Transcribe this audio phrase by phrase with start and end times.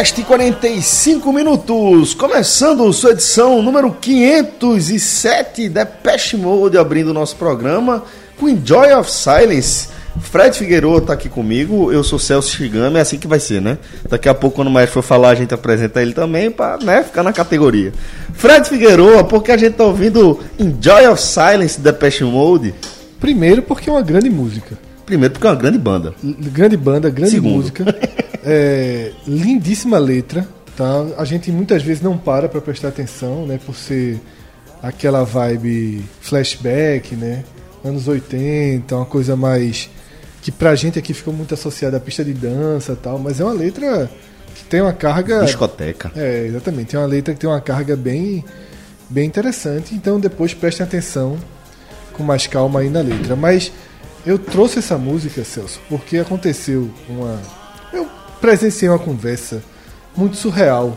[0.00, 8.02] podcast 45 minutos, começando sua edição número 507 da Pest Mode, abrindo o nosso programa
[8.38, 9.88] com Enjoy of Silence.
[10.22, 13.76] Fred Figueiredo tá aqui comigo, eu sou Celso Shigami, é assim que vai ser, né?
[14.08, 17.02] Daqui a pouco, quando o Maestro for falar, a gente apresenta ele também, pra né,
[17.02, 17.92] ficar na categoria.
[18.32, 22.74] Fred Figueiredo, porque a gente tá ouvindo Enjoy of Silence da Pest Mode?
[23.20, 24.78] Primeiro porque é uma grande música.
[25.04, 26.14] Primeiro, porque é uma grande banda.
[26.22, 27.56] Grande banda, grande Segundo.
[27.56, 27.84] música.
[28.44, 30.46] É, lindíssima letra,
[30.76, 31.06] tá?
[31.16, 33.58] A gente muitas vezes não para pra prestar atenção, né?
[33.64, 34.20] Por ser
[34.82, 37.44] aquela vibe flashback, né?
[37.84, 39.90] Anos 80, uma coisa mais
[40.42, 43.44] que pra gente aqui ficou muito associada à pista de dança e tal, mas é
[43.44, 44.10] uma letra
[44.54, 46.10] que tem uma carga Discoteca.
[46.16, 46.90] É, exatamente.
[46.90, 48.44] Tem uma letra que tem uma carga bem,
[49.08, 49.94] bem interessante.
[49.94, 51.38] Então depois prestem atenção
[52.12, 53.36] com mais calma aí na letra.
[53.36, 53.72] Mas
[54.24, 57.38] eu trouxe essa música, Celso, porque aconteceu uma.
[58.40, 59.62] Presenciei uma conversa
[60.16, 60.96] muito surreal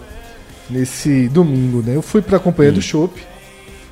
[0.70, 1.96] nesse domingo, né?
[1.96, 3.22] Eu fui pra companhia do Chopp.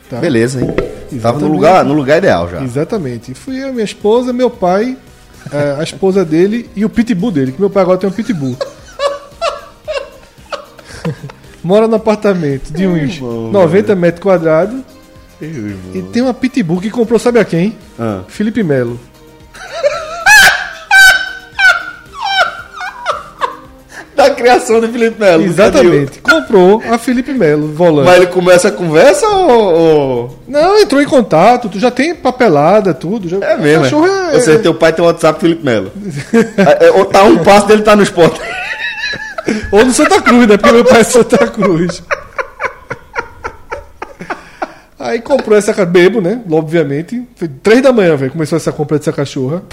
[0.10, 0.20] Tá?
[0.20, 0.68] Beleza, hein?
[0.68, 1.52] Tava no Exatamente.
[1.52, 2.64] lugar, no lugar ideal já.
[2.64, 3.34] Exatamente.
[3.34, 4.98] Fui eu, minha esposa, meu pai,
[5.52, 8.58] eh, a esposa dele e o pitbull dele, que meu pai agora tem um pitbull.
[11.64, 14.82] Mora no apartamento de uns irmão, 90 metros quadrados
[15.42, 17.76] e tem uma pitbull que comprou, sabe a quem?
[18.00, 18.22] Ah.
[18.28, 19.00] Felipe Melo.
[24.22, 25.44] Da criação do Felipe Melo.
[25.44, 26.20] Exatamente.
[26.20, 28.06] Comprou a Felipe Melo, volante.
[28.06, 30.40] Mas ele começa a conversa ou.
[30.48, 33.28] Não, entrou em contato, tu já tem papelada, tudo.
[33.28, 33.38] Já...
[33.38, 33.84] É mesmo.
[33.84, 34.34] Cachorro é.
[34.34, 35.92] é, Ou seja, teu pai tem um WhatsApp Felipe Melo.
[36.62, 38.40] É, é, ou tá um passo dele tá no esporte.
[39.72, 40.58] Ou no Santa Cruz, né?
[40.58, 42.04] Porque meu pai é Santa Cruz.
[45.02, 46.42] Aí comprou essa cachorra, bebo, né?
[46.50, 47.28] Obviamente.
[47.36, 48.32] Foi três da manhã, velho.
[48.32, 49.64] Começou essa compra dessa cachorra.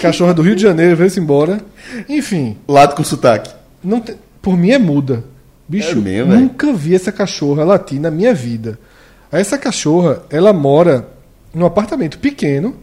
[0.00, 1.60] Cachorra do Rio de Janeiro, veio-se embora.
[2.08, 3.50] Enfim, Lado com sotaque.
[3.86, 5.24] Não tem- por mim é muda.
[5.68, 8.78] Bicho, É mesmo, nunca vi essa cachorra latir na minha vida.
[9.32, 11.08] Essa cachorra, ela mora
[11.52, 12.76] num apartamento pequeno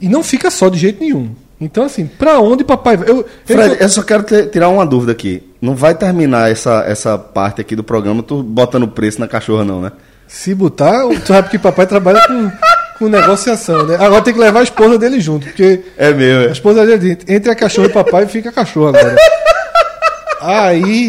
[0.00, 1.30] e não fica só de jeito nenhum.
[1.60, 3.08] Então, assim, pra onde papai vai?
[3.08, 5.42] Eu, Fred, eu só quero te- tirar uma dúvida aqui.
[5.60, 9.80] Não vai terminar essa, essa parte aqui do programa tu botando preço na cachorra, não,
[9.80, 9.92] né?
[10.26, 12.50] Se botar, tu sabe que papai trabalha com,
[12.98, 13.94] com negociação, né?
[13.98, 16.50] Agora tem que levar a esposa dele junto, porque É meu, a é.
[16.50, 19.16] esposa dele, entre a cachorra e o papai, fica a cachorra agora.
[20.42, 21.08] Aí,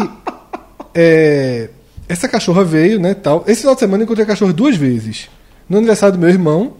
[0.94, 1.68] é,
[2.08, 3.44] essa cachorra veio, né, tal.
[3.46, 5.28] Esse final de semana eu encontrei a cachorra duas vezes.
[5.68, 6.74] No aniversário do meu irmão,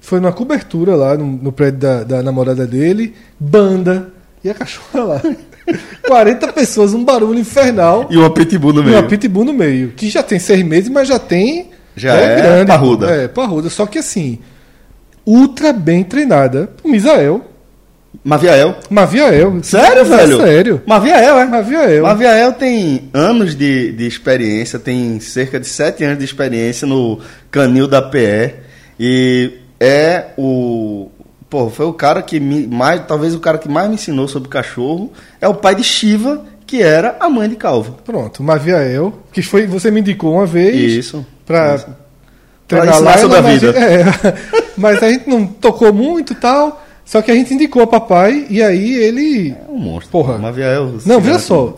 [0.00, 5.04] foi numa cobertura lá no, no prédio da, da namorada dele, banda, e a cachorra
[5.04, 5.22] lá.
[6.06, 8.08] 40 pessoas, um barulho infernal.
[8.10, 8.96] E uma pitbull no E meio.
[8.96, 11.70] uma pitbull no meio, que já tem seis meses, mas já tem.
[11.94, 13.06] Já é parruda.
[13.06, 13.12] pô.
[13.12, 13.70] É, parruda.
[13.70, 14.38] Só que assim,
[15.24, 16.70] ultra bem treinada.
[16.82, 17.44] O Misael.
[18.24, 18.76] Maviael.
[18.90, 19.58] Maviael.
[19.62, 20.36] Sério, É velho?
[20.40, 20.82] Sério.
[20.86, 21.46] Maviael, é?
[21.46, 22.02] Maviael.
[22.02, 27.86] Maviael tem anos de, de experiência, tem cerca de sete anos de experiência no canil
[27.86, 28.54] da PE
[28.98, 31.08] e é o.
[31.48, 34.48] Pô, foi o cara que me, mais, talvez o cara que mais me ensinou sobre
[34.48, 37.94] cachorro é o pai de Shiva, que era a mãe de Calva.
[38.04, 39.12] Pronto, Maviael.
[39.32, 40.76] Que foi, você me indicou uma vez.
[40.76, 41.26] Isso.
[41.46, 41.86] Pra Isso.
[42.68, 43.18] treinar ensinar lá.
[43.18, 43.78] sobre a mas vida.
[43.78, 44.04] é,
[44.76, 46.86] mas a gente não tocou muito e tal.
[47.10, 49.50] Só que a gente indicou a papai e aí ele.
[49.50, 50.12] É um monstro.
[50.12, 50.38] Porra.
[50.38, 51.00] Maviael.
[51.00, 51.74] se Não, veja só.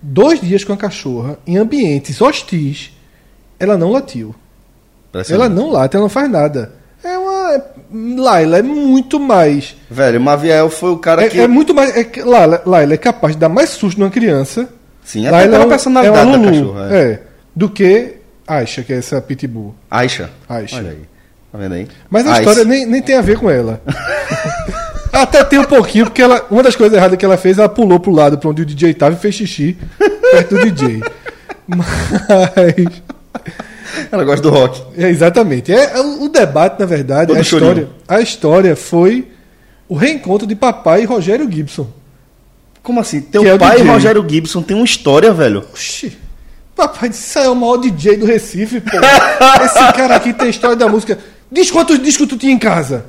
[0.00, 2.92] Dois dias com a cachorra, em ambientes hostis,
[3.58, 4.32] ela não latiu.
[5.28, 6.74] Ela não late, ela não faz nada.
[7.02, 7.60] É uma.
[8.22, 9.74] Laila é muito mais.
[9.90, 11.40] Velho, Maviael foi o cara É, que.
[11.40, 11.96] é muito mais.
[11.96, 14.68] É, Laila, Laila é capaz de dar mais susto numa criança.
[15.02, 17.02] Sim, até pela personalidade uma da cachorra, é.
[17.10, 17.22] É.
[17.52, 18.14] Do que
[18.46, 19.74] Aisha, que é essa pitbull.
[19.90, 20.30] Aisha.
[20.48, 20.76] Aisha.
[20.76, 21.17] Olha aí.
[21.50, 21.88] Tá vendo aí?
[22.10, 22.40] Mas a Ice.
[22.40, 23.80] história nem, nem tem a ver com ela.
[25.12, 27.98] Até tem um pouquinho, porque ela, uma das coisas erradas que ela fez, ela pulou
[27.98, 29.76] pro lado pra onde o DJ tava e fez xixi
[30.30, 31.00] perto do DJ.
[31.66, 33.02] Mas.
[34.12, 34.82] Ela gosta do rock.
[34.96, 35.72] É, exatamente.
[35.72, 37.70] É, é o o debate, na verdade, a chorinho.
[37.70, 39.28] história, a história foi
[39.88, 41.88] o reencontro de papai e Rogério Gibson.
[42.82, 43.20] Como assim?
[43.20, 43.90] Teu Que é o pai, DJ.
[43.90, 45.64] Rogério Gibson, tem uma história, velho.
[45.72, 46.16] Oxi.
[46.76, 48.96] Papai disse, é o maior DJ do Recife, pô.
[49.64, 51.18] Esse cara aqui tem história da música.
[51.50, 53.06] Diz quantos discos tu tinha em casa?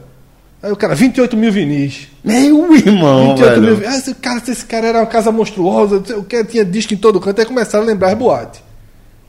[0.61, 2.07] Aí o cara, 28 mil vinis.
[2.23, 3.61] Meu irmão, 28 velho.
[3.61, 3.93] mil vinis.
[3.93, 7.19] Ah, esse cara, esse cara era uma casa monstruosa, o que, tinha disco em todo
[7.19, 7.39] canto.
[7.39, 8.61] Aí começaram a lembrar as boates.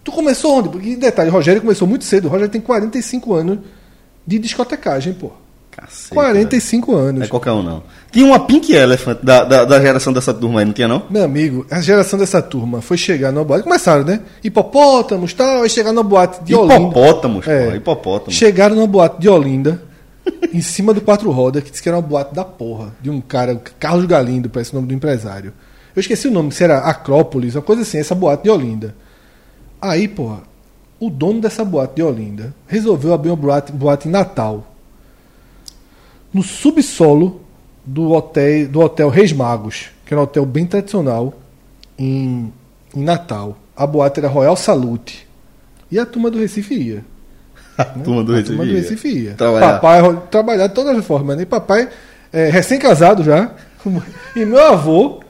[0.02, 0.68] Tu começou onde?
[0.68, 2.26] Porque, detalhe, Rogério começou muito cedo.
[2.26, 3.58] O Rogério tem 45 anos
[4.26, 5.30] de discotecagem, pô.
[5.80, 7.02] Cacete, 45 velho.
[7.02, 7.22] Não anos.
[7.22, 7.82] é qualquer um, não.
[8.12, 11.02] Tinha uma Pink Elephant da, da, da geração dessa turma aí, não tinha, não?
[11.08, 13.64] Meu amigo, a geração dessa turma foi chegar numa boate.
[13.64, 14.20] Começaram, né?
[14.42, 16.74] Hipopótamos tal, aí chegaram numa boate de Olinda.
[16.76, 17.70] Hipopótamos, É.
[17.70, 17.76] pô.
[17.76, 18.34] Hipopótamos.
[18.34, 19.82] Chegaram numa boate de Olinda,
[20.52, 23.20] em cima do quatro roda, que disse que era uma boate da porra, de um
[23.20, 25.52] cara, Carlos Galindo, parece o nome do empresário.
[25.94, 28.94] Eu esqueci o nome, se era Acrópolis, uma coisa assim, essa boate de Olinda.
[29.80, 30.40] Aí, porra,
[30.98, 34.66] o dono dessa boate de Olinda resolveu abrir uma boate, boate em Natal.
[36.32, 37.40] No subsolo
[37.84, 41.34] do hotel, do hotel Reis Magos, que era um hotel bem tradicional
[41.98, 42.52] em,
[42.94, 43.56] em Natal.
[43.76, 45.26] A boate era Royal Salute.
[45.90, 47.04] E a turma do Recife ia.
[47.76, 48.56] A turma do A Recife.
[48.56, 48.76] turma do.
[48.76, 49.34] Recife ia.
[49.34, 49.72] Trabalhar.
[49.80, 51.44] Papai trabalhar de todas as formas, né?
[51.44, 51.88] Papai,
[52.32, 53.50] é, recém-casado já,
[54.36, 55.20] e meu avô,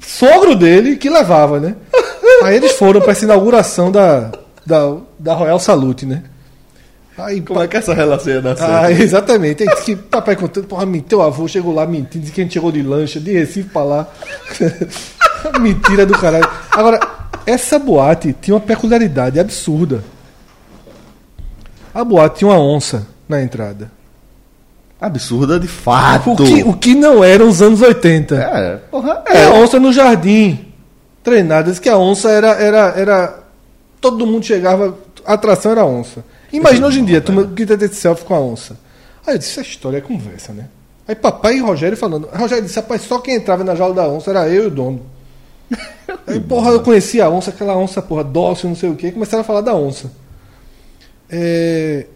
[0.00, 1.76] sogro dele, que levava, né?
[2.42, 4.32] Aí eles foram para essa inauguração da,
[4.66, 6.24] da, da Royal Salute, né?
[7.16, 8.70] Aí, Como é que essa relação ia dar certo?
[8.72, 9.62] ah, exatamente.
[9.62, 12.54] Aí disse que papai contando, porra, teu avô chegou lá mentindo, disse que a gente
[12.54, 14.08] chegou de lancha, de Recife pra lá.
[15.60, 16.48] Mentira do caralho.
[16.72, 16.98] Agora,
[17.46, 20.02] essa boate tinha uma peculiaridade absurda.
[21.94, 23.90] A boate tinha uma onça na entrada.
[25.00, 26.32] Absurda de fato.
[26.32, 28.34] O que, o que não era os anos 80.
[28.36, 29.44] É, porra, é.
[29.44, 30.72] a onça no jardim.
[31.22, 31.70] Treinada.
[31.70, 33.38] Diz que a onça era, era, era.
[34.00, 34.96] Todo mundo chegava.
[35.24, 36.24] A atração era onça.
[36.56, 38.76] Imagina hoje em dia, tu que tá de selfie com a onça.
[39.26, 40.68] Aí eu disse, essa história é conversa, né?
[41.06, 42.28] Aí papai e Rogério falando.
[42.32, 45.02] Rogério disse, rapaz, só quem entrava na jaula da onça era eu e o dono.
[46.26, 49.10] Aí, porra, eu conhecia a onça, aquela onça, porra, dócil, não sei o quê.
[49.10, 50.10] Começaram a falar da onça.
[51.28, 52.06] É...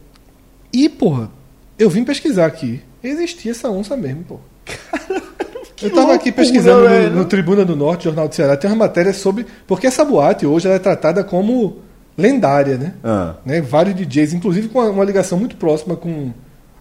[0.72, 1.30] E, porra,
[1.78, 2.80] eu vim pesquisar aqui.
[3.02, 4.40] Existia essa onça mesmo, pô.
[5.80, 9.12] Eu tava aqui pesquisando no, no Tribuna do Norte, Jornal do Ceará, tem uma matéria
[9.12, 9.46] sobre.
[9.66, 11.78] Porque essa boate hoje ela é tratada como
[12.18, 12.94] lendária, né?
[13.04, 13.34] Ah.
[13.46, 13.60] né?
[13.60, 16.32] Vários DJs, inclusive com uma, uma ligação muito próxima com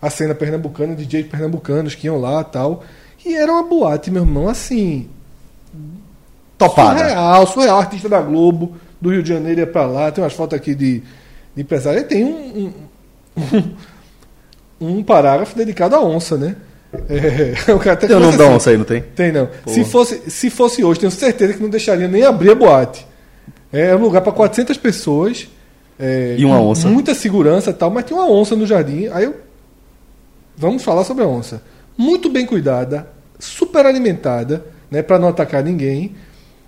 [0.01, 2.83] a cena pernambucana, DJs pernambucanos que iam lá tal.
[3.23, 5.07] E era uma boate, meu irmão, assim.
[6.57, 6.99] Topada.
[6.99, 10.57] Surreal, surreal, artista da Globo, do Rio de Janeiro ia pra lá, tem umas fotos
[10.57, 11.03] aqui de,
[11.55, 11.99] de empresário.
[11.99, 12.73] E tem um,
[13.37, 13.63] um,
[14.81, 16.55] um parágrafo dedicado à onça, né?
[17.09, 18.55] É, o cara até Tem o nome começa da assim.
[18.55, 19.01] onça aí, não tem?
[19.01, 19.49] Tem não.
[19.67, 23.06] Se fosse, se fosse hoje, tenho certeza que não deixaria nem abrir a boate.
[23.71, 25.47] É um lugar para 400 pessoas.
[25.99, 26.87] é, E uma onça.
[26.87, 29.07] Muita segurança e tal, mas tem uma onça no jardim.
[29.07, 29.35] Aí eu.
[30.55, 31.61] Vamos falar sobre a onça.
[31.97, 33.07] Muito bem cuidada,
[33.39, 36.15] super alimentada, né, para não atacar ninguém.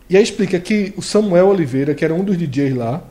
[0.09, 3.01] E aí explica que o Samuel Oliveira, que era um dos DJs lá,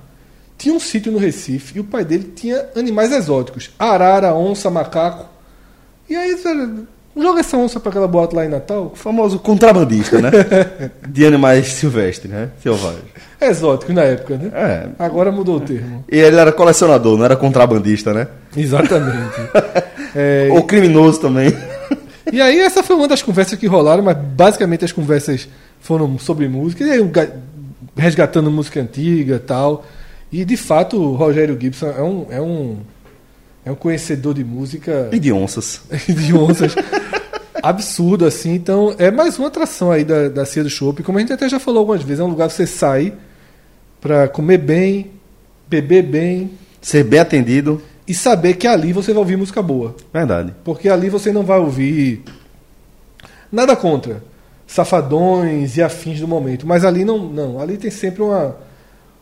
[0.57, 5.29] tinha um sítio no Recife e o pai dele tinha animais exóticos: arara, onça, macaco.
[6.11, 6.37] E aí,
[7.21, 8.91] joga essa onça para aquela boate lá em Natal.
[8.93, 10.31] O famoso contrabandista, né?
[11.09, 12.49] de animais silvestres, né?
[12.63, 13.05] Selvagens.
[13.41, 14.51] Exótico na época, né?
[14.55, 14.89] É.
[14.99, 16.05] Agora mudou o termo.
[16.11, 18.27] E ele era colecionador, não era contrabandista, né?
[18.57, 19.37] Exatamente.
[20.17, 21.55] É, Ou criminoso também.
[22.33, 25.47] e aí essa foi uma das conversas que rolaram, mas basicamente as conversas
[25.81, 27.29] foram sobre música, e aí, ga-
[27.95, 29.85] resgatando música antiga e tal.
[30.33, 32.79] E de fato o Rogério Gibson é um, é um,
[33.67, 35.83] é um conhecedor de música E de onças.
[36.09, 36.75] de onças
[37.63, 38.55] absurdo, assim.
[38.55, 41.03] Então, é mais uma atração aí da, da Cia do Chopp.
[41.03, 43.13] Como a gente até já falou algumas vezes, é um lugar que você sai
[44.01, 45.11] pra comer bem,
[45.69, 46.51] beber bem
[46.81, 47.83] Ser bem atendido.
[48.07, 49.95] e saber que ali você vai ouvir música boa.
[50.13, 50.55] Verdade.
[50.65, 52.23] Porque ali você não vai ouvir
[53.53, 54.23] nada contra
[54.67, 56.67] safadões e afins do momento.
[56.67, 57.61] Mas ali não, não.
[57.61, 58.57] Ali tem sempre uma,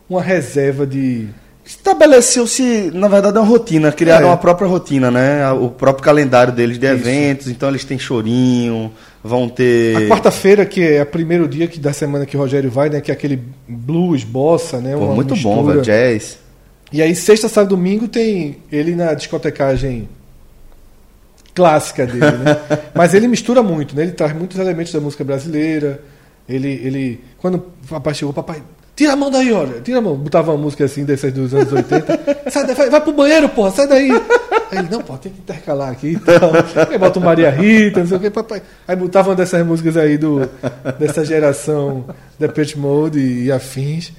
[0.09, 1.27] uma reserva de.
[1.67, 4.31] Estabeleceu-se, na verdade, uma rotina, criaram É.
[4.31, 5.51] a própria rotina, né?
[5.51, 8.89] O próprio calendário deles de eventos, então eles têm chorinho,
[9.21, 9.97] vão ter.
[9.97, 13.01] A quarta-feira, que é o primeiro dia que, da semana que o Rogério vai, né?
[13.01, 14.93] Que é aquele blues, bossa, né?
[14.95, 15.81] Pô, uma muito bom, mistura.
[15.81, 15.81] velho.
[15.81, 16.37] Jazz.
[16.93, 20.07] E aí, sexta, sábado, domingo, tem ele na discotecagem
[21.53, 22.57] clássica dele, né?
[22.95, 24.03] Mas ele mistura muito, né?
[24.03, 26.01] Ele traz muitos elementos da música brasileira.
[26.47, 28.61] Ele, ele quando o papai chegou, papai,
[28.97, 30.15] tira a mão daí, olha, tira a mão.
[30.15, 32.49] Botava uma música assim dessas dos anos 80.
[32.49, 34.09] sai daí, vai, vai pro banheiro, porra, sai daí.
[34.71, 36.51] Aí ele, não, pô, tem que intercalar aqui e tal.
[36.89, 38.61] Aí bota o Maria Rita, não sei o que, papai.
[38.87, 40.49] Aí botava uma dessas músicas aí do,
[40.97, 42.05] dessa geração
[42.39, 44.11] Depeche Mode e afins.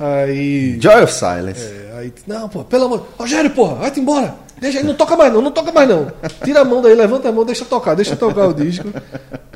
[0.00, 0.80] Aí.
[0.80, 1.62] Joy of Silence.
[1.62, 3.06] É, aí, não, pô, pelo amor.
[3.18, 4.34] Rogério, porra, vai-te embora.
[4.58, 6.10] Deixa aí, não toca mais não, não toca mais não.
[6.42, 8.88] Tira a mão daí, levanta a mão, deixa tocar, deixa tocar o disco.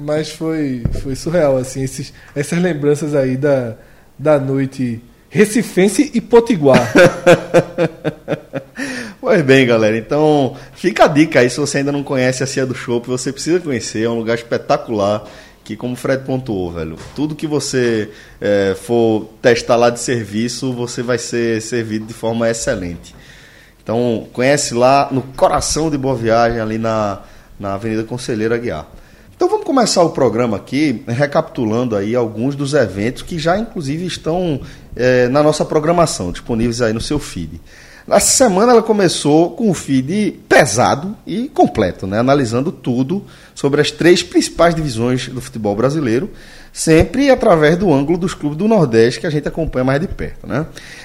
[0.00, 3.76] Mas foi, foi surreal, assim, esses, essas lembranças aí da,
[4.18, 6.92] da noite recifense e potiguar.
[9.26, 9.99] Pois bem, galera.
[9.99, 11.50] Então, fica a dica aí.
[11.50, 14.04] Se você ainda não conhece a Cia do Chopp, você precisa conhecer.
[14.04, 15.25] É um lugar espetacular.
[15.64, 18.08] Que, como o Fred pontuou, velho, tudo que você
[18.40, 23.16] eh, for testar lá de serviço, você vai ser servido de forma excelente.
[23.82, 27.23] Então, conhece lá no coração de Boa Viagem, ali na,
[27.58, 28.87] na Avenida Conselheiro Aguiar.
[29.37, 34.59] Então vamos começar o programa aqui recapitulando aí alguns dos eventos que já inclusive estão
[34.97, 37.61] eh, na nossa programação, disponíveis aí no seu feed.
[38.09, 42.19] Essa semana ela começou com um feed pesado e completo, né?
[42.19, 43.25] analisando tudo
[43.55, 46.31] sobre as três principais divisões do futebol brasileiro,
[46.73, 50.47] sempre através do ângulo dos clubes do Nordeste que a gente acompanha mais de perto.
[50.47, 50.64] Né?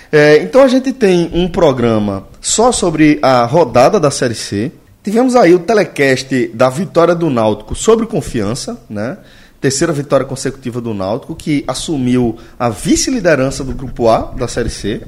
[0.09, 4.71] É, então a gente tem um programa só sobre a rodada da Série C.
[5.03, 9.17] Tivemos aí o telecast da vitória do Náutico sobre confiança, né?
[9.59, 15.01] Terceira vitória consecutiva do Náutico, que assumiu a vice-liderança do Grupo A da Série C.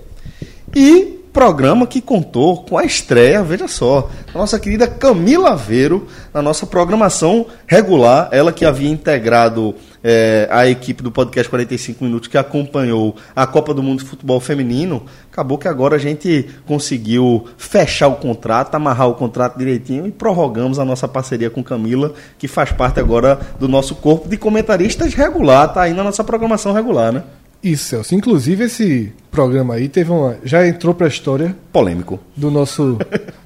[0.75, 6.41] E programa que contou com a estreia, veja só, da nossa querida Camila Aveiro, na
[6.41, 12.37] nossa programação regular, ela que havia integrado é, a equipe do podcast 45 Minutos que
[12.37, 18.07] acompanhou a Copa do Mundo de Futebol Feminino, acabou que agora a gente conseguiu fechar
[18.07, 22.71] o contrato, amarrar o contrato direitinho e prorrogamos a nossa parceria com Camila, que faz
[22.71, 27.23] parte agora do nosso corpo de comentaristas regular, tá aí na nossa programação regular, né?
[27.63, 28.13] Isso, Celso.
[28.13, 30.35] Inclusive, esse programa aí teve uma.
[30.43, 32.19] Já entrou para a história Polêmico.
[32.35, 32.97] do nosso,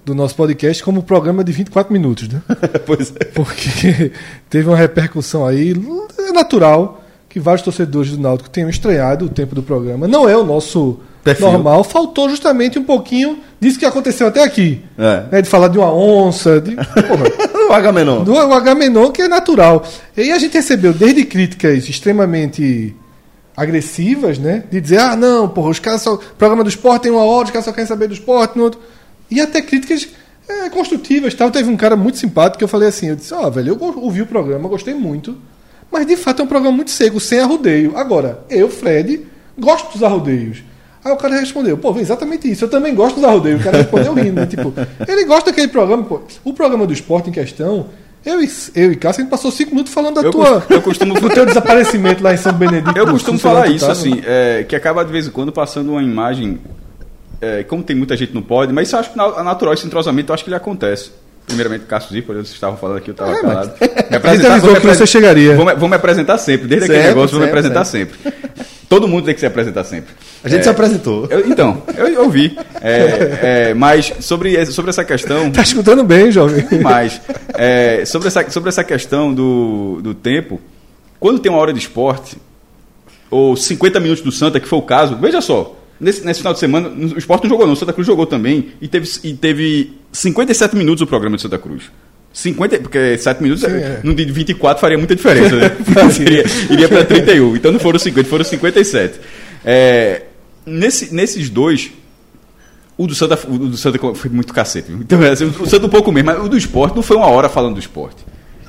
[0.03, 2.41] do nosso podcast como programa de 24 minutos, né?
[2.85, 3.25] pois é.
[3.25, 4.11] Porque
[4.49, 5.73] teve uma repercussão aí.
[6.19, 10.07] É natural que vários torcedores do Náutico tenham estranhado o tempo do programa.
[10.07, 11.51] Não é o nosso Perfil.
[11.51, 11.83] normal.
[11.83, 14.81] Faltou justamente um pouquinho disso que aconteceu até aqui.
[14.97, 15.25] É.
[15.31, 15.41] Né?
[15.43, 16.59] De falar de uma onça.
[16.59, 16.75] De,
[17.69, 18.23] o Agamenon.
[18.23, 19.85] do Agamenon, que é natural.
[20.15, 22.95] E a gente recebeu desde críticas extremamente
[23.57, 24.63] agressivas, né?
[24.69, 26.15] De dizer, ah, não, porra, os caras só.
[26.37, 28.79] Programa do esporte tem uma hora, os caras só querem saber do esporte, no outro.
[29.31, 30.07] E até críticas
[30.47, 31.49] é, construtivas tal.
[31.49, 34.21] Teve um cara muito simpático que eu falei assim: eu disse, ó, velho, eu ouvi
[34.21, 35.35] o programa, gostei muito.
[35.91, 37.97] Mas de fato é um programa muito seco, sem arrodeio.
[37.97, 39.25] Agora, eu, Fred,
[39.57, 40.63] gosto dos arrodeios.
[41.03, 43.61] Aí o cara respondeu, pô, exatamente isso, eu também gosto dos arrodeios.
[43.61, 44.45] O cara respondeu rindo, né?
[44.45, 44.73] Tipo,
[45.07, 46.21] ele gosta daquele programa, pô.
[46.43, 47.87] O programa do esporte em questão,
[48.25, 50.61] eu e, eu e Cássio, a gente passou cinco minutos falando da Eu tua.
[50.61, 52.97] cos- eu costumo- do teu desaparecimento lá em São Benedito.
[52.97, 53.91] Eu costumo falar isso, tava.
[53.93, 56.59] assim, é, que acaba de vez em quando passando uma imagem.
[57.39, 59.85] é, como tem muita gente não pode, mas isso eu acho que na- natural, esse
[59.85, 61.11] entrosamento, eu acho que ele acontece.
[61.45, 63.71] Primeiramente, Cássio Zippo, vocês estavam falando aqui, eu estava calado.
[63.79, 65.55] Me gente avisou vou me que você chegaria.
[65.55, 68.17] Vou, me- vou me apresentar sempre, desde aquele negócio, vou me apresentar sempre.
[68.89, 70.13] Todo mundo tem que se apresentar sempre.
[70.43, 71.27] A gente É, se apresentou.
[71.29, 72.57] eu- então, eu ouvi.
[72.81, 75.51] É, é, mas sobre, sobre essa questão.
[75.51, 76.65] Tá escutando bem, jovem.
[76.81, 80.61] Mas, é, sobre, essa, sobre essa questão do, do tempo,
[81.19, 82.37] quando tem uma hora de esporte,
[83.29, 86.59] ou 50 minutos do Santa, que foi o caso, veja só, nesse, nesse final de
[86.59, 89.97] semana, o esporte não jogou não, o Santa Cruz jogou também, e teve, e teve
[90.13, 91.83] 57 minutos o programa de Santa Cruz.
[92.37, 93.99] 50, porque 7 minutos, Sim, é.
[94.03, 95.75] num dia de 24 faria muita diferença, né?
[96.13, 99.19] Seria, iria para 31, então não foram 50, foram 57.
[99.65, 100.21] É,
[100.63, 101.89] nesse, nesses dois,
[102.95, 104.87] o do Santa, o do Santa foi muito cacete.
[104.89, 104.99] viu?
[105.01, 107.49] Então, assim, o Santa um pouco mesmo, mas o do esporte não foi uma hora
[107.49, 108.23] falando do esporte.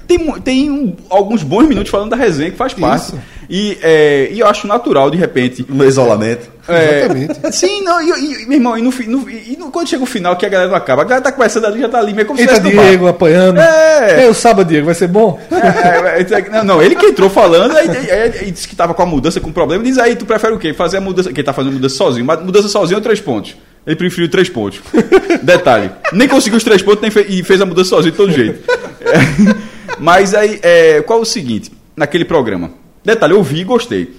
[0.09, 3.09] Tem, tem um- alguns bons minutos falando da resenha que faz parte.
[3.09, 3.19] Isso.
[3.50, 5.65] E, é, e eu acho natural, de repente.
[5.69, 6.49] No isolamento.
[6.69, 7.53] é, Exatamente.
[7.53, 10.35] Sim, não, e, e- meu irmão, e, no, no- e no- quando chega o final
[10.37, 12.38] que a galera não acaba, a galera tá conversando ali, já tá ali, meio como
[12.38, 12.85] se Eita, no bar.
[12.87, 13.59] Diego apanhando.
[13.61, 14.25] É.
[14.25, 15.38] Ei, o sábado, Diego, vai ser bom?
[15.50, 18.75] É, é, é, não, não, ele que entrou falando, aí, aí- aí- aí disse que
[18.77, 20.73] tava com a mudança, com problema, diz aí, tu prefere o quê?
[20.75, 23.57] Fazer a mudança, quem tá fazendo mudança sozinho, mas mudança sozinho é três pontos.
[23.88, 24.80] Ele preferiu três pontos.
[25.42, 28.30] Detalhe, nem conseguiu os três pontos nem fe- e fez a mudança sozinho de todo
[28.30, 28.61] jeito.
[29.00, 29.54] É,
[29.99, 32.71] mas aí, é, qual é o seguinte, naquele programa?
[33.04, 34.14] Detalhe, eu vi e gostei.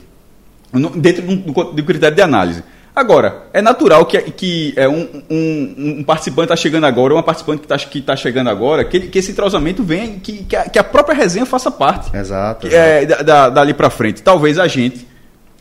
[0.74, 2.64] No- dentro de de um critério de análise.
[2.96, 7.60] Agora, é natural que, que é, um, um- um participante está chegando agora, uma participante
[7.62, 10.78] que está que tá chegando agora, que, que esse entrosamento venha, que, que, a, que
[10.80, 12.10] a própria resenha faça parte.
[12.16, 12.68] Exato.
[12.68, 14.22] É, da, da- dali para frente.
[14.22, 15.08] Talvez a gente,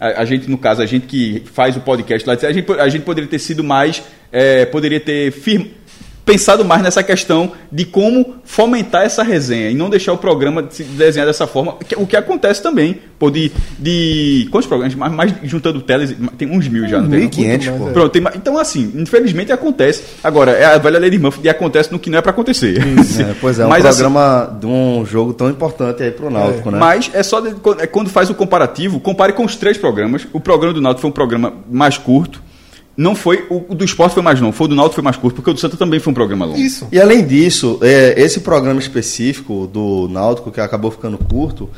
[0.00, 3.02] a, gente, no caso, a gente que faz o podcast lá, a gente, a gente
[3.02, 5.74] poderia ter sido mais, é, poderia ter firme,
[6.28, 10.82] pensado mais nessa questão de como fomentar essa resenha e não deixar o programa se
[10.84, 15.80] desenhar dessa forma, o que acontece também, pô, de, de quantos programas, mais, mais juntando
[15.80, 17.30] telas, tem uns mil já, não tem?
[17.30, 17.88] 1.500, mais, pô.
[17.88, 17.92] é.
[17.92, 20.02] Pronto, tem então assim, infelizmente acontece.
[20.22, 22.78] Agora, é a velha lei de Murphy e acontece no que não é para acontecer.
[23.18, 26.70] É, pois é, um Mas, assim, programa de um jogo tão importante aí pro Náutico,
[26.70, 26.78] né?
[26.78, 30.26] Mas é só de- é quando faz o comparativo, compare com os três programas.
[30.32, 32.40] O programa do Náutico foi um programa mais curto.
[32.98, 35.36] Não foi o, do esporte foi mais longo, foi o do Náutico foi mais curto,
[35.36, 36.58] porque o do Santa também foi um programa longo.
[36.58, 36.88] Isso.
[36.90, 41.70] E além disso, é, esse programa específico do Náutico, que acabou ficando curto,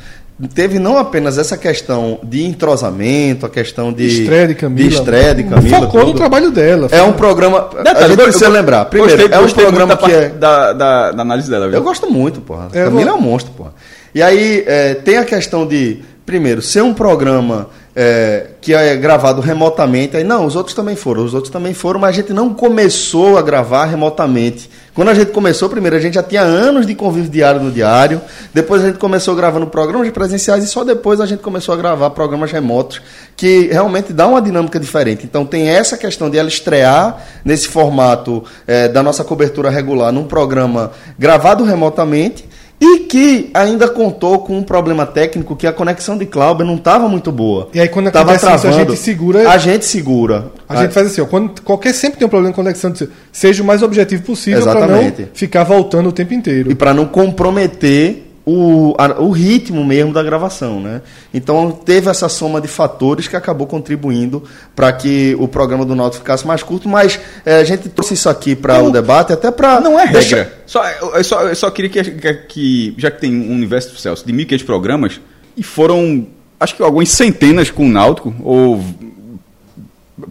[0.55, 4.89] teve não apenas essa questão de entrosamento, a questão de Estreia de Camila.
[4.89, 6.17] de estreia de Camila, Focou no tudo.
[6.17, 6.87] trabalho dela.
[6.91, 7.69] É um programa.
[7.71, 8.85] a Detalhe, gente eu- precisa eu- lembrar.
[8.85, 10.29] Primeiro, gostei- é um gostei muito programa da que parte é.
[10.39, 11.67] da, da, da análise dela.
[11.67, 11.75] viu?
[11.77, 12.69] Eu gosto muito, porra.
[12.73, 13.73] É, Camila eu- é um monstro, porra.
[14.15, 19.41] E aí é, tem a questão de, primeiro, ser um programa é, que é gravado
[19.41, 20.15] remotamente.
[20.15, 23.37] Aí, não, os outros também foram, os outros também foram, mas a gente não começou
[23.37, 24.69] a gravar remotamente.
[24.93, 28.21] Quando a gente começou, primeiro, a gente já tinha anos de convívio diário no diário,
[28.53, 32.09] depois a gente começou gravando programas presenciais e só depois a gente começou a gravar
[32.09, 33.01] programas remotos,
[33.35, 35.25] que realmente dá uma dinâmica diferente.
[35.25, 40.25] Então tem essa questão de ela estrear nesse formato é, da nossa cobertura regular num
[40.25, 42.50] programa gravado remotamente
[42.83, 47.07] e que ainda contou com um problema técnico que a conexão de Cláudio não estava
[47.07, 47.69] muito boa.
[47.73, 48.89] E aí, quando Tava acontece isso, a travando.
[48.91, 50.51] gente segura- A gente segura.
[50.67, 52.91] A gente faz assim, ó, quando qualquer sempre tem um problema de conexão,
[53.31, 56.71] seja o mais objetivo possível para não ficar voltando o tempo inteiro.
[56.71, 61.01] E para não comprometer o, a- o ritmo mesmo da gravação, né?
[61.33, 64.43] Então teve essa soma de fatores que acabou contribuindo
[64.75, 68.27] para que o programa do Náutico ficasse mais curto, mas eh, a gente trouxe isso
[68.29, 70.21] aqui para o debate até para Não é regra.
[70.65, 73.95] Só, eu, eu só, eu só queria que, que- que- já que tem um universo
[73.97, 75.21] Celso de 1.500 programas,
[75.55, 76.25] e foram,
[76.59, 78.81] acho que algumas centenas com o Náutico, ou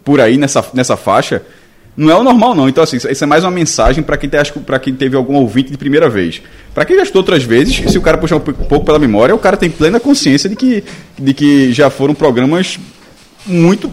[0.05, 1.43] por aí nessa, nessa faixa,
[1.97, 2.68] não é o normal não.
[2.68, 4.37] Então assim, isso é mais uma mensagem para quem, te-
[4.82, 6.40] quem teve algum ouvinte de primeira vez.
[6.75, 9.35] Para quem já estou outras vezes, se o cara puxar um pou- pouco pela memória,
[9.35, 10.85] o cara tem plena consciência de que,
[11.18, 12.78] de que já foram programas
[13.47, 13.90] muito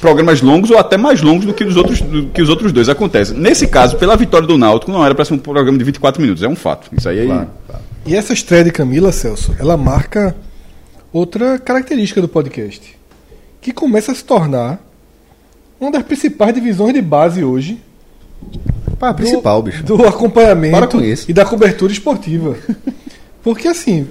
[0.00, 2.88] programas longos ou até mais longos do que os outros, do que os outros dois.
[2.90, 3.32] Acontece.
[3.32, 6.42] Nesse caso, pela vitória do Náutico, não era para ser um programa de 24 minutos,
[6.42, 6.90] é um fato.
[6.96, 7.82] Isso aí é Claro, claro.
[8.04, 10.36] E essa estreia de Camila, Celso, ela marca
[11.10, 12.94] outra característica do podcast,
[13.62, 14.78] que começa a se tornar
[15.84, 17.80] uma das principais divisões de base hoje
[18.98, 19.82] Pá, do- principal, bicho.
[19.84, 22.56] do acompanhamento e da cobertura esportiva.
[23.42, 24.08] Porque assim,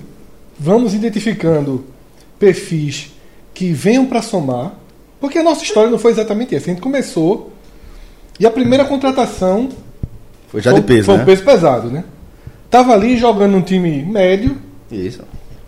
[0.60, 1.84] vamos identificando
[2.38, 3.12] perfis
[3.54, 4.74] que venham para somar,
[5.20, 6.66] porque a nossa história não foi exatamente essa.
[6.70, 7.52] A gente começou
[8.40, 9.70] e a primeira contratação
[10.50, 11.24] Foi já foi, de peso, foi né?
[11.24, 12.04] um peso pesado, né?
[12.70, 14.58] Tava ali jogando num time médio,
[14.92, 15.22] Isso.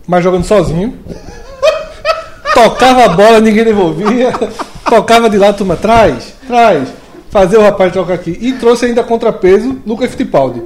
[0.08, 0.94] mas jogando sozinho.
[2.54, 4.32] Tocava a bola, ninguém devolvia.
[4.89, 6.89] Tocava de lá, turma, traz, traz.
[7.30, 8.38] Fazer o rapaz trocar aqui.
[8.39, 10.62] E trouxe ainda contrapeso Lucas Fittipaldi.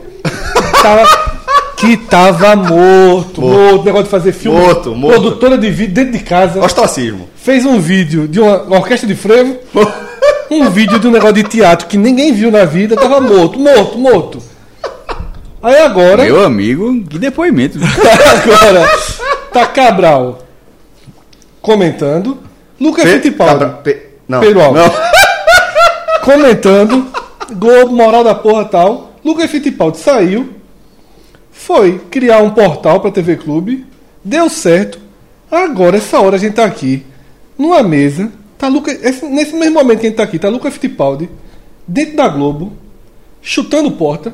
[0.83, 1.03] Tava,
[1.77, 3.83] que tava morto, morto.
[3.85, 4.59] Negócio de fazer filme.
[4.59, 5.19] Morto, morto.
[5.21, 6.63] Produtora de vídeo dentro de casa.
[6.63, 7.27] Ostracismo.
[7.35, 9.57] Fez um vídeo de uma orquestra de frevo.
[10.51, 12.95] Um vídeo de um negócio de teatro que ninguém viu na vida.
[12.95, 14.41] Tava morto, morto, morto.
[15.61, 16.23] Aí agora.
[16.23, 17.77] Meu amigo, que depoimento.
[17.85, 18.89] Agora,
[19.53, 20.39] tá Cabral
[21.61, 22.39] comentando.
[22.79, 23.99] Lucas Fittipaldi Cabra-
[24.29, 24.39] Não.
[24.39, 24.83] Pedro Alves.
[24.83, 24.91] Não.
[26.23, 27.07] comentando.
[27.51, 29.13] Globo, moral da porra tal.
[29.25, 30.53] Lucas Fittipaldi saiu.
[31.51, 33.85] Foi criar um portal pra TV Clube.
[34.23, 34.99] Deu certo.
[35.51, 37.03] Agora, essa hora a gente tá aqui.
[37.57, 38.31] Numa mesa.
[38.57, 41.29] Tá Lucas, esse- nesse mesmo momento que a gente tá aqui, tá Lucas Fittipaldi.
[41.87, 42.73] Dentro da Globo.
[43.41, 44.33] Chutando porta.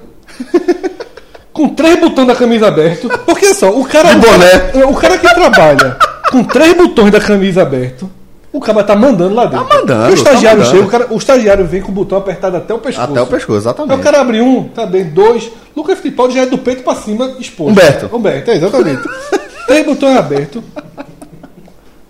[1.54, 3.08] com três botões da camisa aberto.
[3.26, 4.10] Porque só, o cara.
[4.14, 4.86] De boné.
[4.86, 5.98] O cara que trabalha
[6.30, 8.10] com três botões da camisa aberto.
[8.56, 9.66] O cara tá mandando lá dentro.
[9.66, 12.18] Tá mandando, E o estagiário tá chega, o, cara- o estagiário vem com o botão
[12.18, 13.12] apertado até o pescoço.
[13.12, 14.00] Até o pescoço, Aí exatamente.
[14.00, 15.52] o cara abre um, tá dentro, dois.
[15.76, 17.72] Lucas Fittipaldi já é do peito pra cima, exposto.
[17.72, 18.16] Humberto.
[18.16, 19.02] Humberto, é, exatamente.
[19.68, 20.64] Três botões abertos.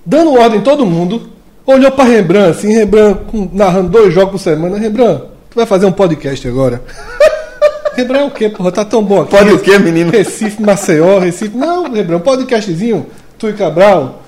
[0.06, 1.30] Dando ordem em todo mundo.
[1.66, 4.78] Olhou pra Rembrandt, assim, Rembrandt com- narrando dois jogos por semana.
[4.78, 6.84] Rembrandt, tu vai fazer um podcast agora.
[7.98, 8.72] Rembrandt é o quê, porra?
[8.72, 9.32] Tá tão bom aqui.
[9.32, 10.12] Pode o quê, menino?
[10.12, 11.58] Recife, Maceió, Recife.
[11.58, 13.08] Não, Rembrandt, um podcastzinho,
[13.40, 14.22] tu e Cabral.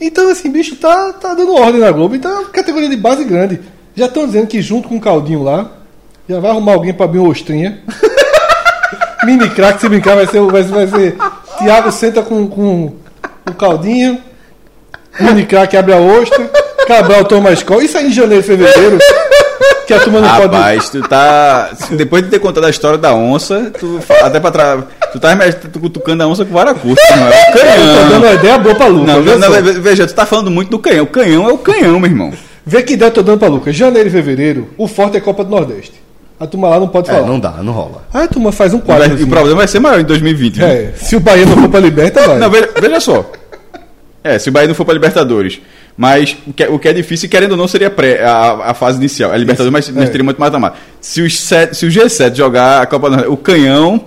[0.00, 2.14] Então, assim, bicho, tá, tá dando ordem na Globo.
[2.14, 3.60] Então, é categoria de base grande.
[3.94, 5.70] Já estão dizendo que junto com o Caldinho lá,
[6.28, 7.80] já vai arrumar alguém pra abrir uma ostrinha.
[9.24, 11.16] Mini crack, se brincar, vai ser, vai, vai ser.
[11.58, 12.94] Thiago senta com, com
[13.46, 14.18] o Caldinho.
[15.18, 16.50] Mini crack abre a ostra.
[16.86, 17.84] Cabral toma a escola.
[17.84, 18.98] Isso aí em janeiro, fevereiro.
[19.90, 20.42] Que a turma não pode.
[20.54, 21.70] Rapaz, tu tá.
[21.90, 24.84] Depois de ter contado a história da onça, tu até pra trás.
[25.12, 27.58] Tu tá me- tu cutucando a onça com vara curta, não é o Eu tô
[27.58, 28.18] dando canhão.
[28.22, 29.06] uma ideia boa pra Lucas.
[29.24, 31.04] Não, não, veja, tu tá falando muito do canhão.
[31.04, 32.32] O canhão é o canhão, meu irmão.
[32.64, 33.74] Vê que ideia eu tô dando pra Lucas.
[33.74, 35.94] Janeiro e fevereiro, o forte é Copa do Nordeste.
[36.38, 37.26] A turma lá não pode É, falar.
[37.26, 38.02] não dá, não rola.
[38.14, 39.18] Aí a turma faz um quadro.
[39.18, 40.54] e o problema vai ser maior em 2020.
[40.56, 40.66] viu?
[40.66, 42.38] É, se o Bahia não for pra Liberta, vai.
[42.38, 43.30] Não, veja, veja só.
[44.22, 45.60] É, se o Bahia não for pra Libertadores.
[46.00, 48.74] Mas o que, é- o que é difícil, querendo ou não, seria pré, a, a
[48.74, 49.34] fase inicial.
[49.34, 50.06] É Libertadores, mas nós é.
[50.06, 53.36] teríamos muito mais mata Se, os se o G7 jogar a Copa do Nordeste, o
[53.36, 54.00] canhão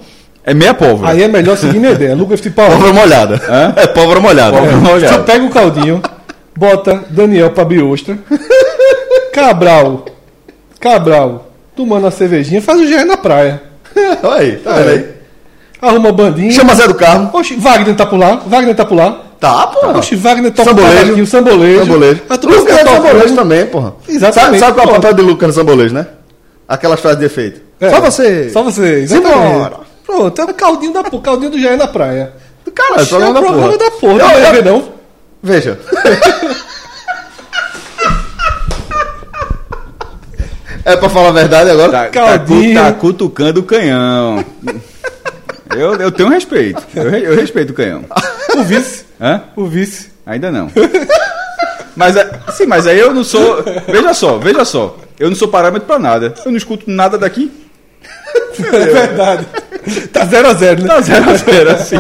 [0.44, 1.12] é meia pólvora.
[1.12, 2.16] Aí é melhor seguir minha ideia.
[2.16, 2.72] Lucas Fittipaldi.
[2.72, 3.40] Pólvora molhada.
[3.48, 3.74] Hã?
[3.78, 4.58] É pólvora molhada.
[4.58, 4.80] Pólvora É.
[4.80, 5.18] molhada.
[5.20, 6.02] Tu pega o caldinho,
[6.58, 8.18] bota Daniel pra biostra.
[9.32, 10.06] Cabral.
[10.80, 11.52] Cabral.
[11.76, 13.62] Tomando uma cervejinha, faz o GR na praia.
[14.24, 15.06] Olha aí, tá vendo aí?
[15.82, 16.52] Arruma a bandinha.
[16.52, 17.30] Chama Zé do Carmo.
[17.34, 18.42] Oxe, Wagner tá por lá.
[18.48, 19.22] Wagner tá por lá.
[19.44, 19.80] Tá, pô.
[19.82, 20.00] Tá.
[20.00, 21.80] Oxe, Wagner toca sambolejo, o sambolejo.
[21.80, 22.22] Sambolejo.
[22.44, 23.94] Lucas é sambolejo também, porra.
[24.08, 24.60] Exatamente.
[24.60, 26.08] Sabe, sabe qual é o papel de Lucas no sambolejo, né?
[26.66, 27.62] Aquelas frases de efeito.
[27.78, 28.50] É, só você.
[28.52, 29.44] Só você, exatamente.
[29.44, 29.80] Simbora.
[30.06, 32.32] Pronto, é o caldinho, da, caldinho do Jair na praia.
[32.74, 33.78] Cara, Oxe, é o programa é da porra.
[33.78, 34.94] Da porra eu, não, é não.
[35.44, 35.78] Veja.
[40.86, 41.92] É pra falar a verdade agora?
[41.94, 42.74] Tá, tá Caldinho.
[42.74, 44.44] tá, cutucando o canhão.
[45.70, 46.84] Eu, eu tenho respeito.
[46.94, 48.04] Eu, eu respeito o canhão.
[48.54, 49.06] O vice.
[49.20, 49.42] Hã?
[49.56, 50.10] O vice.
[50.26, 50.70] Ainda não.
[51.96, 53.64] Mas, é- sim, mas aí eu não sou.
[53.88, 54.98] Veja só, veja só.
[55.20, 56.34] Eu não sou parâmetro pra nada.
[56.44, 57.52] Eu não escuto nada daqui.
[58.58, 59.46] É verdade.
[60.12, 60.88] Tá 0 a 0 né?
[60.88, 61.96] Tá zero a zero, assim.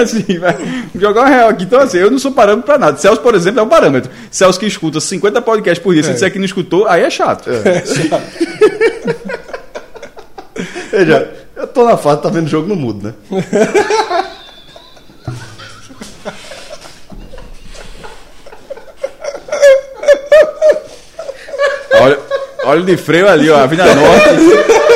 [0.00, 0.56] Assim, vai
[0.96, 1.62] jogar uma real aqui.
[1.62, 2.96] Então, assim, eu não sou parâmetro pra nada.
[2.96, 4.10] Celso, por exemplo, é um parâmetro.
[4.32, 7.48] Celso que escuta 50 podcasts por dia, se disser que não escutou, aí é chato.
[10.90, 13.14] Veja, eu tô na fase, tá vendo o jogo no mudo, né?
[22.04, 22.18] Olha,
[22.64, 23.58] olha de freio ali, ó.
[23.58, 24.28] Avenida Norte.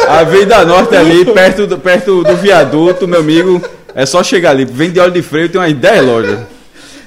[0.09, 3.63] Avenida Norte ali, perto do, perto do viaduto, meu amigo.
[3.95, 4.65] É só chegar ali.
[4.65, 6.39] Vende óleo de freio, tem umas 10 lojas.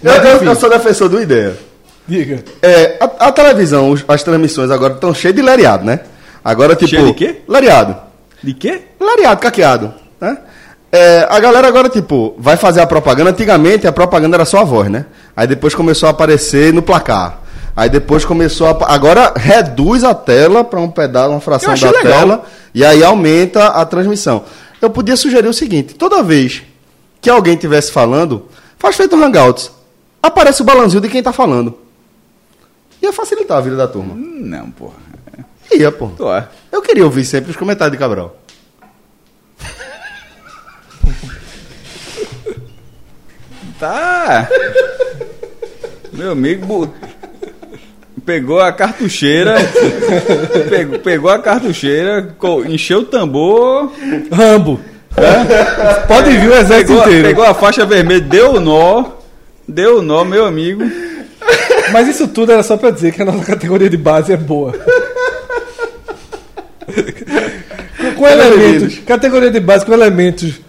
[0.04, 1.56] Eu, eu, eu sou defensor do ideia.
[2.08, 2.44] Diga.
[2.62, 6.00] É, a, a televisão, as transmissões agora estão cheias de lariado, né?
[6.44, 6.90] Agora, tipo.
[6.90, 7.42] Cheio de quê?
[7.48, 7.96] Lariado.
[8.44, 8.82] De quê?
[9.00, 10.38] Lariado, caqueado, né?
[10.92, 13.30] É, a galera agora, tipo, vai fazer a propaganda.
[13.30, 15.06] Antigamente a propaganda era só a voz, né?
[15.36, 17.41] Aí depois começou a aparecer no placar.
[17.76, 18.94] Aí depois começou a.
[18.94, 22.04] Agora reduz a tela para um pedaço, uma fração da legal.
[22.04, 22.44] tela.
[22.74, 24.44] E aí aumenta a transmissão.
[24.82, 26.64] Eu podia sugerir o seguinte: toda vez
[27.22, 29.72] que alguém estivesse falando, faz feito um Hangouts.
[30.22, 31.78] Aparece o balanzinho de quem tá falando.
[33.02, 34.14] Ia facilitar a vida da turma.
[34.16, 34.94] Não, porra.
[35.72, 36.12] Ia, pô.
[36.36, 36.48] É.
[36.72, 38.36] Eu queria ouvir sempre os comentários de Cabral.
[43.80, 44.48] Tá.
[46.14, 46.94] Meu amigo
[48.26, 49.56] pegou a cartucheira,
[50.70, 52.36] pegou, pegou a cartucheira,
[52.68, 53.92] encheu o tambor,
[54.32, 54.80] Rambo.
[56.08, 57.28] Pode vir o exército pegou, inteiro.
[57.28, 59.06] pegou a faixa vermelha, deu o nó,
[59.68, 60.84] deu o nó, meu amigo.
[61.92, 64.74] Mas isso tudo era só pra dizer que a nossa categoria de base é boa.
[68.16, 69.00] com, elementos.
[69.00, 70.62] Categoria de base com elementos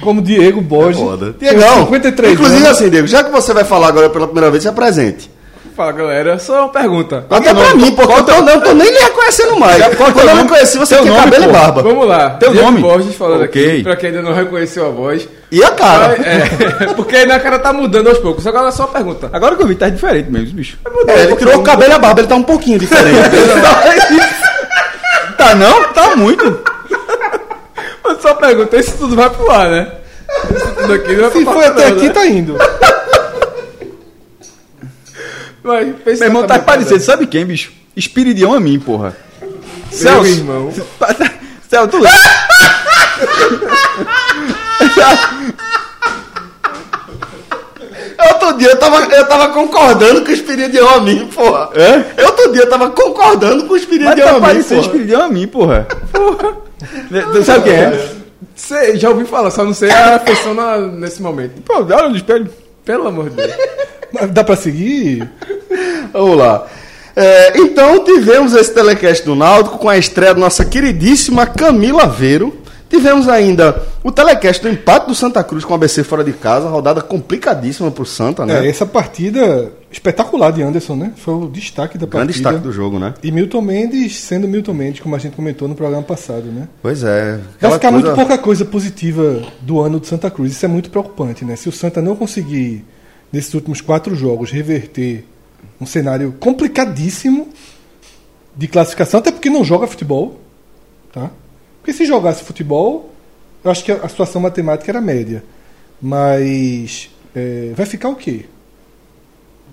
[0.00, 1.00] como Diego Borges.
[1.00, 1.32] Foda.
[1.32, 2.70] tem Diegão, 53 inclusive anos.
[2.70, 5.30] assim, Diego, já que você vai falar agora pela primeira vez, se apresente.
[5.78, 7.24] Fala galera, só uma pergunta.
[7.30, 9.80] Até pra mim, porque eu tô, não tô nem lhe reconhecendo mais.
[9.94, 10.48] Quando eu me nome?
[10.48, 11.52] conheci, você tinha nome, cabelo e pô.
[11.52, 11.82] barba.
[11.84, 12.30] Vamos lá.
[12.30, 12.80] Teu Diego nome?
[12.82, 13.64] Borges falando Ok.
[13.74, 15.28] aqui, pra quem ainda não reconheceu a voz.
[15.52, 16.14] E a cara?
[16.14, 18.44] É, porque aí na cara tá mudando aos poucos.
[18.44, 19.30] Agora é só uma pergunta.
[19.32, 20.78] Agora que eu vi, tá diferente mesmo, bicho.
[21.06, 23.14] É, ele tirou o cabelo e a barba, ele tá um pouquinho diferente.
[25.38, 25.84] Tá não?
[25.92, 26.44] Tá muito.
[28.04, 29.86] Eu só pergunta, isso tudo vai pro ar, né?
[30.56, 32.12] Isso tudo aqui não vai Se foi até não, aqui, né?
[32.12, 32.58] tá indo.
[35.68, 37.72] Vai, Meu irmão tá parecendo, sabe quem, bicho?
[37.94, 39.14] Espiridião a mim, porra.
[40.00, 40.72] Meu irmão.
[41.68, 42.18] Celso, tu lembra?
[48.32, 51.70] Outro dia eu tava, eu tava concordando com o espírito de homem, porra.
[51.74, 52.24] É?
[52.24, 54.86] Outro dia eu tava concordando com o espírito Mas tá homem, parecendo porra.
[54.86, 55.86] Espiridião a mim, porra.
[56.12, 56.56] Porra.
[57.32, 58.10] Tu sabe quem é?
[58.56, 60.20] Sei, já ouvi falar, só não sei a
[60.54, 61.60] na- nesse momento.
[61.62, 62.50] Pô, olha no espelho.
[62.84, 63.52] Pelo amor de Deus.
[64.32, 65.28] Dá pra seguir?
[66.12, 66.66] Vamos lá.
[67.16, 72.56] É, então tivemos esse telecast do Náutico com a estreia da nossa queridíssima Camila Veiro.
[72.88, 76.68] Tivemos ainda o telecast do empate do Santa Cruz com o ABC fora de casa,
[76.70, 78.64] rodada complicadíssima pro Santa, né?
[78.64, 81.12] É, essa partida espetacular de Anderson, né?
[81.16, 82.48] Foi o destaque da Grande partida.
[82.50, 83.12] destaque do jogo, né?
[83.22, 86.66] E Milton Mendes sendo Milton Mendes, como a gente comentou no programa passado, né?
[86.80, 87.38] Pois é.
[87.60, 90.52] Vai ficar coisa- muito pouca coisa positiva do ano do Santa Cruz.
[90.52, 91.56] Isso é muito preocupante, né?
[91.56, 92.86] Se o Santa não conseguir,
[93.32, 95.24] nesses últimos quatro jogos, reverter
[95.80, 97.48] um cenário complicadíssimo
[98.56, 100.40] de classificação, até porque não joga futebol,
[101.12, 101.30] tá?
[101.80, 103.12] Porque se jogasse futebol,
[103.62, 105.44] eu acho que a situação matemática era média.
[106.00, 108.44] Mas é, vai ficar o quê?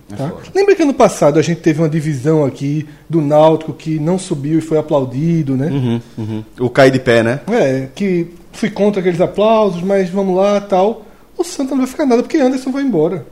[0.09, 0.31] Tá?
[0.53, 4.59] Lembra que ano passado a gente teve uma divisão aqui do Náutico que não subiu
[4.59, 5.67] e foi aplaudido, né?
[5.67, 6.43] Uhum, uhum.
[6.59, 7.39] O cair de pé, né?
[7.51, 11.05] É, que fui contra aqueles aplausos, mas vamos lá tal.
[11.35, 13.25] O Santa não vai ficar nada porque Anderson vai embora.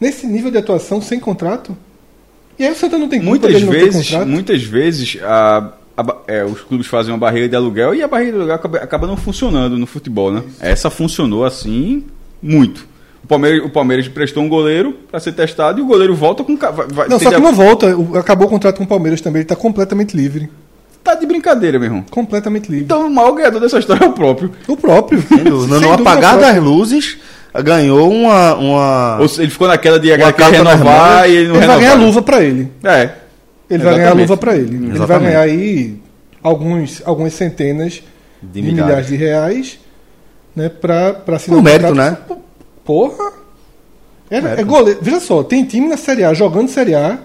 [0.00, 1.76] Nesse nível de atuação, sem contrato.
[2.58, 4.28] E aí o Santa não tem culpa Muitas dele não ter vezes, contrato.
[4.28, 8.32] muitas vezes a- a é, os clubes fazem uma barreira de aluguel e a barreira
[8.32, 10.42] de aluguel acaba, acaba não funcionando no futebol, né?
[10.60, 12.04] Essa funcionou assim
[12.42, 12.86] muito.
[13.24, 16.56] O Palmeiras, o Palmeiras prestou um goleiro para ser testado e o goleiro volta com
[16.56, 17.96] vai, Não, só que não volta.
[17.96, 19.40] O- Acabou o contrato com o Palmeiras também.
[19.40, 20.48] Ele tá completamente livre.
[21.02, 22.04] tá de brincadeira, meu irmão.
[22.10, 22.84] Completamente livre.
[22.84, 24.50] Então o maior ganhador dessa história é o próprio.
[24.68, 25.18] o próprio.
[25.18, 27.16] No, Sem no dúvida, apagar o das luzes,
[27.62, 28.54] ganhou uma.
[28.54, 29.18] uma...
[29.20, 31.66] Ou se ele ficou naquela de Uma quer carta nas renovar e ele não Ele
[31.66, 32.72] vai ganhar luva pra ele.
[32.84, 33.10] É.
[33.68, 33.96] Ele vai Exatamente.
[33.98, 34.76] ganhar luva pra ele.
[34.76, 35.24] Ele vai Exatamente.
[35.24, 35.96] ganhar aí
[36.42, 38.02] alguns, algumas centenas
[38.42, 38.84] de, milhares.
[38.84, 39.06] milhares.
[39.06, 39.78] de reais
[40.54, 42.16] né, pra, pra assinar Por mérito, né?
[42.84, 43.32] Porra!
[44.30, 44.98] É, é goleiro.
[45.02, 47.18] Veja só, tem time na Série A jogando Série A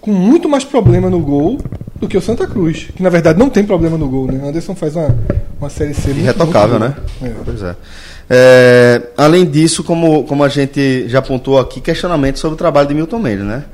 [0.00, 1.58] com muito mais problema no gol,
[1.96, 4.40] do que o Santa Cruz, que na verdade não tem problema no gol, né?
[4.48, 5.14] Anderson faz uma,
[5.60, 6.96] uma série C Irretocável, né?
[7.22, 7.32] É.
[7.44, 7.76] Pois é.
[8.32, 12.94] É, Além disso, como, como a gente já apontou aqui, questionamento sobre o trabalho de
[12.94, 13.64] Milton Mendes, né?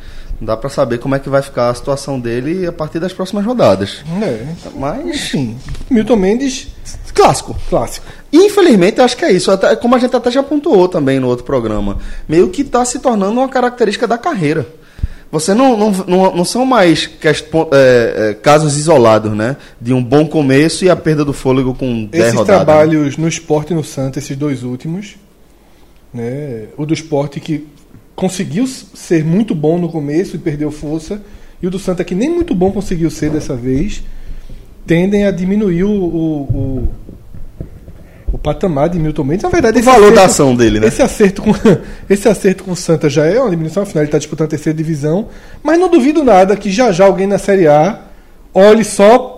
[0.41, 3.13] Não dá pra saber como é que vai ficar a situação dele a partir das
[3.13, 4.03] próximas rodadas.
[4.23, 4.47] É.
[4.75, 5.57] Mas, Enfim,
[5.91, 6.69] Milton Mendes,
[7.15, 7.57] clássico.
[7.69, 8.07] clássico.
[8.33, 9.51] Infelizmente, acho que é isso.
[9.51, 11.99] Até, como a gente até já pontuou também no outro programa.
[12.29, 14.67] Meio que está se tornando uma característica da carreira.
[15.41, 17.11] Você não, não, não, não são mais
[17.73, 19.57] é, é, casos isolados, né?
[19.81, 22.59] De um bom começo e a perda do fôlego com 10 Esses rodadas.
[22.59, 22.65] né?
[22.65, 25.17] trabalhos no esporte e no Santa, esses dois últimos,
[26.13, 26.67] né?
[26.77, 27.67] O do esporte que
[28.15, 31.21] conseguiu ser muito bom no começo e perdeu força,
[31.63, 34.03] e o do Santa que nem muito bom conseguiu ser dessa vez,
[34.87, 36.89] tendem a diminuir o, o, o,
[38.37, 39.43] o patamar de Milton Mendes.
[39.43, 40.87] Na verdade, O esse valor da acerto- ação dele, né?
[40.89, 41.51] Esse acerto com,
[42.09, 44.77] esse acerto com o Santa já é uma diminuição, afinal ele está disputando a terceira
[44.77, 45.29] divisão,
[45.63, 47.99] mas não duvido nada que já já alguém na Série A
[48.55, 49.33] olhe só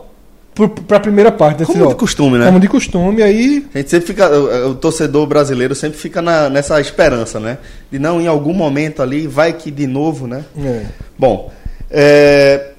[0.88, 1.64] para a primeira parte.
[1.64, 2.46] Como Assim, de costume, né?
[2.46, 6.50] Como de costume, aí A gente sempre fica, o, o torcedor brasileiro sempre fica na-
[6.50, 7.58] nessa esperança, né?
[7.92, 10.44] De não, em algum momento ali, vai que de novo, né?
[10.60, 10.82] É.
[11.16, 11.52] Bom,
[11.88, 12.70] é,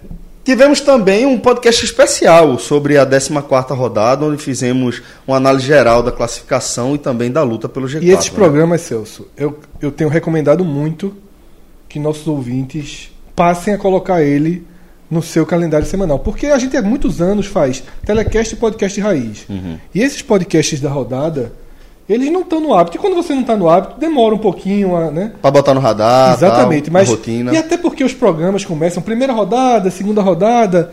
[0.43, 6.12] tivemos também um podcast especial sobre a 14ª rodada, onde fizemos uma análise geral da
[6.12, 8.04] classificação e também da luta pelo G4.
[8.04, 8.36] E esses né?
[8.36, 11.15] programas, Celso, eu, eu tenho recomendado muito
[11.88, 14.65] que nossos ouvintes passem a colocar ele
[15.10, 16.19] no seu calendário semanal.
[16.19, 19.45] Porque a gente há muitos anos faz telecast e podcast raiz.
[19.49, 19.78] Uhum.
[19.93, 21.52] E esses podcasts da rodada,
[22.10, 22.98] eles não estão no hábito.
[22.98, 25.34] E quando você não está no hábito, demora um pouquinho, a, né?
[25.39, 27.54] Pra botar no radar, Exatamente, tal, mas na rotina.
[27.54, 30.91] e até porque os programas começam primeira rodada, segunda rodada,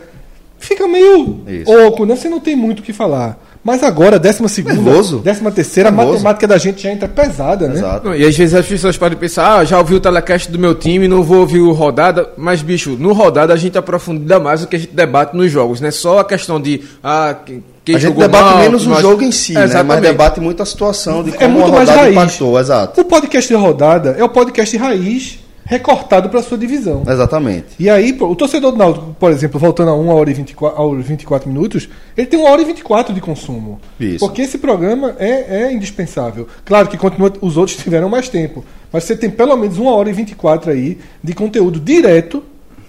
[0.59, 1.87] fica meio Isso.
[1.87, 2.15] oco, né?
[2.15, 3.39] Você não tem muito o que falar.
[3.67, 5.17] Mas agora, décima segunda, Nervoso.
[5.19, 6.13] décima terceira, a Nervoso.
[6.23, 7.73] matemática da gente já entra pesada, né?
[7.75, 8.15] Exato.
[8.15, 11.05] E às vezes as pessoas podem pensar, ah, já ouvi o telecast do meu time,
[11.05, 12.29] não vou ouvir o rodada.
[12.37, 15.81] Mas, bicho, no rodada a gente aprofunda mais o que a gente debate nos jogos,
[15.81, 15.91] né?
[15.91, 19.01] Só a questão de, ah, quem, quem a gente jogou debate mal, menos o mas-
[19.01, 19.83] jogo em si, né?
[19.83, 22.15] Mas debate muito a situação de É como muito a mais rodada raiz.
[22.15, 22.57] impactou.
[22.57, 23.01] Exato.
[23.01, 27.03] O podcast de rodada é o podcast raiz recortado para sua divisão.
[27.07, 27.67] Exatamente.
[27.77, 31.05] E aí, o torcedor do Náutico, por exemplo, voltando a 1 hora e 24, aos
[31.05, 33.79] 24 minutos, ele tem 1 hora e 24 de consumo.
[33.99, 34.19] Isso.
[34.19, 36.47] Porque esse programa é, é indispensável.
[36.65, 40.09] Claro que continua, os outros tiveram mais tempo, mas você tem pelo menos 1 hora
[40.09, 42.41] e 24 aí de conteúdo direto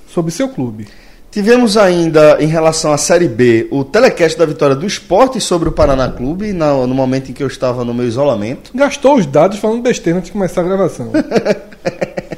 [0.08, 0.86] sobre seu clube.
[1.30, 5.72] Tivemos ainda, em relação à Série B, o telecast da vitória do esporte sobre o
[5.72, 8.70] Paraná Clube, na- no momento em que eu estava no meu isolamento.
[8.74, 11.10] Gastou os dados falando besteira antes de começar a gravação.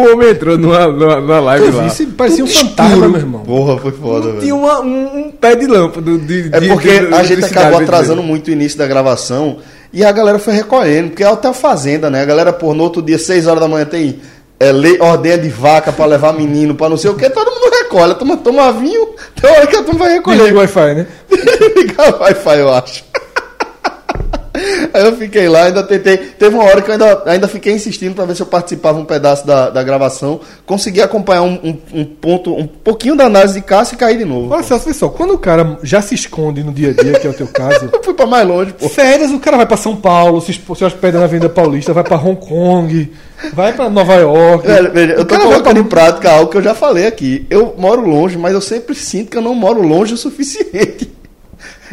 [0.00, 1.86] O homem entrou numa, numa, numa live Eu lá.
[1.86, 3.10] isso parecia um fantasma, escuro.
[3.10, 3.40] meu irmão.
[3.40, 4.40] Porra, foi foda, Não velho.
[4.40, 6.18] tinha uma- um, um pé de lâmpada.
[6.18, 9.58] De, É de- porque de- de a gente acabou atrasando muito o início da gravação
[9.92, 12.22] e a galera foi recolhendo, porque é até a fazenda, né?
[12.22, 14.20] A galera, pô, no outro dia, 6 horas da manhã, tem
[14.60, 17.70] é, lei, ordenha de vaca pra levar menino, pra não sei o que, todo mundo
[17.82, 18.14] recolhe.
[18.14, 19.08] Toma, toma vinho,
[19.40, 20.36] tem hora que a turma vai recolher.
[20.38, 21.06] Desliga o Wi-Fi, né?
[21.76, 23.04] Ligar o Wi-Fi, eu acho.
[24.92, 26.16] Aí eu fiquei lá, ainda tentei.
[26.16, 29.04] Teve uma hora que eu ainda, ainda fiquei insistindo para ver se eu participava um
[29.04, 30.40] pedaço da, da gravação.
[30.66, 34.24] Consegui acompanhar um, um- um ponto, um pouquinho da análise de Cássio e caí de
[34.24, 34.52] novo.
[34.52, 37.30] Olha só, pessoal, quando o cara já se esconde no dia a dia, que é
[37.30, 38.88] o teu caso, Eu fui pra mais longe, pô.
[38.88, 42.16] férias, o cara vai pra São Paulo, se se hospeda na Avenida Paulista, vai pra
[42.16, 43.12] Hong Kong,
[43.52, 44.66] vai pra Nova York.
[44.66, 47.46] Velho, veja, eu tô colocando pra- em prática algo que eu já falei aqui.
[47.50, 51.10] Eu moro longe, mas eu sempre sinto que eu não moro longe o suficiente.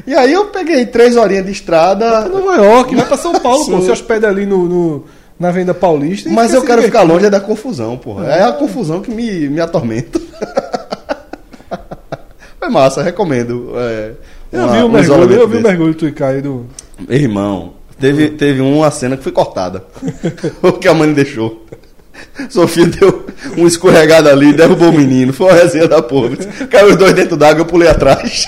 [0.05, 3.81] E aí eu peguei três horinhas de estrada, Nova York, vai pra São Paulo, pô,
[3.81, 5.03] se hospeda ali no, no-
[5.39, 6.29] na Avenida Paulista.
[6.29, 8.25] mas eu quero ficar longe é da confusão, porra.
[8.27, 10.19] É a confusão que me, me atormenta.
[12.60, 13.71] Foi massa, recomendo.
[13.75, 14.12] É,
[14.51, 16.65] Eu uma- vi o um mergulho, eu vi o mergulho do Icai do.
[17.10, 19.84] Irmão, teve, teve uma cena que foi cortada.
[20.63, 21.65] o que a mãe deixou.
[22.49, 23.25] Sofia deu
[23.58, 25.34] um escorregado ali, derrubou o menino.
[25.34, 26.29] Foi uma resenha da porra.
[26.69, 28.45] Caiu os dois dentro d'água, eu pulei atrás.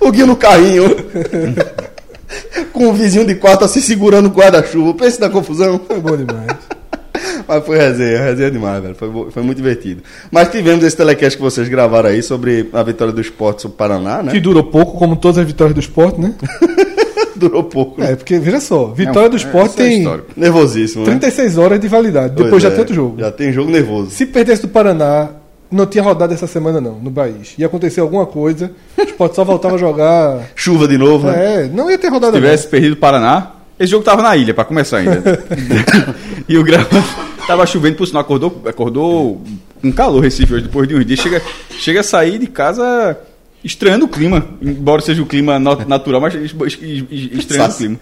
[0.00, 0.96] O Gui no carrinho.
[2.72, 4.94] Com o vizinho de quarto assim segurando o guarda-chuva.
[4.94, 5.80] Pensa na confusão.
[5.86, 6.46] Foi bom demais.
[7.46, 8.94] Mas foi resenha, resenha demais, velho.
[8.94, 10.02] Foi, foi muito divertido.
[10.30, 13.78] Mas tivemos esse telecast que vocês gravaram aí sobre a vitória do esporte sobre o
[13.78, 14.30] Paraná, né?
[14.30, 16.34] Que durou pouco, como todas as vitórias do esporte, né?
[17.34, 18.00] Durou pouco.
[18.00, 18.12] né?
[18.12, 20.28] É, porque, veja só, vitória do esporte é tem histórico.
[20.36, 21.12] Nervosíssimo, né?
[21.12, 23.18] 36 horas de validade, Pois depois já é, tem outro jogo.
[23.18, 24.10] Já tem jogo nervoso.
[24.10, 25.30] Se perdesse do Paraná,
[25.70, 27.36] não tinha rodada essa semana não, no Bahia.
[27.58, 30.48] Ia acontecer alguma coisa, o esporte só voltava a jogar.
[30.56, 31.64] Chuva de novo, né?
[31.64, 34.52] É, não ia ter rodada Se tivesse perdido o Paraná, esse jogo tava na ilha,
[34.52, 35.22] pra começar ainda.
[36.48, 36.90] e o gramado
[37.46, 39.40] tava chovendo, por sinal, acordou, acordou
[39.80, 41.20] com calor Recife hoje, depois de uns dias.
[41.20, 41.42] Chega,
[41.78, 43.18] chega a sair de casa
[43.64, 46.78] estranhando o clima, embora seja o clima natural, mas es- es-
[47.10, 47.98] es- estranhando o clima.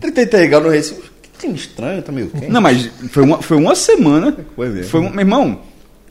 [0.00, 1.02] 33 graus no Recife.
[1.22, 2.48] Que clima estranho, tá meio quente.
[2.48, 4.36] Não, mas foi uma, foi uma semana.
[4.56, 4.90] Foi mesmo.
[4.90, 5.60] Foi um, meu irmão,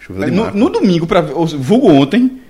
[0.09, 2.41] De no, no domingo, pra, vulgo ontem,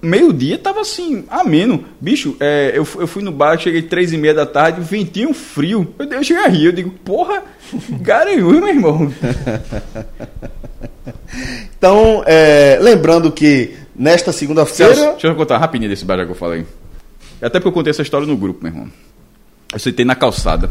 [0.00, 1.84] meio-dia, tava assim, ameno.
[2.00, 5.94] Bicho, é, eu, eu fui no bar, cheguei três e meia da tarde, ventinho frio.
[5.98, 7.42] Eu, eu cheguei a rir, eu digo, porra,
[8.00, 9.12] garanhudo, meu irmão.
[11.78, 15.12] Então, é, lembrando que nesta segunda-feira.
[15.12, 16.66] deixa eu contar rapidinho desse bar que eu falei.
[17.40, 18.88] Até porque eu contei essa história no grupo, meu irmão.
[19.72, 20.70] Eu sentei na calçada.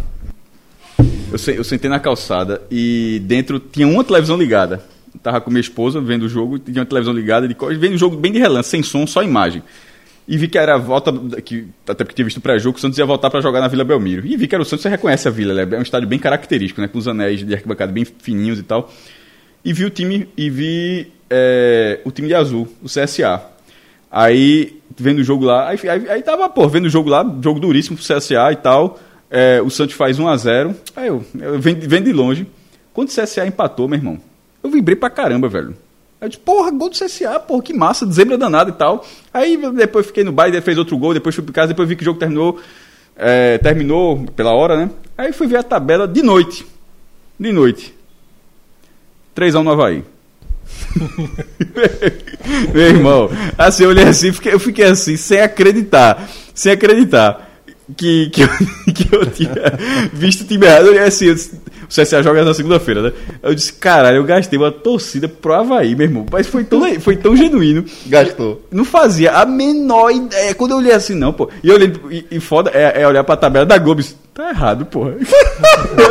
[1.32, 4.84] Eu sentei na calçada e dentro tinha uma televisão ligada.
[5.22, 8.32] Tava com minha esposa vendo o jogo, tinha uma televisão ligada, vendo o jogo bem
[8.32, 9.64] de relance, sem som, só imagem.
[10.28, 13.00] E vi que era a volta, que, até porque tinha visto pré-jogo, que o Santos
[13.00, 14.28] ia voltar para jogar na Vila Belmiro.
[14.28, 16.82] E vi que era o Santos, você reconhece a Vila, é um estádio bem característico,
[16.82, 16.90] né?
[16.90, 18.92] Com os anéis de arquibancada bem fininhos e tal.
[19.64, 23.42] E vi o time, e vi é, o time de azul, o CSA.
[24.12, 27.60] Aí, vendo o jogo lá, aí, aí, aí tava, pô, vendo o jogo lá, jogo
[27.60, 29.00] duríssimo pro CSA e tal.
[29.32, 30.76] É, o Santos faz 1x0.
[30.96, 32.48] Aí eu, eu vendo, vendo de longe.
[32.94, 34.20] Quando o CSA empatou, meu irmão,
[34.68, 35.70] eu vibrei pra caramba, velho.
[36.20, 39.06] Aí eu disse, porra, gol do CSA, porra, que massa, zebra danada e tal.
[39.34, 42.02] Aí depois fiquei no baile, fez outro gol, depois fui pra casa, depois vi que
[42.02, 42.60] o jogo terminou,
[43.16, 44.90] é, terminou pela hora, né?
[45.18, 46.66] Aí fui ver a tabela de noite.
[47.40, 47.94] De noite.
[49.36, 50.04] 3x1 no Havaí.
[52.74, 57.48] Meu irmão, assim, eu olhei assim, fiquei- eu fiquei assim, sem acreditar, sem acreditar
[57.96, 58.50] que, que, eu,
[58.94, 59.52] que eu tinha
[60.12, 60.86] visto o time errado.
[60.88, 63.14] Eu olhei assim, eu disse, o CSA joga na segunda-feira, né?
[63.42, 66.26] Eu disse, caralho, eu gastei uma torcida pro Havaí, meu irmão.
[66.32, 67.86] Mas foi tão, foi tão genuíno.
[68.08, 68.62] Gastou.
[68.72, 70.54] Não fazia a menor ideia.
[70.54, 71.50] Quando eu olhei assim, não, pô.
[71.64, 74.02] E eu olhei, e, e foda é, é olhar pra tabela da Globo.
[74.02, 75.16] e disse, Tá errado, porra.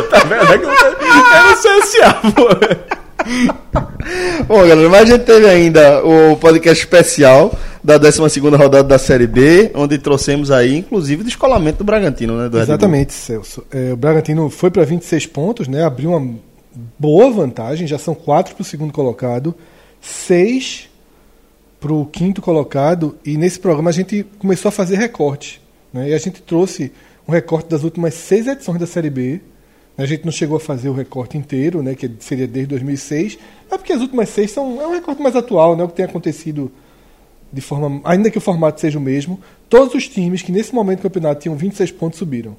[0.09, 0.75] tabela da Globo
[1.33, 2.96] era o CSA, porra.
[4.47, 9.27] Bom, galera, mas a gente teve ainda o podcast especial da 12 rodada da Série
[9.27, 12.49] B, onde trouxemos aí, inclusive, o descolamento do Bragantino, né?
[12.49, 12.59] Do.
[12.59, 13.63] Exatamente, Celso.
[13.71, 15.83] É, o Bragantino foi para 26 pontos, né?
[15.83, 16.35] Abriu uma
[16.97, 19.55] boa vantagem, já são quatro para o segundo colocado,
[20.01, 20.89] seis
[21.79, 25.61] para o quinto colocado, e nesse programa a gente começou a fazer recorte.
[25.93, 26.09] Né?
[26.09, 26.91] E a gente trouxe
[27.27, 29.41] um recorte das últimas seis edições da Série B.
[29.97, 31.95] A gente não chegou a fazer o recorte inteiro, né?
[31.95, 33.37] que seria desde 2006,
[33.71, 35.83] é porque as últimas seis são é um recorte mais atual, né?
[35.83, 36.71] o que tem acontecido
[37.51, 40.99] de forma, ainda que o formato seja o mesmo, todos os times que nesse momento
[40.99, 42.55] do campeonato tinham 26 pontos subiram.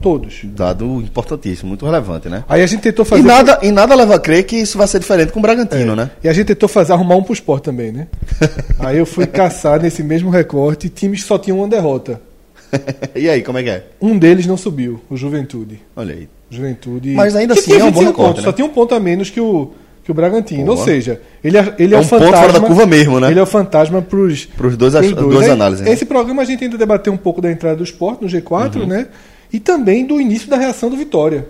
[0.00, 0.40] Todos.
[0.44, 2.42] Dado importantíssimo, muito relevante, né?
[2.48, 3.22] Aí a gente tentou E fazer.
[3.22, 6.10] nada, e nada leva a crer que isso vai ser diferente com o Bragantino, né?
[6.24, 8.08] E a gente tentou fazer arrumar um pro esporte também, né?
[8.80, 12.20] Aí eu fui caçar nesse mesmo recorte times que só tinham uma derrota.
[13.14, 13.84] e aí, como é que é?
[14.00, 15.78] Um deles não subiu, o Juventude.
[15.94, 16.28] Olha aí.
[16.56, 17.10] Juventude.
[17.14, 18.50] Mas ainda que assim é um bom 25 recorte, pontos, né?
[18.50, 19.70] Só tinha um ponto a menos que o,
[20.04, 20.64] que o Bragantino.
[20.66, 20.78] Boa.
[20.78, 22.38] Ou seja, ele é, ele é, É o um ponto fantasma.
[22.48, 23.30] fora da curva mesmo, né?
[23.30, 25.92] Ele é o fantasma pros, Pros dois pros duas Aí, análises, né?
[25.92, 28.86] Esse programa a gente ainda debateu um pouco da entrada do esporte no G4, Uhum.
[28.86, 29.06] né?
[29.52, 31.46] E também do início da reação do Vitória.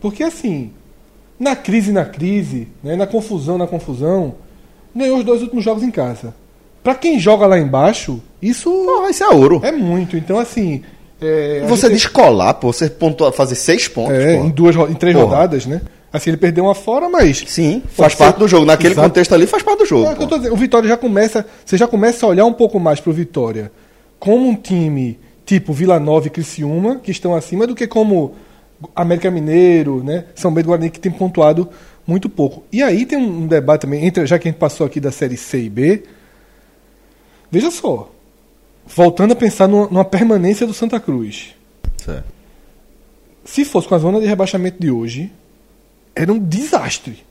[0.00, 0.70] Porque assim,
[1.38, 2.94] na crise, na crise, né?
[2.96, 4.34] na confusão, na confusão,
[4.94, 6.34] ganhou os dois últimos jogos em casa.
[6.82, 9.60] Pra quem joga lá embaixo, isso Porra, isso é ouro.
[9.62, 10.16] é muito.
[10.16, 10.82] Então, assim.
[11.22, 15.14] É, você gente- descolar, pô, você pontuar, fazer seis pontos, é, em, duas, em três
[15.16, 15.26] Porra.
[15.26, 15.80] rodadas, né?
[16.12, 17.42] Assim, ele perdeu uma fora, mas.
[17.46, 18.66] Sim, faz parte ser- do jogo.
[18.66, 19.08] Naquele Exato.
[19.08, 20.06] contexto ali, faz parte do jogo.
[20.10, 20.52] É dizendo.
[20.52, 21.46] O Vitória já começa.
[21.64, 23.72] Você já começa a olhar um pouco mais pro Vitória
[24.18, 28.34] como um time tipo Vila Nova e Criciúma, que estão acima, do que como
[28.94, 30.24] América Mineiro, né?
[30.34, 31.68] São Bento Guarani, que tem pontuado
[32.06, 32.62] muito pouco.
[32.70, 35.10] E aí tem um, um debate também, entre, já que a gente passou aqui da
[35.10, 36.02] série C e B.
[37.50, 38.10] Veja só.
[38.86, 41.54] Voltando a pensar numa, numa permanência do Santa Cruz.
[42.04, 42.24] Certo.
[43.44, 45.30] se fosse com a zona de rebaixamento de hoje,
[46.16, 47.24] era um desastre.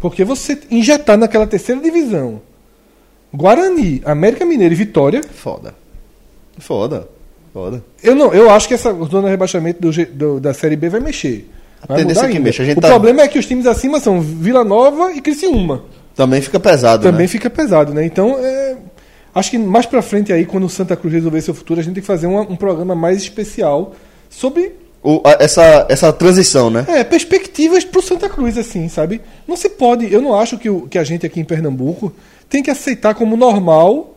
[0.00, 2.40] Porque você injetar naquela terceira divisão
[3.32, 5.74] Guarani, América Mineiro e Vitória, Foda.
[6.58, 7.08] Foda.
[7.52, 7.84] Foda.
[8.02, 11.00] eu não, eu acho que essa zona de rebaixamento do do- da Série B vai
[11.00, 11.48] mexer.
[11.86, 12.62] Vai tendência mudar é que mexa.
[12.62, 15.84] A o tá- problema é que os times acima são Vila Nova e Criciúma.
[16.16, 17.28] Também fica pesado, Também né?
[17.28, 18.04] fica pesado, né?
[18.04, 18.76] Então, é,
[19.34, 21.94] acho que mais pra frente aí, quando o Santa Cruz resolver seu futuro, a gente
[21.94, 23.92] tem que fazer uma- um programa mais especial
[24.30, 24.72] sobre
[25.02, 26.84] O- essa, essa transição, né?
[26.88, 29.20] É, perspectivas pro Santa Cruz, assim, sabe?
[29.46, 30.10] Não se pode.
[30.12, 32.10] Eu não acho que, o, que a gente aqui em Pernambuco
[32.48, 34.16] tem que aceitar como normal.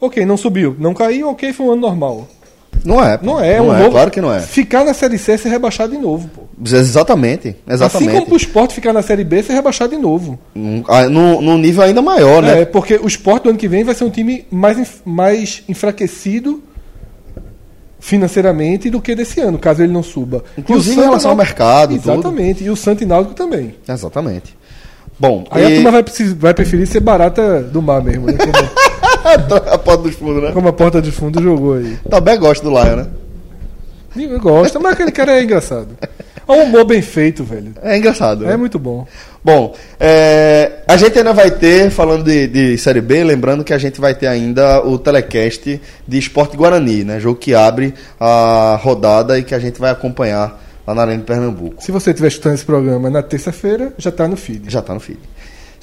[0.00, 2.28] Ok, não subiu, não caiu, ok, foi um ano normal.
[2.84, 3.16] Não é.
[3.18, 3.26] pô.
[3.26, 4.40] Não é, não um é, novo- claro que não é.
[4.40, 6.42] Ficar na Série C é ser rebaixado de novo, pô.
[6.64, 7.56] Exatamente.
[7.68, 8.08] Exatamente.
[8.08, 10.38] Assim como pro esporte ficar na Série B é ser rebaixado de novo.
[10.54, 12.62] Num- ah, Num, nível ainda maior, né?
[12.62, 16.62] É, porque o esporte do ano que vem vai ser um time mais, mais enfraquecido
[18.00, 20.44] financeiramente do que desse ano, caso ele não suba.
[20.58, 22.12] Inclusive o em relação ao mercado, tudo.
[22.12, 23.74] Exatamente, e o Santo e Náutico também.
[23.88, 24.54] Exatamente.
[25.18, 25.74] Bom, Aí a e...
[25.76, 26.04] turma vai,
[26.38, 28.34] vai preferir ser barata do mar mesmo, né?
[29.72, 30.52] A porta dos fundos, né?
[30.52, 31.98] como a porta de fundo jogou aí.
[32.08, 33.06] Também gosto do Lion, né?
[34.14, 35.88] Ninguém gosta, mas aquele cara é engraçado.
[36.46, 37.72] É um humor bem feito, velho.
[37.82, 38.44] É engraçado.
[38.44, 38.56] É né?
[38.56, 39.06] muito bom.
[39.42, 43.78] Bom, é, a gente ainda vai ter, falando de, de Série B, lembrando que a
[43.78, 47.18] gente vai ter ainda o telecast de Esporte Guarani, né?
[47.18, 51.24] Jogo que abre a rodada e que a gente vai acompanhar lá na Arena de
[51.24, 51.82] Pernambuco.
[51.82, 54.70] Se você estiver escutando esse programa na terça-feira, já tá no feed.
[54.70, 55.18] Já tá no feed.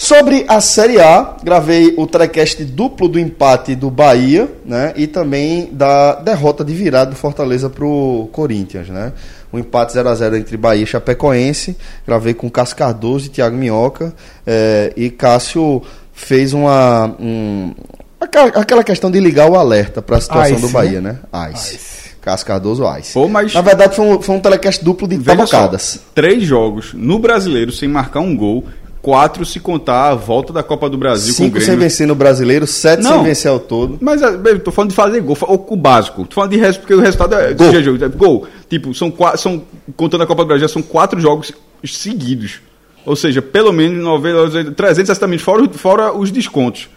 [0.03, 4.93] Sobre a Série A, gravei o telecast duplo do empate do Bahia, né?
[4.95, 9.13] E também da derrota de virada do Fortaleza pro Corinthians, né?
[9.51, 11.77] O empate 0 a 0 entre Bahia e Chapecoense.
[12.07, 14.11] Gravei com Cássio Cardoso e Thiago Minhoca.
[14.47, 17.15] eh, e Cássio fez uma.
[17.19, 17.71] um-
[18.19, 21.19] aquela, questão de ligar o alerta para a situação Ice, do Bahia, né?
[21.31, 21.51] né?
[21.53, 21.79] Ice.
[22.21, 23.13] Cássio Cardoso Ice.
[23.13, 25.99] Pô, mas- Na verdade, foi um, foi um telecast duplo de só, tabacadas.
[26.15, 28.63] três jogos no brasileiro sem marcar um gol,
[29.01, 31.81] quatro se contar a volta da Copa do Brasil com o Cinco sem Grêmio.
[31.81, 33.13] vencer no brasileiro, sete Não.
[33.15, 33.97] sem vencer ao todo.
[33.99, 36.25] Mas é, eu tô falando de fazer gol, o, o básico.
[36.25, 37.67] Tô falando de resto, porque o resultado é Gol.
[37.67, 38.47] é Gol.
[38.69, 39.63] Tipo, são, são
[39.95, 41.51] contando a Copa do Brasil, são quatro jogos
[41.83, 42.59] seguidos.
[43.05, 46.87] Ou seja, pelo menos 90, 360 minutos, fora, fora os descontos.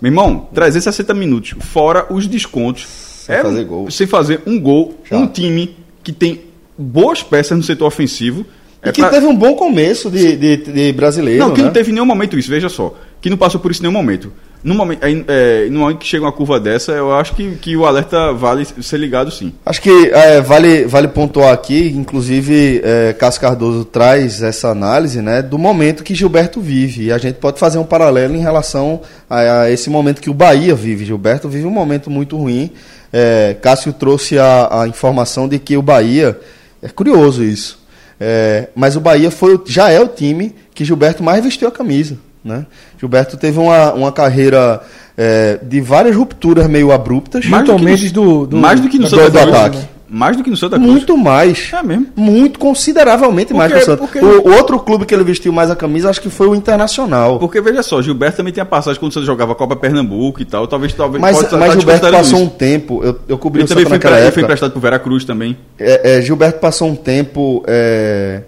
[0.00, 2.86] Meu irmão, 360 minutos, fora os descontos.
[2.86, 3.90] Sem fazer gol.
[3.90, 5.20] Sem fazer um gol, Chato.
[5.20, 6.42] um time que tem
[6.76, 8.44] boas peças no setor ofensivo.
[8.86, 11.40] E É que pra- teve um bom começo de, de, de brasileiro.
[11.40, 11.66] não, que né?
[11.66, 12.94] não teve nenhum momento isso, veja só.
[13.20, 14.32] Que não passou por isso em nenhum momento.
[14.62, 17.86] No momento, é, no momento que chega uma curva dessa, eu acho que, que o
[17.86, 19.52] alerta vale ser ligado sim.
[19.64, 25.40] Acho que é, vale, vale pontuar aqui, inclusive é, Cássio Cardoso traz essa análise né,
[25.42, 27.04] do momento que Gilberto vive.
[27.04, 30.34] E a gente pode fazer um paralelo em relação a, a esse momento que o
[30.34, 31.04] Bahia vive.
[31.04, 32.70] Gilberto vive um momento muito ruim.
[33.12, 36.38] É, Cássio trouxe a, a informação de que o Bahia.
[36.82, 37.78] É curioso isso.
[38.20, 41.72] É, mas o Bahia foi, o- já é o time que Gilberto mais vestiu a
[41.72, 42.16] camisa.
[42.44, 42.64] Né?
[42.98, 44.80] Gilberto teve uma, uma carreira
[45.18, 47.44] é, de várias rupturas meio abruptas.
[47.46, 49.56] Mais do que no- do, do- mais do que no do Cruz.
[49.56, 49.78] ataque.
[50.08, 50.88] Mais do que no Santa Cruz.
[50.90, 51.70] Muito mais.
[51.72, 52.06] É mesmo.
[52.14, 54.08] Muito, consideravelmente mais que o Santos.
[54.08, 57.38] porque- O, outro clube que ele vestiu mais a camisa, acho que foi o Internacional.
[57.40, 60.40] Porque veja só, Gilberto também tem a passagem quando o Santos jogava a Copa Pernambuco
[60.40, 60.66] e tal.
[60.68, 61.76] Talvez, talvez Mas, pode mas Gilberto
[62.06, 62.52] desconsiderando passou um isso.
[62.56, 64.46] tempo, eu, eu cobri Ele o também Santa foi, naquela empre- ele foi época.
[64.52, 65.56] emprestado pro Vera Cruz também.
[65.78, 68.42] É, é, Gilberto passou um tempo é,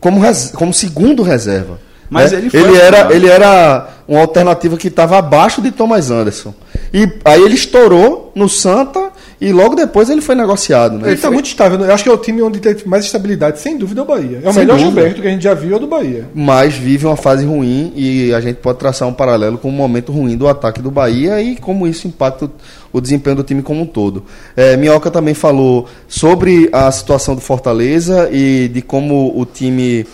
[0.00, 1.78] como, res- como segundo reserva.
[2.10, 2.38] Mas né?
[2.38, 3.12] ele foi ele era.
[3.14, 6.54] Ele era uma alternativa que estava abaixo de Thomas Anderson.
[6.92, 9.10] E aí ele estourou no Santa
[9.40, 10.98] e logo depois ele foi negociado.
[10.98, 11.10] Né?
[11.10, 11.78] Ele tá muito estável.
[11.80, 14.40] Eu acho que é o time onde teve mais estabilidade, sem dúvida, é o Bahia.
[14.42, 15.00] É o Sem melhor dúvida.
[15.00, 16.26] Gilberto que a gente já viu é o do Bahia.
[16.34, 20.12] mas vive uma fase ruim e a gente pode traçar um paralelo com o momento
[20.12, 22.50] ruim do ataque do Bahia e como isso impacta o,
[22.92, 24.24] o desempenho do time como um todo.
[24.56, 30.06] É, Minhoca também falou sobre a situação do Fortaleza e de como o time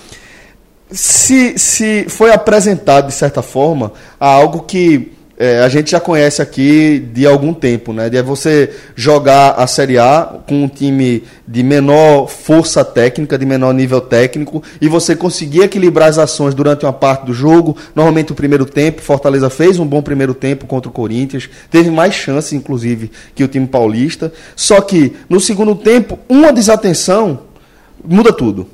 [0.90, 6.40] se, se foi apresentado de certa forma a algo que é, a gente já conhece
[6.40, 8.08] aqui de algum tempo, né?
[8.08, 13.74] De você jogar a Série A com um time de menor força técnica, de menor
[13.74, 17.76] nível técnico, e você conseguir equilibrar as ações durante uma parte do jogo.
[17.94, 22.14] Normalmente o primeiro tempo, Fortaleza fez um bom primeiro tempo contra o Corinthians, teve mais
[22.14, 24.32] chances, inclusive, que o time paulista.
[24.54, 27.40] Só que no segundo tempo, uma desatenção
[28.04, 28.73] muda tudo.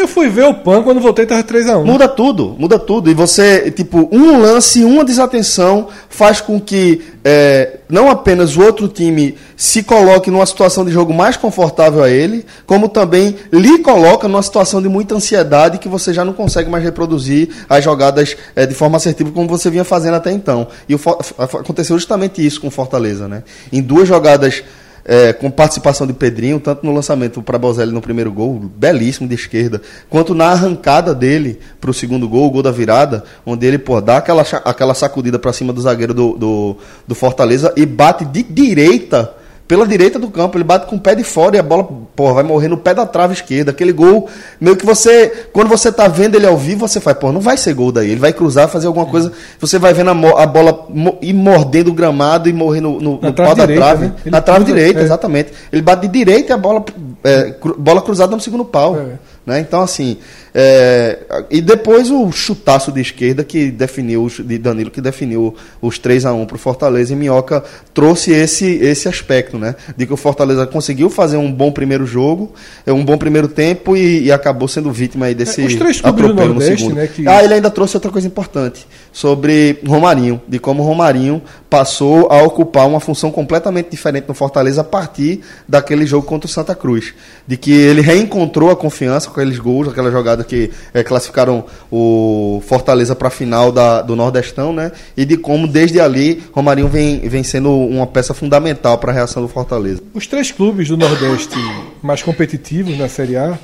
[0.00, 1.84] Eu fui ver o PAN quando voltei tava 3x1.
[1.84, 3.10] Muda tudo, muda tudo.
[3.10, 8.88] E você, tipo, um lance, uma desatenção faz com que é, não apenas o outro
[8.88, 14.26] time se coloque numa situação de jogo mais confortável a ele, como também lhe coloca
[14.26, 18.64] numa situação de muita ansiedade que você já não consegue mais reproduzir as jogadas é,
[18.64, 20.66] de forma assertiva como você vinha fazendo até então.
[20.88, 21.00] E o
[21.38, 23.42] aconteceu justamente isso com o Fortaleza, né?
[23.70, 24.64] Em duas jogadas
[25.04, 29.34] é, com participação de Pedrinho, tanto no lançamento para Bozelli no primeiro gol, belíssimo de
[29.34, 33.78] esquerda, quanto na arrancada dele para o segundo gol, o gol da virada, onde ele
[33.78, 36.76] pô, dá aquela, aquela sacudida para cima do zagueiro do, do,
[37.06, 39.39] do Fortaleza e bate de direita.
[39.70, 42.34] Pela direita do campo, ele bate com o pé de fora e a bola pô,
[42.34, 43.70] vai morrer no pé da trave esquerda.
[43.70, 44.28] Aquele gol,
[44.60, 47.56] meio que você, quando você tá vendo ele ao vivo, você faz, pô, não vai
[47.56, 48.10] ser gol daí.
[48.10, 49.30] Ele vai cruzar, fazer alguma coisa.
[49.60, 50.88] Você vai vendo a, a bola
[51.22, 54.06] ir mordendo o gramado e morrer no, no, no trave pau da direita, trave.
[54.06, 54.14] né?
[54.24, 55.02] Na trave cruza, direita, é.
[55.04, 55.52] exatamente.
[55.72, 56.84] Ele bate de direita e a bola,
[57.22, 58.96] é, cru- bola cruzada no segundo pau.
[58.96, 59.18] É.
[59.46, 59.60] Né?
[59.60, 60.16] Então, assim.
[60.54, 61.18] É,
[61.50, 66.32] e depois o chutaço de esquerda que definiu, de Danilo, que definiu os 3 a
[66.32, 67.12] 1 para o Fortaleza.
[67.12, 67.62] E Minhoca
[67.94, 69.74] trouxe esse, esse aspecto, né?
[69.96, 72.52] De que o Fortaleza conseguiu fazer um bom primeiro jogo,
[72.86, 76.00] é, um bom primeiro tempo e, e acabou sendo vítima aí desse É, os três
[76.00, 76.94] do atropelo no segundo.
[76.96, 82.28] né, que- Ah, ele ainda trouxe outra coisa importante sobre Romarinho, de como Romarinho passou
[82.30, 86.74] a ocupar uma função completamente diferente no Fortaleza a partir daquele jogo contra o Santa
[86.74, 87.12] Cruz,
[87.46, 92.62] de que ele reencontrou a confiança com aqueles gols, aquela jogada que eh, classificaram o
[92.66, 94.92] Fortaleza para a final da, do Nordestão, né?
[95.16, 99.42] E de como desde ali Romarinho vem, vem sendo uma peça fundamental para a reação
[99.42, 100.02] do Fortaleza.
[100.14, 101.58] Os três clubes do Nordeste
[102.02, 103.58] mais competitivos na Série A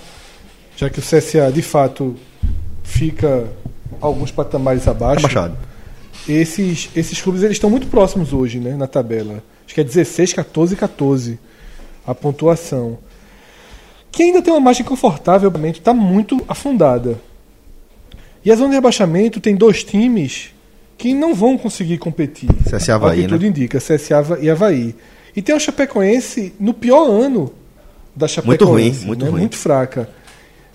[0.77, 2.15] já que o CSA de fato
[2.85, 3.47] fica
[4.01, 5.21] alguns patamares abaixo.
[5.25, 5.57] Abaixado.
[6.29, 9.43] Esses, esses clubes eles estão muito próximos hoje, né, na tabela.
[9.65, 11.39] Acho que é 16, 14 e 14
[12.07, 12.99] a pontuação.
[14.11, 17.19] Que ainda tem uma margem confortável, está muito afundada.
[18.45, 20.51] E a zona de rebaixamento tem dois times
[20.97, 22.49] que não vão conseguir competir.
[22.71, 23.49] CSA Havaí, que tudo né?
[23.49, 24.95] indica, CSA e Havaí.
[25.35, 27.53] E tem o Chapecoense no pior ano
[28.15, 28.65] da Chapecoense.
[28.65, 29.31] Muito ruim, muito né?
[29.31, 29.41] ruim.
[29.41, 30.09] Muito fraca.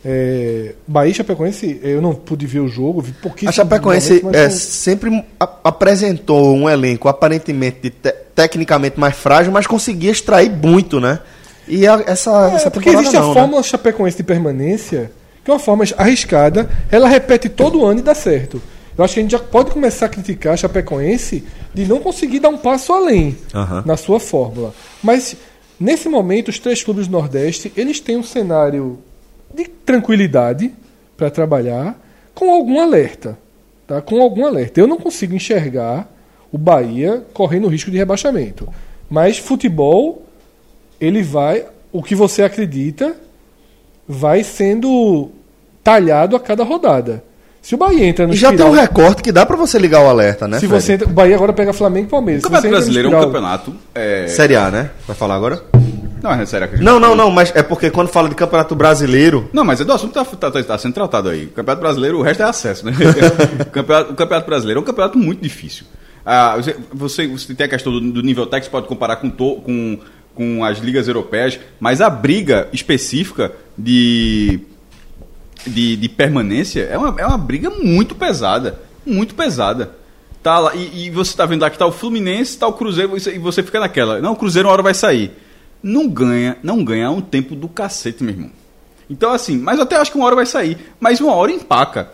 [0.04, 3.50] É, Bahia e Chapecoense, eu não pude ver o jogo, vi pouquíssimo.
[3.50, 10.12] A Chapecoense é, sempre a- apresentou um elenco aparentemente te- tecnicamente mais frágil, mas conseguia
[10.12, 11.20] extrair muito, né?
[11.74, 13.34] E a- essa, É, essa porque existe não, a né?
[13.34, 15.12] fórmula Chapecoense de permanência,
[15.44, 18.62] que é uma forma arriscada, ela repete todo ano e dá certo.
[18.98, 21.44] Eu acho que a gente já pode começar a criticar a Chapecoense
[21.74, 23.84] de não conseguir dar um passo além Aham.
[23.86, 24.74] na sua fórmula.
[25.02, 25.36] Mas,
[25.80, 29.00] nesse momento, os três clubes do Nordeste, eles têm um cenário
[29.56, 30.74] de tranquilidade
[31.16, 31.98] para trabalhar,
[32.36, 33.38] com algum alerta.
[33.88, 34.02] Tá?
[34.02, 34.80] Com algum alerta.
[34.80, 36.12] Eu não consigo enxergar
[36.52, 38.68] o Bahia correndo risco de rebaixamento.
[39.10, 40.24] Mas futebol,
[41.02, 41.66] ele vai.
[41.91, 43.16] O que você acredita
[44.08, 45.30] vai sendo
[45.84, 47.24] talhado a cada rodada.
[47.62, 49.78] Se o Bahia entra no E já tem espiral- um recorte que dá pra você
[49.78, 50.60] ligar o alerta, né?
[50.60, 50.82] se Fred?
[50.84, 52.41] você entra, o Bahia agora pega Flamengo e Palmeiras.
[52.43, 53.76] O Campeonato Brasileiro é um espiral- campeonato.
[53.93, 54.28] É...
[54.28, 54.89] Série A, né?
[55.06, 55.62] Vai falar agora?
[56.24, 59.49] Não, é sério Não, tá não, não, mas é porque quando fala de campeonato brasileiro.
[59.52, 61.45] Não, mas é do assunto que tá, tá, tá sendo tratado aí.
[61.45, 62.93] O Campeonato Brasileiro, o resto é acesso, né?
[63.62, 65.86] o, campeonato, o Campeonato Brasileiro é um campeonato muito difícil.
[66.24, 69.32] Ah, você, você, você tem a questão do, do nível técnico, você pode comparar com,
[69.32, 69.97] to- com,
[70.36, 74.60] com as ligas europeias, mas a briga específica de,
[75.66, 78.80] de, de permanência é uma, é uma briga muito pesada.
[79.06, 79.92] Muito pesada.
[80.44, 83.16] Tá lá, e, e você tá vendo lá que tá o Fluminense, tá o Cruzeiro,
[83.16, 84.20] e você- fica naquela.
[84.20, 85.32] Não, o Cruzeiro uma hora vai sair.
[85.84, 88.52] Não ganha, não ganha um tempo do cacete, meu irmão.
[89.10, 90.78] Então, assim, mas eu até acho que uma hora vai sair.
[91.00, 92.12] Mas uma hora empaca.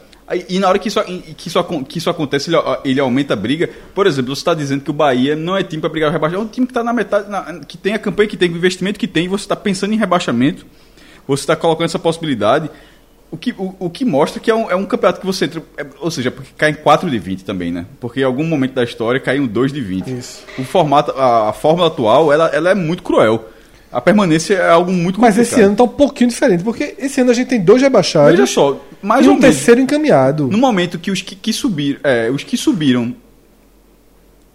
[0.49, 1.01] E na hora que isso,
[1.37, 3.69] que isso, que isso acontece, ele, ele aumenta a briga.
[3.95, 6.43] Por exemplo, você está dizendo que o Bahia não é time para brigar o rebaixamento.
[6.43, 8.57] É um time que está na metade, na- que tem a campanha que tem, o
[8.57, 10.65] investimento que tem, e você está pensando em rebaixamento.
[11.27, 12.69] Você está colocando essa possibilidade.
[13.31, 15.61] O que, o, o que mostra que é um, é um campeonato que você entra.
[15.77, 17.85] é- ou seja, porque cai em 4 de 20 também, né?
[17.99, 20.07] Porque em algum momento da história cai em 2 de 20.
[20.17, 20.43] Isso.
[20.57, 23.49] O formato, a, a fórmula atual, ela, ela é muito cruel.
[23.91, 25.53] A permanência é algo muito Mas complicado.
[25.59, 28.45] esse ano tá um pouquinho diferente, porque esse ano a gente tem dois rebaixados Veja
[28.45, 30.47] só, mais e um terceiro encaminhado.
[30.47, 33.15] No momento que os que, que subiram, é, os que subiram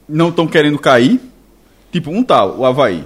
[0.09, 1.21] não estão querendo cair,
[1.91, 3.05] tipo um tal, o Havaí.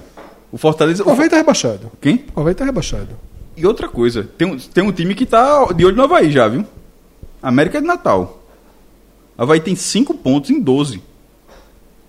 [0.51, 1.03] O Fortaleza.
[1.05, 1.91] O Havaí tá rebaixado.
[2.01, 2.25] Quem?
[2.35, 3.09] O Havaí tá rebaixado.
[3.55, 6.47] E outra coisa, tem, um- tem um time que tá de olho no Havaí já,
[6.47, 6.65] viu?
[7.41, 8.43] América de Natal.
[9.37, 11.01] Havaí tem 5 pontos em 12.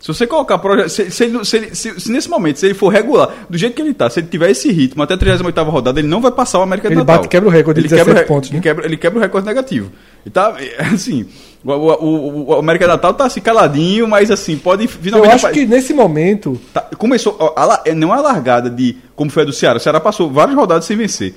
[0.01, 3.31] Se você colocar proje- se, se, se, se- se nesse momento, se ele for regular,
[3.51, 6.07] do jeito que ele tá, se ele tiver esse ritmo até a 38 rodada, ele
[6.07, 7.17] não vai passar o América de Ele Natal.
[7.17, 8.57] bate- quebra o recorde de ele quebra, o 17 re- pontos, né?
[8.59, 9.91] ele, quebra, ele quebra o recorde negativo.
[10.25, 10.55] E tá,
[10.95, 11.27] assim,
[11.65, 15.33] o, o, o- o América de Natal tá assim caladinho, mas assim, pode Eu finalmente...
[15.35, 17.53] acho que nesse momento, Tá, começou.
[17.57, 18.97] a la- é, não é a largada de.
[19.17, 19.79] Como foi a do Ceará.
[19.79, 21.35] O Ceará passou várias rodadas sem vencer.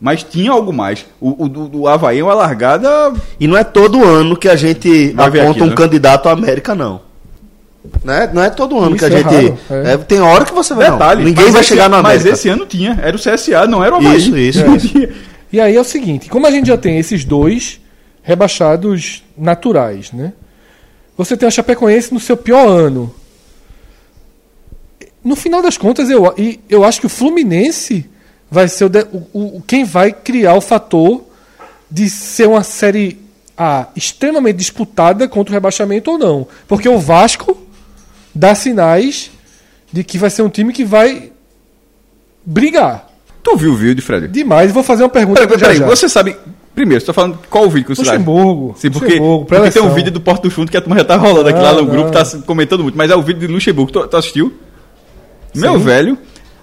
[0.00, 1.04] Mas tinha algo mais.
[1.20, 3.12] O, o do, do Havaí é uma largada.
[3.40, 5.74] E não é todo ano que a gente aponta aqui, um né?
[5.74, 7.07] candidato à América, não.
[8.04, 9.34] Não é, não é todo ano Isso que a é gente.
[9.34, 9.92] raro, é.
[9.92, 10.90] é, tem hora que você vai.
[10.90, 11.20] Detalhe.
[11.20, 11.28] não.
[11.28, 12.24] Ninguém mas vai esse chegar ano- na América.
[12.30, 12.98] Mas esse ano tinha.
[13.02, 14.16] Era o CSA, não era o Havaí.
[14.16, 14.58] Isso, isso.
[15.52, 17.80] E aí é o seguinte, como a gente já tem esses dois
[18.22, 20.32] rebaixados naturais, né?
[21.16, 23.12] Você tem a Chapecoense no seu pior ano.
[25.24, 28.08] No final das contas, eu, e eu acho que o Fluminense
[28.50, 31.24] vai ser o, de- o- o- quem vai criar o fator
[31.90, 33.18] de ser uma série
[33.56, 36.46] A extremamente disputada contra o rebaixamento ou não.
[36.68, 37.56] Porque o Vasco
[38.38, 39.30] dá sinais
[39.92, 41.32] de que vai ser um time que vai
[42.44, 43.06] brigar
[43.42, 44.28] Tu viu o vídeo, Fred?
[44.28, 44.70] demais.
[44.72, 46.36] Vou fazer uma pergunta Peraí, peraí, você sabe.
[46.74, 48.02] Primeiro, você tá falando qual o vídeo que você?
[48.02, 48.74] Luxemburgo.
[48.78, 51.04] Sim, porque, Luxemburgo, porque tem um vídeo do Porto do Fundo que a turma já
[51.04, 52.12] tá rolando aqui lá no Não, grupo, não.
[52.12, 53.90] tá comentando muito, mas é o vídeo de Luxemburgo.
[53.90, 54.52] Tu, tu assistiu?
[55.54, 56.18] Meu velho.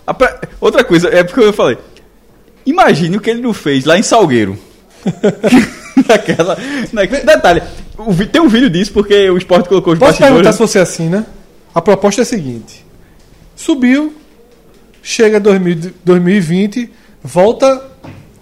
[0.06, 1.78] a pre- Outra coisa, é porque eu falei.
[2.66, 4.58] Imagine o que ele não fez lá em Salgueiro.
[6.08, 6.58] naquela,
[6.92, 7.62] naquele, detalhe,
[7.98, 10.56] o tem um vídeo disso porque o esporte colocou os Posso perguntar bastidores.
[10.56, 11.26] se você assina?
[11.76, 12.86] A proposta é a seguinte:
[13.56, 14.14] subiu,
[15.04, 16.90] chega 2000 2020,
[17.24, 17.82] volta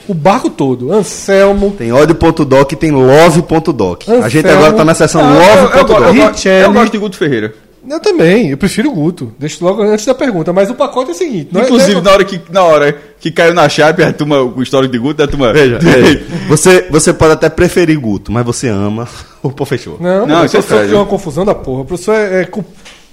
[0.07, 0.91] o barco todo.
[0.93, 4.03] Anselmo, Tem ódio.doc e tem love.doc.
[4.23, 5.87] A gente agora tá na seção Não, eu, eu, eu, love.doc.
[5.87, 6.73] gosto- eu Richelli.
[6.73, 7.53] gosto de Guto Ferreira.
[7.89, 9.33] eu também, eu prefiro o Guto.
[9.39, 12.01] Deixa logo antes da pergunta, mas o pacote é o seguinte: não é- Inclusive, é-
[12.01, 15.23] na, hora que, na hora que caiu na chape, a turma, o histórico de Guto,
[15.23, 15.53] a turma.
[15.53, 16.21] Veja, veja.
[16.49, 19.07] Você, você pode até preferir Guto, mas você ama
[19.41, 19.97] o Pô Fechou.
[20.01, 21.81] Não, Não, não o isso é professor uma confusão da porra.
[21.81, 22.45] O professor é, é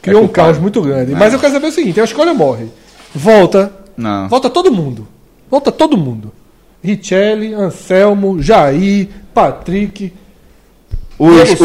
[0.03, 1.12] criou É um caos muito grande.
[1.12, 1.18] Não.
[1.18, 2.66] Mas eu quero saber o seguinte: a escolha morre.
[3.14, 3.72] Volta.
[3.96, 4.28] Não.
[4.28, 5.07] Volta todo mundo.
[5.51, 6.32] Volta todo mundo.
[6.82, 10.12] Richelli, Anselmo, Jair, Patrick.
[11.18, 11.61] Os, os,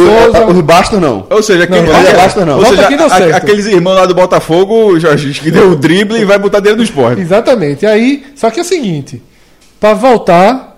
[0.55, 1.25] os bastos não.
[1.29, 2.57] Ou seja, aquele, Não, a- basta não.
[2.57, 3.35] ou seja, a- certo.
[3.35, 6.83] aqueles irmãos lá do Botafogo, Jorge, que deu o drible e vai botar dentro do
[6.83, 7.21] esporte.
[7.21, 7.85] Exatamente.
[7.85, 9.21] Aí, só que é o seguinte,
[9.79, 10.74] para voltar,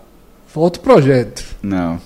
[0.58, 1.44] volta o projeto.
[1.64, 2.00] Não.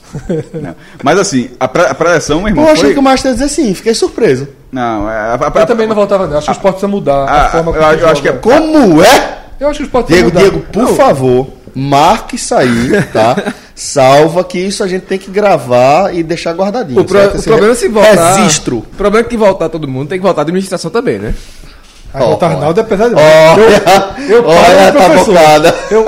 [0.54, 0.76] não.
[1.04, 2.93] Mas assim, a, pre a preleção, meu irmão, Eu achei foi...
[2.93, 4.47] que o Master ia dizer sim, fiquei surpreso.
[4.72, 6.38] Não, é, a, a, Eu também não voltava não.
[6.38, 8.34] Acho que o esporte precisa mudar a- a forma eu, eu acho que é...
[8.34, 9.38] Como é?
[9.60, 10.72] Eu acho que o esporte Diego, precisa Diego, mudar.
[10.72, 13.54] por Não, favor, marque isso aí, tá?
[13.76, 17.02] Salva que isso a gente tem que gravar e deixar guardadinho.
[17.02, 18.36] O, pro- o Esse problema é se voltar.
[18.36, 18.78] Registro.
[18.78, 21.34] O problema é que voltar todo mundo, tem que voltar a administração também, né?
[22.14, 22.54] Aí voltar Ó, ó.
[22.56, 25.76] Arnaldo é pesado Olha, Eu, eu olha, paro no tá bocada.
[25.89, 26.06] Eu,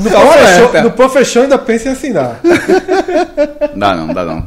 [0.00, 2.40] no, professor, no professor ainda pensa em assinar.
[3.76, 4.46] Dá não, dá não.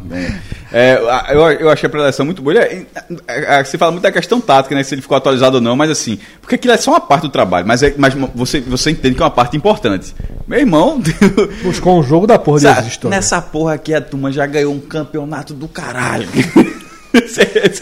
[0.72, 1.00] É,
[1.30, 2.58] eu, eu achei a preleção muito boa.
[2.58, 2.84] É,
[3.28, 4.82] é, é, Você fala muito da questão tática, né?
[4.84, 7.30] Se ele ficou atualizado ou não, mas assim, porque aquilo é só uma parte do
[7.30, 10.16] trabalho, mas, é, mas você, você entende que é uma parte importante.
[10.48, 11.00] Meu irmão,
[11.64, 13.18] Buscou um jogo da porra dessas histórias.
[13.18, 16.28] nessa porra aqui a turma já ganhou um campeonato do caralho.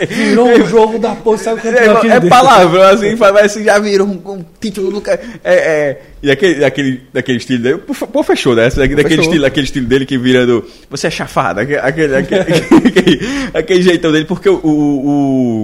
[0.10, 2.30] Virou um jogo da porra, sabe o É, campeão aqui é dentro.
[2.30, 5.22] palavrão, assim, mas assim, já virou um, um título do cara.
[5.44, 8.70] É, é, e aquele, daquele, daquele estilo dele, pô, fechou, né?
[8.70, 9.24] Daquele Fechou.
[9.24, 10.66] estilo, aquele estilo dele que vira do.
[10.90, 12.42] Você é chafado, aquele, aquele, aquele,
[12.88, 13.20] aquele,
[13.54, 15.08] aquele jeitão dele, porque o, o,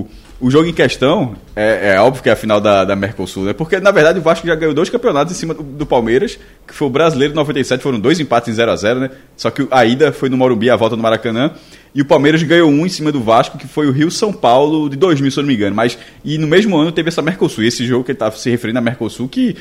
[0.02, 0.08] o
[0.52, 3.54] jogo em questão é, é óbvio que é a final da, da Mercosul, né?
[3.54, 6.74] Porque, na verdade, o Vasco já ganhou dois campeonatos em cima do, do Palmeiras, que
[6.74, 9.10] foi o brasileiro de 97, foram dois empates em 0x0, né?
[9.36, 11.52] Só que a ida foi no Morumbi, a volta no Maracanã.
[11.96, 14.88] E o Palmeiras ganhou um em cima do Vasco, que foi o Rio São Paulo
[14.88, 15.76] de 2000, se eu não me engano.
[15.76, 17.64] Mas, e no mesmo ano teve essa Mercosul.
[17.64, 19.56] Esse jogo que ele estava se referindo a Mercosul, que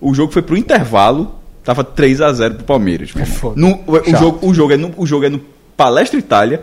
[0.00, 3.10] o jogo foi pro intervalo, tava 3 a 0 pro Palmeiras.
[3.10, 3.26] irmão.
[3.26, 3.60] foda.
[3.60, 5.40] No- o, o jogo, o, jogo é no, o jogo é no
[5.76, 6.62] Palestra Itália.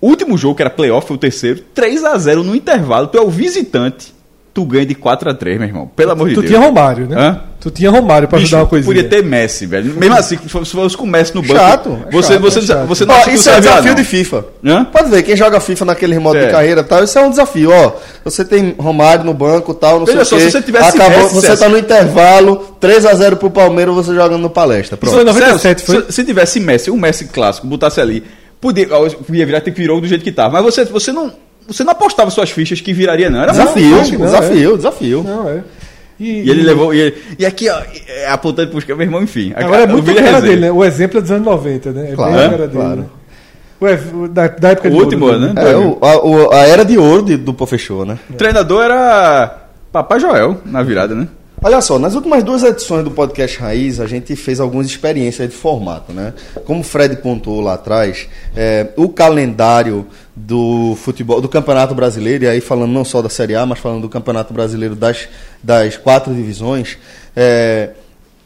[0.00, 1.60] Último jogo, que era playoff, foi o terceiro.
[1.74, 3.08] 3 a 0 no intervalo.
[3.08, 4.16] Tu é o visitante.
[4.54, 5.90] Tu ganha de 4 a 3 meu irmão.
[5.94, 6.50] Pelo amor de Tu Deus.
[6.52, 7.16] tinha Romário, né?
[7.16, 7.40] Hã?
[7.60, 8.94] Tu tinha Romário pra Bicho, ajudar uma coisinha.
[8.94, 9.92] podia ter Messi, velho.
[9.94, 11.54] Mesmo assim, se fosse se fosse com o Messi no banco.
[11.54, 12.86] Chato, é você, chato, você, é chato.
[12.86, 13.94] você não Ó, isso é Sérgio desafio não?
[13.94, 14.44] de FIFA.
[14.64, 14.84] Hã?
[14.84, 16.46] Pode ver, quem joga FIFA naquele modo É.
[16.46, 17.92] de carreira e tal, isso é um desafio, ó.
[18.24, 20.44] Você tem Romário no banco tal, não Veja sei só, o quê.
[20.46, 24.50] se você tivesse Acabou, Messi, você tá no intervalo, 3x0 pro Palmeiras, você jogando no
[24.50, 24.96] palestra.
[24.96, 25.14] Pronto.
[25.14, 26.10] Isso foi 97, Celso, foi?
[26.10, 28.24] Se, se tivesse Messi, um Messi clássico, botasse ali,
[28.60, 30.60] podia, ó, ia virar que virou do jeito que tava.
[30.60, 31.32] Mas você, você não.
[31.66, 33.42] Você não apostava suas fichas que viraria, não.
[33.42, 35.22] Era Desafio, muito- acho que não, desafio, desafio.
[35.22, 35.62] Não, é.
[36.18, 36.94] E ele levou.
[36.94, 37.78] E, ele- e aqui, ó,
[38.08, 39.52] é, apontando pros meu irmão, enfim.
[39.54, 40.40] Agora é o muito a cara Resenha.
[40.42, 40.72] dele, né?
[40.72, 42.10] O exemplo é dos anos 90, né?
[42.10, 42.72] É Claro, bem a cara dele.
[42.72, 42.96] claro.
[43.00, 43.06] né?
[43.80, 45.52] O o da, da época O de último ouro dele.
[45.52, 45.70] né?
[45.70, 48.18] É, o- a, o- a era de ouro de- do Pofechou, né?
[48.30, 51.28] O treinador era Papai Joel na virada, né?
[51.60, 55.56] Olha só, nas últimas duas edições do podcast Raiz, a gente fez algumas experiências de
[55.56, 56.32] formato, né?
[56.64, 60.06] Como o Fred pontuou lá atrás, é, o calendário
[60.36, 64.02] do futebol, do Campeonato Brasileiro, e aí falando não só da Série A, mas falando
[64.02, 65.28] do Campeonato Brasileiro das,
[65.60, 66.96] das quatro divisões,
[67.34, 67.90] é,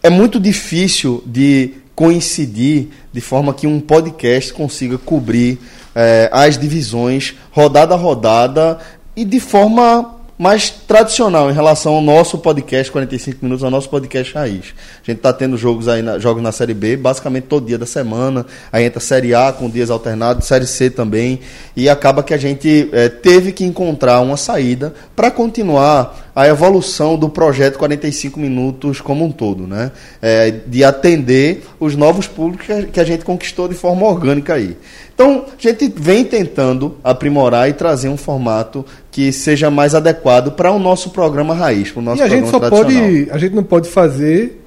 [0.03, 5.59] é muito difícil de coincidir de forma que um podcast consiga cobrir
[5.95, 8.79] é, as divisões rodada a rodada
[9.15, 14.35] e de forma mais tradicional em relação ao nosso podcast 45 minutos, ao nosso podcast
[14.35, 14.75] raiz.
[15.03, 17.87] A gente está tendo jogos aí na, jogos na Série B, basicamente todo dia da
[17.87, 18.47] semana.
[18.73, 21.41] Aí entra Série A com dias alternados, Série C também.
[21.77, 27.17] E acaba que a gente eh, teve que encontrar uma saída para continuar a evolução
[27.17, 29.91] do projeto 45 minutos como um todo, né?
[30.23, 34.77] Eh, de atender os novos públicos que a- gente conquistou de forma orgânica aí.
[35.15, 40.73] Então, a gente vem tentando aprimorar e trazer um formato que seja mais adequado para
[40.73, 43.29] o nosso programa raiz, para o nosso E a gente só pode.
[43.31, 44.62] A gente não pode fazer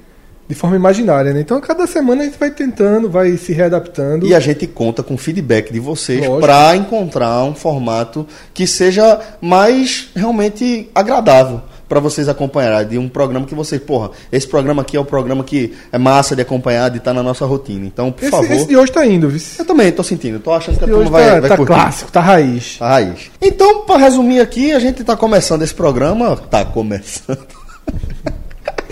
[0.48, 1.40] de forma imaginária, né?
[1.40, 4.26] Então, a cada semana a gente vai tentando, vai se readaptando.
[4.26, 9.20] E a gente conta com o feedback de vocês para encontrar um formato que seja
[9.40, 12.88] mais realmente agradável para vocês acompanharem.
[12.88, 16.36] De um programa que vocês, porra, esse programa aqui é o programa que é massa
[16.36, 17.84] de acompanhar, de estar na nossa rotina.
[17.84, 18.52] Então, por esse, favor.
[18.52, 19.40] esse de hoje tá indo, viu?
[19.58, 21.72] Eu também tô sentindo, tô achando que a turma vai, tá, vai tá curtir.
[21.72, 22.76] clássico, tá raiz.
[22.80, 23.30] A raiz.
[23.40, 26.36] Então, para resumir aqui, a gente tá começando esse programa.
[26.36, 27.46] Tá começando.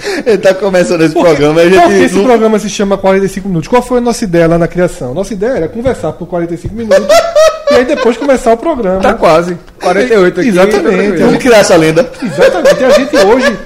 [0.26, 2.04] Ele tá começando esse programa a Por que gente.
[2.04, 3.68] esse não- programa se chama 45 minutos?
[3.68, 5.14] Qual foi a nossa ideia lá na criação?
[5.14, 7.06] Nossa ideia era conversar por 45 minutos
[7.70, 9.00] e aí depois começar o programa.
[9.00, 9.56] Tá quase.
[9.82, 10.48] 48 aqui.
[10.48, 11.22] Exatamente.
[11.22, 12.10] Vamos criar essa lenda.
[12.22, 12.80] Exatamente.
[12.80, 13.58] E a gente hoje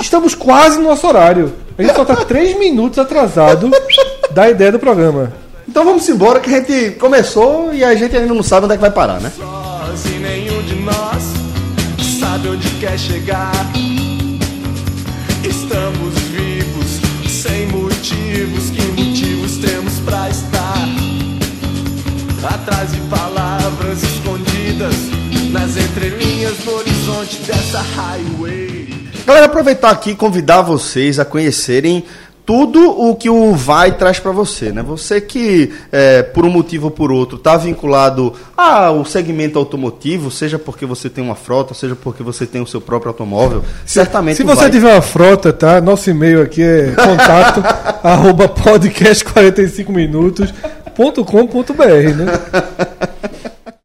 [0.00, 1.52] estamos quase no nosso horário.
[1.78, 3.70] A gente só tá 3 minutos atrasado
[4.30, 5.32] da ideia do programa.
[5.68, 8.76] Então vamos embora que a gente começou e a gente ainda não sabe onde é
[8.76, 9.30] que vai parar, né?
[10.04, 11.22] e nenhum de nós
[12.20, 13.52] sabe onde quer chegar.
[15.48, 18.70] Estamos vivos, sem motivos.
[18.70, 20.88] Que motivos temos pra estar?
[22.52, 24.94] Atrás de palavras escondidas,
[25.52, 28.88] nas entrelinhas do horizonte dessa highway.
[29.24, 32.04] Galera, aproveitar aqui e convidar vocês a conhecerem
[32.46, 34.80] tudo o que o vai traz para você, né?
[34.82, 40.56] Você que é, por um motivo ou por outro está vinculado ao segmento automotivo, seja
[40.56, 44.44] porque você tem uma frota, seja porque você tem o seu próprio automóvel, certamente Se
[44.44, 45.80] você Vai- tiver uma frota, tá?
[45.80, 47.60] Nosso e-mail aqui é contato
[48.02, 52.26] arroba podcast 45 minutos.com.br, né?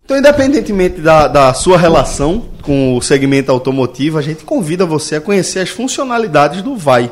[0.05, 5.22] Então, independentemente da, da sua relação com o segmento automotivo, a gente convida você a
[5.22, 7.09] conhecer as funcionalidades do Vai,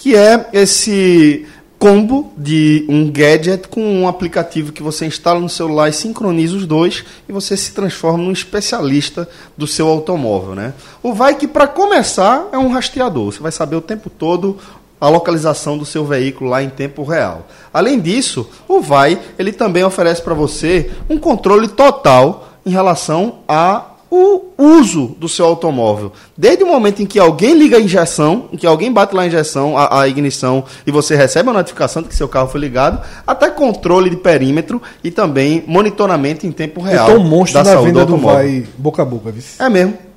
[0.00, 1.46] que é esse
[1.78, 6.66] combo de um gadget com um aplicativo que você instala no celular e sincroniza os
[6.66, 9.28] dois e você se transforma num especialista
[9.58, 10.72] do seu automóvel, né?
[11.02, 14.56] O Vai que para começar é um rastreador, você vai saber o tempo todo
[14.98, 17.46] a localização do seu veículo lá em tempo real.
[17.72, 23.89] Além disso, o Vai ele também oferece para você um controle total em relação a
[24.10, 26.12] o uso do seu automóvel.
[26.36, 29.26] Desde o momento em que alguém liga a injeção, em que alguém bate lá a
[29.26, 33.00] injeção, a, a ignição, e você recebe a notificação de que seu carro foi ligado,
[33.26, 37.76] até controle de perímetro e também monitoramento em tempo real tô um monstro da na
[37.76, 38.38] saúde do venda do automóvel.
[38.38, 39.42] Vai boca a boca, viu?
[39.58, 40.09] É mesmo.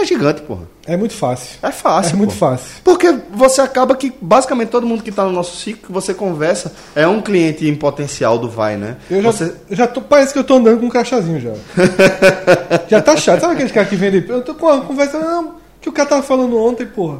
[0.00, 0.62] É gigante, porra.
[0.86, 1.58] É muito fácil.
[1.60, 2.14] É fácil.
[2.14, 2.36] É muito pô.
[2.36, 2.80] fácil.
[2.84, 7.06] Porque você acaba que, basicamente, todo mundo que está no nosso ciclo, você conversa, é
[7.06, 8.96] um cliente em potencial do Vai, né?
[9.10, 11.52] Eu já, Você- já tô, parece que eu tô andando com um crachazinho já.
[12.88, 13.40] já tá chato.
[13.40, 14.24] Sabe aqueles caras que vendem?
[14.28, 17.18] Eu tô com uma conversa, não, que o cara tava falando ontem, porra.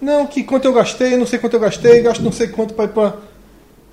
[0.00, 2.84] Não, que quanto eu gastei, não sei quanto eu gastei, gasto não sei quanto pra
[2.84, 3.14] ir pra.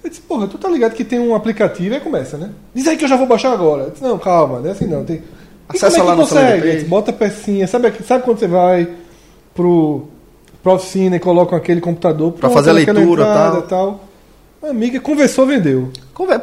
[0.03, 2.51] Eu disse, porra, tu tá ligado que tem um aplicativo e aí começa, né?
[2.73, 3.83] Diz aí que eu já vou baixar agora.
[3.83, 5.03] Eu disse, não, calma, não é assim não.
[5.03, 5.21] Tem...
[5.73, 6.85] E Acessa é lá que no consegue?
[6.85, 8.87] Bota a pecinha, sabe, sabe quando você vai
[9.53, 10.03] pro,
[10.63, 13.63] pra oficina e coloca aquele computador Pra fazer a leitura, entrada, tal.
[13.63, 14.06] tal.
[14.61, 15.91] Amiga conversou, vendeu.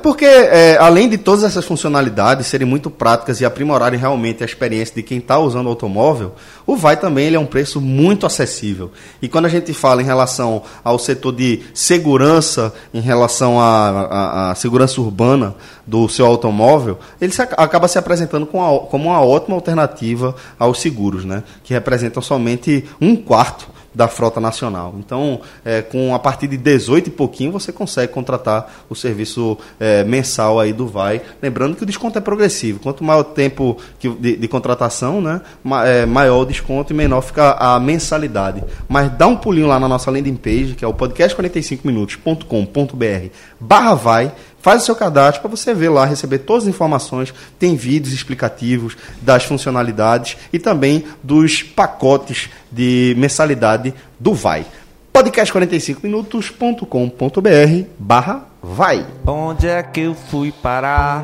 [0.03, 4.95] Porque, é, além de todas essas funcionalidades serem muito práticas e aprimorarem realmente a experiência
[4.95, 6.33] de quem está usando o automóvel,
[6.65, 8.93] o Vai também ele é um preço muito acessível.
[9.21, 15.01] E quando a gente fala em relação ao setor de segurança, em relação à, segurança
[15.01, 15.55] urbana
[15.85, 20.37] do seu automóvel, ele se ac- acaba se apresentando com a- como uma ótima alternativa
[20.57, 21.43] aos seguros, né?
[21.65, 24.95] que representam somente um quarto da frota nacional.
[24.99, 30.03] Então, é, com a partir de 18 e pouquinho, você consegue contratar o serviço é,
[30.05, 31.21] mensal aí do Vai.
[31.41, 32.81] Lembrando que o desconto é progressivo.
[32.81, 36.97] Quanto maior o tempo que- de, de contratação, né, ma- é, maior o desconto e
[36.97, 38.63] menor fica a mensalidade.
[38.89, 43.29] Mas dá um pulinho lá na nossa landing page, que é o podcast45minutos.com.br
[43.61, 44.33] barra vai,
[44.65, 48.97] faz o seu cadastro para você ver lá, receber todas as informações, tem vídeos explicativos
[49.21, 54.65] das funcionalidades e também dos pacotes de mensalidade do Vai.
[55.13, 59.05] podcast45minutos.com.br barra vai.
[59.27, 61.23] Onde é que eu fui parar?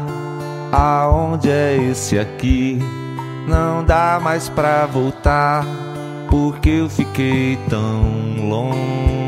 [0.71, 2.79] Aonde é esse aqui?
[3.49, 5.65] Não dá mais pra voltar,
[6.29, 9.20] porque eu fiquei tão longe.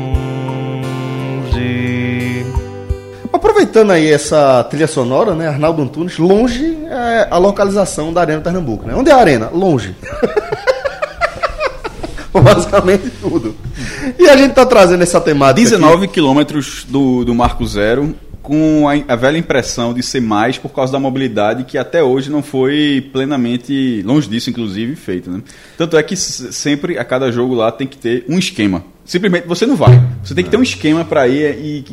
[3.43, 8.87] Aproveitando aí essa trilha sonora, né, Arnaldo Antunes, longe é a localização da Arena Pernambuco,
[8.87, 8.95] né?
[8.95, 9.49] Onde é a arena?
[9.49, 9.93] Longe.
[12.31, 13.53] Basicamente tudo.
[14.17, 15.59] E a gente tá trazendo essa temática.
[15.61, 15.71] aqui.
[15.71, 20.69] 19 quilômetros do, do Marco Zero, com a, a velha impressão de ser mais por
[20.69, 25.29] causa da mobilidade que até hoje não foi plenamente, longe disso inclusive, feita.
[25.29, 25.41] Né?
[25.77, 28.85] Tanto é que sempre, a cada jogo lá, tem que ter um esquema.
[29.03, 30.01] Simplesmente você não vai.
[30.23, 31.85] Você tem que ter um esquema para ir e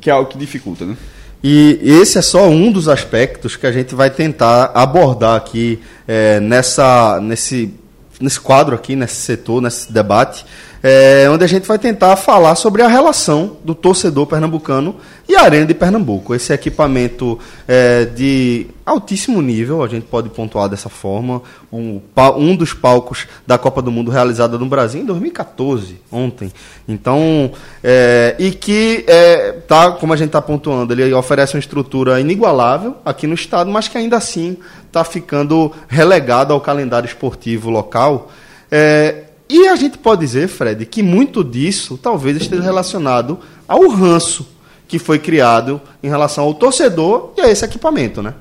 [0.00, 0.84] que, é algo que dificulta.
[0.84, 0.96] Né?
[1.42, 6.38] E esse é só um dos aspectos que a gente vai tentar abordar aqui é,
[6.38, 7.74] nessa, nesse,
[8.20, 10.46] nesse quadro aqui, nesse setor, nesse debate,
[10.82, 14.96] é, onde a gente vai tentar falar sobre a relação do torcedor pernambucano
[15.28, 16.34] e a Arena de Pernambuco.
[16.34, 21.40] Esse equipamento é, de altíssimo nível, a gente pode pontuar dessa forma,
[21.72, 22.00] um,
[22.36, 26.52] um dos palcos da Copa do Mundo realizada no Brasil em 2014, ontem.
[26.88, 27.52] Então,
[27.82, 32.96] é, e que é, tá, como a gente está pontuando, ele oferece uma estrutura inigualável
[33.04, 38.32] aqui no estado, mas que ainda assim está ficando relegado ao calendário esportivo local.
[38.70, 43.38] É, e a gente pode dizer, Fred, que muito disso talvez esteja relacionado
[43.68, 44.48] ao ranço
[44.88, 48.34] que foi criado em relação ao torcedor e a esse equipamento, né?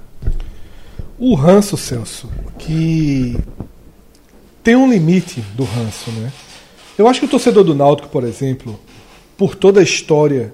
[1.20, 3.38] O ranço, Celso, que
[4.64, 6.32] tem um limite do ranço, né?
[6.98, 8.80] Eu acho que o torcedor do Náutico, por exemplo,
[9.38, 10.54] por toda a história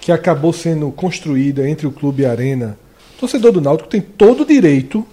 [0.00, 2.78] que acabou sendo construída entre o clube e a Arena,
[3.16, 5.06] o torcedor do Náutico tem todo o direito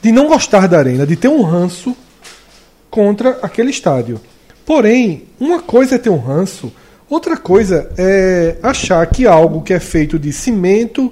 [0.00, 1.96] de não gostar da Arena, de ter um ranço
[2.92, 4.20] contra aquele estádio.
[4.66, 6.70] Porém, uma coisa é ter um ranço,
[7.08, 11.10] outra coisa é achar que algo que é feito de cimento,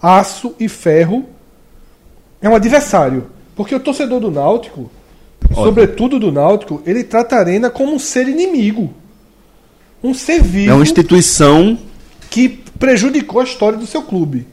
[0.00, 1.24] aço e ferro
[2.40, 3.30] é um adversário.
[3.56, 4.90] Porque o torcedor do Náutico,
[5.54, 8.92] sobretudo do Náutico, ele trata a Arena como um ser inimigo.
[10.04, 11.78] um ser vivo É uma instituição
[12.28, 14.46] que prejudicou a história do seu clube.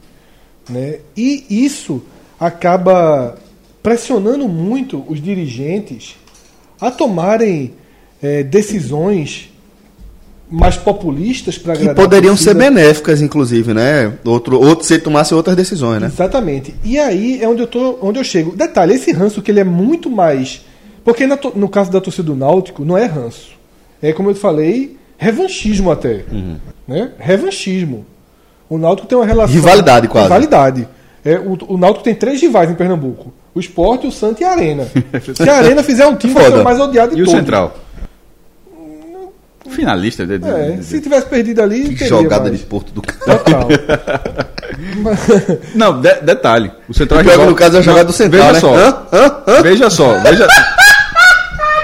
[0.66, 1.00] Né?
[1.14, 2.02] E isso
[2.38, 3.36] acaba
[3.82, 6.16] pressionando muito os dirigentes
[6.80, 7.74] a tomarem
[8.22, 9.50] eh, decisões
[10.50, 14.12] mais populistas para que agradar a poderiam ser benéficas, inclusive, né?
[14.24, 16.08] Outro, outro se tomasse outras decisões, né?
[16.08, 16.74] Exatamente.
[16.84, 18.56] E aí é onde eu, tô, onde eu chego.
[18.56, 20.64] Detalhe, esse ranço que ele é muito mais.
[21.04, 23.52] Porque na no caso da torcida do Náutico, não é ranço.
[24.02, 26.24] É como eu falei, revanchismo até.
[26.86, 27.12] Né?
[27.18, 28.04] Revanchismo.
[28.68, 29.54] O Náutico tem uma relação.
[29.54, 30.26] Rivalidade, quase.
[30.26, 30.88] Rivalidade.
[31.24, 34.50] É, o, o Náutico tem três rivais em Pernambuco: o Sport, o Santo e a
[34.52, 34.86] Arena.
[35.34, 37.40] Se a Arena fizer um time, vai ser o mais odiado de E o todos.
[37.40, 37.76] Central?
[39.68, 40.26] Finalista.
[40.26, 42.58] De, de- É, de- se tivesse perdido ali, Que teria jogada mais.
[42.58, 43.02] de Porto do.
[43.02, 43.68] Total.
[45.74, 46.70] Não, de- detalhe.
[46.88, 48.60] O Central O no caso é a jogada do Central, veja né?
[48.60, 49.06] Só, Hã?
[49.12, 49.42] Hã?
[49.46, 49.62] Hã?
[49.62, 50.46] Veja só, veja.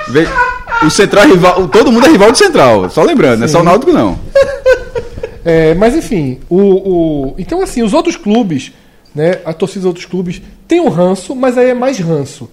[0.08, 0.28] Ve-
[0.84, 1.68] O Central é rival.
[1.68, 2.90] Todo mundo é rival do Central.
[2.90, 4.18] Só lembrando, não é só o Náutico, não.
[5.48, 6.58] É, mas enfim, o,
[7.28, 8.72] o- então assim, os outros clubes,
[9.16, 12.50] né, a torcida dos outros clubes tem um ranço, mas aí é mais ranço.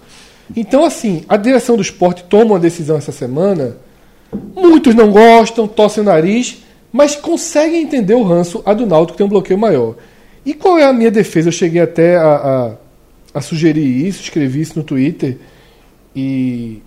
[0.56, 3.76] Então assim, a direção do esporte toma uma decisão essa semana,
[4.56, 9.26] muitos não gostam, torcem o nariz, mas conseguem entender o ranço, a do Náutico tem
[9.26, 9.94] um bloqueio maior.
[10.44, 11.48] E qual é a minha defesa?
[11.48, 12.76] Eu cheguei até a,
[13.34, 15.36] a, a sugerir isso, escrevi isso no Twitter,
[16.16, 16.82] e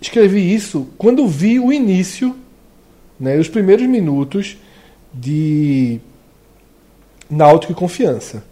[0.00, 2.34] escrevi isso quando vi o início,
[3.20, 4.56] né, os primeiros minutos
[5.14, 6.00] de
[7.30, 8.50] Náutico e Confiança.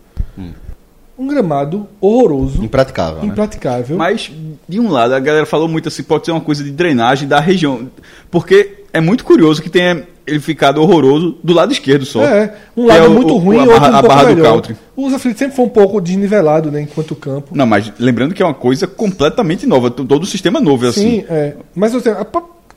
[1.18, 3.20] Um gramado horroroso, Impraticável.
[3.22, 3.26] Né?
[3.28, 3.96] impraticável.
[3.98, 4.32] Mas,
[4.66, 7.38] de um lado, a galera falou muito assim, pode ser uma coisa de drenagem da
[7.38, 7.90] região.
[8.30, 12.24] Porque é muito curioso que tenha ele ficado horroroso do lado esquerdo só.
[12.24, 14.08] É, um Que lado é o- muito o- ruim, a outro barra- um a pouco
[14.16, 14.52] barra do melhor.
[14.54, 14.76] country.
[14.96, 17.48] Os aflitos sempre foi um pouco desnivelado, né, enquanto campo.
[17.54, 19.90] Não, mas lembrando que é uma coisa completamente nova.
[19.90, 21.00] Todo o sistema novo é assim.
[21.20, 21.54] Sim, é.
[21.74, 22.00] Mas eu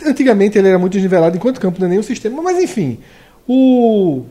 [0.05, 2.41] antigamente ele era muito desnivelado enquanto campo, não é nenhum sistema.
[2.41, 2.97] Mas enfim,
[3.47, 4.23] o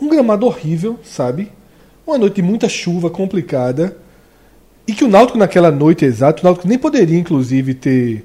[0.00, 1.50] um gramado horrível, sabe?
[2.06, 3.96] Uma noite de muita chuva, complicada.
[4.86, 8.24] E que o Náutico naquela noite exata, o Náutico nem poderia inclusive ter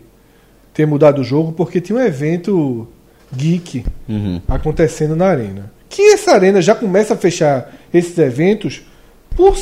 [0.73, 2.86] ter mudado o jogo porque tinha um evento
[3.34, 3.86] geek
[4.47, 5.71] acontecendo na arena.
[5.89, 8.82] Que essa arena já começa a fechar esses eventos
[9.36, 9.55] por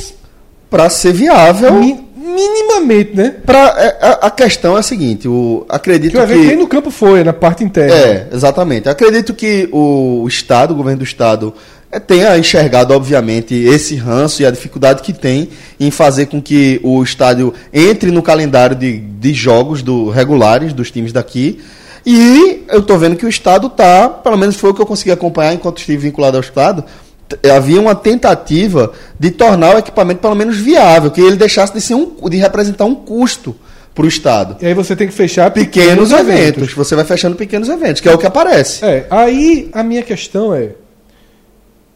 [0.69, 1.71] Pra ser viável.
[1.75, 3.35] mi- minimamente, né?
[3.45, 6.55] Pra, é, a, a questão é a seguinte: o, acredito Que o evento nem que.
[6.55, 7.93] no campo foi, é na parte interna.
[7.95, 8.89] É, exatamente.
[8.89, 11.53] Acredito que o Estado, o governo do Estado,
[11.99, 17.01] tenha enxergado, obviamente, esse ranço e a dificuldade que tem em fazer com que o
[17.03, 21.59] estádio entre no calendário de, de jogos do, regulares dos times daqui.
[22.05, 25.11] E eu tô vendo que o Estado tá, pelo menos foi o que eu consegui
[25.11, 26.83] acompanhar enquanto estive vinculado ao Estado,
[27.29, 31.79] t- havia uma tentativa de tornar o equipamento pelo menos viável, que ele deixasse de,
[31.79, 33.55] ser um, de representar um custo
[33.95, 36.73] para o Estado E aí você tem que fechar pequenos eventos.
[36.73, 38.83] Você vai fechando pequenos eventos, que é o que aparece.
[38.83, 40.69] É, aí a minha questão é: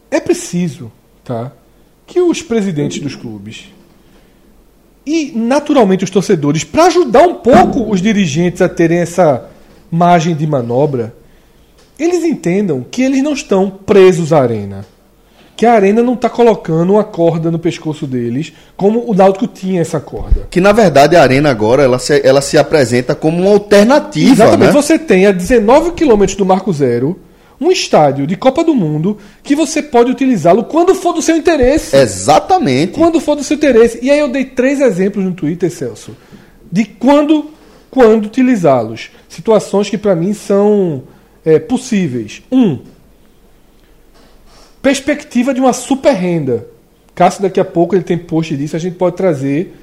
[0.09, 0.91] é preciso,
[1.23, 1.51] tá?
[2.05, 3.65] Que os presidentes dos clubes
[5.07, 9.45] e naturalmente os torcedores, para ajudar um pouco os dirigentes a terem essa
[9.89, 11.15] margem de manobra,
[11.97, 14.85] eles entendam que eles não estão presos à arena.
[15.55, 19.79] Que a arena não está colocando uma corda no pescoço deles, como o Náutico tinha
[19.79, 20.45] essa corda.
[20.51, 24.67] Que na verdade a arena agora ela se, ela se apresenta como uma alternativa, Exatamente.
[24.67, 24.71] né?
[24.73, 27.17] Você tem a 19 quilômetros do Marco Zero
[27.59, 31.95] um estádio de Copa do Mundo que você pode utilizá-lo quando for do seu interesse.
[31.95, 32.93] Exatamente.
[32.93, 33.99] Quando for do seu interesse.
[34.01, 36.15] E aí eu dei três exemplos no Twitter, Celso,
[36.71, 37.51] de quando,
[37.89, 39.09] quando utilizá-los.
[39.27, 41.03] Situações que para mim são
[41.43, 42.43] é, possíveis.
[42.51, 42.79] Um,
[44.81, 46.67] perspectiva de uma super renda.
[47.15, 49.75] Cássio, daqui a pouco ele tem post disso, a gente pode trazer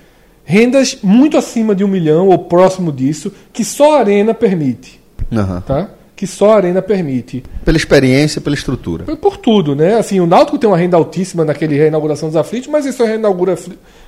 [0.45, 5.01] rendas muito acima de um milhão ou próximo disso, que só a Arena permite.
[5.33, 5.61] Aham.
[5.63, 5.91] Tá?
[6.17, 7.43] Que só a Arena permite.
[7.65, 9.05] Pela experiência, pela estrutura.
[9.17, 9.97] Por- tudo, né?
[9.97, 13.57] Assim, o Náutico tem uma renda altíssima naquele reinauguração dos aflitos, mas isso reinaugura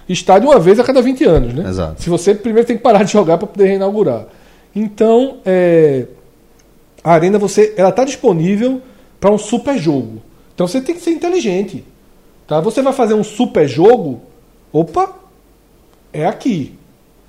[0.08, 1.68] estádio uma vez a cada 20 anos, né?
[1.68, 2.00] Exato.
[2.02, 4.26] Se você primeiro tem que parar de jogar para poder reinaugurar.
[4.74, 6.06] Então, é,
[7.02, 8.80] a arena você, ela está disponível
[9.18, 10.22] para um super jogo.
[10.54, 11.84] Então você tem que ser inteligente,
[12.46, 12.60] tá?
[12.60, 14.20] Você vai fazer um super jogo,
[14.72, 15.14] opa,
[16.12, 16.72] é aqui,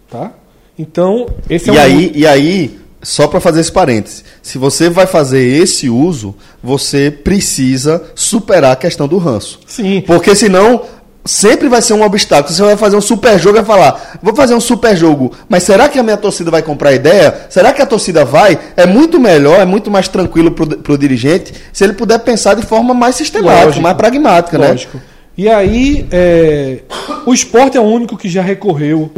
[0.09, 0.31] tá?
[0.77, 4.89] Então esse é E um aí, e aí, só para fazer esse parêntese, se você
[4.89, 9.59] vai fazer esse uso, você precisa superar a questão do ranço.
[9.67, 10.81] sim, Porque senão
[11.27, 12.53] sempre vai ser um obstáculo.
[12.53, 15.63] Você vai fazer um super jogo e vai falar: vou fazer um super jogo, mas
[15.63, 17.45] será que a minha torcida vai comprar a ideia?
[17.49, 18.57] Será que a torcida vai?
[18.75, 22.65] É muito melhor, é muito mais tranquilo pro, pro dirigente se ele puder pensar de
[22.65, 23.83] forma mais sistemática, Lógico.
[23.83, 24.69] mais pragmática, né?
[24.69, 24.99] Lógico.
[25.37, 26.79] E aí, é,
[27.25, 29.11] o esporte é o único que já recorreu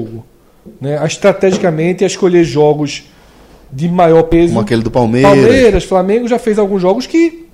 [0.81, 3.03] né, a estrategicamente a escolher jogos
[3.71, 4.49] de maior peso.
[4.49, 5.31] Como aquele do Palmeiras.
[5.31, 7.49] Palmeiras, Flamengo já fez alguns jogos que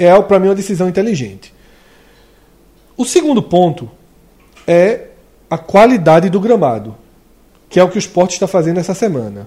[0.00, 1.52] é, para mim, uma decisão inteligente.
[2.96, 3.90] O segundo ponto
[4.66, 5.08] é
[5.50, 6.96] a qualidade do gramado,
[7.68, 9.46] que é o que o esporte está fazendo essa semana.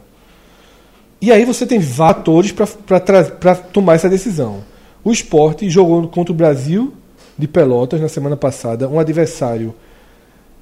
[1.19, 4.63] E aí você tem fatores para tomar essa decisão.
[5.03, 6.93] O esporte jogou contra o Brasil
[7.35, 9.73] de Pelotas na semana passada, um adversário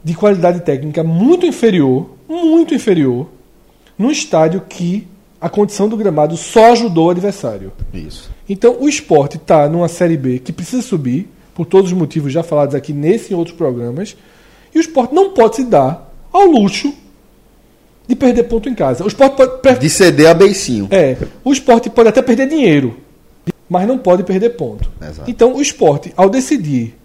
[0.02, 3.28] de qualidade técnica muito inferior, muito inferior,
[3.98, 5.06] num estádio que
[5.42, 7.72] a condição do gramado só ajudou o adversário.
[7.92, 8.30] Isso.
[8.48, 12.44] Então o esporte está numa Série B que precisa subir, por todos os motivos já
[12.44, 14.16] falados aqui nesse e outros programas,
[14.74, 16.94] e o esporte não pode se dar ao luxo
[18.08, 19.04] de perder ponto em casa.
[19.04, 19.80] O esporte pode.
[19.80, 20.88] De ceder a beicinho.
[20.92, 21.18] É.
[21.44, 22.98] O esporte pode até perder dinheiro,
[23.68, 24.90] mas não pode perder ponto.
[25.02, 25.30] Exato.
[25.30, 26.96] Então o esporte, ao decidir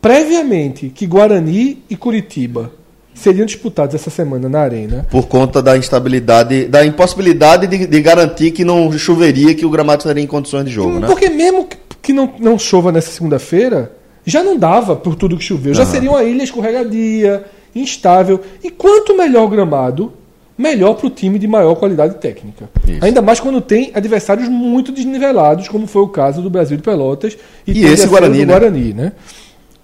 [0.00, 2.70] previamente que Guarani e Curitiba
[3.16, 5.06] seriam disputados essa semana na Arena.
[5.10, 10.00] Por conta da instabilidade, da impossibilidade de, de garantir que não choveria, que o gramado
[10.00, 11.06] estaria em condições de jogo, né?
[11.06, 11.66] Porque mesmo
[12.00, 13.92] que não, não chova nessa segunda-feira,
[14.24, 15.74] já não dava por tudo que choveu.
[15.74, 15.90] Já Aham.
[15.90, 17.44] seria uma ilha escorregadia,
[17.74, 18.40] instável.
[18.62, 20.12] E quanto melhor o gramado,
[20.56, 22.68] melhor para o time de maior qualidade técnica.
[22.86, 23.04] Isso.
[23.04, 27.36] Ainda mais quando tem adversários muito desnivelados, como foi o caso do Brasil de Pelotas
[27.66, 28.52] E tende esse Guarani, do né?
[28.52, 29.12] Guarani, né?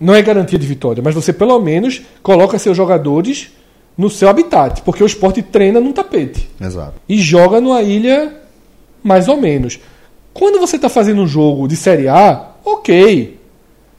[0.03, 3.51] Não é garantia de vitória, mas você pelo menos coloca seus jogadores
[3.97, 6.95] no seu habitat, porque o esporte treina num tapete Exato.
[7.09, 8.35] e joga numa ilha
[9.03, 9.79] mais ou menos.
[10.35, 13.39] Quando você está fazendo um jogo de Série A, ok.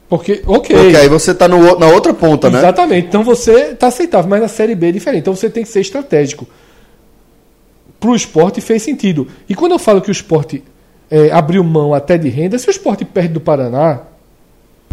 [0.08, 0.76] Porque, ok.
[0.76, 2.58] Porque aí você tá o- na outra ponta, né?
[2.58, 3.06] Exatamente.
[3.08, 5.20] Então você está aceitável, mas na Série B é diferente.
[5.22, 6.46] Então você tem que ser estratégico.
[7.98, 9.26] Para o esporte fez sentido.
[9.48, 10.62] E quando eu falo que o esporte
[11.10, 14.00] é, abriu mão até de renda, se o esporte perde do Paraná,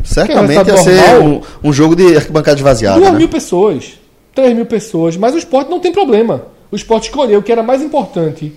[0.04, 1.24] Certamente é ia um ser resultado
[1.64, 3.18] um, um jogo de arquibancada esvaziada, duas né?
[3.18, 4.00] mil pessoas,
[4.34, 6.46] três mil pessoas, mas o esporte não tem problema.
[6.72, 8.54] O esporte escolheu o que era mais importante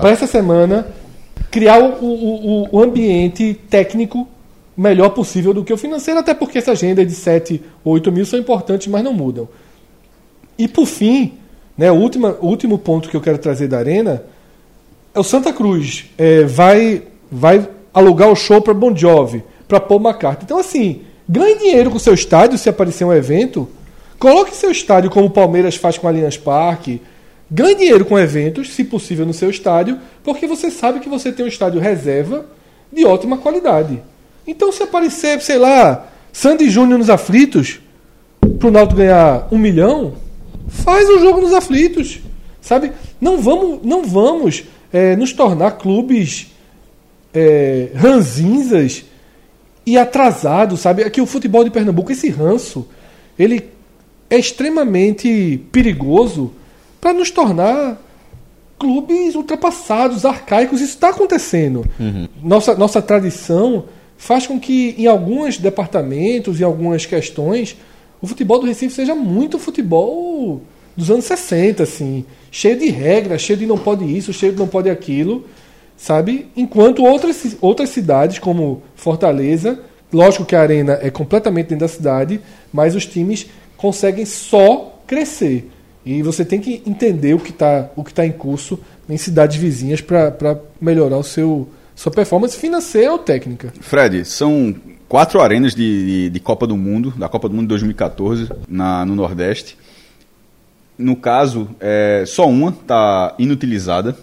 [0.00, 0.86] para essa semana
[1.50, 4.28] criar o, o- o- o ambiente técnico
[4.76, 8.26] melhor possível do que o financeiro, até porque essa agenda de 7 ou 8 mil
[8.26, 9.48] são importantes, mas não mudam.
[10.58, 11.34] E por fim,
[11.78, 14.22] né, o, último, o último ponto que eu quero trazer da Arena
[15.14, 16.06] é o Santa Cruz.
[16.18, 20.44] É, vai, vai alugar o show para Bon Jovi, para Paul McCartney.
[20.44, 23.68] Então, assim, ganhe dinheiro com o seu estádio se aparecer um evento.
[24.18, 27.00] Coloque seu estádio como o Palmeiras faz com o Allianz Parque.
[27.50, 31.44] Ganhe dinheiro com eventos, se possível, no seu estádio, porque você sabe que você tem
[31.44, 32.46] um estádio reserva
[32.92, 34.02] de ótima qualidade.
[34.46, 37.80] Então, se aparecer, sei lá, Sandy Júnior nos aflitos,
[38.58, 40.14] pro Náutico ganhar um milhão,
[40.68, 42.20] faz o jogo nos aflitos.
[42.60, 42.92] Sabe?
[43.20, 46.46] Não vamos, não vamos eh, nos tornar clubes
[47.34, 49.04] é, ranzinzas
[49.86, 51.02] e atrasados, sabe?
[51.02, 52.86] Aqui o futebol de Pernambuco, esse ranço,
[53.38, 53.70] ele
[54.30, 56.52] é extremamente perigoso
[57.00, 58.00] para nos tornar
[58.78, 60.80] clubes ultrapassados, arcaicos.
[60.80, 61.84] Isso está acontecendo.
[62.42, 63.84] Nossa, nossa tradição
[64.16, 67.76] faz com que em alguns departamentos, em algumas questões,
[68.20, 70.62] o futebol do Recife seja muito futebol
[70.96, 74.68] dos anos 60, assim, cheio de regras, cheio de não pode isso, cheio de não
[74.68, 75.44] pode aquilo,
[75.96, 76.48] sabe?
[76.56, 79.80] Enquanto outras, outras cidades, como Fortaleza,
[80.12, 82.40] lógico que a arena é completamente dentro da cidade,
[82.72, 85.70] mas os times conseguem só crescer.
[86.04, 88.78] E você tem que entender o que está tá em curso
[89.08, 93.72] em cidades vizinhas para melhorar o seu sua performance financeira ou técnica.
[93.80, 94.74] Fred, são
[95.08, 99.14] quatro arenas de, de, de Copa do Mundo, da Copa do Mundo 2014, na, no
[99.14, 99.78] Nordeste.
[100.98, 104.16] No caso, é, só uma está inutilizada,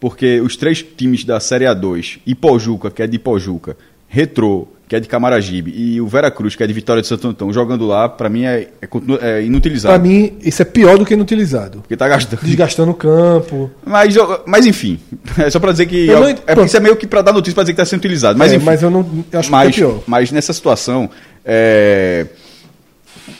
[0.00, 3.76] porque os três times da Série A2, Ipojuca, que é de Ipojuca,
[4.08, 7.52] Retrô, que é de Camaragibe, e o Veracruz, que é de Vitória de Santo Antão,
[7.52, 8.88] jogando lá, para mim é, é,
[9.20, 9.94] é inutilizado.
[9.94, 11.78] Para mim, isso é pior do que inutilizado.
[11.82, 12.40] Porque tá gastando.
[12.42, 13.70] Desgastando o campo.
[13.86, 14.98] Mas, mas enfim,
[15.38, 16.08] é só para dizer que.
[16.08, 17.88] Eu não- é, porque isso é meio que para dar notícia para dizer que está
[17.88, 18.36] sendo utilizado.
[18.36, 18.64] Mas É, enfim.
[18.66, 20.02] mas eu não eu acho mas, que é pior.
[20.08, 21.08] mas nessa situação,
[21.44, 22.26] é,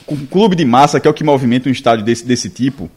[0.08, 2.88] um clube de massa, que é o que movimenta um estádio desse, desse tipo,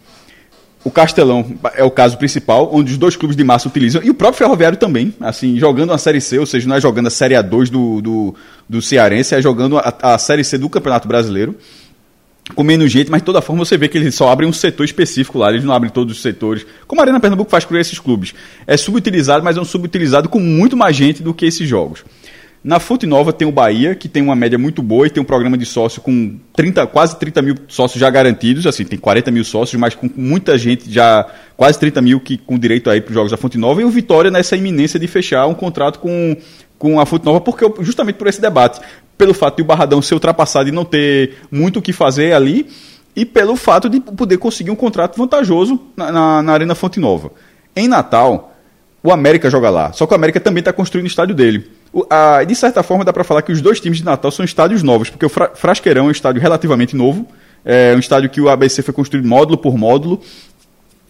[0.84, 4.14] o Castelão é o caso principal, onde os dois clubes de massa utilizam, e o
[4.14, 7.36] próprio Ferroviário também, assim, jogando a Série C, ou seja, não é jogando a Série
[7.36, 8.36] A2 do, do,
[8.68, 11.56] do Cearense, é jogando a, a Série C do Campeonato Brasileiro,
[12.54, 14.84] com menos gente, mas de toda forma você vê que eles só abrem um setor
[14.84, 17.98] específico lá, eles não abrem todos os setores, como a Arena Pernambuco faz com esses
[17.98, 18.34] clubes.
[18.68, 22.04] É subutilizado, mas é um subutilizado com muito mais gente do que esses jogos.
[22.64, 25.26] Na Fute Nova tem o Bahia, que tem uma média muito boa e tem um
[25.26, 29.44] programa de sócio com 30, quase 30 mil sócios já garantidos, assim, tem 40 mil
[29.44, 33.16] sócios, mas com muita gente já, quase 30 mil que, com direito aí para os
[33.16, 36.38] jogos da Fonte Nova, e o Vitória nessa iminência de fechar um contrato com,
[36.80, 38.80] com a Fonte Nova, porque justamente por esse debate,
[39.18, 42.68] pelo fato de o Barradão ser ultrapassado e não ter muito o que fazer ali,
[43.14, 47.30] e pelo fato de poder conseguir um contrato vantajoso na, na, na Arena Fonte Nova.
[47.76, 48.56] Em Natal,
[49.04, 49.92] o América joga lá.
[49.92, 51.70] Só que o América também está construindo o estádio dele.
[52.48, 55.10] De certa forma, dá para falar que os dois times de Natal são estádios novos,
[55.10, 57.28] porque o Fra- Frasqueirão é um estádio relativamente novo.
[57.64, 60.20] É um estádio que o ABC foi construído módulo por módulo.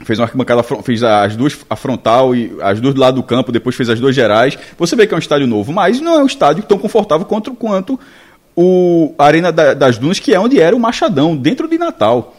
[0.04, 3.52] Fez uma arquibancada, fez as duas, a frontal e as duas do lado do campo,
[3.52, 4.58] depois fez as duas gerais.
[4.78, 7.54] Você vê que é um estádio novo, mas não é um estádio tão confortável quanto,
[7.54, 7.98] quanto
[8.56, 12.36] o a Arena da- das Dunas, que é onde era o Machadão, dentro de Natal.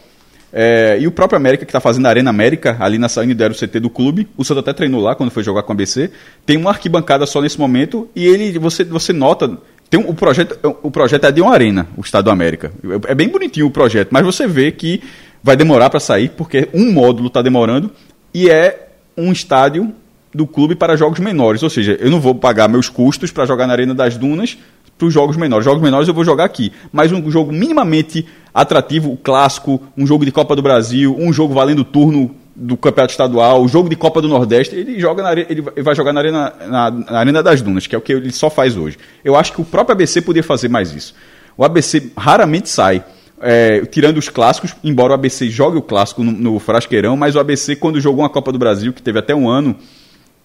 [0.57, 3.51] É, e o próprio América, que está fazendo a Arena América, ali na saída era
[3.53, 4.25] o CT do clube.
[4.37, 6.09] O Santos até treinou lá quando foi jogar com a ABC.
[6.45, 9.57] Tem uma arquibancada só nesse momento e ele você, você nota.
[9.89, 12.71] Tem um- o, projeto, o projeto é de uma arena, o Estado do América.
[13.05, 15.01] É bem bonitinho o projeto, mas você vê que
[15.43, 17.91] vai demorar para sair, porque um módulo está demorando
[18.33, 18.87] e é
[19.17, 19.93] um estádio
[20.33, 21.63] do clube para jogos menores.
[21.63, 24.57] Ou seja, eu não vou pagar meus custos para jogar na Arena das Dunas
[24.97, 25.65] para os jogos menores.
[25.65, 26.71] Jogos menores eu vou jogar aqui.
[26.91, 31.53] Mas um jogo minimamente atrativo, o clássico, um jogo de Copa do Brasil, um jogo
[31.53, 35.61] valendo turno do Campeonato Estadual, o jogo de Copa do Nordeste, ele joga na, ele
[35.61, 38.49] vai jogar na arena, na, na arena das Dunas, que é o que ele só
[38.49, 38.97] faz hoje.
[39.25, 41.13] Eu acho que o próprio ABC poderia fazer mais isso.
[41.57, 43.03] O ABC raramente sai.
[43.41, 47.39] é, tirando os clássicos, embora o ABC jogue o clássico no, no Frasqueirão, mas o
[47.39, 49.75] ABC, quando jogou uma Copa do Brasil, que teve até um ano,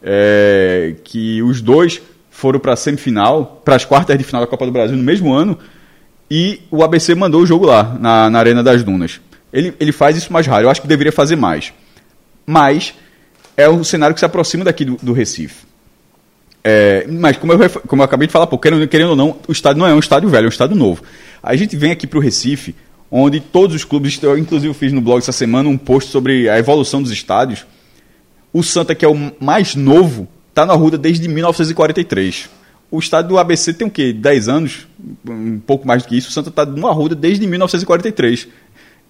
[0.02, 2.02] é, que os dois
[2.40, 5.32] foram para a semifinal, para as quartas de final da Copa do Brasil no mesmo
[5.32, 5.58] ano,
[6.30, 9.20] e o ABC mandou o jogo lá, na, na Arena das Dunas.
[9.52, 11.72] Ele, ele faz isso mais raro, eu acho que deveria fazer mais.
[12.46, 12.94] Mas
[13.56, 15.66] é um cenário que se aproxima daqui do, do Recife.
[16.64, 19.52] É, mas como eu, como eu acabei de falar, pô, querendo, querendo ou não, o
[19.52, 21.02] estádio não é um estádio velho, é um estádio novo.
[21.42, 22.74] A gente vem aqui para o Recife,
[23.10, 26.58] onde todos os clubes, eu inclusive fiz no blog essa semana um post sobre a
[26.58, 27.66] evolução dos estádios.
[28.52, 32.50] O Santa, que é o mais novo, está na Ruda desde 1943.
[32.90, 34.12] O estádio do ABC tem o quê?
[34.12, 34.88] 10 anos?
[35.26, 36.28] Um pouco mais do que isso.
[36.28, 38.48] O Santa está no Arruda desde 1943.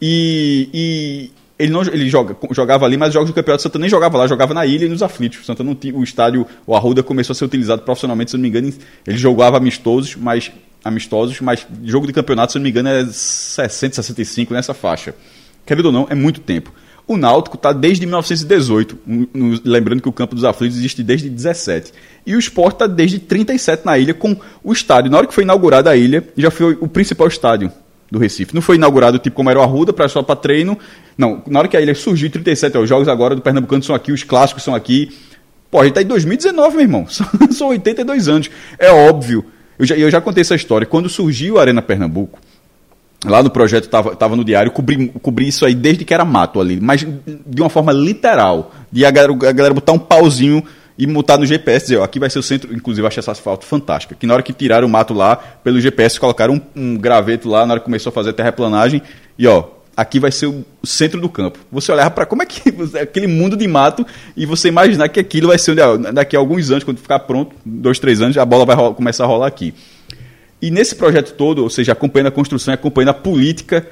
[0.00, 3.88] E, e ele não ele joga, jogava ali, mas os jogos do Campeonato Santa nem
[3.88, 5.40] jogava lá, jogava na ilha e nos aflitos.
[5.40, 8.42] O Santa não tinha, o estádio, o Arruda começou a ser utilizado profissionalmente, se não
[8.42, 8.72] me engano,
[9.06, 10.50] ele jogava amistosos, mas
[10.82, 15.14] amistosos, mas jogo de campeonato, se não me engano, é 60, 65 nessa faixa.
[15.66, 16.72] Querido ou não, é muito tempo.
[17.12, 21.28] O Náutico está desde 1918, um- no- lembrando que o Campo dos Aflitos existe desde
[21.28, 21.92] 17.
[22.24, 25.10] E o Sport está desde 37 na ilha, com o estádio.
[25.10, 27.72] Na hora que foi inaugurada a ilha, já foi o principal estádio
[28.10, 28.54] do Recife.
[28.54, 30.78] Não foi inaugurado tipo como era o Arruda, pra, só para treino.
[31.18, 33.82] Não, na hora que a ilha surgiu, em 37, ó, os jogos agora do Pernambucano
[33.82, 35.10] são aqui, os clássicos são aqui.
[35.68, 37.06] Pô, a gente tá em 2019, meu irmão.
[37.10, 38.48] São, são 82 anos.
[38.78, 39.44] É óbvio.
[39.78, 40.86] Eu já, eu já contei essa história.
[40.86, 42.38] Quando surgiu a Arena Pernambuco,
[43.24, 46.58] Lá no projeto estava tava no diário, cobri, cobri isso aí desde que era mato
[46.58, 47.06] ali, mas
[47.46, 48.72] de uma forma literal.
[48.90, 50.62] De a galera, a galera botar um pauzinho
[50.96, 53.66] e mutar no GPS, dizer, ó, aqui vai ser o centro, inclusive achei essa foto
[53.66, 54.14] fantástica.
[54.18, 56.60] Que na hora que tiraram o mato lá, pelo GPS, colocaram um,
[56.94, 59.02] um graveto lá, na hora que começou a fazer a terraplanagem,
[59.38, 59.64] e ó,
[59.96, 61.58] aqui vai ser o centro do campo.
[61.70, 62.62] Você olhava para como é que
[63.00, 64.06] aquele mundo de mato
[64.36, 65.74] e você imaginar que aquilo vai ser
[66.12, 69.24] daqui a alguns anos, quando ficar pronto, dois, três anos, a bola vai ro- começar
[69.24, 69.74] a rolar aqui.
[70.62, 73.86] E nesse projeto todo, ou seja, acompanhando a construção acompanhando a política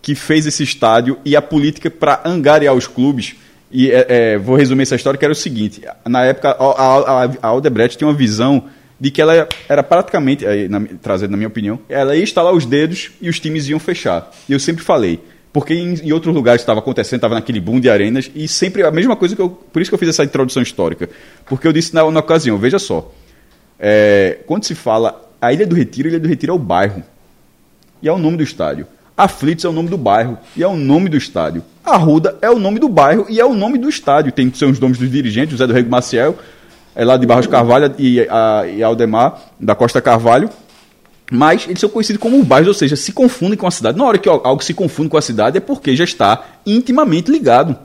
[0.00, 3.36] que fez esse estádio e a política para angariar os clubes.
[3.72, 7.24] E é, é, vou resumir essa história, que era o seguinte: na época, a, a,
[7.24, 8.64] a Aldebrecht tinha uma visão
[9.00, 13.10] de que ela era praticamente, na, trazendo na minha opinião, ela ia instalar os dedos
[13.20, 14.30] e os times iam fechar.
[14.48, 15.20] E eu sempre falei,
[15.52, 18.90] porque em, em outros lugares estava acontecendo, estava naquele boom de arenas, e sempre a
[18.90, 19.48] mesma coisa que eu.
[19.48, 21.08] Por isso que eu fiz essa introdução histórica.
[21.46, 23.12] Porque eu disse na, na ocasião, veja só.
[23.78, 27.02] É, quando se fala a Ilha do Retiro, a Ilha do Retiro é o bairro.
[28.02, 28.86] E é o nome do estádio.
[29.16, 31.62] Aflitos é o nome do bairro e é o nome do estádio.
[31.84, 34.32] Arruda é o nome do bairro e é o nome do estádio.
[34.32, 36.36] Tem que ser os nomes dos dirigentes, José do Rego Maciel,
[36.96, 40.50] é lá de Barros Carvalho e, a, e Aldemar da Costa Carvalho.
[41.30, 43.96] Mas eles são conhecidos como bairros, ou seja, se confundem com a cidade.
[43.96, 47.76] Na hora que algo se confunde com a cidade é porque já está intimamente ligado.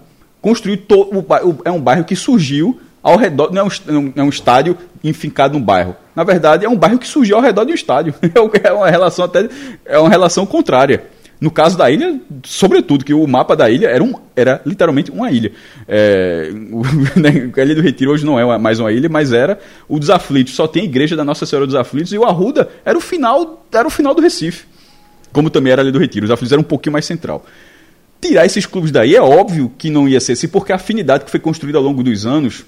[1.21, 4.77] Ba- o- é um bairro que surgiu ao redor, não é, um, é um estádio
[5.03, 5.95] enfincado num bairro.
[6.15, 8.13] Na verdade, é um bairro que surgiu ao redor de um estádio.
[8.63, 9.47] É uma relação até
[9.85, 11.03] é uma relação contrária.
[11.39, 15.31] No caso da ilha, sobretudo, que o mapa da ilha era, um, era literalmente uma
[15.31, 15.53] ilha.
[15.87, 16.83] É, o-
[17.17, 19.57] né, a Ilha do Retiro hoje não é mais uma ilha, mas era
[19.87, 20.53] o dos Aflitos.
[20.53, 23.65] Só tem a igreja da Nossa Senhora dos Aflitos e o Arruda era o final,
[23.71, 24.65] era o final do Recife.
[25.31, 26.25] Como também era a Ilha do Retiro.
[26.25, 27.45] Os Aflitos eram um pouquinho mais central.
[28.21, 31.31] Tirar esses clubes daí é óbvio que não ia ser assim, porque a afinidade que
[31.31, 32.65] foi construída ao longo dos anos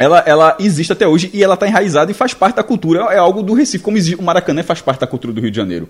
[0.00, 3.00] ela, ela existe até hoje e ela está enraizada e faz parte da cultura.
[3.12, 5.86] É algo do Recife, como o Maracanã faz parte da cultura do Rio de Janeiro.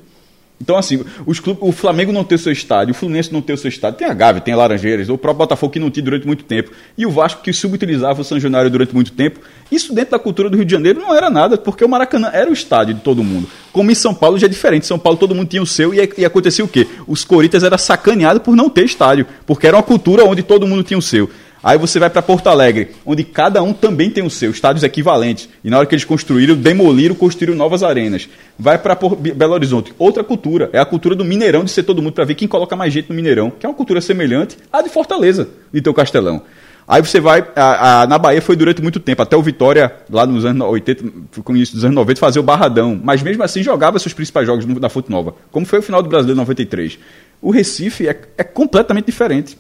[0.61, 3.55] Então, assim, os clubes, o Flamengo não tem o seu estádio, o Fluminense não tem
[3.55, 6.05] o seu estádio, tem a Gávea, tem a Laranjeiras, o próprio Botafogo que não tinha
[6.05, 9.41] durante muito tempo, e o Vasco que subutilizava o São Januário durante muito tempo.
[9.73, 12.51] Isso dentro da cultura do Rio de Janeiro não era nada, porque o Maracanã era
[12.51, 13.49] o estádio de todo mundo.
[13.73, 16.13] Como em São Paulo já é diferente, São Paulo todo mundo tinha o seu, e,
[16.19, 16.87] e acontecia o quê?
[17.07, 20.83] Os Corinthians era sacaneado por não ter estádio, porque era uma cultura onde todo mundo
[20.83, 21.31] tinha o seu.
[21.63, 25.49] Aí você vai para Porto Alegre, onde cada um também tem o seu, estádios equivalentes.
[25.63, 28.29] E na hora que eles construíram, demoliram, construíram novas arenas.
[28.59, 30.71] Vai para Belo Horizonte, outra cultura.
[30.73, 33.11] É a cultura do Mineirão, de ser todo mundo para ver quem coloca mais gente
[33.11, 36.43] no Mineirão, que é uma cultura semelhante à de Fortaleza, de teu Castelão.
[36.89, 37.47] Aí você vai.
[37.55, 41.05] A, a, na Bahia foi durante muito tempo, até o Vitória, lá nos anos 80,
[41.45, 42.99] com início dos anos 90, fazia o Barradão.
[43.01, 46.09] Mas mesmo assim jogava seus principais jogos na Fonte Nova, como foi o final do
[46.09, 46.99] Brasileiro 93.
[47.41, 49.57] O Recife é, é completamente diferente.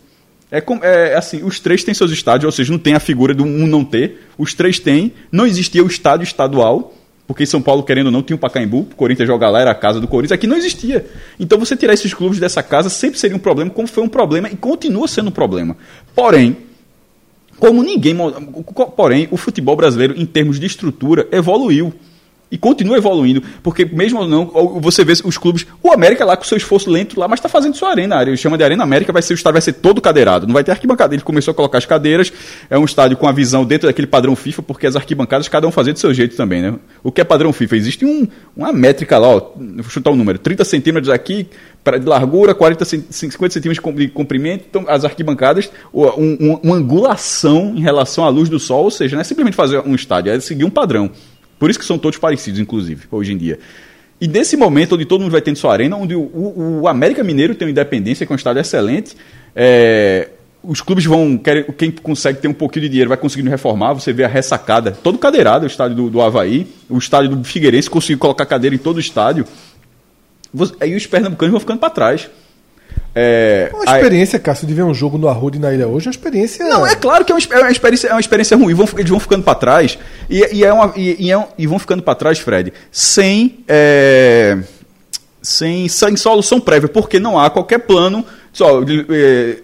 [0.50, 3.44] É, é, assim, os três têm seus estádios, ou seja, não tem a figura do
[3.44, 4.26] um não ter.
[4.36, 5.12] Os três têm.
[5.30, 6.92] Não existia o estádio estadual,
[7.26, 8.80] porque em São Paulo, querendo ou não, tinha o Pacaembu.
[8.80, 10.32] O Corinthians joga lá, era a casa do Corinthians.
[10.32, 11.06] Aqui não existia.
[11.38, 14.48] Então você tirar esses clubes dessa casa sempre seria um problema, como foi um problema
[14.48, 15.76] e continua sendo um problema.
[16.14, 16.56] Porém,
[17.60, 18.16] como ninguém.
[18.96, 21.94] Porém, o futebol brasileiro, em termos de estrutura, evoluiu.
[22.50, 24.46] E continua evoluindo, porque mesmo não,
[24.80, 25.64] você vê os clubes.
[25.80, 28.16] O América lá com seu esforço lento lá, mas está fazendo sua arena.
[28.16, 30.48] Área chama de Arena América, vai ser o estádio vai ser todo cadeirado.
[30.48, 31.14] Não vai ter arquibancada.
[31.14, 32.32] Ele começou a colocar as cadeiras.
[32.68, 35.70] É um estádio com a visão dentro daquele padrão FIFA, porque as arquibancadas cada um
[35.70, 36.74] fazendo do seu jeito também, né?
[37.04, 37.76] O que é padrão FIFA?
[37.76, 41.46] Existe um, uma métrica lá, ó, vou chutar um número: 30 centímetros aqui
[41.98, 44.64] de largura, 40, 50 centímetros de comprimento.
[44.68, 49.16] Então, as arquibancadas, um, um, uma angulação em relação à luz do sol, ou seja,
[49.16, 51.10] não é simplesmente fazer um estádio, é seguir um padrão.
[51.60, 53.58] Por isso que são todos parecidos, inclusive, hoje em dia.
[54.18, 57.22] E nesse momento, onde todo mundo vai tendo sua arena, onde o, o, o América
[57.22, 59.14] Mineiro tem uma independência, que é um estádio excelente,
[59.54, 60.30] é,
[60.62, 61.38] os clubes vão.
[61.76, 63.92] Quem consegue ter um pouquinho de dinheiro vai conseguindo reformar.
[63.92, 67.90] Você vê a ressacada, todo cadeirado, o estádio do, do Havaí, o estádio do Figueirense
[67.90, 69.46] conseguiu colocar cadeira em todo o estádio.
[70.80, 72.30] Aí os pernambucanos vão ficando para trás.
[73.14, 74.40] É, uma experiência, a...
[74.40, 76.64] Cássio, de ver um jogo no Arruda e na Ilha hoje, é uma experiência.
[76.64, 78.74] Não, é claro que é uma, é uma experiência, é uma experiência ruim.
[78.74, 81.78] Vão, eles vão ficando para trás e, e, é uma, e, e, é, e, vão
[81.78, 84.58] ficando para trás, Fred, sem, é,
[85.42, 88.24] sem, sem solução prévia, porque não há qualquer plano.
[88.52, 89.56] Só, é,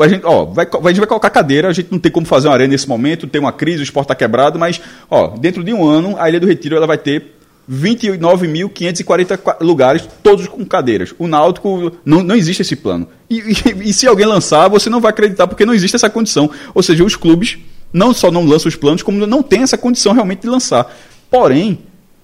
[0.00, 2.48] a gente, ó, vai, a gente vai colocar cadeira, a gente não tem como fazer
[2.48, 5.72] uma arena nesse momento, tem uma crise, o esporte está quebrado, mas ó, dentro de
[5.72, 7.36] um ano a Ilha do Retiro ela vai ter
[7.70, 11.14] 29.540 lugares, todos com cadeiras.
[11.18, 13.08] O Náutico, não, não existe esse plano.
[13.30, 16.50] E, e, e, se alguém lançar, você não vai acreditar, porque não existe essa condição.
[16.74, 17.58] Ou seja, os clubes
[17.92, 20.92] não só não lançam os planos, como não tem essa condição realmente de lançar.
[21.30, 21.78] Porém,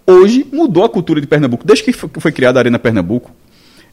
[0.06, 1.66] hoje mudou a cultura de Pernambuco.
[1.66, 3.30] Desde que foi criada a Arena Pernambuco,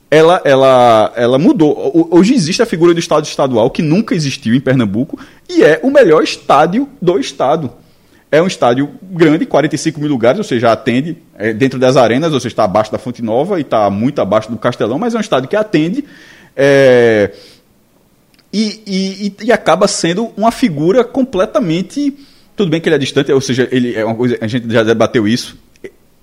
[0.09, 2.09] ela, ela, ela mudou.
[2.11, 5.19] Hoje existe a figura do estádio estadual, que nunca existiu em Pernambuco,
[5.49, 7.71] e é o melhor estádio do estado.
[8.35, 12.39] É um estádio grande, 45 mil lugares, ou seja, atende é, dentro das arenas, ou
[12.39, 15.21] seja, está abaixo da Fonte Nova e está muito abaixo do Castelão, mas é um
[15.21, 16.03] estádio que atende
[16.55, 17.31] é,
[18.51, 22.17] e, e, e, acaba sendo uma figura completamente.
[22.55, 24.81] Tudo bem que ele é distante, ou seja, ele é uma coisa, a gente já
[24.81, 25.57] debateu isso.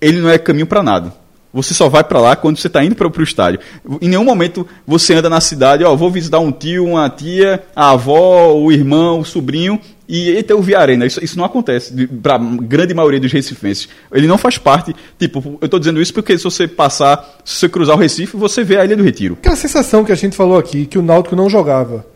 [0.00, 1.12] Ele não é caminho para nada.
[1.52, 3.60] Você só vai para lá quando você está indo para o estádio.
[4.00, 7.90] Em nenhum momento você anda na cidade, ó, vou visitar um tio, uma tia, a
[7.90, 9.78] avó, o irmão, o sobrinho,
[10.14, 11.06] e até o Viarena.
[11.06, 13.88] Isso, isso não acontece para grande maioria dos recifenses.
[14.12, 14.94] Ele não faz parte.
[15.18, 18.62] Tipo, eu estou dizendo isso porque se você passar, se você cruzar o Recife, você
[18.62, 19.38] vê a Ilha do Retiro.
[19.40, 22.11] Aquela sensação que a gente falou aqui, que o Náutico não jogava.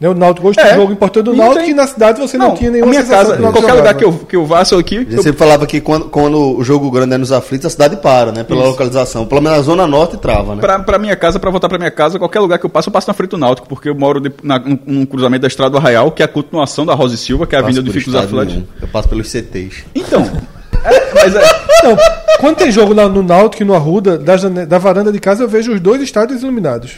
[0.00, 0.08] Né?
[0.08, 1.72] O Náutico hoje é, um jogo importante do Náutico tem...
[1.72, 3.78] e na cidade você não, não tinha nenhuma minha casa, Qualquer jogava.
[3.78, 5.06] lugar que eu, que eu vá, sou aqui.
[5.10, 8.32] Eu sempre falava que quando, quando o jogo grande é nos aflitos, a cidade para,
[8.32, 8.42] né?
[8.42, 8.70] Pela Isso.
[8.70, 9.26] localização.
[9.26, 10.62] Pelo menos na Zona Norte trava, né?
[10.62, 12.92] Pra, pra minha casa, pra voltar pra minha casa, qualquer lugar que eu passo, eu
[12.94, 15.72] passo na frente do Náutico, porque eu moro de, na, num, num, cruzamento da Estrada
[15.72, 17.92] do Arraial, que é a continuação da Rosa e Silva, que é a Avenida do
[17.92, 18.56] Fico dos Atletas.
[18.80, 19.84] Eu passo pelos CTs.
[19.94, 20.22] Então.
[20.82, 21.42] é, mas é...
[21.84, 21.96] Não,
[22.38, 25.74] quando tem jogo no Náutico e no Arruda, da, da varanda de casa, eu vejo
[25.74, 26.92] os dois estádios iluminados.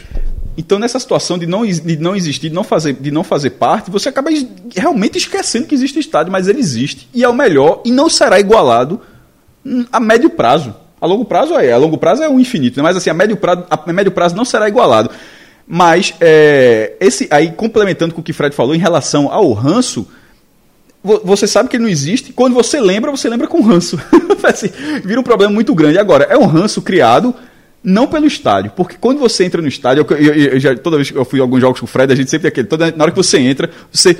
[0.57, 3.89] Então, nessa situação de não, de não existir, de não, fazer, de não fazer parte,
[3.89, 4.29] você acaba
[4.75, 7.09] realmente esquecendo que existe estádio, mas ele existe.
[7.13, 9.01] E é o melhor e não será igualado
[9.91, 10.75] a médio prazo.
[11.01, 12.83] A longo prazo é, a longo prazo é o infinito, né?
[12.83, 15.09] mas assim, a médio prazo, a médio prazo não será igualado.
[15.67, 20.07] Mas, é, esse aí, complementando com o que o Fred falou em relação ao ranço,
[21.01, 22.31] você sabe que ele não existe.
[22.31, 23.99] Quando você lembra, você lembra com ranço.
[24.43, 24.69] assim,
[25.03, 25.97] vira um problema muito grande.
[25.97, 27.33] Agora, é um ranço criado
[27.83, 31.11] não pelo estádio, porque quando você entra no estádio, eu, eu, eu já, toda vez
[31.11, 32.67] que eu fui a alguns jogos com o Fred, a gente sempre tem aquele.
[32.67, 34.17] Toda, na hora que você entra, você.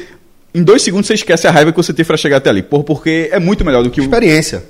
[0.54, 2.62] Em dois segundos você esquece a raiva que você teve para chegar até ali.
[2.62, 4.04] Por, porque é muito melhor do que o.
[4.04, 4.64] Experiência.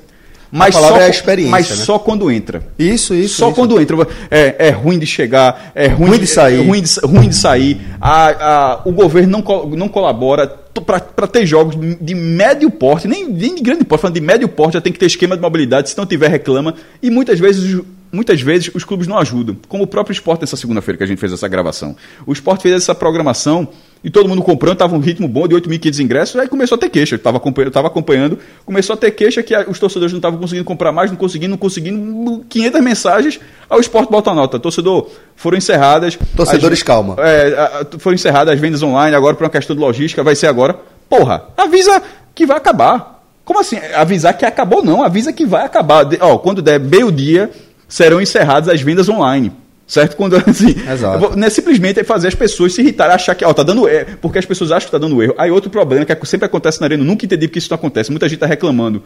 [0.56, 1.76] Mas, só, é experiência, mas né?
[1.78, 2.62] só quando entra.
[2.78, 3.38] Isso, isso.
[3.38, 3.56] Só isso.
[3.56, 4.08] quando entra.
[4.30, 6.60] É, é ruim de chegar, é ruim, ruim de, sair.
[6.60, 7.82] É ruim de, ruim de sair.
[8.00, 10.48] A, a, o governo não, não colabora
[10.86, 14.74] para ter jogos de médio porte, nem, nem de grande porte, falando de médio porte,
[14.74, 16.76] já tem que ter esquema de mobilidade, se não tiver reclama.
[17.02, 17.82] E muitas vezes
[18.14, 21.18] muitas vezes os clubes não ajudam, como o próprio esporte nessa segunda-feira que a gente
[21.20, 21.96] fez essa gravação.
[22.26, 23.68] O esporte fez essa programação
[24.04, 26.90] e todo mundo comprando, estava um ritmo bom de 8.500 ingressos, aí começou a ter
[26.90, 27.16] queixa.
[27.16, 30.92] Eu estava acompanhando, acompanhando, começou a ter queixa que os torcedores não estavam conseguindo comprar
[30.92, 33.40] mais, não conseguindo, não conseguindo, 500 mensagens.
[33.70, 34.60] Aí o esporte bota nota.
[34.60, 36.18] Torcedor, foram encerradas.
[36.36, 37.16] Torcedores, as- calma.
[37.20, 40.78] É, foram encerradas as vendas online, agora por uma questão de logística, vai ser agora.
[41.10, 42.02] Porra, avisa
[42.36, 43.24] que vai acabar.
[43.46, 43.78] Como assim?
[43.96, 45.04] Avisar que acabou, não.
[45.04, 46.04] Avisa que vai acabar.
[46.04, 47.52] De- ó, quando der meio-dia,
[47.94, 49.52] serão encerradas as vendas online.
[49.86, 50.16] Certo?
[50.16, 50.74] Quando assim.
[50.90, 51.20] Exato.
[51.20, 54.18] vou- Não é simplesmente fazer as pessoas se irritarem, achar que, ó, tá dando erro.
[54.22, 55.36] Porque as pessoas acham que tá dando erro.
[55.38, 58.10] Aí outro problema que sempre acontece na arena, eu nunca entendi porque isso não acontece.
[58.10, 59.04] Muita gente tá reclamando.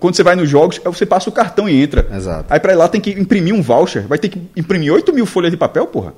[0.00, 2.06] Quando você vai nos jogos, aí você passa o cartão e entra.
[2.16, 2.46] Exato.
[2.48, 4.06] Aí pra ir lá tem que imprimir um voucher.
[4.06, 6.14] Vai ter que imprimir 8 mil folhas de papel, porra.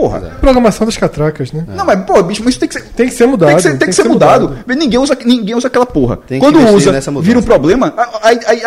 [0.00, 0.20] Porra.
[0.40, 1.64] Programação das catracas, né?
[1.68, 2.84] Não, mas, pô, bicho, mas isso tem que ser.
[2.96, 3.48] Tem que ser mudado.
[3.48, 4.58] Tem que ser, tem que ser mudado.
[4.66, 6.16] Ninguém, usa, ninguém usa aquela porra.
[6.16, 8.62] Tem que Quando usa, vira um problema, aí, aí,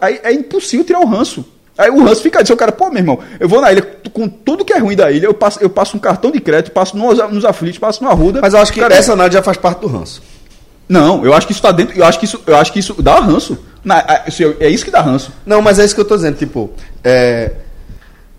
[0.00, 1.44] aí, é impossível tirar o ranço.
[1.76, 3.82] Aí o ranço fica dizendo, o cara, pô, meu irmão, eu vou na ilha
[4.12, 6.70] com tudo que é ruim da ilha, eu passo, eu passo um cartão de crédito,
[6.72, 8.40] passo nos, nos aflitos, passo no Arruda.
[8.40, 10.22] Mas eu acho que Cara, essa análise já faz parte do ranço.
[10.88, 11.96] Não, eu acho que isso tá dentro.
[11.98, 13.58] Eu acho que isso, eu acho que isso dá ranço.
[13.84, 14.04] Na-
[14.60, 15.32] é isso que dá ranço.
[15.44, 16.36] Não, mas é isso que eu tô dizendo.
[16.36, 16.70] Tipo,
[17.02, 17.50] é,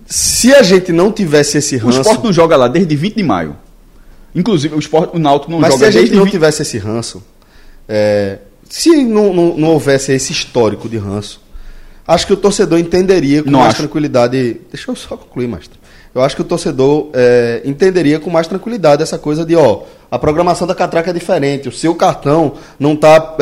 [0.05, 2.01] se a gente não tivesse esse O ranço.
[2.01, 3.55] esporte não joga lá desde 20 de maio.
[4.33, 6.77] Inclusive, o, esporte, o Náutico não Mas joga se a gente não 20 tivesse esse
[6.77, 7.23] ranço,
[7.87, 11.41] é, se não, não, não houvesse esse histórico de ranço,
[12.05, 13.81] acho que o torcedor entenderia com Não mais acho.
[13.83, 14.59] tranquilidade.
[14.71, 15.79] Deixa eu só concluir, mestre.
[16.13, 19.83] Eu acho que o torcedor é, entenderia com mais tranquilidade essa coisa de, ó,
[20.15, 23.35] a programação da catraca é diferente, o seu cartão não está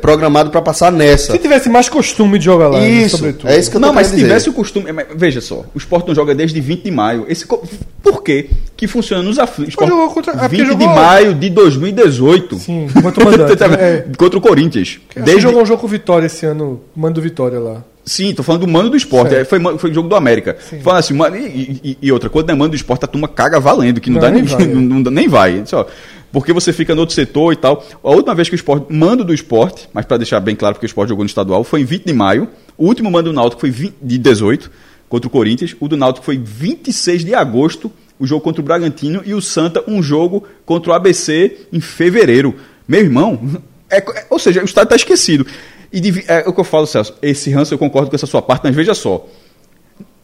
[0.00, 1.32] programado para passar nessa.
[1.32, 3.48] Se tivesse mais costume de jogar lá, né, Isso, sobretudo.
[3.50, 4.50] é isso que eu tô Não, mas se querendo tivesse dizer.
[4.50, 4.86] o costume.
[5.16, 7.24] Veja só, o Sport não joga desde 20 de maio.
[7.28, 8.50] Esse, por quê?
[8.76, 9.74] Que funciona nos aflitos.
[9.74, 12.56] Jogou contra- é porque 20 de jogou- maio de 2018.
[12.58, 13.76] Sim, contra o mandante, né?
[13.80, 14.04] É.
[14.16, 14.98] Contra o Corinthians.
[15.14, 15.30] Desde...
[15.30, 15.42] Desde...
[15.42, 17.82] jogou um jogo com Vitória esse ano, mando do Vitória lá.
[18.08, 19.30] Sim, tô falando do mano do esporte.
[19.30, 19.52] Certo.
[19.54, 20.56] É, Foi, foi jogo do América.
[20.82, 23.58] Falando assim, mano, e, e- e outra, quando é mano do esporte, a turma caga
[23.58, 24.66] valendo, que não, Não, dá nem vai, é.
[24.66, 25.62] não, não nem vai.
[25.66, 25.88] Só,
[26.32, 27.84] porque você fica no outro setor e tal.
[28.04, 30.86] A última vez que o esporte, mando do esporte, mas para deixar bem claro porque
[30.86, 32.48] o esporte jogou no estadual, foi em 20 de maio.
[32.78, 34.70] O último mando do Náutico foi 20 de 18
[35.08, 35.74] contra o Corinthians.
[35.80, 39.20] O do Náutico foi 26 de agosto, o jogo contra o Bragantino.
[39.26, 42.54] E o Santa, um jogo contra o ABC em fevereiro.
[42.86, 43.40] Meu irmão,
[43.90, 45.44] é é- ou seja, o estádio está esquecido.
[45.92, 48.42] E devi- é o que eu falo, Celso, esse ranço eu concordo com essa sua
[48.42, 49.26] parte, mas veja só.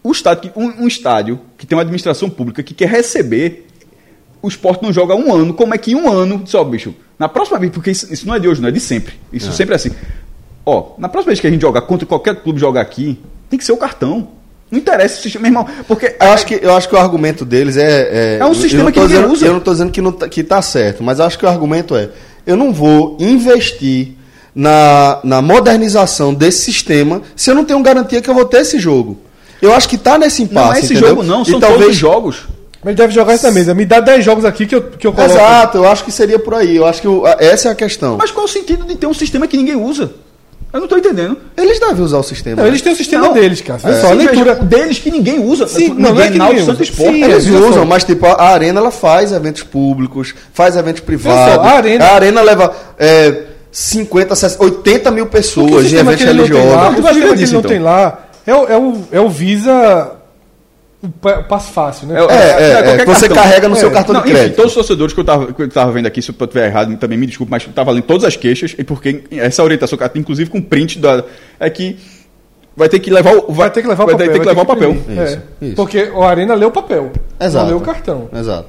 [0.02, 3.66] O estádio, um, um estádio que tem uma administração pública que quer receber,
[4.42, 7.58] o esporte não joga um ano, como é que um ano, só, bicho, na próxima
[7.58, 9.14] vez, porque isso, isso não é de hoje, não é de sempre.
[9.32, 9.90] Isso sempre é assim.
[10.66, 13.18] Ó, na próxima vez que a gente jogar contra qualquer clube jogar aqui,
[13.48, 14.28] tem que ser o cartão.
[14.70, 17.44] Não interessa o sistema, meu irmão, porque Eu acho, que, eu acho que o argumento
[17.44, 18.38] deles é.
[18.38, 19.46] É um eu- sistema que ninguém dizendo, usa.
[19.46, 21.48] Eu não estou dizendo que, não tá, que tá certo, mas eu acho que o
[21.48, 22.08] argumento é:
[22.46, 24.16] eu não vou investir
[24.54, 28.78] na, na modernização desse sistema se eu não tenho garantia que eu vou ter esse
[28.78, 29.18] jogo.
[29.60, 30.66] Eu acho que tá nesse impasse.
[30.66, 31.08] não é esse entendeu?
[31.10, 32.48] jogo não, E são todos os jogos.
[32.84, 33.72] Mas deve jogar isso na mesa.
[33.74, 35.32] Me dá 10 jogos aqui que eu, que eu coloco.
[35.32, 36.74] Exato, eu acho que seria por aí.
[36.76, 38.16] Eu acho que a- essa é a questão.
[38.16, 40.10] Mas qual o sentido de ter um sistema que ninguém usa?
[40.72, 41.36] Eu não estou entendendo.
[41.56, 42.56] Eles devem usar o sistema.
[42.56, 42.70] Não, né?
[42.70, 43.34] eles têm o sistema Não.
[43.34, 43.78] deles, cara.
[43.84, 44.00] É.
[44.00, 44.54] só, a leitura.
[44.54, 45.68] veja, deles que ninguém usa.
[45.68, 47.02] Sim, ninguém, não, não é que ninguém Santos usa.
[47.04, 47.84] Sim, Eles usam, só.
[47.84, 51.62] mas tipo, a arena ela faz eventos públicos, faz eventos privados.
[51.64, 53.42] a Arena- leva é,
[53.72, 56.64] 50, 60, 80 mil pessoas que eventos religiosos.
[56.72, 57.62] o sistema que ele não então.
[57.70, 60.12] tem lá é o, é o, é o Visa.
[61.02, 62.14] O pa- passo fácil, né?
[62.16, 63.36] É, É, é, é, você cartão.
[63.42, 63.78] carrega no É.
[63.78, 64.56] seu cartão Não, de enfim, crédito.
[64.56, 66.96] todos os torcedores que eu tava, que eu tava vendo aqui, se eu estiver errado,
[66.96, 70.48] também me desculpe, mas eu tava lendo todas as queixas, e porque essa orientação, inclusive
[70.48, 71.24] com print da.
[71.58, 71.96] É que
[72.76, 73.52] vai ter que levar o.
[73.52, 74.26] Vai ter que levar o vai papel.
[74.32, 74.92] ter que vai levar o papel.
[74.92, 75.10] Isso,
[75.60, 75.74] É, isso.
[75.76, 77.10] Porque o Arena leu o papel.
[77.40, 77.64] Exato.
[77.64, 78.28] Não leu o cartão.
[78.32, 78.68] Exato.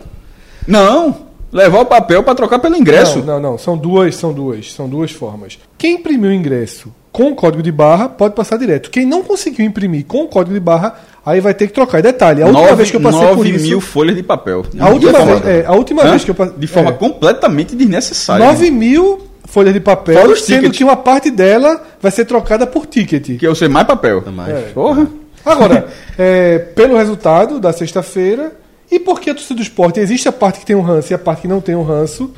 [0.68, 1.16] Não,
[1.54, 3.20] levar o papel para trocar pelo ingresso.
[3.20, 3.58] Não, não, não.
[3.58, 5.58] São duas, são duas, são duas formas.
[5.78, 8.90] Quem imprimiu o ingresso com o código de barra pode passar direto.
[8.90, 12.00] Quem não conseguiu imprimir com o código de barra, aí vai ter que trocar.
[12.00, 13.66] E detalhe, a última Nove- vez que eu passei por nove isso.
[13.68, 14.66] mil folhas de papel.
[14.80, 16.10] A última, forma- vez, é, a última Hã?
[16.10, 16.56] vez que eu passei.
[16.58, 18.44] De forma é, completamente desnecessária.
[18.46, 20.78] 9 mil folhas de papel, Fora sendo tickets.
[20.80, 23.38] que uma parte dela vai ser trocada por ticket.
[23.38, 24.24] Que eu sei mais papel.
[24.34, 24.50] mais.
[24.50, 24.62] É.
[24.74, 25.06] Porra.
[25.46, 25.86] Agora,
[26.18, 28.54] é, pelo resultado da sexta-feira,
[28.92, 31.20] e porque a torcida do esporte existe a parte que tem um ranço e a
[31.20, 32.32] parte que não tem um ranço,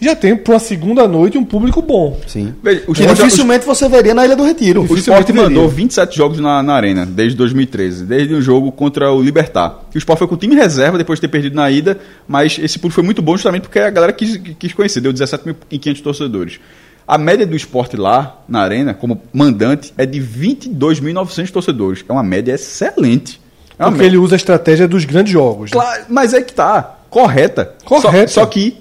[0.00, 2.18] já tem para uma segunda noite um público bom.
[2.26, 2.54] Sim.
[2.62, 4.86] Veja, o Que dificilmente você veria na Ilha do Retiro.
[4.88, 5.68] O Sport mandou veria.
[5.68, 9.80] 27 jogos na, na Arena, desde 2013, desde o jogo contra o Libertar.
[9.92, 11.98] E o Sport foi com o time reserva depois de ter perdido na ida,
[12.28, 16.00] mas esse público foi muito bom justamente porque a galera quis, quis conhecer, deu 17.500
[16.00, 16.60] torcedores.
[17.06, 22.04] A média do esporte lá, na Arena, como mandante, é de 22.900 torcedores.
[22.06, 23.40] É uma média excelente.
[23.78, 25.70] Porque ele usa a estratégia dos grandes jogos.
[25.70, 25.74] né?
[25.80, 26.96] Claro, mas é que tá.
[27.08, 27.74] Correta.
[27.84, 28.28] Correta.
[28.28, 28.76] Só, só que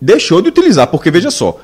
[0.00, 1.58] deixou de utilizar, porque veja só.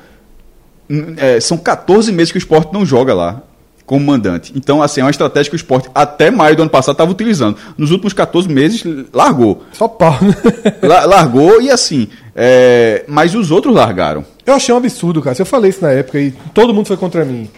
[1.17, 3.41] é, são 14 meses que o esporte não joga lá
[3.85, 4.53] como mandante.
[4.55, 7.57] Então, assim, é uma estratégia que o esporte, até maio do ano passado, estava utilizando.
[7.77, 8.81] Nos últimos 14 meses,
[9.13, 9.63] largou.
[9.73, 10.33] Só pau, né?
[10.81, 12.07] La- largou e assim.
[12.35, 14.25] é, mas os outros largaram.
[14.45, 15.35] Eu achei um absurdo, cara.
[15.35, 17.49] Se eu falei isso na época e todo mundo foi contra mim.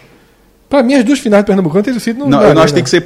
[0.68, 2.66] Pra mim, as duas finais do Pernambucano teriam sido Não, na eu acho Arena.
[2.66, 3.02] que tem que ser.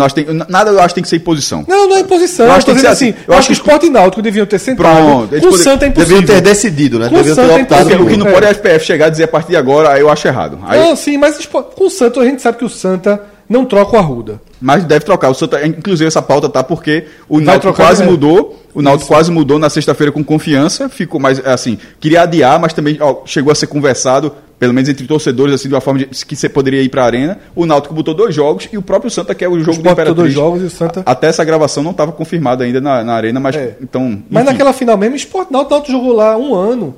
[0.00, 1.64] acho que tem- Nada eu acho que tem que ser imposição.
[1.68, 2.46] Não, não é imposição.
[2.46, 3.14] Eu acho acho que tem que ser assim.
[3.28, 4.96] Eu acho que o Sport e Náutico deviam ter sentado.
[4.96, 6.20] Pronto, o podem- Santa é impossível.
[6.20, 7.08] Deviam ter decidido, né?
[7.08, 8.02] Com Deviam ter é optado.
[8.02, 8.32] O que não É.
[8.32, 10.58] pode é a SPF chegar e dizer a partir de agora, aí eu acho errado.
[10.66, 13.94] Aí- Não, sim, mas com o Santa a gente sabe que o Santa não troca
[13.96, 14.40] o Arruda.
[14.60, 15.28] Mas deve trocar.
[15.30, 18.60] O Santa, inclusive, essa pauta tá porque o Náutico quase mudou.
[18.74, 20.88] O Náutico quase mudou na sexta-feira com confiança.
[20.88, 25.06] Ficou mais assim, queria adiar, mas também ó, chegou a ser conversado, pelo menos entre
[25.06, 27.38] torcedores, assim, de uma forma de, que você poderia ir para a arena.
[27.54, 29.92] O Náutico botou dois jogos e o próprio Santa quer o jogo do Sport botou
[29.92, 30.16] Imperatriz.
[30.16, 33.38] dois jogos e o Santa- Até essa gravação não estava confirmada ainda na, na arena,
[33.38, 33.76] mas É.
[33.82, 34.22] então.
[34.30, 34.52] Mas enfim.
[34.52, 36.96] naquela final mesmo, Sport Náutico, Náutico jogou lá um ano.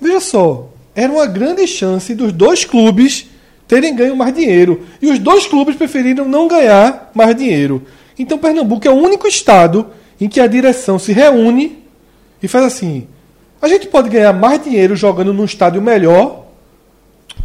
[0.00, 3.26] Veja só, era uma grande chance dos dois clubes
[3.68, 4.82] terem ganho mais dinheiro.
[5.00, 7.82] E os dois clubes preferiram não ganhar mais dinheiro.
[8.18, 9.86] Então Pernambuco é o único estado
[10.20, 11.78] em que a direção se reúne
[12.42, 13.06] e faz assim:
[13.60, 16.41] a gente pode ganhar mais dinheiro jogando num estádio melhor.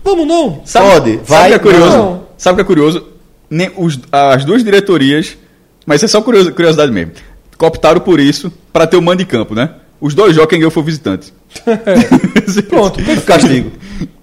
[0.03, 0.61] Vamos não.
[0.65, 1.97] Sabe, Pode, sabe vai, o que é curioso?
[1.97, 2.23] não.
[2.37, 3.07] Sabe o que é curioso?
[3.49, 5.37] Nem os- as duas diretorias,
[5.85, 7.13] mas isso é só curioso- curiosidade mesmo,
[7.57, 9.71] cooptaram por isso para ter o mando de campo, né?
[9.99, 11.33] Os dois jogos quem ganhou foi o visitante.
[12.69, 13.25] Pronto, perfeito.
[13.25, 13.71] Castigo.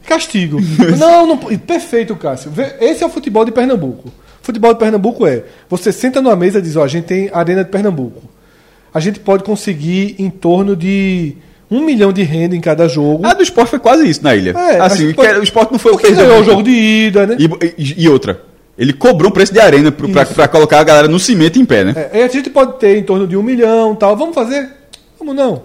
[0.06, 0.58] Castigo.
[0.98, 2.52] não, não, perfeito, Cássio.
[2.80, 4.08] Esse é o futebol de Pernambuco.
[4.08, 4.12] O
[4.44, 7.38] futebol de Pernambuco é: você senta numa mesa e diz, ó, a gente tem a
[7.38, 8.22] Arena de Pernambuco.
[8.92, 11.34] A gente pode conseguir em torno de
[11.74, 13.24] um milhão de renda em cada jogo.
[13.26, 14.52] A do esporte foi quase isso na ilha.
[14.56, 17.36] É, assim, que o esporte não foi Porque perdeu ganhou o jogo de ida, né?
[17.38, 17.44] E,
[17.78, 18.40] e- e outra,
[18.78, 22.10] ele cobrou um preço de arena pra colocar a galera no cimento em pé, né?
[22.12, 24.16] É, a gente pode ter em torno de um milhão tal.
[24.16, 24.68] Vamos fazer?
[25.18, 25.62] Vamos não.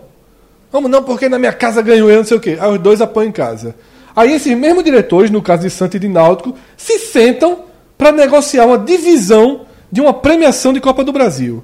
[0.71, 2.57] Vamos não, porque na minha casa ganhou eu, não sei o quê.
[2.59, 3.75] Aí os dois apoiam em casa.
[4.15, 7.59] Aí esses mesmos diretores, no caso de Santa e de Náutico, se sentam
[7.97, 9.61] para negociar uma divisão
[9.91, 11.63] de uma premiação de Copa do Brasil.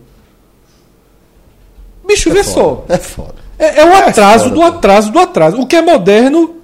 [2.07, 2.85] Bicho, vê só.
[2.89, 3.44] É foda.
[3.57, 5.61] É, é um atraso foda, do atraso do atraso.
[5.61, 6.55] O que é moderno,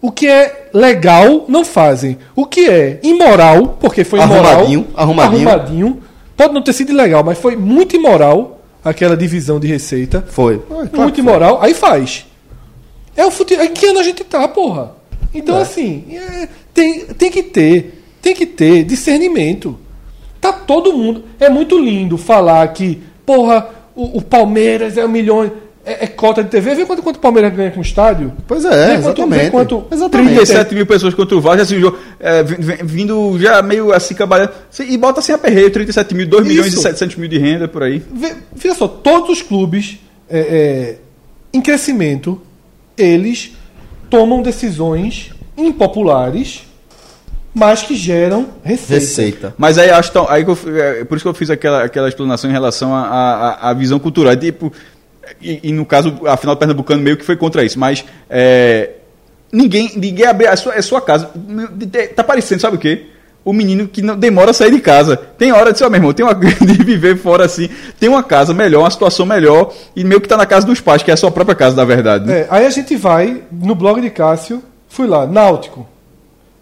[0.00, 2.18] o que é legal, não fazem.
[2.34, 4.44] O que é imoral, porque foi imoral.
[4.44, 5.48] Arrumadinho, arrumadinho.
[5.48, 6.02] arrumadinho,
[6.36, 10.24] Pode não ter sido ilegal, mas foi muito imoral aquela divisão de receita.
[10.28, 10.60] Foi.
[10.92, 11.60] muito imoral.
[11.62, 12.26] Aí faz.
[13.16, 13.64] É o futebol.
[13.64, 14.92] Em que ano a gente tá, porra?
[15.34, 18.02] Então, assim, é, tem, tem que ter.
[18.20, 19.78] Tem que ter discernimento.
[20.40, 21.24] Tá todo mundo.
[21.38, 25.50] É muito lindo falar que, porra, o, o Palmeiras é um milhão.
[25.84, 26.74] É, é cota de TV.
[26.76, 28.32] Vê quanto, quanto o Palmeiras ganha com o estádio.
[28.46, 29.44] Pois é, Vê quanto- exatamente.
[29.44, 30.34] vê quanto Exatamente.
[30.36, 31.76] 37 mil pessoas contra o Vasco, assim,
[32.20, 34.52] é, vi- vi- vindo já meio assim, cabalhando.
[34.88, 36.82] E bota sem aperreio, 37 mil, 2 milhões e Isso.
[36.82, 38.00] 700 mil de renda por aí.
[38.14, 39.98] Vê, veja só, todos os clubes
[40.30, 40.96] é, é,
[41.52, 42.40] em crescimento,
[42.96, 43.50] eles
[44.08, 46.62] tomam decisões impopulares,
[47.54, 48.94] mas que geram receita.
[48.94, 49.54] Receita.
[49.58, 52.08] Mas aí acho tão, aí que eu, é, por isso que eu fiz aquela, aquela
[52.08, 54.34] explanação em relação à visão cultural.
[54.36, 54.72] Tipo,
[55.40, 58.90] e, e no caso, a final do Pernambucano meio que foi contra isso, mas é,
[59.52, 61.30] ninguém, ninguém abre a sua, é sua casa.
[62.14, 63.06] Tá parecendo, sabe o quê?
[63.44, 65.16] O menino que não demora a sair de casa.
[65.16, 67.68] Tem hora de ser, meu irmão, tem uma de viver fora assim,
[67.98, 71.02] tem uma casa melhor, uma situação melhor, e meio que tá na casa dos pais,
[71.02, 72.26] que é a sua própria casa, na verdade.
[72.26, 72.40] né?
[72.40, 75.86] É, aí a gente vai no blog de Cássio, fui lá, Náutico,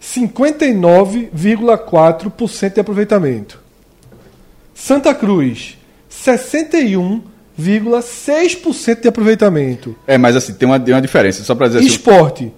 [0.03, 3.61] 59,4% de aproveitamento.
[4.75, 5.77] Santa Cruz,
[7.61, 9.95] 61,6% de aproveitamento.
[10.07, 11.89] É, mas assim, tem uma, tem uma diferença, só pra dizer assim.
[11.89, 12.53] Esporte,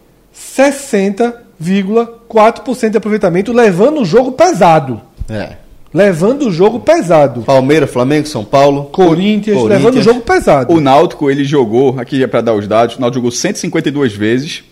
[1.60, 5.00] 60,4% de aproveitamento, levando o jogo pesado.
[5.28, 5.56] É.
[5.94, 7.42] Levando o jogo pesado.
[7.42, 8.84] Palmeiras, Flamengo, São Paulo.
[8.84, 9.68] Corinthians, Corinthians.
[9.68, 10.72] levando o jogo pesado.
[10.72, 14.64] O Náutico, ele jogou, aqui é para dar os dados, o Náutico jogou 152 vezes,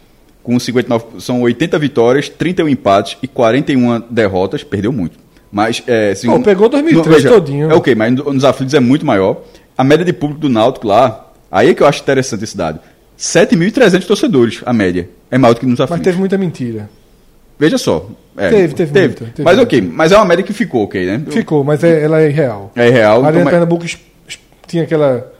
[0.42, 5.18] com 59, são 80 vitórias, 31 empates e 41 derrotas, perdeu muito.
[5.52, 7.70] Mas, é, assim, Pô, pegou 2003 todinho.
[7.70, 9.42] É ok, mas no- nos aflitos é muito maior.
[9.80, 12.80] A média de público do Náutico lá, aí é que eu acho interessante esse dado.
[13.18, 15.08] 7.300 torcedores, a média.
[15.30, 16.04] É maior do que nos Mas aflitos.
[16.04, 16.90] teve muita mentira.
[17.58, 18.06] Veja só.
[18.36, 19.62] é, Teve, teve muita, teve mas muita.
[19.62, 21.22] ok, mas é uma média que ficou, ok, né?
[21.30, 22.70] Ficou, mas é- ela é real.
[22.76, 23.16] É real.
[23.16, 23.86] A então, Arena mas- Pernambuco
[24.66, 25.32] tinha aquela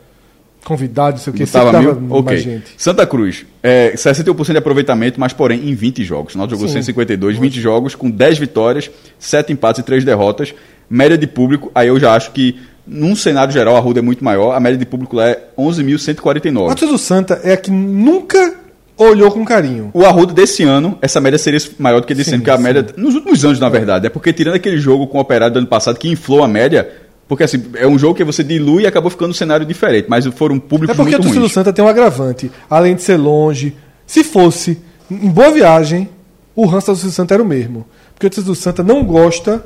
[0.64, 1.94] convidado, não sei o que, Botava sempre mil?
[1.94, 2.24] dava Ok.
[2.32, 2.74] mais gente.
[2.78, 6.34] Santa Cruz, é, 61% de aproveitamento, mas porém em 20 jogos.
[6.34, 6.74] O Náutico jogou Sim.
[6.82, 10.54] 152, 20 jogos, com 10 vitórias, 7 empates e 3 derrotas.
[10.88, 14.24] Média de público, aí eu já acho que num cenário geral a Ruda é muito
[14.24, 16.69] maior, a média de público lá é A 11.149.
[16.69, 18.55] torcida do Santa é a que nunca
[18.97, 19.90] olhou com carinho.
[19.94, 22.57] O Arruda desse ano, essa média seria maior do que desse Sim, ano, porque a
[22.57, 22.62] sim.
[22.62, 25.59] média, nos últimos anos, na verdade, é porque tirando aquele jogo com o Operário do
[25.59, 26.90] ano passado, que inflou a média,
[27.27, 30.27] porque assim, é um jogo que você dilui e acabou ficando um cenário diferente, mas
[30.27, 31.48] foram públicos É porque a muito torcida do.
[31.48, 32.51] Santa tem um agravante.
[32.69, 33.74] Além de ser longe,
[34.07, 34.78] se fosse
[35.11, 36.09] em boa viagem,
[36.55, 37.86] o ranço da torcida do Santa era o mesmo.
[38.15, 39.65] Porque a torcida do Santa não gosta.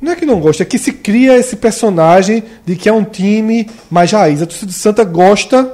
[0.00, 3.04] Não é que não gosta, é que se cria esse personagem de que é um
[3.04, 4.42] time mais raiz.
[4.42, 5.72] A torcida do Santa gosta.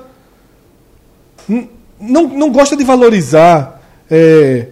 [2.01, 3.81] Não, não gosta de valorizar
[4.11, 4.67] é,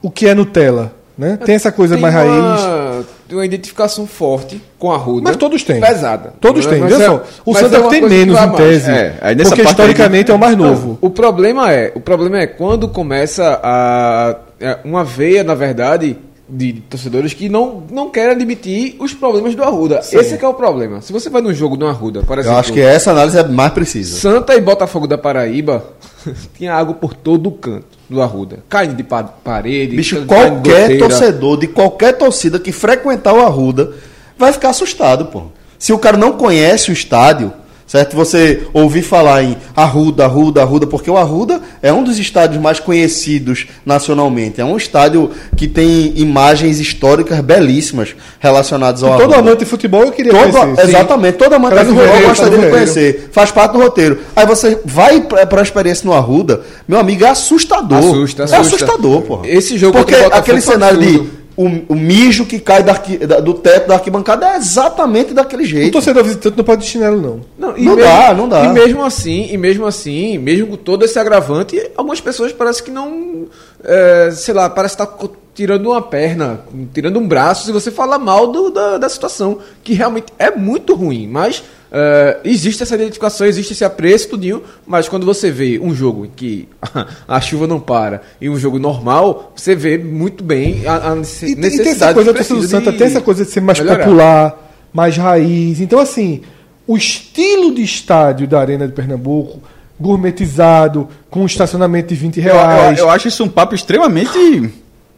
[0.00, 0.92] o que é Nutella.
[1.16, 1.38] né?
[1.44, 2.30] Tem essa coisa Tem mais raiz.
[2.30, 5.24] uma, tem uma identificação forte com a Ruda.
[5.24, 5.80] Mas todos têm.
[5.80, 6.34] Pesada.
[6.40, 6.82] Todos têm.
[6.82, 8.90] Veja é- só, o Santa é tem menos em tese.
[8.90, 10.98] É, porque historicamente é o mais novo.
[11.00, 16.16] O problema é, o problema é quando começa a é, uma veia, na verdade,
[16.48, 20.00] de torcedores que não, não querem admitir os problemas do Arruda.
[20.00, 21.00] Esse é que é o problema.
[21.00, 23.46] Se você vai num jogo do Arruda, por Eu exemplo, acho que essa análise é
[23.46, 24.18] mais precisa.
[24.18, 25.84] Santa e Botafogo da Paraíba
[26.58, 28.58] tinha água por todo o canto do Arruda.
[28.68, 33.92] Caindo de pa- parede, Bicho, qualquer torcedor de qualquer torcida que frequentar o Arruda
[34.36, 35.44] vai ficar assustado, pô.
[35.78, 37.52] Se o cara não conhece o estádio,
[37.92, 38.16] certo?
[38.16, 42.80] Você ouvir falar em Arruda, Arruda, Arruda, porque o Arruda é um dos estádios mais
[42.80, 44.62] conhecidos nacionalmente.
[44.62, 49.36] É um estádio que tem imagens históricas belíssimas relacionadas ao Todo Arruda.
[49.38, 50.88] amante de futebol eu queria Todo, conhecer.
[50.88, 53.28] exatamente, toda amante de futebol roteiro, gostaria de conhecer.
[53.30, 54.18] Faz parte do roteiro.
[54.34, 57.98] Aí você vai pra, pra experiência no Arruda, meu amigo, é assustador.
[57.98, 58.60] Assusta, É assusta.
[58.84, 59.46] assustador, porra.
[59.46, 61.24] Esse jogo Porque aquele cenário absurdo.
[61.24, 62.92] de o, o mijo que cai da
[63.26, 65.92] da- do teto da arquibancada é exatamente daquele O jeito.
[65.92, 67.40] torcedor visitante não pode de chinelo, não.
[67.58, 68.64] Não, e Não mesmo- dá, não dá.
[68.64, 72.90] E mesmo assim, e mesmo assim, mesmo com todo esse agravante, algumas pessoas parece que
[72.90, 73.46] não,
[73.84, 76.60] é, sei lá, parece estar co- tirando uma perna,
[76.94, 80.94] tirando um braço, se você fala mal do- da, da situação, que realmente é muito
[80.94, 81.62] ruim, mas
[81.94, 86.30] é, existe essa identificação, existe esse apreço, tudinho, mas quando você vê um jogo em
[86.34, 86.66] que
[87.28, 91.46] a chuva não para e um jogo normal, você vê muito bem a, a nece-
[91.46, 93.60] E, tem- e tem essa necessidade coisa, do Santa de tem essa coisa de ser
[93.60, 94.04] mais melhorar.
[94.04, 95.80] popular, mais raiz.
[95.80, 96.40] Então, assim,
[96.86, 99.60] o estilo de estádio da Arena de Pernambuco,
[100.00, 102.98] gourmetizado, com um estacionamento de 20 Eu, eu, reais.
[102.98, 104.72] eu acho isso um papo extremamente.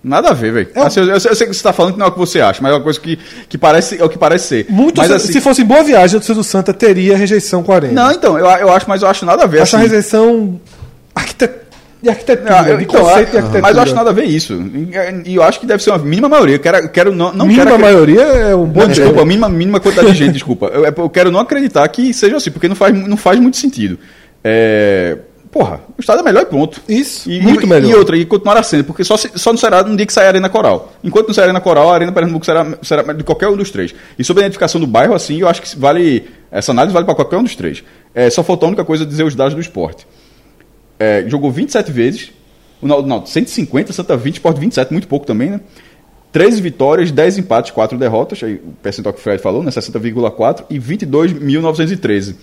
[0.04, 0.68] Nada a ver, velho.
[0.74, 2.38] É Assim, eu, eu sei que você está falando que não é o que você
[2.40, 3.18] acha, mas é uma coisa que,
[3.48, 4.66] que parece, é o que parece ser.
[4.68, 7.72] Muito, mas, se, assim, se fosse boa viagem, a torcida do Santa teria rejeição com
[7.72, 8.04] a Arena.
[8.04, 9.62] Não, então, eu, eu acho, mas eu acho nada a ver.
[9.62, 9.88] Acho a assim.
[9.88, 10.60] rejeição
[11.14, 11.48] arquite...
[12.02, 13.62] de arquitetura, Ah, eu- de então, conceito de ah, arquitetura.
[13.62, 14.52] Mas eu acho nada a ver isso.
[15.24, 16.56] E eu acho que deve ser uma mínima maioria.
[16.56, 19.26] Eu quero, quero não, não Mínima quero maioria é um bom Não, desculpa, termo.
[19.26, 20.66] mínima, mínima quantidade de gente, desculpa.
[20.66, 23.98] Eu, eu quero não acreditar que seja assim, porque não faz, não faz muito sentido.
[24.42, 25.16] É,
[25.54, 26.82] porra, o estado é melhor e ponto.
[26.88, 27.88] Isso, E, muito e, melhor.
[27.88, 30.24] E outra, e continuará sendo, porque só, se- só não será no dia que sair
[30.24, 30.92] a Arena Coral.
[31.04, 33.70] Enquanto não sair a Arena Coral, a Arena Pernambuco será, será de qualquer um dos
[33.70, 33.94] três.
[34.18, 36.28] E sobre a identificação do bairro, assim, eu acho que vale.
[36.50, 37.84] Essa análise vale para qualquer um dos três.
[38.12, 40.04] É, só faltou a única coisa dizer os dados do esporte.
[40.98, 42.32] É, jogou 27 vezes.
[42.82, 45.60] O Náutico, Náutico 150, Santa 20, Sport 27, muito pouco também, né?
[46.32, 49.70] 13 vitórias, 10 empates, 4 derrotas, aí o percentual que o Fred falou, né?
[49.70, 52.34] 60,4 e 22.913.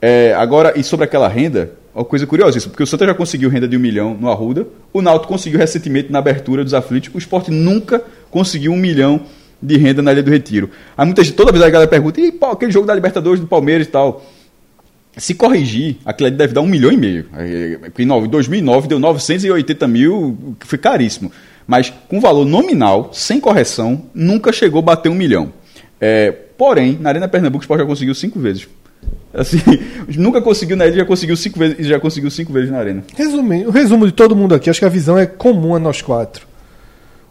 [0.00, 3.68] É, agora, e sobre aquela renda, uma coisa curiosíssima, porque o Santa já conseguiu renda
[3.68, 7.48] de um milhão no Arruda, o Náutico conseguiu recentemente na abertura dos aflitos, o Sport
[7.48, 9.20] nunca conseguiu um milhão
[9.62, 10.70] de renda na Ilha do Retiro.
[10.96, 13.46] Aí muita gente, toda vez a galera pergunta, e pô, aquele jogo da Libertadores do
[13.46, 14.24] Palmeiras e tal.
[15.16, 17.26] Se corrigir, aquilo ali deve dar um milhão e meio.
[17.34, 21.30] Aí, Em nove- em 2009 deu 980 mil, que foi caríssimo.
[21.66, 25.52] Mas com valor nominal, sem correção, nunca chegou a bater um milhão.
[26.00, 28.66] É, porém, na Arena Pernambuco, o Sport já conseguiu cinco vezes.
[29.34, 29.58] Assim,
[30.16, 33.04] nunca conseguiu na ilha, já conseguiu cinco vezes e já conseguiu cinco vezes na Arena.
[33.16, 36.02] Resumindo, o resumo de todo mundo aqui, acho que a visão é comum a nós
[36.02, 36.51] quatro.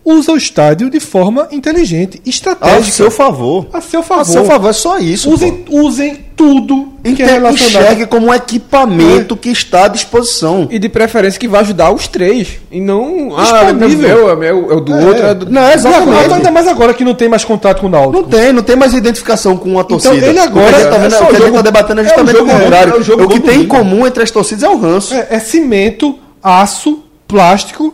[0.03, 2.91] Usa o estádio de forma inteligente, A estratégica.
[2.91, 3.68] seu favor.
[3.72, 4.22] A seu favor.
[4.22, 5.30] A seu favor, é só isso.
[5.32, 5.78] Usem, pô.
[5.82, 7.84] usem tudo que Inte- é relacionado.
[7.84, 10.68] Enxergue como um equipamento que está à disposição.
[10.72, 12.60] E de preferência que vai ajudar os três.
[12.72, 13.30] E não.
[13.38, 14.07] Ah, é Disponível.
[14.18, 15.06] meu, é meu, é o do É.
[15.06, 15.23] outro.
[15.23, 15.49] É do...
[15.52, 16.34] Não, exatamente.
[16.34, 18.14] ainda mais agora que não tem mais contato com o Náutico.
[18.14, 20.15] Não tem, não tem mais identificação com a torcida.
[20.15, 21.61] ele agora- O que a gente tá, é vendo- o que a gente jogo- tá
[21.61, 22.94] debatendo é é justamente o jogo o contrário.
[22.94, 25.14] é o jogo o que tem em comum entre as torcidas é o ranço.
[25.14, 27.94] É, é cimento, aço, plástico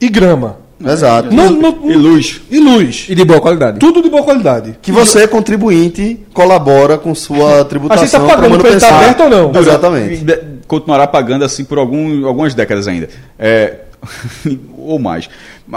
[0.00, 0.63] e grama.
[0.84, 1.32] Exato.
[1.34, 2.40] Não- não- E luz.
[2.50, 3.06] e luz.
[3.08, 3.78] E de boa qualidade.
[3.78, 4.76] Tudo de boa qualidade.
[4.82, 8.02] Que você, contribuinte, colabora com sua tributação.
[8.02, 8.96] A gente tá pra pagando pra ele tá manutenção.
[8.96, 9.60] aberto ou não?
[9.60, 10.24] Exatamente.
[10.24, 13.08] De- continuará pagando assim por algum, algumas décadas ainda.
[13.38, 13.80] É,
[14.76, 15.28] ou mais.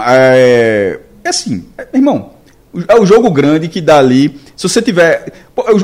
[0.06, 2.30] É, é assim, é, irmão.
[2.86, 4.38] É o jogo grande que dá ali.
[4.58, 5.32] Se você tiver.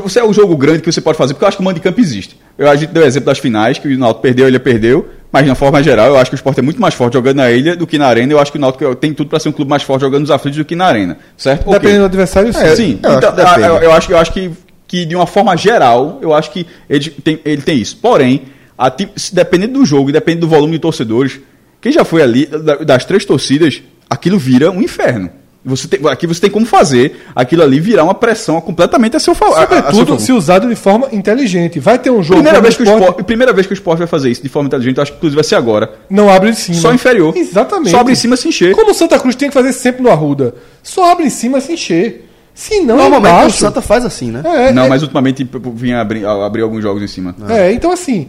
[0.03, 2.01] Você é o jogo grande que você pode fazer, porque eu acho que o campo
[2.01, 2.37] existe.
[2.59, 5.09] Eu, a gente deu o exemplo das finais, que o Náutico perdeu, ele perdeu.
[5.31, 7.51] Mas, de forma geral, eu acho que o esporte é muito mais forte jogando na
[7.53, 8.33] ilha do que na arena.
[8.33, 10.31] Eu acho que o Náutico tem tudo para ser um clube mais forte jogando nos
[10.33, 11.19] aflitos do que na arena.
[11.37, 11.71] Certo?
[11.71, 12.59] Dependendo do adversário, sim.
[12.61, 14.51] É, Sim, eu acho então, ah, eu, eu acho, eu acho que,
[14.89, 17.97] que de uma forma geral, eu acho que ele tem, ele tem isso.
[18.03, 18.43] Porém,
[18.77, 18.93] a
[19.33, 21.39] dependendo do jogo e dependendo do volume de torcedores,
[21.81, 23.81] quem já foi ali, da- das três torcidas,
[24.11, 25.31] aquilo vira um inferno.
[25.67, 29.35] Você tem, aqui você tem como fazer aquilo ali virar uma pressão completamente a seu
[29.35, 30.21] fa- a- a- a seu Sobretudo favor.
[30.21, 31.81] se usado de forma inteligente.
[31.81, 32.35] Vai ter um jogo.
[32.43, 34.67] Primeira vez, que o esporte, primeira vez que o esporte vai fazer isso de forma
[34.67, 35.91] inteligente, eu acho que inclusive vai ser agora.
[36.11, 36.77] Não abre em cima.
[36.79, 37.35] Só inferior.
[37.35, 37.91] Exatamente.
[37.93, 38.75] Só abre em cima se encher.
[38.75, 40.55] Como o Santa Cruz tem que fazer sempre no Arruda.
[40.83, 42.29] Só abre em cima se encher.
[42.53, 43.57] Se não, Normalmente o embaixo.
[43.59, 44.43] Santa faz assim, né?
[44.45, 47.35] É, não, é, mas ultimamente vinha abrir, abrir alguns jogos em cima.
[47.49, 48.29] é, então assim.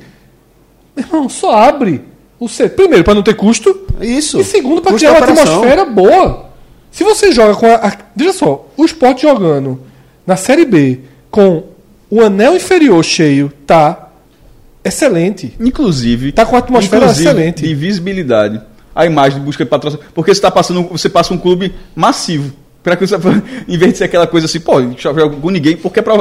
[0.97, 2.01] Irmão, só abre.
[2.39, 2.67] O C...
[2.69, 3.77] Primeiro, para não ter custo.
[4.01, 4.39] Isso.
[4.39, 6.45] E segundo, para criar uma atmosfera boa.
[6.95, 7.97] Se você joga com a, a.
[8.15, 9.81] Veja só, o esporte jogando
[10.25, 11.65] na Série B com
[12.09, 14.11] o anel inferior cheio, tá
[14.81, 15.53] excelente.
[15.59, 16.31] Inclusive.
[16.31, 17.63] Tá com a atmosfera excelente.
[17.67, 18.61] De visibilidade.
[18.95, 20.05] A imagem de busca de patrocínio.
[20.13, 20.83] Porque você tá passando.
[20.83, 22.53] Você passa um clube massivo.
[22.85, 23.15] Pra que você,
[23.67, 26.13] em vez de ser aquela coisa assim, pô, joga com ninguém, porque é pra,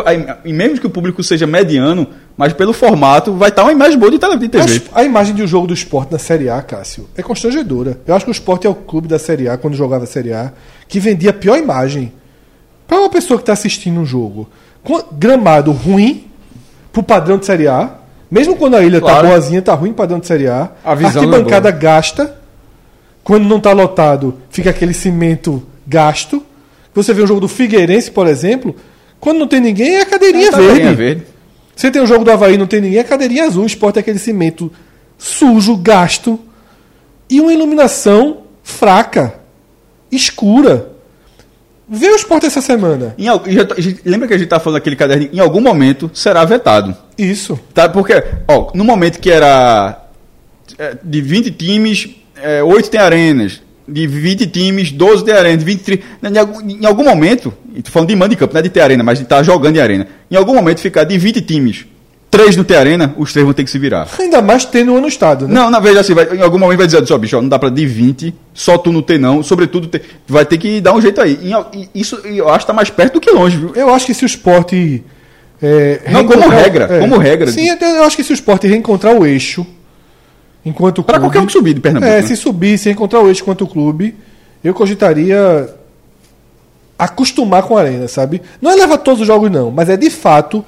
[0.47, 2.07] e mesmo que o público seja mediano,
[2.39, 4.19] mas pelo formato, vai estar uma imagem boa de
[4.49, 4.83] TV.
[4.95, 8.01] A, a imagem de um jogo do esporte na Série A, Cássio, é constrangedora.
[8.07, 10.33] Eu acho que o esporte é o clube da Série A, quando jogava a Série
[10.33, 10.55] A,
[10.89, 12.11] que vendia a pior imagem.
[12.89, 14.49] Para uma pessoa que está assistindo um jogo,
[15.13, 16.25] gramado ruim,
[16.91, 17.91] pro padrão de Série A,
[18.31, 19.29] mesmo quando a ilha tá Claro.
[19.29, 22.39] boazinha, tá ruim padrão de Série A, A é arquibancada gasta,
[23.23, 26.43] quando não tá lotado, fica aquele cimento gasto.
[26.95, 28.75] Você vê um jogo do Figueirense, por exemplo,
[29.21, 30.95] quando não tem ninguém, é a cadeirinha Tá verde.
[30.95, 31.23] verde.
[31.75, 33.65] Você tem o jogo do Havaí, não tem ninguém, é cadeirinha azul.
[33.65, 34.71] O esporte é aquele cimento
[35.19, 36.39] sujo, gasto.
[37.29, 39.35] E uma iluminação fraca,
[40.11, 40.91] escura.
[41.89, 43.15] Vê o esporte essa semana.
[43.19, 45.29] Em já tá- a lembra que a gente tá falando daquele caderno?
[45.33, 46.97] Em algum momento será vetado.
[47.19, 47.59] Isso.
[47.75, 47.89] Tá?
[47.89, 50.01] Porque, ó, no momento que era
[50.79, 53.61] é, de 20 times, é, 8 tem arenas.
[53.87, 55.59] De 20 times, 12 tem arena.
[55.59, 58.63] De 23, em, algum, em algum momento, e falando de mando de campo, não é
[58.63, 60.07] de ter arena, mas de estar jogando em arena.
[60.31, 61.85] Em algum momento ficar de 20 times,
[62.31, 64.09] 3 não ter arena, os 3 vão ter que se virar.
[64.19, 65.55] Ainda mais tendo um no estado, né?
[65.55, 67.59] Não, na verdade, assim, vai- em algum momento vai dizer, só, bicho, ó, não dá
[67.59, 71.01] pra de 20, só tu não ter não, sobretudo, ter- vai ter que dar um
[71.01, 71.39] jeito aí.
[71.75, 73.73] E isso eu acho que tá mais perto do que longe, viu?
[73.77, 75.05] Eu acho que se o esporte.
[75.63, 77.51] é, Não, como regra, como regra.
[77.53, 79.65] Sim, eu acho que se o esporte reencontrar o eixo,
[80.65, 82.11] enquanto Pra clube- qualquer um que subir de Pernambuco.
[82.13, 82.27] É, né?
[82.27, 84.15] se subir, se encontrar o eixo enquanto clube,
[84.63, 85.69] eu cogitaria
[86.99, 88.41] acostumar com a arena, sabe?
[88.63, 90.65] Não é levar todos os jogos, não, mas é de fato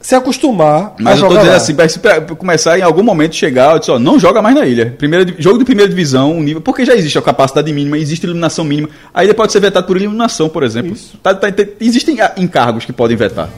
[0.00, 1.56] se acostumar a Mas eu tô jogar dizendo lá.
[1.56, 4.40] assim, pra, se pra- pra começar em algum momento chegar, eu disse, ó, não joga
[4.40, 4.94] mais na ilha.
[4.96, 8.64] Primeira, jogo de primeira divisão, um nível, porque já existe a capacidade mínima, existe iluminação
[8.64, 8.88] mínima.
[9.12, 10.96] A ilha pode ser vetada por iluminação, por exemplo.
[11.22, 13.48] Tá- tá- tem- existem ah, encargos que podem vetar.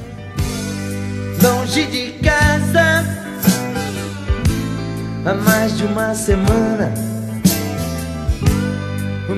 [1.42, 3.04] longe de casa
[5.24, 6.92] há mais de uma semana.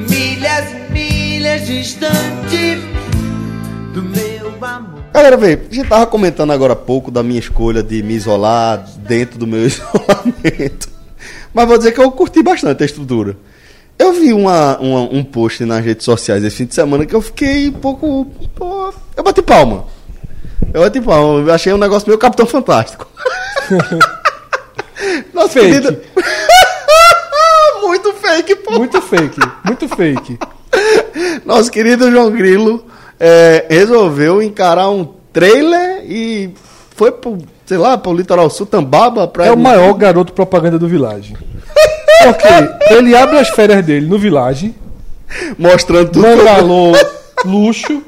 [0.08, 2.76] Milhas e milhas distante
[3.92, 5.02] do meu amor.
[5.12, 8.86] Galera, vê, a gente tava comentando agora há pouco da minha escolha de me isolar
[8.98, 10.88] dentro do meu isolamento.
[11.52, 13.36] Mas vou dizer que eu curti bastante a estrutura.
[13.98, 17.20] Eu vi uma, uma- um post nas redes sociais esse fim de semana que eu
[17.20, 18.26] fiquei um pouco.
[18.54, 19.84] pô, eu bati palma.
[20.72, 21.40] Eu bati palma.
[21.40, 23.06] Eu achei um negócio meio Capitão Fantástico.
[25.32, 25.66] Nossa, Fake.
[25.70, 26.00] querida.
[27.82, 28.72] Muito fake, pô.
[28.78, 30.38] Muito fake, muito fake.
[31.44, 32.84] Nosso querido João Grilo
[33.20, 36.50] é, resolveu encarar um trailer e
[36.96, 40.88] foi pro, sei lá, pro litoral sul, Tambaba, pra É o maior garoto propaganda do
[40.88, 41.36] Village.
[42.24, 44.74] Porque ele abre as férias dele no Village,
[45.58, 46.26] mostrando tudo.
[46.26, 46.92] mangalô,
[47.44, 48.02] luxo,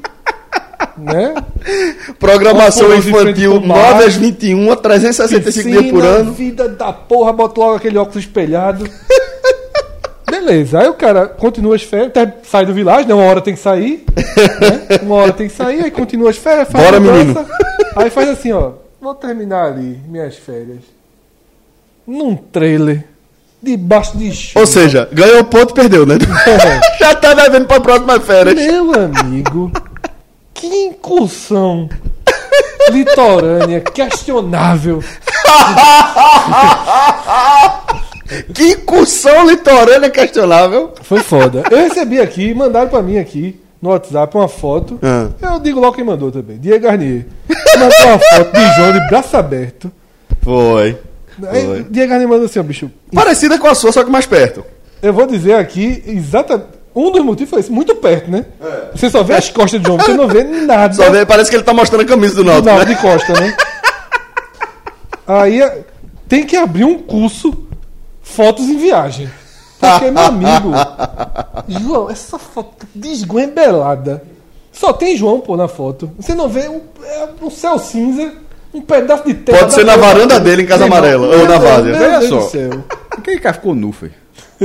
[0.97, 1.35] né?
[2.19, 3.93] Programação infantil pro mar.
[3.95, 6.33] 9 às 21, a 365 dias por ano.
[6.33, 8.89] vida da porra, bota logo aquele óculos espelhado.
[10.31, 12.13] Beleza, aí o cara continua as férias,
[12.43, 13.15] sai do Village, né?
[13.15, 14.99] Uma hora tem que sair, né?
[15.03, 17.47] Uma hora tem que sair, aí continua as férias, faz Bora, mudança, menino.
[17.95, 20.81] Aí faz assim, ó, vou terminar ali minhas férias.
[22.07, 23.05] Num trailer,
[23.63, 24.61] debaixo de chuva.
[24.61, 26.17] Ou seja, ganhou ponto e perdeu, né?
[27.01, 28.55] Já tá devendo pra próxima férias.
[28.55, 29.71] Meu amigo,
[30.55, 31.89] que incursão
[32.91, 35.03] litorânea questionável.
[38.55, 40.95] Que incursão litorânea questionável.
[41.03, 41.63] Foi foda.
[41.71, 44.99] Eu recebi aqui, mandaram pra mim aqui no WhatsApp uma foto.
[45.03, 45.29] Ah.
[45.41, 46.57] Eu digo logo quem mandou também.
[46.57, 47.27] Diego Garnier.
[47.75, 49.93] Mandou uma foto de João de braço aberto.
[50.43, 50.99] Foi.
[51.49, 51.87] Aí, Foi.
[51.91, 52.91] Diego Garnier mandou assim, ó, bicho.
[53.13, 54.65] Parecida com a sua, só que mais perto.
[55.03, 56.74] Eu vou dizer aqui exatamente.
[56.95, 58.45] Um dos motivos foi esse, muito perto, né?
[58.95, 60.95] Você só vê as costas de João, você não vê nada.
[60.95, 62.85] Só vê, parece que ele tá mostrando a camisa do Náutico, Não, né?
[62.85, 63.57] de costa, né?
[65.27, 65.85] Aí é,
[66.29, 67.65] tem que abrir um curso
[68.23, 69.31] Fotos em Viagem.
[69.79, 70.71] Porque, meu amigo,
[71.69, 74.25] João, essa foto desguembelada.
[74.73, 76.11] Só tem João, pô, na foto.
[76.19, 78.33] Você não vê um, é um céu cinza,
[78.73, 79.59] um pedaço de terra.
[79.59, 82.37] Pode ser na varanda dele, em Casa Amarela, ou na Veja Deus só.
[82.39, 82.85] do céu.
[83.11, 84.11] Aquele cara ficou nu, foi.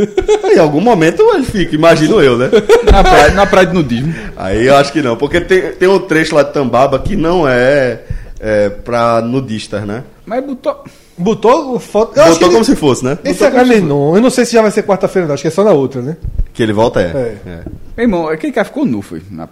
[0.56, 2.50] Em algum momento ele fica, imagino eu, né?
[2.92, 4.14] Na praia, na praia de nudismo.
[4.38, 7.48] Aí eu acho que não, porque tem, tem um trecho lá de Tambaba que não
[7.48, 8.02] é,
[8.40, 10.04] é pra nudistas, né?
[10.26, 10.84] Mas botou.
[11.18, 12.16] Botou foto.
[12.18, 13.18] Eu acho que Botou ele- como se fosse, né?
[13.26, 15.34] Esse Agamenon, eu não sei se já vai ser quarta-feira, não.
[15.34, 16.16] Acho que é só na outra, né?
[16.54, 17.06] Que ele volta é.
[17.06, 17.38] É.
[17.50, 17.60] É.
[17.98, 19.22] Meu irmão, aquele cara ficou nu, foi.
[19.30, 19.50] Na...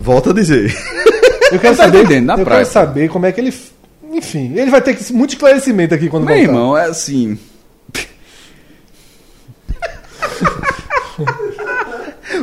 [0.00, 0.74] Volta a dizer.
[1.52, 1.98] Eu quero Tá saber.
[2.04, 2.60] entendendo, na eu praia.
[2.62, 3.52] quero saber como é que ele.
[4.10, 6.50] Enfim, ele vai ter que muito esclarecimento aqui quando Meu voltar.
[6.50, 7.38] irmão, é assim.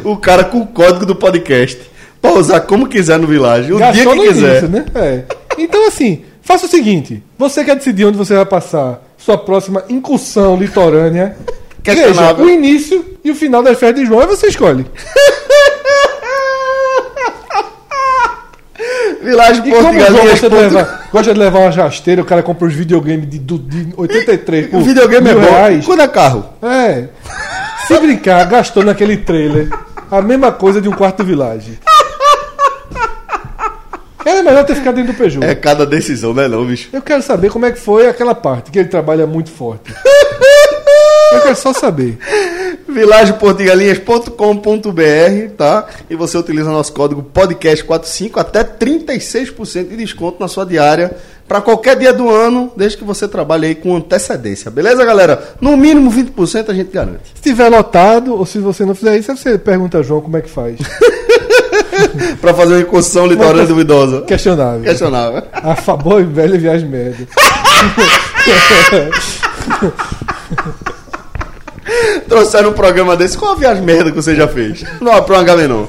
[0.04, 1.80] O cara com o código do podcast.
[2.22, 3.72] Pra usar como quiser no Village.
[3.72, 4.50] O dia Gastou que no quiser.
[4.64, 4.86] início, né?
[4.96, 5.24] É.
[5.58, 10.58] Então, assim, faça o seguinte: você quer decidir onde você vai passar sua próxima incursão
[10.58, 11.38] litorânea.
[11.82, 14.86] Veja o início e o final das férias de João, aí você escolhe.
[19.22, 22.68] Village E como João gosta de, levar, gosta de levar uma rasteira, o cara compra
[22.68, 25.50] os videogames de, de 83 por O videogame é mil bom.
[25.50, 25.86] reais.
[25.86, 26.46] Quando é carro?
[26.62, 27.06] É.
[27.90, 29.68] Se brincar, gastou naquele trailer
[30.12, 31.80] a mesma coisa de um quarto Village.
[34.24, 35.44] Era melhor ter ficado dentro do Peugeot.
[35.44, 36.90] É cada decisão, né, não, bicho?
[36.94, 39.92] Eu quero saber como é que foi aquela parte, que ele trabalha muito forte.
[41.34, 42.20] Eu quero só saber.
[42.94, 45.86] vilageportugalinhas.com.br, tá?
[46.10, 51.16] E você utiliza nosso código podcast45 até 36% de desconto na sua diária
[51.48, 54.70] para qualquer dia do ano, desde que você trabalhe aí com antecedência.
[54.70, 55.56] Beleza, galera?
[55.60, 57.32] No mínimo 20% a gente garante.
[57.34, 60.42] Se tiver lotado, ou se você não fizer isso, você pergunta a João como é
[60.42, 60.78] que faz.
[62.40, 64.22] Para fazer uma incursão litorânea duvidosa.
[64.22, 64.84] Questionável.
[64.84, 65.44] Questionável.
[65.52, 67.28] A fa- boa e velha viagem merda.
[72.30, 73.38] Trouxeram um programa desse.
[73.38, 74.84] Qual a viagem merda que você já fez?
[75.02, 75.86] Não, pra um Agamenon.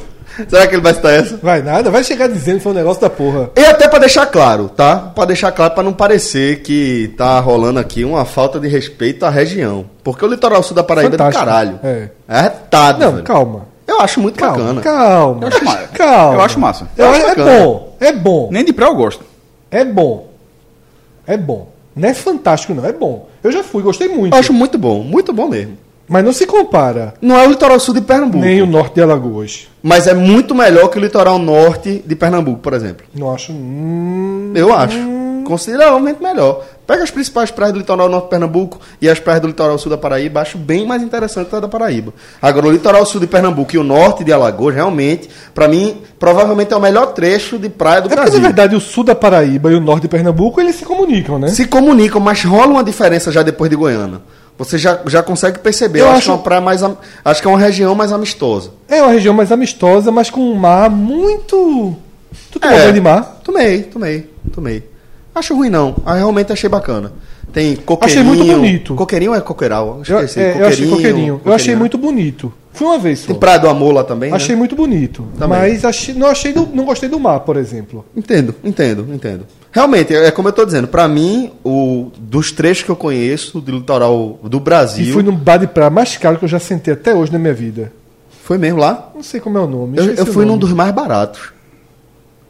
[0.48, 1.36] Será que ele vai citar essa?
[1.42, 3.50] Vai nada, vai chegar dizendo que foi um negócio da porra.
[3.54, 4.96] E até pra deixar claro, tá?
[5.14, 9.28] Pra deixar claro, pra não parecer que tá rolando aqui uma falta de respeito à
[9.30, 9.84] região.
[10.02, 11.44] Porque o litoral sul da Paraíba é do Fantástico.
[11.44, 11.80] caralho.
[11.84, 12.08] É.
[12.26, 13.24] É retado, Não, velho.
[13.24, 13.66] calma.
[13.86, 14.80] Eu acho muito Calma, bacana.
[14.80, 15.40] calma.
[15.42, 16.34] Eu acho ma- Calma.
[16.36, 16.88] eu acho massa.
[16.96, 17.58] Eu Eu acho é bacana.
[17.64, 17.96] bom.
[18.00, 18.48] É bom.
[18.50, 19.24] Nem de praia eu gosto.
[19.70, 20.28] É bom.
[21.26, 21.68] É bom.
[21.94, 22.86] Não é fantástico, não.
[22.86, 23.28] É bom.
[23.42, 24.32] Eu já fui, gostei muito.
[24.32, 25.76] Eu acho muito bom, muito bom mesmo.
[26.10, 29.00] Mas não se compara Não é o litoral sul de Pernambuco, nem o norte de
[29.02, 29.68] Alagoas.
[29.80, 33.06] mas é muito melhor que o litoral norte de Pernambuco, por exemplo.
[33.14, 33.52] Não acho.
[33.52, 34.98] Hum, Eu acho.
[35.44, 36.64] Consideravelmente melhor.
[36.86, 39.90] Pega as principais praias do litoral norte de Pernambuco e as praias do litoral sul
[39.90, 42.12] da Paraíba, acho bem mais interessante que a da Paraíba.
[42.42, 46.72] Agora, o litoral sul de Pernambuco e o norte de Alagoas, realmente, pra mim, provavelmente
[46.72, 48.40] é o melhor trecho de praia do É porque, Brasil.
[48.40, 51.48] na verdade, o sul da Paraíba e o norte de Pernambuco, eles se comunicam, né?
[51.48, 54.20] Se comunicam, mas rola uma diferença já depois de Goiânia.
[54.60, 56.00] Você já, já consegue perceber.
[56.00, 56.82] Eu Eu, acho, acho- que é uma praia mais.
[57.24, 58.72] Acho que é uma região mais amistosa.
[58.86, 61.96] É uma região mais amistosa, mas com um mar muito.
[62.52, 62.80] Tu tomou É.
[62.82, 63.40] banho de mar?
[63.42, 64.86] Tomei, tomei, tomei.
[65.34, 65.96] Acho ruim não.
[66.04, 67.10] Ah, realmente achei bacana.
[67.52, 68.20] Tem coqueirinho.
[68.20, 68.94] Achei muito bonito.
[68.94, 70.02] Coqueirinho é coqueiral?
[70.08, 70.40] Eu, Esqueci.
[70.40, 71.40] é, eu achei coqueirinho.
[71.44, 72.52] Eu achei muito bonito.
[72.72, 73.26] Fui uma vez só.
[73.26, 74.58] Tem Praia do Amor lá também, Achei né?
[74.60, 75.26] muito bonito.
[75.36, 75.58] Também.
[75.58, 78.04] Mas achei, não, achei do- não gostei do mar, por exemplo.
[78.16, 79.44] Entendo, entendo, entendo.
[79.72, 83.72] Realmente, é como eu tô dizendo, pra mim, o, dos trechos que eu conheço do
[83.72, 85.12] litoral do E Brasil.
[85.12, 87.52] fui no bar de praia mais caro que eu já sentei até hoje na minha
[87.54, 87.92] vida.
[88.44, 89.10] Foi mesmo lá?
[89.14, 89.98] Não sei como é o nome.
[89.98, 90.60] Eu, eu fui num nome.
[90.60, 91.52] dos mais baratos.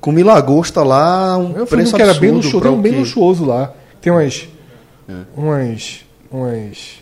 [0.01, 3.72] Comi lagosta lá, um Eu fui preço num que era bem luxuoso, bem luxuoso lá.
[4.01, 4.48] Tem umas.
[5.11, 5.41] É.
[5.41, 6.01] Umas.
[6.31, 7.01] Umas.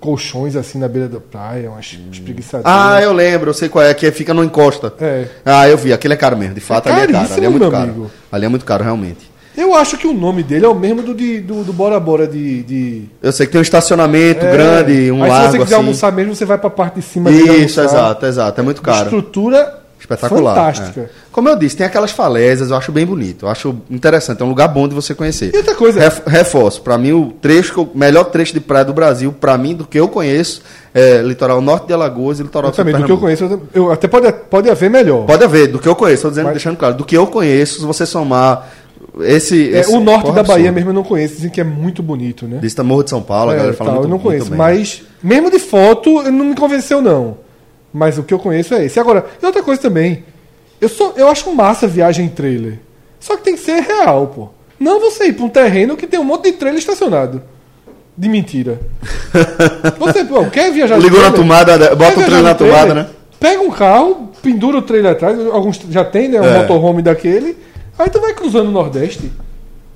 [0.00, 2.08] Colchões assim na beira da praia, umas Hum.
[2.12, 2.72] espreguiçadeiras.
[2.72, 4.94] Ah, eu lembro, eu sei qual é, que fica no encosta.
[5.00, 5.26] É.
[5.44, 7.48] Ah, eu vi, aquele é caro mesmo, de fato, É ali é caro, ali é
[7.48, 7.82] muito caro.
[7.90, 8.10] amigo.
[8.30, 9.28] Ali é muito caro, realmente.
[9.56, 12.28] Eu acho que o nome dele é o mesmo do, de- do, do Bora Bora
[12.28, 12.62] de.
[12.62, 13.04] de...
[13.20, 14.52] Eu sei que tem um estacionamento É.
[14.52, 15.74] grande, um Aí lago se você quiser assim.
[15.84, 19.06] almoçar mesmo, você vai pra parte de cima Isso, exato, exato, é muito caro.
[19.06, 19.77] Estrutura
[20.10, 20.54] Espetacular.
[20.54, 21.00] fantástica.
[21.02, 21.08] é.
[21.30, 23.44] Como eu disse, tem aquelas falésias, eu acho bem bonito.
[23.46, 25.52] Eu acho interessante, é um lugar bom de você conhecer.
[25.54, 29.32] E outra coisa- Ref- reforço, pra mim o trecho, melhor trecho de praia do Brasil,
[29.32, 30.62] pra mim, do que eu conheço,
[30.94, 33.92] é litoral norte de Alagoas e litoral Eu também, do que eu conheço, eu, eu-
[33.92, 35.26] até pode, pode haver melhor.
[35.26, 37.80] Pode haver, do que eu conheço, tô dizendo, Mas- deixando claro, do que eu conheço,
[37.80, 38.68] se você somar
[39.20, 39.74] esse.
[39.74, 40.74] É, esse o norte da Bahia absurdo.
[40.74, 42.58] mesmo eu não conheço, dizem que é muito bonito, né?
[42.60, 44.18] Diz que tá Morro de São Paulo, a É, galera fala tal, muito eu não
[44.18, 47.36] conheço, mas mesmo de foto, não me convenceu não.
[47.92, 48.98] Mas o que eu conheço é esse.
[49.00, 50.24] Agora, e outra coisa também,
[50.80, 52.78] eu sou, eu acho massa viagem em trailer.
[53.18, 54.48] Só que tem que ser real, pô.
[54.78, 57.42] Não você ir pra um terreno que tem um monte de trailer estacionado.
[58.16, 58.80] De mentira.
[59.98, 61.40] Você, pô, quer viajar Ligou na trailer?
[61.40, 63.06] tomada, Quer bota o trailer na de tomada, né?
[63.38, 66.40] Pega um carro, pendura o trailer atrás, alguns já tem, né?
[66.40, 66.58] Um É.
[66.62, 67.56] motorhome daquele.
[67.96, 69.30] Aí tu vai cruzando o Nordeste,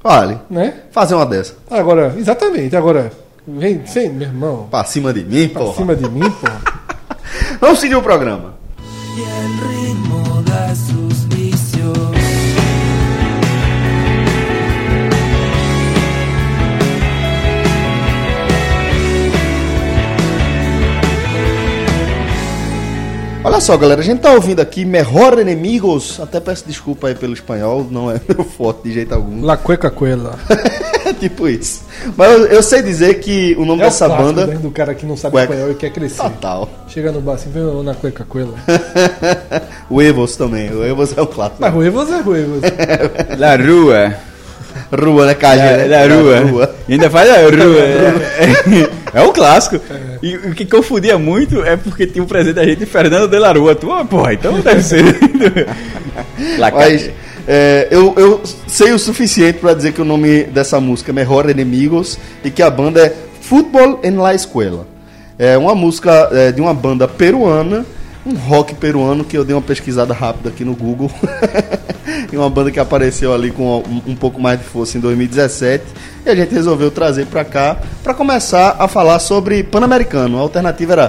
[0.02, 0.38] Vale.
[0.48, 0.74] né?
[0.92, 1.54] Fazer uma dessa.
[1.70, 3.10] Agora, exatamente, agora.
[3.46, 4.68] Vem, vem, meu irmão.
[4.70, 5.74] Pra cima de mim, Pra porra.
[5.74, 6.46] cima de mim, pô.
[7.60, 8.54] Vamos seguir o programa.
[23.44, 26.20] Olha só, galera, a gente tá ouvindo aqui Mejor Enemigos.
[26.20, 29.44] Até peço desculpa aí pelo espanhol, não é meu forte de jeito algum.
[29.44, 30.38] La cueca cuela.
[31.18, 31.82] Tipo isso.
[32.16, 34.46] Mas eu, eu sei dizer que o nome É o dessa clássico, banda.
[34.46, 35.52] do cara que não sabe Cueca.
[35.52, 36.22] espanhol e quer crescer.
[36.22, 36.68] Total.
[36.88, 38.54] Chega no bar assim, vem na cueca cuela.
[39.90, 40.70] o Evos também.
[40.72, 41.60] O Evos é um clássico.
[41.60, 42.60] Mas ruevos é ruevos.
[43.38, 44.14] La Rua.
[44.94, 45.60] Rua, né, Cage?
[45.60, 45.88] É, né?
[45.88, 46.40] da rua.
[46.40, 46.74] rua.
[46.88, 47.80] Ainda faz a rua.
[47.80, 48.90] É,
[49.20, 49.80] é um clássico.
[50.22, 53.52] E o que confundia muito é porque tinha um presente da gente, Fernando de la
[53.52, 53.74] Rua.
[53.74, 55.04] Tu, ah, porra, então deve ser.
[56.58, 57.10] Mas
[57.46, 61.48] é, eu, eu sei o suficiente pra dizer que o nome dessa música é Mejor
[61.48, 64.86] Enemigos e que a banda é Futebol en la Escuela.
[65.38, 67.84] É uma música é, de uma banda peruana,
[68.24, 71.10] um rock peruano que eu dei uma pesquisada rápida aqui no Google.
[72.32, 75.84] e uma banda que apareceu ali com um, um pouco mais de força em 2017.
[76.24, 80.38] E a gente resolveu trazer pra cá pra começar a falar sobre Pan-Americano.
[80.38, 81.08] A alternativa era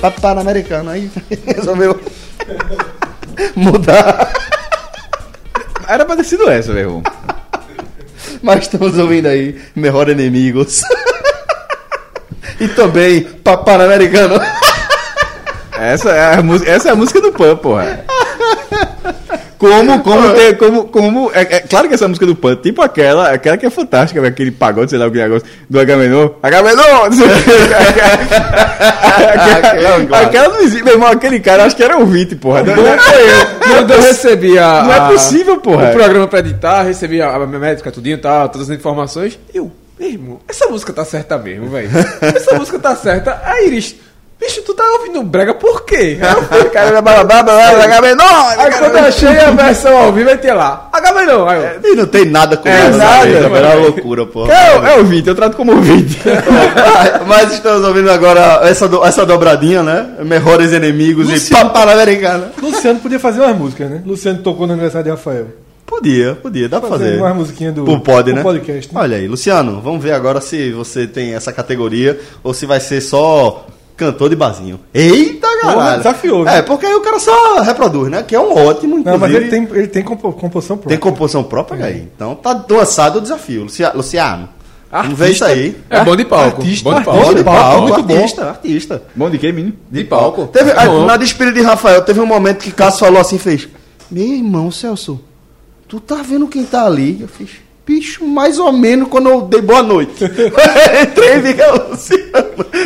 [0.00, 0.90] Pa- Pan-Americano.
[0.90, 1.10] Aí
[1.46, 2.00] resolveu
[3.54, 4.32] mudar.
[5.88, 7.02] Era pra ter sido essa, meu irmão.
[8.42, 10.82] Mas estamos ouvindo aí Melhor Enemigos.
[12.60, 14.40] e também Pa- Pan-Americano.
[15.78, 18.00] Essa é a, música- essa é a música do Pan, porra.
[19.58, 23.30] Como, como, ter, como, como, é, é claro que essa música do Pan, tipo aquela,
[23.30, 27.10] aquela que é fantástica, aquele pagode, sei lá o que negócio, do Agamenon, Agamenon, o
[27.12, 27.24] que.
[29.16, 32.62] Aquela é aquela, aquela não existe, meu irmão, aquele cara, acho que era ouvinte, porra.
[32.62, 33.46] Não, não, é eu.
[33.74, 34.82] Quando eu recebi a.
[34.82, 35.90] Não é possível, porra.
[35.90, 39.38] O programa pra editar, recebi a, a minha médica, tudinho e tal, todas as informações.
[39.54, 41.90] Eu, meu irmão, essa música tá certa mesmo, velho.
[42.20, 43.40] Essa música tá certa.
[43.44, 43.96] Aí, Iris,
[44.38, 46.18] bicho, tu tá ouvindo brega por quê?
[46.20, 48.22] Aí eu falei, cara, blá, blá, blá, Agamenon!
[48.58, 51.48] Aí quando eu achei a versão ao vivo, aí tinha lá, Agamenon!
[51.48, 53.26] Aí eu, E não tem nada com É essa nada.
[53.28, 54.46] Era uma loucura, pô.
[54.46, 56.20] É, é ouvinte, eu trato como ouvinte.
[57.26, 60.06] Mas estamos ouvindo agora essa, do- essa dobradinha, né?
[60.24, 62.48] Melhores Enemigos e Pa- Pan-Americano.
[62.62, 64.02] Luciano podia fazer umas músicas, né?
[64.04, 65.46] Luciano tocou no aniversário de Rafael.
[65.86, 67.20] Podia, podia, dá pra Fazer fazer.
[67.22, 68.42] umas musiquinhas do Pro pod, pro né?
[68.42, 69.00] podcast, né?
[69.00, 73.00] Olha aí, Luciano, vamos ver agora se você tem essa categoria ou se vai ser
[73.00, 74.80] só cantor de barzinho.
[74.92, 75.98] Eita, caralho!
[75.98, 76.48] desafiou, viu?
[76.52, 78.22] É, porque aí o cara só reproduz, né?
[78.24, 79.10] Que é um ótimo, inclusive.
[79.10, 80.98] Não, mas ele tem, ele tem compo- composição própria.
[80.98, 82.08] Tem composição própria aí.
[82.14, 83.62] Então tá lançado o desafio.
[83.62, 84.48] Lucia- Luciano,
[84.90, 85.76] vamos ver isso aí.
[85.88, 86.62] é bom de palco.
[86.62, 87.12] Artista, bom de artista.
[87.14, 87.26] palco.
[87.30, 88.16] Bom de palco, muito bom.
[88.16, 89.02] artista, artista.
[89.14, 89.74] Bom de quê, menino?
[89.88, 90.48] De palco.
[90.48, 91.06] Teve, ah, Bom.
[91.06, 93.68] na despedida de Rafael, teve um momento que Cássio falou assim, fez,
[94.10, 95.20] meu irmão, Celso,
[95.88, 97.18] tu tá vendo quem tá ali?
[97.20, 97.50] Eu fiz,
[97.86, 100.24] bicho, mais ou menos quando eu dei boa noite.
[101.02, 102.26] Entrei e vi que é o Luciano.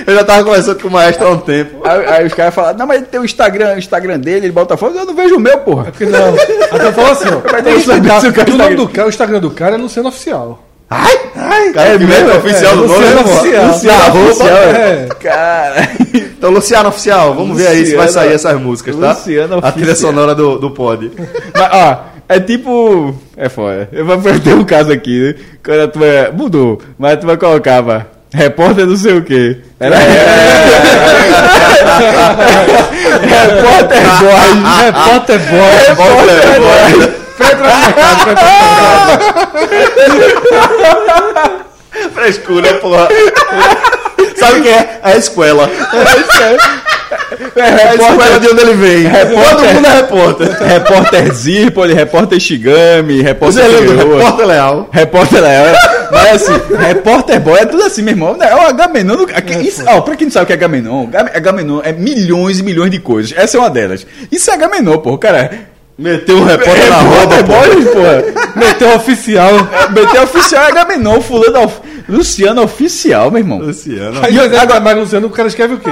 [0.07, 1.81] Eu já tava conversando com o maestro há um tempo.
[1.85, 4.77] Aí, aí os caras falam, não, mas tem o Instagram, o Instagram dele, ele bota
[4.77, 5.85] foto, eu não vejo o meu, porra.
[5.85, 6.35] Porque não.
[6.71, 7.81] Até falou assim, ó.
[7.81, 10.09] Saber Tá, se o cara o nome do cara, o Instagram do cara é Luciano
[10.09, 10.65] Oficial.
[10.93, 12.09] Ai, ai, cara, É mesmo?
[12.27, 12.99] mesmo, oficial É, do nome.
[12.99, 13.33] Luciano né?
[13.33, 13.67] Oficial.
[13.69, 14.49] Luciano Oficial.
[14.49, 15.09] é.
[15.21, 15.91] Cara.
[16.41, 19.11] Então, Luciano Oficial, vamos ver aí se vai Luciano- sair essas músicas, tá?
[19.13, 20.11] Luciano A trilha Oficial.
[20.11, 21.13] sonora do, do pod.
[21.55, 23.13] Mas, ó, é tipo.
[23.37, 23.89] É foda.
[23.91, 25.35] Eu vou perder um caso aqui, né?
[25.65, 26.31] Quando a tua.
[26.33, 28.07] Mudou, mas a tua colocava.
[28.33, 29.59] Repórter não sei o quê.
[29.81, 29.97] Era.
[33.19, 34.63] Repórter boy.
[34.87, 35.71] Repórter boy.
[37.39, 38.37] Repórter
[41.51, 41.67] boy.
[42.15, 43.09] Frescura, porra.
[44.37, 45.01] Sabe o que é?
[45.03, 45.69] A escola.
[47.57, 49.05] É a escola de onde ele vem.
[49.11, 50.49] Todo mundo é repórter.
[50.63, 53.89] repórter Zirpoli, repórter Shigami, repórter Você lembra?
[53.99, 54.19] Figueroa.
[54.19, 54.89] Repórter Leal.
[54.93, 55.77] Repórter Léo.
[56.13, 58.37] Mas assim, repórter boy é tudo assim, meu irmão.
[58.41, 59.27] É o Agamenon.
[59.63, 62.63] isso- ó, pra quem não sabe o que é Agamenon, Gam- Agamenon é milhões e
[62.63, 63.33] milhões de coisas.
[63.37, 64.07] Essa é uma delas.
[64.31, 65.19] Isso é Agamenon, porra.
[65.19, 65.51] Cara,
[65.99, 68.23] Meteu um repórter na roda, repórter porra.
[68.23, 68.53] boy, porra.
[68.57, 69.51] Meteu oficial.
[69.91, 71.71] BT oficial é Agamenon, fulano
[72.09, 73.59] Luciano oficial, meu irmão.
[73.59, 74.21] Luciano.
[74.23, 75.91] Aí, mas, agora, mas Luciano, o cara escreve o quê?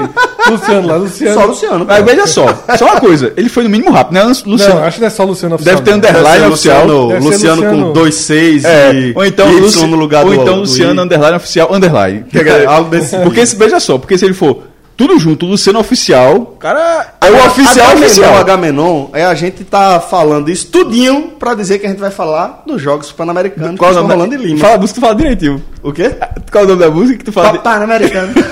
[0.51, 1.41] Luciano lá, Luciano.
[1.41, 1.85] Só Luciano.
[1.87, 2.05] Mas pô.
[2.05, 2.47] veja só,
[2.79, 3.33] só uma coisa.
[3.37, 4.23] Ele foi no mínimo rápido, né?
[4.47, 4.75] Luciano.
[4.77, 5.77] Não, acho que não é só Luciano oficial.
[5.77, 6.87] Deve ter underline Deve oficial.
[6.87, 7.87] Luciano, Luciano, Luciano.
[7.87, 10.61] com dois seis É, e ou então, Y Luci- no lugar ou do então do
[10.61, 11.05] Luciano I.
[11.05, 12.25] underline oficial underline.
[12.35, 14.63] É, algo desse Porque se, veja só, porque se ele for
[14.99, 18.37] tudo junto, Luciano oficial, cara, é o oficial oficial.
[18.37, 22.65] Agamenon, é a gente tá falando isso tudinho pra dizer que a gente vai falar
[22.67, 24.47] dos Jogos Pan-Americanos que Qual o estão nome rolando em.
[24.49, 24.59] Lima.
[24.59, 25.63] Fala a música, tu fala direitinho.
[25.85, 26.11] O quê?
[26.51, 27.57] Qual é o nome da música que tu fala?
[27.59, 28.35] Pan-Americano.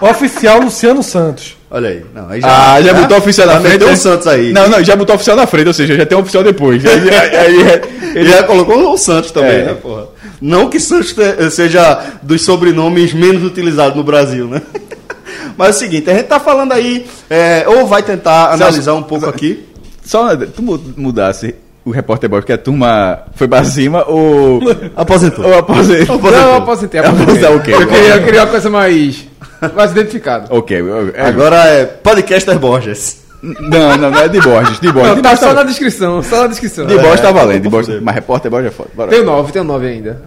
[0.00, 1.56] Oficial Luciano Santos.
[1.70, 2.04] Olha aí.
[2.14, 3.00] Não, aí Ah, já né?
[3.00, 3.72] botou oficial na Já frente.
[3.72, 3.92] meteu né?
[3.94, 4.52] o Santos aí.
[4.52, 6.84] Não, não, já botou oficial na frente, ou seja, já tem um oficial depois.
[6.86, 7.80] Aí, aí- aí-
[8.14, 9.64] Ele já colocou o Santos também, É.
[9.64, 10.06] né, porra?
[10.40, 14.62] Não que Santos te- seja dos sobrenomes menos utilizados no Brasil, né?
[15.56, 19.02] Mas é o seguinte, a gente tá falando aí, é, ou vai tentar analisar um
[19.02, 19.66] pouco aqui.
[20.04, 21.54] Só tu mu- mudasse
[21.84, 24.60] o repórter boy, porque a turma foi pra cima ou.
[24.96, 25.44] Aposentou.
[25.46, 26.20] ou aposentou.
[26.20, 27.24] Não, eu aposentei, aposentei.
[27.44, 27.72] Aposentar o quê?
[27.72, 29.26] Eu queria, eu queria uma coisa mais,
[29.74, 30.46] mais identificada.
[30.50, 30.76] Ok,
[31.14, 33.17] é- Agora é Podcaster Borges.
[33.42, 34.80] Não, não, não é de Borges.
[34.80, 35.08] De Borges.
[35.10, 36.86] Não, de tá Borges só tá- na descrição, só na descrição.
[36.86, 37.62] De Borges tá É, valendo.
[37.62, 38.90] De Borges, mas repórter Borges é foda.
[38.94, 39.10] Bora.
[39.10, 40.22] Tem o 9, tem o 9 ainda.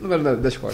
[0.00, 0.72] Número da, da escola.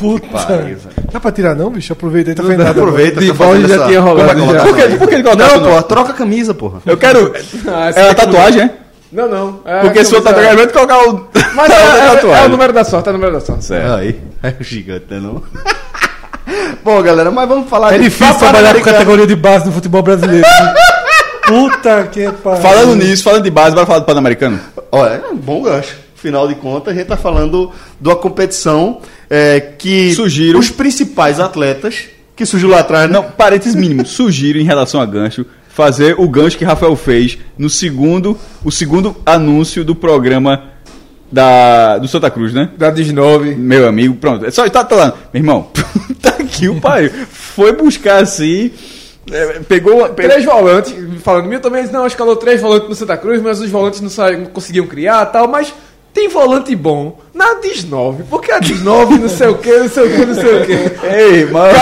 [0.00, 0.26] Puta.
[0.26, 0.78] pariu, velho.
[1.12, 1.92] Dá pra tirar não, bicho?
[1.92, 3.20] Aproveita aí, tá vendo aproveita.
[3.20, 4.54] De tá fazendo já essa- tinha rolado é já.
[4.54, 6.80] tá Por que, por que ele colocasse Não, pô, troca a camisa, porra.
[6.84, 7.32] Eu quero.
[7.68, 8.70] Ah, É a tatuagem, é?
[9.12, 9.60] Não, não.
[9.64, 11.28] É Porque se for camisa- tatuagem, vai colocar o.
[11.54, 11.74] Mas é,
[12.34, 13.64] é, é o número da sorte, é o número da sorte.
[13.64, 13.92] Certo.
[13.92, 15.40] Aí, é o gigante, né não?
[16.82, 20.02] Bom, galera, mas vamos falar É de difícil trabalhar com categoria de base do futebol
[20.02, 20.46] brasileiro.
[21.46, 22.62] Puta que pariu.
[22.62, 24.58] Falando nisso, falando de base, bora falar do Pan-Americano.
[24.90, 25.96] Olha, é um bom gancho.
[26.16, 27.70] Afinal de contas, a gente tá falando
[28.00, 29.00] de uma competição
[29.30, 34.58] é, que Surgiram- os principais atletas que surgiu lá atrás, Não, não, parênteses mínimo, sugiro
[34.58, 39.84] em relação a gancho, fazer o gancho que Rafael fez no segundo, o segundo anúncio
[39.84, 40.64] do programa
[41.30, 42.70] da, do Santa Cruz, né?
[42.76, 43.54] Da 19.
[43.54, 44.44] Meu amigo, pronto.
[44.44, 45.06] É só tá, tá lá.
[45.32, 45.68] Meu irmão,
[46.20, 47.08] tá aqui o pai.
[47.08, 48.70] Foi buscar assim.
[49.30, 50.08] É, pegou.
[50.10, 53.70] pe- Três volantes, falando mim também, não, escalou três volantes no Santa Cruz, mas os
[53.70, 55.72] volantes não, sa- não conseguiam criar e tal, mas
[56.14, 60.10] tem volante bom na 19, porque a 19 não sei o que, não sei o
[60.16, 60.72] que, não sei o que.
[61.06, 61.74] Ei, mano.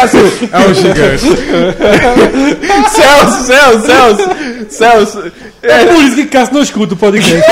[0.53, 1.25] É um gigante.
[2.91, 4.31] Celso, Celso, Celso,
[4.71, 5.33] Celso.
[5.63, 7.45] É por isso que Cássio não escuta o podcast.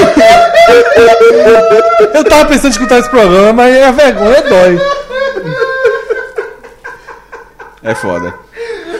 [2.14, 4.80] Eu tava pensando em escutar esse programa, mas a vergonha dói.
[7.84, 8.34] É foda.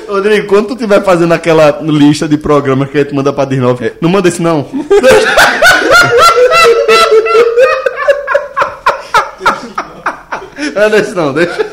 [0.09, 3.95] Rodrigo, quando tu estiver fazendo aquela lista de programas que a gente manda pra 19,
[4.01, 4.67] não manda esse não.
[10.75, 11.67] Não é esse não, deixa.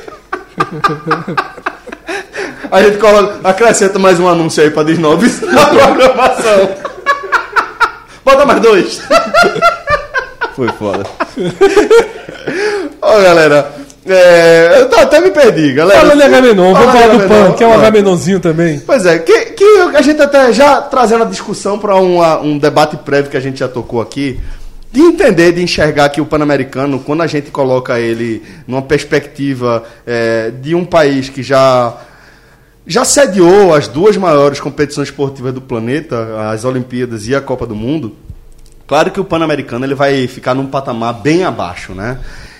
[2.71, 6.75] A gente coloca, acrescenta mais um anúncio aí pra 19 na programação.
[8.23, 9.01] Bota mais dois.
[10.55, 11.03] Foi foda.
[13.01, 13.71] Ó, galera,
[14.11, 15.99] é, eu até me perdi, galera.
[15.99, 17.27] Falando em Agamenon, vamos Fala falar do.
[17.27, 17.73] PAN, que é um.
[17.73, 18.79] Agamenonzinho também.
[18.79, 19.63] Pois é, que, que
[19.95, 23.67] a gente até já trazendo a discussão para um debate prévio que a gente já
[23.67, 24.39] tocou aqui,
[24.91, 30.51] de entender, de enxergar que o Pan-Americano, quando a gente coloca ele numa perspectiva é,
[30.61, 31.95] de um país que já
[32.87, 37.75] já sediou as duas maiores competições esportivas do planeta, as Olimpíadas e a Copa do
[37.75, 38.15] Mundo,
[38.89, 42.17] Claro que o Pan-Americano ele vai ficar num patamar bem abaixo, né?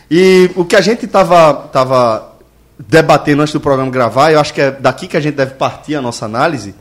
[0.09, 2.33] E o que a gente estava tava
[2.77, 5.95] debatendo antes do programa gravar, eu acho que é daqui que a gente deve partir
[5.95, 6.73] a nossa análise,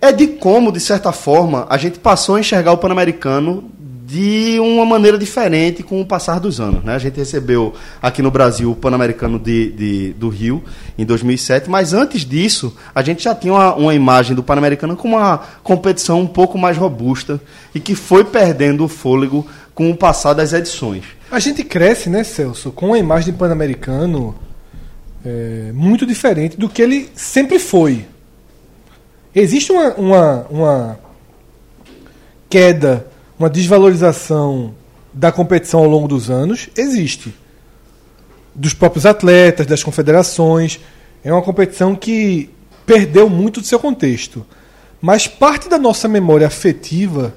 [0.00, 3.64] é de como, de certa forma, a gente passou a enxergar o Pan-Americano
[4.06, 6.84] de uma maneira diferente com o passar dos anos.
[6.84, 6.94] Né?
[6.94, 7.72] A gente recebeu
[8.02, 10.62] aqui no Brasil o Pan-Americano de, de- do Rio
[10.98, 15.16] em 2007, mas antes disso a gente já tinha uma, uma imagem do Pan-Americano como
[15.16, 17.40] uma competição um pouco mais robusta
[17.74, 21.04] e que foi perdendo o fôlego com o passar das edições.
[21.30, 24.34] A gente cresce, né, Celso, com uma imagem de Pan-Americano
[25.24, 28.06] é, muito diferente do que ele sempre foi.
[29.34, 30.98] Existe uma, uma, uma
[32.48, 33.06] queda,
[33.36, 34.74] uma desvalorização
[35.12, 36.68] da competição ao longo dos anos?
[36.76, 37.34] Existe.
[38.54, 40.78] Dos próprios atletas, das confederações.
[41.24, 42.50] É uma competição que
[42.86, 44.46] perdeu muito do seu contexto.
[45.00, 47.34] Mas parte da nossa memória afetiva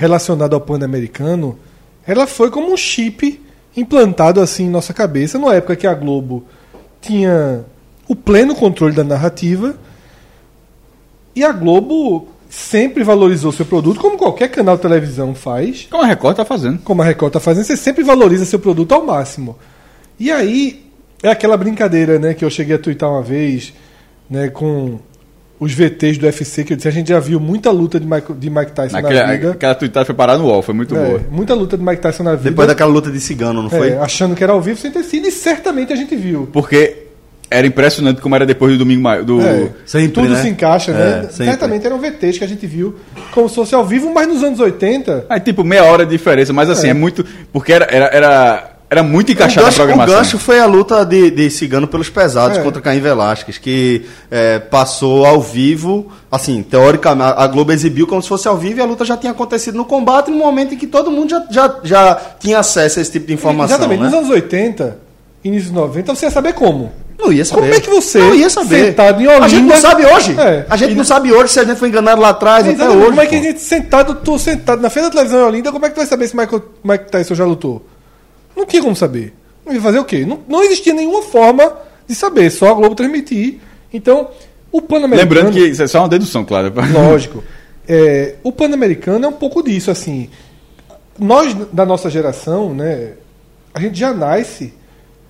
[0.00, 1.58] relacionada ao Pan-Americano,
[2.06, 3.38] ela foi como um chip
[3.76, 6.42] implantado assim em nossa cabeça, numa época que a Globo
[7.02, 7.66] tinha
[8.08, 9.76] o pleno controle da narrativa
[11.36, 16.06] e a Globo sempre valorizou seu produto, como qualquer canal de televisão faz, Como a
[16.06, 16.78] Record tá fazendo.
[16.78, 19.58] como a Record está fazendo, você sempre valoriza seu produto ao máximo.
[20.18, 20.86] E aí
[21.22, 23.74] é aquela brincadeira, né, que eu cheguei a twittar uma vez,
[24.30, 24.98] né, com
[25.60, 28.32] os VTs do UFC, que eu disse, a gente já viu muita luta de Mike,
[28.32, 29.50] de Mike Tyson Naquela, na vida.
[29.52, 31.20] aquela tweetada foi parar no UOL, foi muito É, boa.
[31.30, 32.48] muita luta de Mike Tyson na vida.
[32.50, 33.90] Depois daquela luta de cigano, não foi?
[33.90, 36.48] É, achando que era ao vivo sem ter sido, e certamente a gente viu.
[36.50, 37.04] Porque
[37.50, 39.40] era impressionante como era depois do domingo ma- do.
[39.42, 40.40] É, Sempre, tudo né?
[40.40, 41.22] se encaixa, É, né?
[41.30, 41.44] sempre.
[41.46, 42.94] Certamente eram VTs que a gente viu
[43.32, 45.26] como se fosse ao vivo, mas nos anos 80.
[45.28, 46.94] Aí, tipo, meia hora de diferença, mas assim, é, É.
[46.94, 47.26] muito.
[47.52, 50.16] Porque era, era, era, era muito encaixado o, na gancho, o programação.
[50.18, 52.62] gancho foi a luta de, de Cigano pelos pesados É.
[52.62, 58.28] contra Caim Velasquez, que é, passou ao vivo, assim, teoricamente, a Globo exibiu como se
[58.28, 60.86] fosse ao vivo e a luta já tinha acontecido no combate no momento em que
[60.88, 63.76] todo mundo já, já, já tinha acesso a esse tipo de informação.
[63.76, 64.06] Exatamente, né?
[64.06, 64.98] nos anos 80,
[65.44, 66.90] início dos 90, você ia saber como.
[67.16, 67.60] Não ia saber.
[67.60, 68.86] Como é que você, não ia saber.
[68.86, 70.34] sentado em A gente Olinda- não sabe hoje.
[70.40, 70.64] É.
[70.70, 73.08] A gente não sabe hoje se a gente foi enganado lá atrás, até Exatamente, hoje.
[73.10, 75.84] como é que a gente sentado, tô sentado na frente da televisão em Olinda, como
[75.84, 77.84] é que tu vai saber se Michael, Mike Tyson já lutou?
[78.60, 79.32] Não tinha como saber.
[79.64, 80.26] Não ia fazer o quê?
[80.26, 81.72] Não, não existia nenhuma forma
[82.06, 83.58] de saber, só a Globo transmitir.
[83.90, 84.28] Então,
[84.70, 85.22] o Pan-Americano...
[85.22, 86.70] Lembrando que isso é só uma dedução, claro.
[86.92, 87.42] Lógico.
[87.88, 90.28] É, o Pan-Americano é um pouco disso, assim.
[91.18, 93.12] Nós, da nossa geração, né,
[93.72, 94.74] a gente já nasce,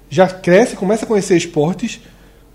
[0.08, 2.00] já cresce, começa a conhecer esportes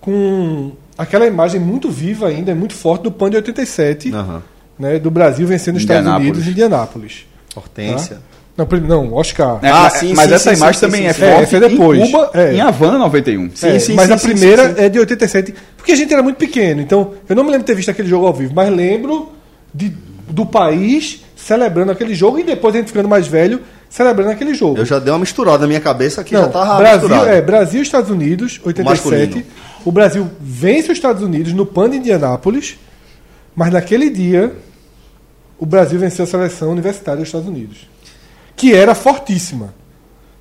[0.02, 4.43] com aquela imagem muito viva ainda, muito forte do Pan de 87, Aham.
[4.77, 6.11] né, do Brasil vencendo os Estados.
[6.11, 7.26] Unidos em Indianápolis.
[7.56, 8.19] Hortência.
[8.57, 9.60] Não, não, Oscar.
[9.61, 11.57] É, Ah, mas sim, mas sim, essa sim, imagem sim, também sim, é forte É,
[11.57, 11.99] é depois.
[11.99, 12.53] em Cuba, É.
[12.53, 13.49] em Havana 91.
[13.53, 14.82] Sim, É, sim, mas sim, a sim, primeira sim, sim.
[14.82, 15.53] é de 87.
[15.76, 18.07] Porque a gente era muito pequeno, então eu não me lembro de ter visto aquele
[18.07, 19.30] jogo ao vivo, mas lembro
[19.73, 19.91] de,
[20.30, 23.60] do país celebrando aquele jogo e depois a gente ficando mais velho
[23.90, 24.77] celebrando aquele jogo.
[24.77, 27.30] Eu já dei uma misturada na minha cabeça aqui, já Não, tava Brasil, misturado.
[27.30, 28.84] é, Brasil e Estados Unidos, 87.
[29.36, 29.44] Masculino.
[29.86, 32.77] O Brasil vence os Estados Unidos no PAN de Indianápolis,
[33.56, 34.53] mas naquele dia
[35.60, 37.88] o Brasil venceu a seleção universitária dos Estados Unidos,
[38.56, 39.73] que era fortíssima.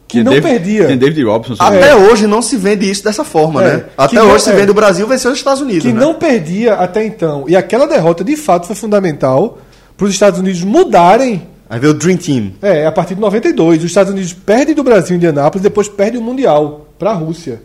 [0.07, 0.86] Que Tem não David- perdia.
[0.86, 1.55] Tem David Robson.
[1.59, 3.85] Até hoje não se vende isso dessa forma, É, né?
[3.97, 4.55] Até que não- hoje se é.
[4.55, 5.99] vende o Brasil vencer os Estados Unidos, que né?
[6.01, 7.45] não perdia até então.
[7.49, 9.59] E aquela derrota, de fato, foi fundamental
[9.97, 11.47] para os Estados Unidos mudarem.
[11.69, 12.53] Aí veio o Dream Team.
[12.62, 13.78] É, a partir de 92.
[13.78, 17.62] Os Estados Unidos perdem do Brasil em Indianápolis, depois perdem o Mundial para a Rússia.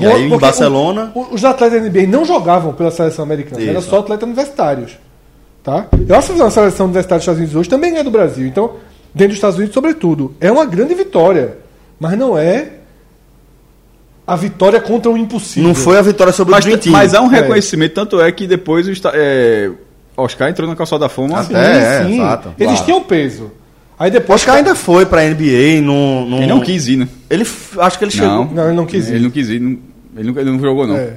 [0.00, 3.80] E aí, em Barcelona- o- os atletas da NBA não jogavam pela seleção americana, era
[3.80, 3.90] Isso.
[3.90, 4.92] só atletas universitários.
[5.64, 5.86] Tá?
[6.08, 8.46] Eu acho que a seleção universitária dos Estados Unidos hoje também é do Brasil.
[8.46, 8.74] Então,
[9.14, 11.58] dentro dos Estados Unidos, sobretudo, é uma grande vitória.
[12.00, 12.70] Mas não é
[14.26, 15.66] a vitória contra o impossível.
[15.68, 16.92] Não foi a vitória sobre Mas, o Dream Team.
[16.92, 17.40] mas há um É.
[17.40, 19.70] reconhecimento, tanto é que depois o é,
[20.16, 21.42] Oscar entrou na calçada da fama.
[21.44, 22.54] Sim, É, é, exato.
[22.58, 22.84] Eles Claro.
[22.84, 23.50] tinham peso.
[23.98, 24.40] Aí depois.
[24.40, 26.36] Oscar ainda foi pra NBA, num, num...
[26.38, 27.08] Ele não quis ir, né?
[27.28, 28.44] Ele, f- acho que ele chegou...
[28.44, 29.14] Não, ele não quis ir.
[29.14, 29.58] Ele não quis ir.
[29.60, 29.78] não-
[30.16, 30.96] ele, não, ele não jogou, não.
[30.96, 31.14] É.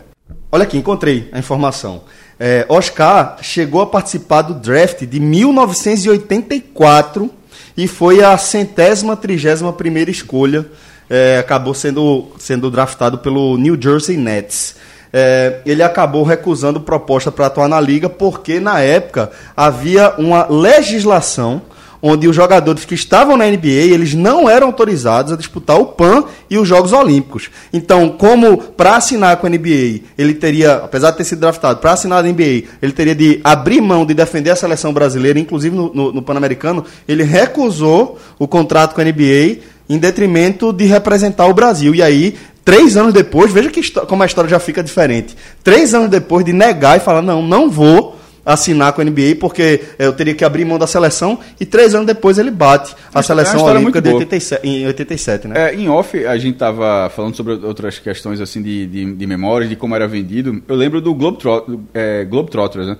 [0.52, 2.02] Olha aqui, encontrei a informação.
[2.40, 7.30] É, Oscar chegou a participar do draft de 1984
[7.76, 10.66] e foi a centésima, trigésima primeira escolha.
[11.10, 14.76] É, acabou sendo, sendo draftado pelo New Jersey Nets.
[15.12, 21.62] É, ele acabou recusando proposta para atuar na liga porque na época havia uma legislação
[22.02, 26.24] onde os jogadores que estavam na NBA eles não eram autorizados a disputar o PAN
[26.50, 27.50] e os Jogos Olímpicos.
[27.72, 31.92] Então, como para assinar com a NBA, ele teria, apesar de ter sido draftado, para
[31.94, 35.94] assinar na NBA, ele teria de abrir mão de defender a seleção brasileira, inclusive no,
[35.94, 39.60] no- no Pan-Americano, ele recusou o contrato com a NBA
[39.90, 41.94] em detrimento de representar o Brasil.
[41.94, 45.36] E aí, três anos depois, veja que como a história já fica diferente.
[45.64, 48.16] Três anos depois de negar e falar, não, não vou
[48.46, 51.94] assinar com a NBA porque eh, eu teria que abrir mão da seleção e três
[51.94, 54.20] anos depois ele bate a É seleção história olímpica de boa.
[54.20, 55.70] 87, em 87, né?
[55.70, 59.70] É, em off, a gente tava falando sobre outras questões assim de, de, de memórias,
[59.70, 60.62] de como era vendido.
[60.68, 62.98] Eu lembro do Globetrot, é, Globetrotters, né?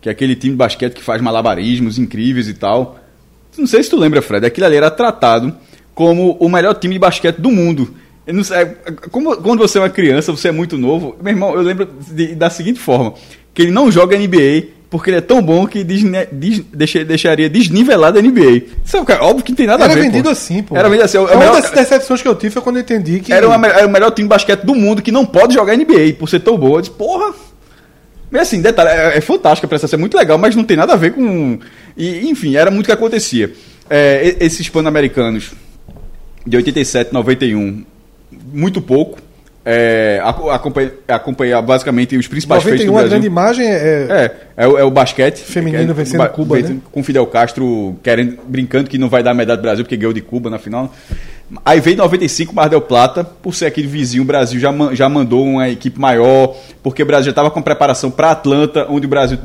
[0.00, 2.98] Que é aquele time de basquete que faz malabarismos incríveis e tal.
[3.56, 5.54] Não sei se tu lembra, Fred, aquilo ali era tratado
[5.94, 7.94] como o melhor time de basquete do mundo.
[8.44, 8.66] Sei, é,
[9.10, 11.16] como, quando você é uma criança, você é muito novo.
[11.22, 13.14] Meu irmão, eu lembro de- da seguinte forma:
[13.52, 17.48] que ele não joga NBA porque ele é tão bom que desne- des- deixa- deixaria
[17.48, 18.62] desnivelado a NBA.
[18.84, 20.02] Sabe, cara, óbvio que não tem nada Era a ver.
[20.02, 20.30] vendido pô.
[20.30, 20.76] assim, pô.
[20.76, 21.16] Era vendido assim.
[21.16, 23.32] é É uma melhor- das decepções que eu tive foi quando eu entendi que.
[23.32, 25.74] era, o me- era o melhor time de basquete do mundo que não pode jogar
[25.74, 26.76] NBA por ser tão boa.
[26.78, 27.32] Eu disse, porra.
[28.30, 30.92] Mas assim, detalhe, é, é fantástica a prestação, é muito legal, mas não tem nada
[30.92, 31.58] a ver com.
[31.96, 33.52] E, enfim, era muito o que acontecia.
[33.90, 35.52] É, e- esses pan-americanos
[36.46, 37.82] de 87, 91,
[38.52, 39.18] muito pouco.
[39.64, 43.10] É, aco- acompanhei, acompanhei basicamente os principais feitos do 91, a Brasil.
[43.10, 44.32] grande imagem é.
[44.56, 45.38] É, é, o- é o basquete.
[45.38, 46.76] Feminino é- vencendo ba- Cuba, né?
[46.90, 50.20] Com Fidel Castro querendo, brincando que não vai dar medalha do Brasil porque ganhou de
[50.20, 50.92] Cuba na final.
[51.64, 55.08] Aí veio 95 Mar del Plata, por ser aqui do vizinho, o Brasil já, já
[55.08, 59.08] mandou uma equipe maior, porque o Brasil já estava com preparação para Atlanta, onde o
[59.08, 59.36] Brasil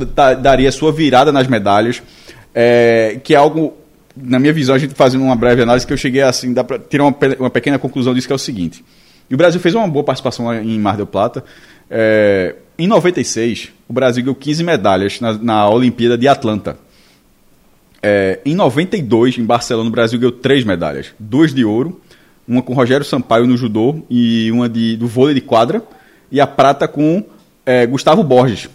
[0.41, 2.01] daria sua virada nas medalhas,
[2.55, 3.73] é, que é algo,
[4.15, 6.79] na minha visão, a gente fazendo uma breve análise, que eu cheguei assim, dá para
[6.79, 8.83] tirar uma, uma pequena conclusão disso, que é o seguinte.
[9.29, 11.43] E o Brasil fez uma boa participação lá em Mar del Plata.
[11.89, 16.77] É, em 96, o Brasil ganhou 15 medalhas na, na Olimpíada de Atlanta.
[18.01, 21.07] É, em 92, em Barcelona, o Brasil ganhou três medalhas.
[21.19, 21.99] Duas de ouro,
[22.47, 25.81] uma com Rogério Sampaio no judô e uma de, do vôlei de quadra.
[26.31, 27.23] E a prata com
[27.65, 28.69] é, Gustavo Borges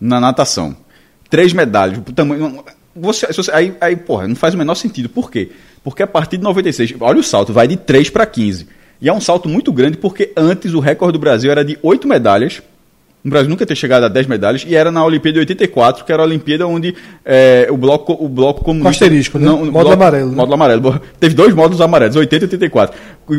[0.00, 0.76] na natação.
[1.28, 1.98] Três medalhas.
[2.14, 2.64] Tamanho,
[2.94, 5.08] você, você- aí, aí, porra, não faz o menor sentido.
[5.08, 5.50] Por quê?
[5.84, 8.66] Porque a partir de 96, olha o salto, vai de 3 para 15.
[9.02, 12.06] E é um salto muito grande porque antes o recorde do Brasil era de 8
[12.08, 12.62] medalhas.
[13.24, 16.12] O Brasil nunca tinha chegado a 10 medalhas e era na Olimpíada de 84, que
[16.12, 19.46] era a Olimpíada onde é, o bloco o bloco comunista asterisco, né?
[19.50, 20.36] o Módulo bloco- amarelo, né?
[20.36, 21.00] Módulo amarelo.
[21.20, 22.96] Teve dois módulos amarelos, 80 e 84.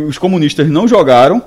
[0.08, 1.42] Os comunistas não jogaram.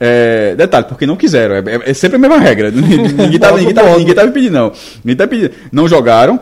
[0.00, 1.54] é, detalhe, porque não quiseram.
[1.56, 2.70] É, é- é sempre a mesma regra.
[2.72, 4.72] ninguém estava ninguém tava, ninguém tava pedindo, não.
[5.04, 5.50] Ninguém tava pedindo.
[5.70, 6.40] Não jogaram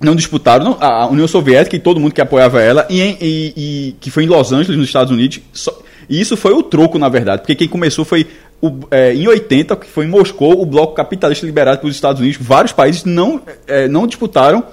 [0.00, 3.92] não disputaram não, a União Soviética e todo mundo que apoiava ela e, e- e-
[4.00, 5.76] que foi em Los Angeles nos Estados Unidos só-
[6.08, 8.26] e isso foi o troco na verdade porque quem começou foi
[8.60, 12.38] o, é, em 80 que foi em Moscou o bloco capitalista liberado pelos Estados Unidos
[12.40, 14.64] vários países não é, não disputaram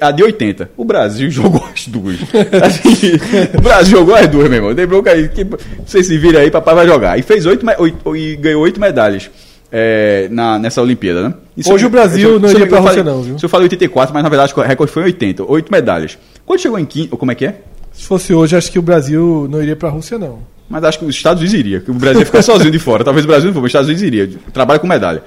[0.00, 2.16] a de 80 o Brasil jogou as duas
[2.62, 3.12] Assim,
[3.58, 5.44] o Brasil jogou as duas meu irmão tem bronca aí que
[5.84, 9.28] vocês se viram aí papai vai jogar e fez oito, oito- e ganhou oito medalhas
[9.72, 11.34] é, na, nessa Olimpíada, né?
[11.56, 13.36] Isso Hoje eu- o Brasil eu- não iria pra Rússia não, viu?
[13.38, 15.42] Se eu falei 84, mas na verdade o recorde foi em 80.
[15.42, 16.16] Oito medalhas.
[16.46, 17.56] Quando chegou em quinto, como é que é?
[17.96, 20.40] Se fosse hoje, acho que o Brasil não iria pra Rússia, não.
[20.68, 23.04] Mas acho que os Estados Unidos iria, o Brasil ia ficar sozinho de fora.
[23.04, 24.28] Talvez o Brasil não for, mas os Estados Unidos iria.
[24.52, 25.22] Trabalha com medalha.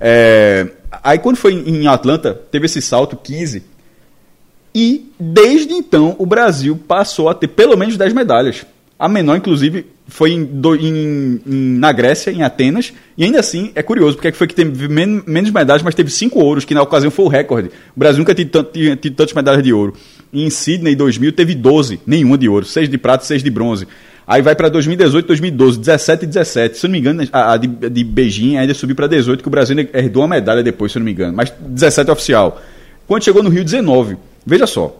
[0.00, 0.66] É,
[1.02, 3.62] aí quando foi em Atlanta, teve esse salto 15.
[4.74, 8.64] E desde então o Brasil passou a ter pelo menos 10 medalhas.
[8.98, 12.92] A menor, inclusive, foi em em- em- na Grécia, em Atenas.
[13.16, 16.38] E ainda assim, é curioso, porque foi que teve men- menos medalhas, mas teve cinco
[16.40, 17.68] ouros, que na ocasião foi o recorde.
[17.96, 18.46] O Brasil nunca tinha
[18.96, 19.94] tido tantas medalhas de ouro.
[20.32, 23.86] Em Sydney 2000 teve 12, nenhuma de ouro, 6 de prata e 6 de bronze.
[24.26, 26.78] Aí vai para 2018, 2012, 17 e 17.
[26.78, 29.48] Se eu não me engano, a, a de, de Beijing ainda subiu para 18, que
[29.48, 31.36] o Brasil herdou uma medalha depois, se eu não me engano.
[31.36, 32.62] Mas 17 é oficial.
[33.08, 34.16] Quando chegou no Rio 19,
[34.46, 34.96] veja só.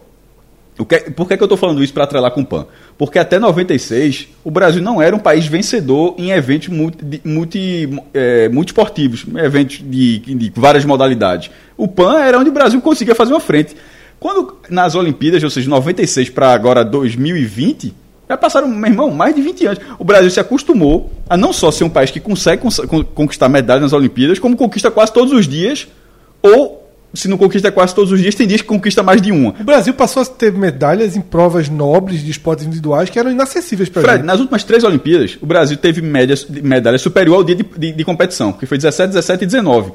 [0.81, 2.66] O que, por que, que eu estou falando isso para atrelar com o PAN?
[2.97, 8.51] Porque até 96, o Brasil não era um país vencedor em eventos multi, multi, é,
[9.44, 11.51] eventos de, de várias modalidades.
[11.77, 13.77] O PAN era onde o Brasil conseguia fazer uma frente.
[14.20, 17.94] Quando nas Olimpíadas, ou seja, 96 para agora 2020,
[18.28, 19.80] já passaram, meu irmão, mais de 20 anos.
[19.98, 23.48] O Brasil se acostumou a não só ser um país que consegue cons- con- conquistar
[23.48, 25.88] medalhas nas Olimpíadas, como conquista quase todos os dias,
[26.42, 26.78] ou
[27.12, 29.51] se não conquista quase todos os dias, tem dias que conquista mais de uma.
[29.59, 33.88] O Brasil passou a ter medalhas em provas nobres de esportes individuais que eram inacessíveis
[33.88, 34.26] pra Fred, gente.
[34.26, 38.05] nas últimas três Olimpíadas, o Brasil teve médias, medalha superior ao dia de, de- de
[38.05, 39.92] competição, que foi 17, 17 e 19.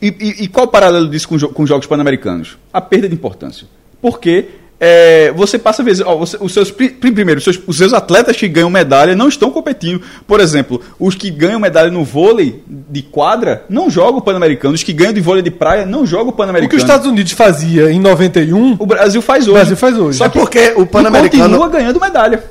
[0.00, 2.56] E, e- e qual o paralelo disso com, jo- com os Jogos Pan-Americanos?
[2.72, 3.66] A perda de importância.
[4.00, 4.46] Porque
[4.80, 7.76] é, você passa a ver, ó, você- os seus, pri- pri- primeiro, os seus, os
[7.76, 10.00] seus atletas que ganham medalha não estão competindo.
[10.24, 14.74] Por exemplo, os que ganham medalha no vôlei de quadra não jogam o Pan-Americano.
[14.74, 16.76] Os que ganham de vôlei de praia não jogam o O que Pan-Americano.
[16.76, 19.54] os Estados Unidos fazia em 91, O Brasil faz hoje.
[19.54, 20.18] Brasil faz hoje.
[20.18, 22.44] Só É que porque o Pan-Americano- continua ganhando medalha.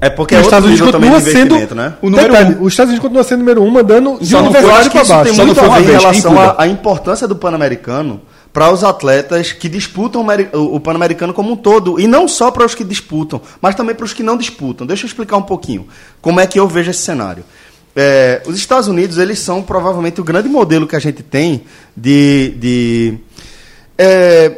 [0.00, 1.54] É porque os é outro Estados Unidos nível também de continua sendo.
[1.54, 1.94] investimento, né?
[2.00, 2.62] O número Detalhe, um.
[2.62, 5.24] Os Estados Unidos continua sendo número um, mandando de Só universidade isso baixo.
[5.24, 8.20] tem Só não muito foi a ver em relação à importância do Pan-Americano
[8.52, 11.98] para os atletas que disputam o Pan-Americano como um todo.
[11.98, 14.86] E não só para os que disputam, mas também para os que não disputam.
[14.86, 15.86] Deixa eu explicar um pouquinho
[16.22, 17.44] como é que eu vejo esse cenário.
[17.96, 21.64] É, os Estados Unidos, eles são provavelmente o grande modelo que a gente tem
[21.96, 22.54] de...
[22.56, 23.18] de
[23.96, 24.52] é,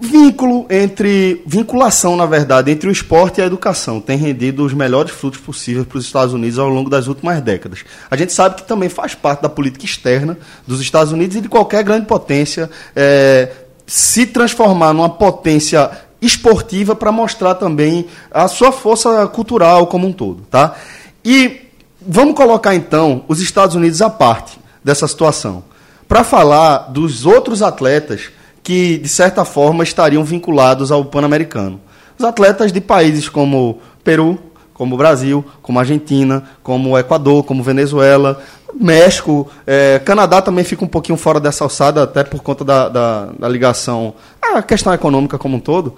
[0.00, 5.10] vínculo entre vinculação na verdade entre o esporte e a educação tem rendido os melhores
[5.10, 7.84] frutos possíveis para os Estados Unidos ao longo das últimas décadas.
[8.10, 11.48] A gente sabe que também faz parte da política externa dos Estados Unidos e de
[11.48, 13.50] qualquer grande potência é,
[13.86, 20.42] se transformar numa potência esportiva para mostrar também a sua força cultural como um todo,
[20.50, 20.76] tá?
[21.24, 21.62] E
[22.00, 25.64] vamos colocar então os Estados Unidos à parte dessa situação
[26.06, 28.30] para falar dos outros atletas
[28.68, 31.80] que, de certa forma, estariam vinculados ao Pan-Americano.
[32.18, 34.38] Os atletas de países como Peru,
[34.74, 38.42] como Brasil, como Argentina, como Equador, como Venezuela,
[38.78, 43.28] México, eh, Canadá também fica um pouquinho fora dessa alçada, até por conta da, da,
[43.38, 44.12] da ligação
[44.42, 45.94] à questão econômica como um todo.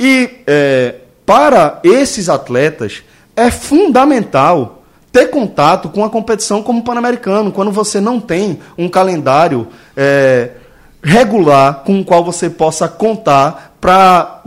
[0.00, 0.94] E eh,
[1.26, 3.02] para esses atletas
[3.36, 4.82] é fundamental
[5.12, 10.52] ter contato com a competição como Pan-Americano, quando você não tem um calendário eh,
[11.02, 14.42] regular com o qual você possa contar para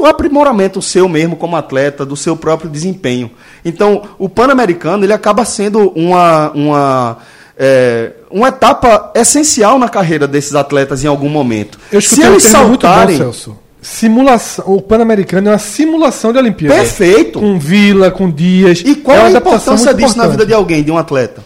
[0.00, 3.30] o aprimoramento seu mesmo como atleta, do seu próprio desempenho.
[3.64, 7.18] Então, o Pan-Americano ele acaba sendo uma, uma,
[7.58, 11.78] é, uma etapa essencial na carreira desses atletas em algum momento.
[11.90, 13.32] Eu Se escutei um eles termo muito bom, saltarem.
[13.80, 14.64] Simulação.
[14.68, 16.74] O Pan-Americano é uma simulação de Olimpíada.
[16.74, 17.38] Perfeito.
[17.38, 18.82] Com Vila, com Dias.
[18.84, 20.46] E qual É a importância disso na vida importante.
[20.48, 21.42] de alguém, de um atleta?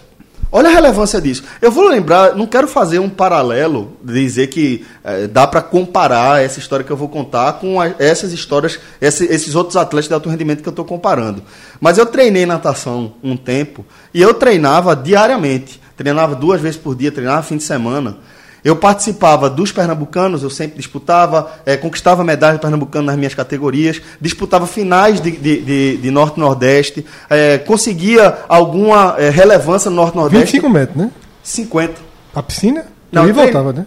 [0.54, 1.42] Olha a relevância disso.
[1.62, 6.58] Eu vou lembrar, não quero fazer um paralelo, dizer que eh, dá para comparar essa
[6.58, 10.28] história que eu vou contar com a- essas histórias, esse- esses outros atletas de alto
[10.28, 11.42] rendimento que eu estou comparando.
[11.80, 15.80] Mas eu treinei natação um tempo e eu treinava diariamente.
[15.96, 18.18] Treinava duas vezes por dia, treinava fim de semana.
[18.64, 24.66] Eu participava dos pernambucanos, eu sempre disputava, eh, conquistava medalhas pernambucanas nas minhas categorias, disputava
[24.68, 30.14] finais de, de, de- de Norte e Nordeste, eh, conseguia alguma eh, relevância no Norte
[30.14, 30.44] e Nordeste.
[30.58, 31.10] 25 metros, né?
[31.42, 31.94] 50.
[32.34, 32.86] A piscina?
[33.10, 33.84] Não, Não, e voltava, né?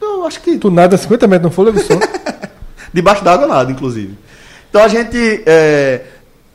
[0.00, 1.94] Eu acho que Tu nada 50 metros no fôlego só.
[2.94, 4.16] debaixo d'água nada, inclusive.
[4.70, 6.02] Então a gente é,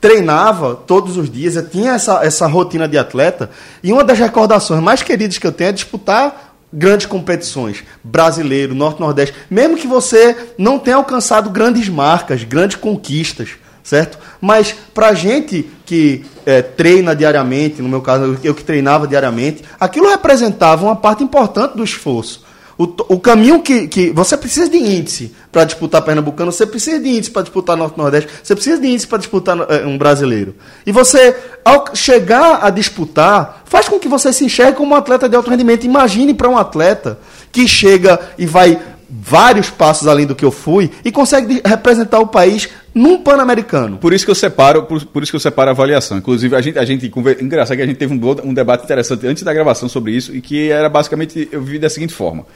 [0.00, 3.50] treinava todos os dias, eu tinha essa, essa rotina de atleta,
[3.82, 9.00] e uma das recordações mais queridas que eu tenho é disputar grandes competições, brasileiro, norte
[9.00, 13.50] nordeste, mesmo que você não tenha alcançado grandes marcas, grandes conquistas,
[13.82, 14.18] certo?
[14.40, 20.08] Mas pra gente que é, treina diariamente, no meu caso, eu que treinava diariamente, aquilo
[20.08, 22.41] representava uma parte importante do esforço.
[22.82, 24.10] O, o caminho que, que.
[24.10, 28.28] Você precisa de índice para disputar Pernambucano, você precisa de índice para disputar Norte Nordeste,
[28.42, 30.56] você precisa de índice para disputar eh, um brasileiro.
[30.84, 35.28] E você ao chegar a disputar, faz com que você se enxergue como um atleta
[35.28, 35.84] de alto rendimento.
[35.84, 37.20] Imagine para um atleta
[37.52, 42.26] que chega e vai vários passos além do que eu fui e consegue representar o
[42.26, 43.98] país num Pan-Americano.
[43.98, 46.16] Por isso que eu separo, por, por isso que eu separo a avaliação.
[46.16, 49.42] Inclusive, a gente, a gente engraçado que a gente teve um, um debate interessante antes
[49.42, 52.46] da gravação sobre isso e que era basicamente eu vi da seguinte forma: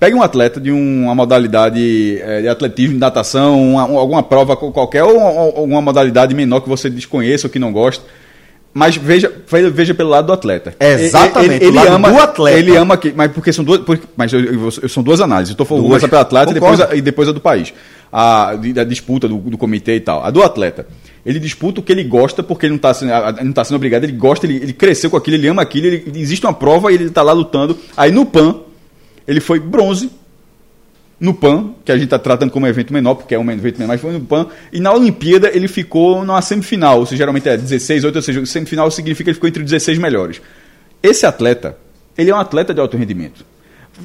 [0.00, 4.22] pegue um atleta de um- uma modalidade eh, de atletismo, de natação, uma- um- alguma
[4.22, 8.02] prova qualquer ou alguma modalidade menor que você desconheça ou que não gosta.
[8.72, 10.74] Mas veja, ve- veja pelo lado do atleta.
[10.78, 12.56] Exatamente, Ele, lado ama, do atleta.
[12.58, 15.50] Ele ama que, mas porque são duas, porque- mas eu- eu- eu- são duas análises.
[15.50, 16.04] Eu tô falando Duas.
[16.04, 17.74] pelo atleta e depois, a, e depois a do país.
[18.12, 20.24] A da disputa do, do comitê e tal.
[20.24, 20.86] A do atleta.
[21.26, 23.64] Ele disputa o que ele gosta porque ele não está sendo, a- a- não tá
[23.64, 26.52] sendo obrigado, ele gosta, ele, ele cresceu com aquilo, ele ama aquilo, ele- existe uma
[26.54, 27.76] prova e ele está lá lutando.
[27.96, 28.54] Aí no PAN,
[29.26, 30.10] ele foi bronze
[31.18, 33.92] no PAN, que a gente está tratando como evento menor, porque é um evento menor,
[33.92, 37.56] mas foi no PAN, e na Olimpíada ele ficou numa semifinal, ou seja, geralmente é
[37.58, 40.40] 16, 8, ou seja, semifinal significa que ele ficou entre os 16 melhores.
[41.02, 41.76] Esse atleta,
[42.16, 43.44] ele é um atleta de alto rendimento.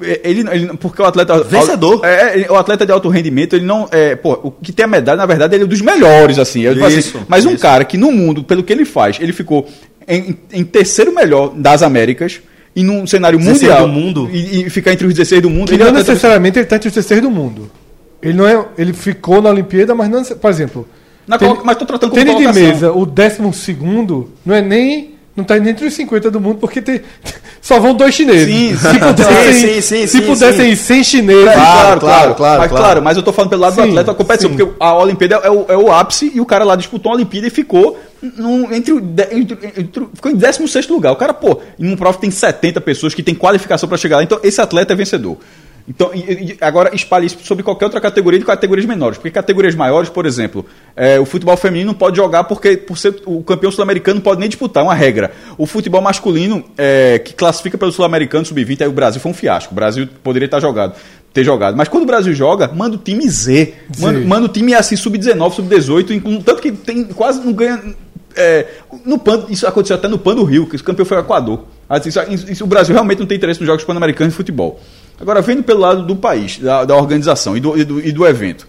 [0.02, 1.42] Ele, ele- porque o atleta.
[1.44, 2.04] Vencedor.
[2.04, 3.88] É, é, o atleta de alto rendimento, ele não.
[3.92, 6.62] É, pô, o que tem a medalha, na verdade, ele é dos melhores, assim.
[6.64, 7.62] Eu assim, Isso, mas um isso.
[7.62, 9.70] cara que no mundo, pelo que ele faz, ele ficou
[10.06, 12.42] em, em terceiro melhor das Américas,
[12.76, 13.88] e num cenário 16 mundial.
[13.88, 14.30] do mundo.
[14.34, 15.72] E, e ficar entre os 16 do mundo.
[15.72, 17.72] E ele é não atleta- necessariamente ele está entre os terceiros do mundo.
[18.22, 18.66] Ele não é.
[18.78, 20.24] Ele ficou na Olimpíada, mas não.
[20.24, 20.88] Por exemplo.
[21.28, 25.15] Na tênis- mas tô tratando como Tênis de mesa, o décimo segundo, não é nem.
[25.36, 27.02] Não está nem entre os 50 do mundo, porque tem,
[27.62, 28.48] só vão dois chineses.
[28.48, 31.44] Sim, se sim, pudessem, sim, sim, se pudessem ir 100 chineses.
[31.44, 32.84] Claro, Claro, claro, claro, mas, claro.
[32.86, 34.56] claro, mas eu tô falando pelo lado do atleta da competição, sim.
[34.58, 37.48] porque a Olimpíada é o, é o ápice e o cara lá disputou a Olimpíada
[37.48, 41.12] e ficou num- entre, entre- entre- ficou em 16 lugar.
[41.12, 44.24] O cara, pô, em um prova tem 70 pessoas que tem qualificação para chegar lá,
[44.24, 45.38] então esse atleta é vencedor.
[45.88, 46.20] Então, e-
[46.54, 49.18] e agora espalhe isso sobre qualquer outra categoria de categorias menores.
[49.20, 53.22] Porque categorias maiores, por exemplo, é, o futebol feminino não pode jogar porque por ser
[53.26, 55.32] o campeão sul-americano não pode nem disputar, é uma regra.
[55.60, 59.74] O futebol masculino, é, que classifica pelo sul-americano sub-20, aí o Brasil foi um fiasco.
[59.74, 60.96] O Brasil poderia estar jogado,
[61.32, 61.78] ter jogado.
[61.78, 63.76] Mas quando o Brasil joga, manda o time Z.
[64.00, 67.80] Manda, manda o time assim, sub-19, sub-18, inclu- tanto que tem quase não ganha.
[68.38, 68.66] é,
[69.06, 71.64] no PAN, isso aconteceu até no PAN do Rio, que o campeão foi o Equador.
[71.88, 74.78] Assim, isso- isso- o Brasil realmente não tem interesse nos Jogos Pan-Americanos de futebol.
[75.20, 78.26] Agora, vendo pelo lado do país, da, da organização e do, e, do, e do
[78.26, 78.68] evento.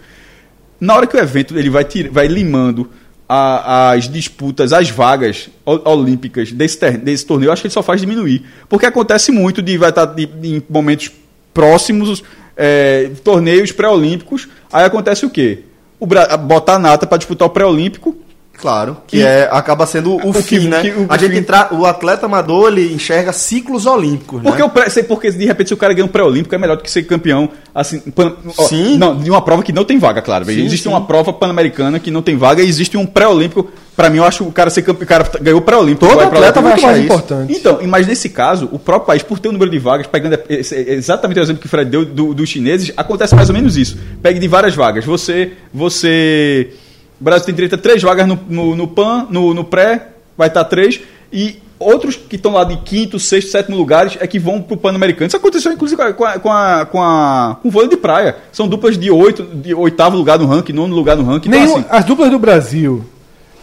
[0.79, 2.89] Na hora que o evento ele vai, vai limando
[3.27, 7.83] a- as disputas, as vagas olímpicas desse, ter- desse torneio, eu acho que ele só
[7.83, 8.45] faz diminuir.
[8.69, 11.11] Porque acontece muito de vai estar de- em momentos
[11.53, 12.23] próximos,
[12.55, 15.59] é, torneios pré-olímpicos, aí acontece o quê?
[15.99, 18.15] O botar a nata para disputar o pré-olímpico,
[18.59, 20.81] Claro, que E- é, acaba sendo o, O fim, que- né?
[20.81, 21.43] que- o a gente fim.
[21.43, 24.65] tra- o atleta amador ele enxerga ciclos olímpicos, Porque, né?
[24.65, 26.81] o pré, sei porque de repente se o cara ganha um pré-olímpico é melhor do
[26.83, 28.35] que ser campeão assim, pan-
[28.67, 28.97] Sim.
[28.97, 30.43] não, de uma prova que não tem vaga, claro.
[30.45, 30.89] Sim, existe sim.
[30.89, 33.69] uma prova pan-americana que não tem vaga e existe um pré-olímpico.
[33.95, 36.07] Pra mim, eu acho que o cara ser campeão, o cara ganhou o pré-olímpico.
[36.07, 37.05] Todo atleta vai muito achar mais isso.
[37.05, 37.53] importante.
[37.53, 40.75] Então, mas nesse caso, o próprio país, por ter um número de vagas, pegando esse-
[40.75, 43.97] exatamente o exemplo que o Fred deu do- dos chineses, acontece mais ou menos isso.
[44.21, 45.03] Pegue de várias vagas.
[45.05, 45.51] Você.
[45.73, 46.69] você
[47.19, 50.47] o Brasil tem direito a três vagas no, no, no PAN, no, no pré, vai
[50.47, 50.99] estar três.
[51.31, 55.27] E outros que estão lá de quinto, sexto, sétimo lugares é que vão pro Pan-Americano.
[55.27, 58.35] Isso aconteceu, inclusive, com, a, com, a, com, a, com o vôlei de praia.
[58.51, 61.49] São duplas de oito, de oitavo lugar no ranking, nono lugar no ranking.
[61.49, 63.03] Então, Nenhum- assim, as duplas do Brasil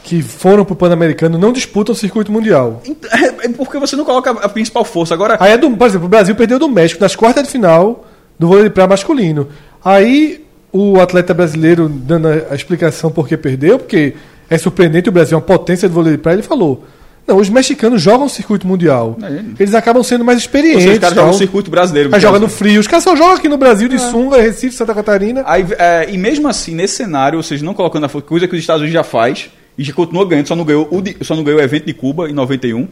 [0.03, 2.83] que foram pro Pan-Americano não disputam o circuito mundial.
[3.43, 5.15] é porque você não coloca a principal força.
[5.15, 8.05] Agora, Aí, é do, por exemplo, o Brasil perdeu do México nas quartas de final
[8.39, 9.49] do vôlei de praia masculino.
[9.83, 10.44] Aí
[10.77, 14.15] o atleta brasileiro dando a, a explicação por que perdeu, porque
[14.51, 16.85] é surpreendente o Brasil, é uma potência do vôlei de praia, ele falou:
[17.27, 19.17] Não, os mexicanos jogam o circuito mundial.
[19.23, 19.41] É.
[19.63, 20.85] Eles acabam sendo mais experientes.
[20.85, 22.15] os caras jogam o circuito brasileiro.
[22.15, 22.81] É joga o- no frio.
[22.81, 25.43] Os caras só jogam aqui no Brasil, de Sunga, Recife, Santa Catarina.
[25.47, 28.61] Aí, é, e mesmo assim, nesse cenário, ou seja, não colocando a coisa que os
[28.61, 29.49] Estados Unidos já faz,
[29.79, 31.95] e já continua ganhando, só não ganhou o, de- só não ganhou o evento de
[31.95, 32.87] Cuba em 91.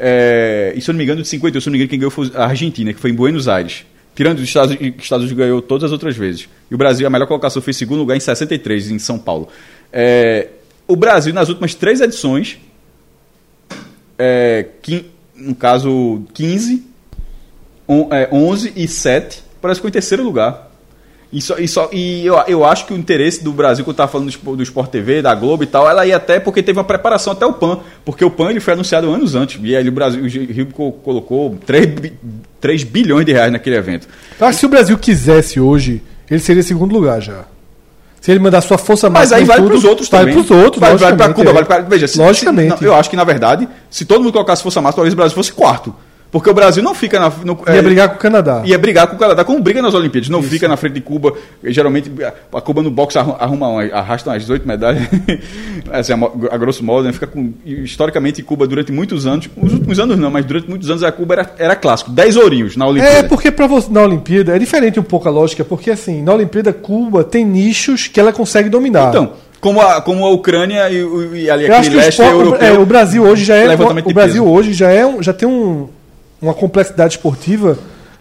[0.00, 1.98] É, e se eu não me engano, de 58, se eu não me engano, quem
[1.98, 3.84] ganhou foi a Argentina, que foi em Buenos Aires.
[4.18, 6.48] Tirando os Estados, os Estados Unidos ganhou todas as outras vezes.
[6.68, 9.46] E o Brasil, a melhor colocação foi segundo lugar em 63, em São Paulo.
[9.92, 10.48] É,
[10.88, 12.58] o Brasil, nas últimas três edições,
[14.18, 14.66] é,
[15.36, 16.84] no caso 15,
[17.86, 20.67] on- é, 11 e 7, parece que foi em terceiro lugar.
[21.30, 23.92] E, só, e, só, e eu, eu acho que o interesse do Brasil, que eu
[23.92, 26.78] estava falando do, do Sport TV, da Globo e tal, ela ia até porque teve
[26.78, 27.80] uma preparação até o PAN.
[28.02, 29.60] Porque o PAN ele foi anunciado anos antes.
[29.62, 32.12] E aí o Brasil, o Rio co- colocou 3, bi-
[32.62, 34.08] 3 bilhões de reais naquele evento.
[34.40, 36.00] Eu acho que se o Brasil quisesse hoje,
[36.30, 37.44] ele seria segundo lugar já.
[38.22, 40.44] Se ele mandar sua força Mas máxima aí vale tudo, para os outros vale também.
[40.44, 41.52] pros outros, Vale, vale para Cuba, é.
[41.52, 41.82] vale para.
[41.82, 42.78] Veja, se, Logicamente.
[42.78, 45.16] se- não, eu acho que, na verdade, se todo mundo colocasse força máxima, talvez o
[45.16, 45.94] Brasil fosse quarto.
[46.30, 47.32] Porque o Brasil não fica na.
[47.42, 48.62] No, Ia é, brigar com o Canadá.
[48.64, 50.28] Ia brigar com o Canadá, como briga nas Olimpíadas.
[50.28, 51.32] Não fica na frente de Cuba.
[51.64, 52.10] Geralmente,
[52.52, 55.04] a Cuba no boxe arru- arruma, uma- arrasta umas oito medalhas.
[55.90, 57.12] assim, a, a grosso modo, né?
[57.12, 57.52] Fica com.
[57.64, 61.34] Historicamente, Cuba, durante muitos anos, os últimos anos não, mas durante muitos anos, a Cuba
[61.34, 62.10] era, era clássico.
[62.10, 63.18] Dez ourinhos na Olimpíada.
[63.18, 66.34] É, porque pra você, na Olimpíada é diferente um pouco a lógica, porque assim, na
[66.34, 69.08] Olimpíada Cuba tem nichos que ela consegue dominar.
[69.08, 72.32] Então, como a, como a Ucrânia e, o- e ali eu aquele o, leste esporte-
[72.32, 72.68] europeu.
[72.68, 74.44] é, o Brasil hoje já é o Brasil peso.
[74.44, 75.88] hoje já é já tem um-
[76.40, 77.78] uma complexidade esportiva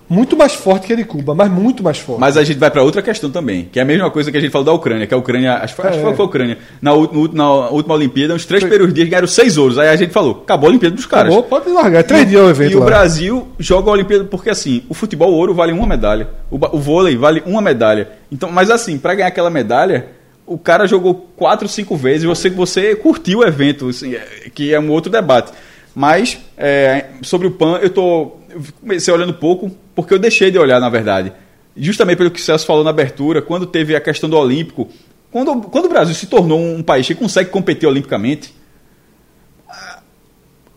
[0.10, 2.22] muito mais forte que a de Cuba, mas muito mais forte.
[2.22, 4.40] Mas a gente vai para outra questão também, que é a mesma coisa que a
[4.40, 6.02] gente falou da Ucrânia, que a Ucrânia, acho, que foi- É.
[6.02, 9.78] foi a Ucrânia, na, no- na última Olimpíada, uns três primeiros dias ganharam seis ouros.
[9.78, 11.34] Aí a gente falou, acabou a Olimpíada dos caras.
[11.34, 12.86] Acabou, pode largar, é três E o- dias o evento E o lá.
[12.86, 17.18] Brasil joga a Olimpíada porque assim, o futebol ouro vale uma medalha, o, o vôlei
[17.18, 18.08] vale uma medalha.
[18.32, 20.08] Então, mas assim, para ganhar aquela medalha,
[20.46, 24.80] o cara jogou quatro, cinco vezes, você você curtiu o evento, assim, é- que é
[24.80, 25.52] um outro debate.
[26.00, 28.34] Mas é, sobre o PAN, eu tô
[28.80, 31.34] comecei olhando pouco porque eu deixei de olhar, na verdade.
[31.76, 34.88] Justamente pelo que o Celso falou na abertura, quando teve a questão do Olímpico,
[35.32, 38.54] quando, quando o Brasil se tornou um país que consegue competir olimpicamente,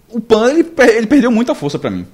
[0.08, 0.66] o PAN ele,
[0.96, 2.06] ele perdeu muita força pra mim.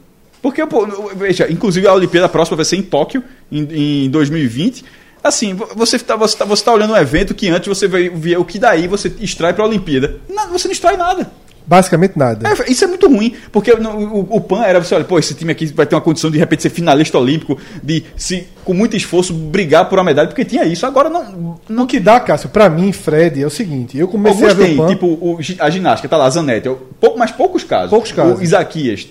[0.43, 0.85] Porque, pô,
[1.15, 3.23] veja, inclusive a Olimpíada próxima vai ser em Tóquio,
[3.53, 4.85] em, em 2020.
[5.23, 8.37] Assim, vo- você está você tá, você tá olhando um evento que antes você vê,
[8.37, 10.20] o que daí você extrai pra Olimpíada.
[10.28, 11.31] Nada, você não extrai nada.
[11.66, 12.48] Basicamente nada.
[12.48, 15.34] É, isso é muito ruim, porque no- o, o PAN era você olha, pô, esse
[15.34, 18.72] time aqui vai ter uma condição de de repente ser finalista olímpico, de se com
[18.72, 20.86] muito esforço brigar por uma medalha, porque tinha isso.
[20.86, 21.59] Agora não.
[21.68, 24.55] não O que dá, Cássio, pra mim, Fred, é o seguinte, eu comecei Alguns a
[24.55, 27.32] ver tem, o PAN, tipo o a ginástica, tá lá, a Zanetti, eu- pou- mas
[27.32, 27.90] poucos casos.
[27.90, 28.38] Poucos casos.
[28.38, 29.09] O Isaquias.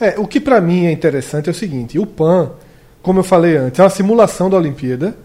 [0.00, 2.50] É, o que pra mim é interessante é o seguinte: o PAN,
[3.02, 5.16] como eu falei antes, é uma simulação da Olimpíada.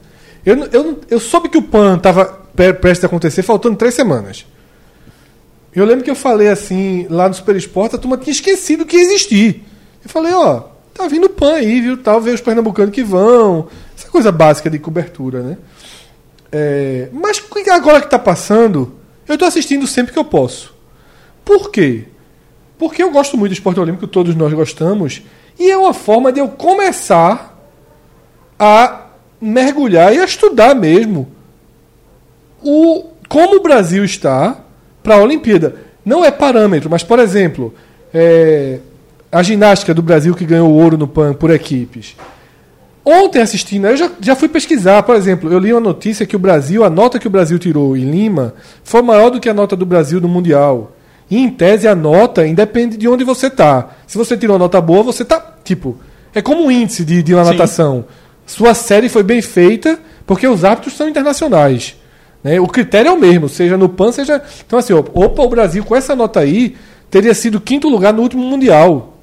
[0.45, 2.25] Eu, eu, eu soube que o PAN estava
[2.79, 4.45] prestes a acontecer faltando três semanas.
[5.73, 8.97] Eu lembro que eu falei assim, lá no Super Esporte, a turma tinha esquecido que
[8.97, 9.55] existia.
[10.03, 10.63] Eu falei, ó,
[10.93, 11.97] tá vindo PAN aí, viu?
[11.97, 13.67] Tal, os pernambucanos que vão.
[13.95, 15.57] Essa coisa básica de cobertura, né?
[16.51, 17.41] É, mas
[17.71, 18.95] agora que tá passando,
[19.27, 20.73] eu tô assistindo sempre que eu posso.
[21.45, 22.05] Por quê?
[22.77, 25.21] Porque eu gosto muito do esporte olímpico, todos nós gostamos,
[25.59, 27.57] e é uma forma de eu começar
[28.57, 29.05] a
[29.39, 31.29] mergulhar e a estudar mesmo
[32.63, 34.59] o como o Brasil está
[35.03, 35.75] para a Olimpíada.
[36.05, 37.73] Não é parâmetro, mas, por exemplo,
[38.13, 38.79] é,
[39.31, 42.15] a ginástica do Brasil que ganhou ouro no PAN por equipes.
[43.03, 46.39] Ontem assistindo, eu já, já fui pesquisar, por exemplo, eu li uma notícia que o
[46.39, 48.53] Brasil, a nota que o Brasil tirou em Lima,
[48.83, 50.91] foi maior do que a nota do Brasil no Mundial.
[51.29, 53.89] E em tese a nota independe de onde você tá.
[54.07, 55.57] Se você tirou uma nota boa, você tá.
[55.63, 55.97] Tipo,
[56.33, 57.51] é como um índice de, de uma Sim.
[57.51, 58.05] natação.
[58.45, 61.95] Sua série foi bem feita porque os árbitros são internacionais.
[62.43, 62.59] Né?
[62.59, 64.41] O critério é o mesmo, seja no PAN, seja.
[64.65, 66.75] Então, assim, opa, o Brasil com essa nota aí
[67.09, 69.17] teria sido quinto lugar no último Mundial.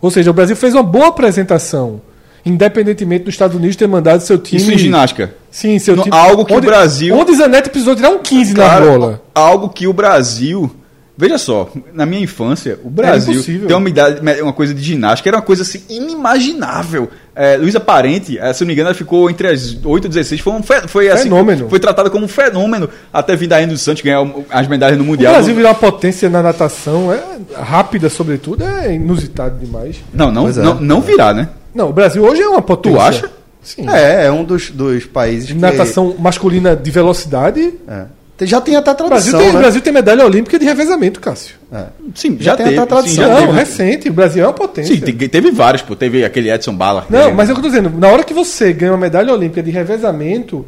[0.00, 2.00] Ou seja, o Brasil fez uma boa apresentação.
[2.46, 4.60] Independentemente dos Estados Unidos ter mandado seu time.
[4.60, 5.34] Isso em ginástica.
[5.50, 6.14] Sim, seu No- time.
[6.14, 9.22] algo que o Brasil- Onde Zanetti precisou tirar um 15 na Cara, bola.
[9.34, 10.70] algo que o Brasil.
[11.16, 15.36] Veja só, na minha infância, o Brasil tem uma, idade, uma coisa de ginástica, era
[15.36, 17.08] uma coisa assim inimaginável.
[17.36, 20.40] É, Luísa Parente, eh, se não me engano, ela ficou entre as 8 e 16,
[20.40, 21.68] foi, um fe- foi assim, Fenômeno.
[21.68, 24.98] foi tratada como um fenômeno até vir da Endo dos Santos ganhar o- as medalhas
[24.98, 25.34] no O Mundial.
[25.34, 27.22] Brasil virar uma potência na natação, é
[27.60, 29.96] rápida, sobretudo, é inusitado demais.
[30.12, 30.52] Não, não, é.
[30.52, 31.48] não, não virar, né?
[31.74, 32.98] Não, o Brasil hoje é uma potência.
[32.98, 33.30] Tu acha?
[33.62, 33.88] Sim.
[33.88, 35.54] É, é um dos, dos países que...
[35.54, 37.72] Natação masculina de velocidade.
[37.88, 38.04] É.
[38.40, 39.58] Já tem até O Brasil, tradição, tem, o né?
[39.60, 41.54] Brasil tem medalha olímpica de revezamento, Cássio.
[41.72, 41.84] É.
[42.16, 42.78] Sim, Já já, tem teve.
[42.78, 43.24] até tradição.
[43.24, 43.58] sim, já Não, teve.
[43.58, 44.08] recente.
[44.08, 44.94] O Brasil é uma potência.
[44.94, 45.94] Sim, te- teve vários, pô.
[45.94, 47.06] Teve aquele Edson Bala.
[47.08, 47.90] Não, mas é o que eu tô dizendo.
[47.96, 50.66] Na hora que você ganha uma medalha olímpica de revezamento,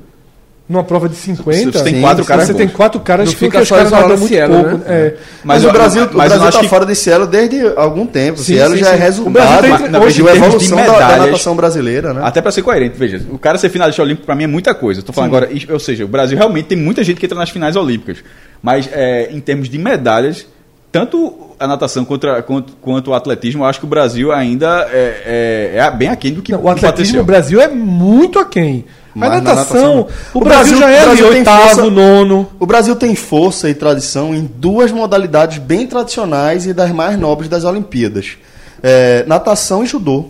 [0.69, 3.33] numa prova de 50, Você tem Sim, quatro sim, caras você tem quatro caras Não
[3.33, 4.69] que fica só caras isolado muito Cielo, pouco.
[4.79, 4.85] né?
[4.89, 5.15] É.
[5.45, 8.05] Mas, Mas o Brasil, mas o Brasil acho tá que- fora de Cielo desde algum
[8.05, 8.39] tempo.
[8.39, 8.99] Sim, Cielo sim, já é sim.
[9.01, 12.21] resultado O Brasil tem- na- hoje, de evolução da, da medalhas- natação brasileira, né?
[12.25, 15.03] Até pra ser coerente, veja, o cara ser finalista olímpico pra mim é muita coisa.
[15.03, 17.77] Tô falando agora, ou seja, o Brasil realmente tem muita gente que entra nas finais
[17.77, 18.19] olímpicas.
[18.61, 20.47] Mas é, em termos de medalhas,
[20.91, 24.89] tanto a natação quanto, a- quanto, quanto o atletismo, eu acho que o Brasil ainda
[24.93, 28.85] é, é- é bem aquém do que Não, o atletismo no Brasil é muito aquém.
[29.19, 32.49] Mas na natação, natação- o, Brasil, Brasil- já é Brasil oitavo, força- nono.
[32.61, 37.49] O Brasil tem força e tradição em duas modalidades bem tradicionais e das mais nobres
[37.49, 38.37] das Olimpíadas:
[38.83, 40.27] É, natação e judô.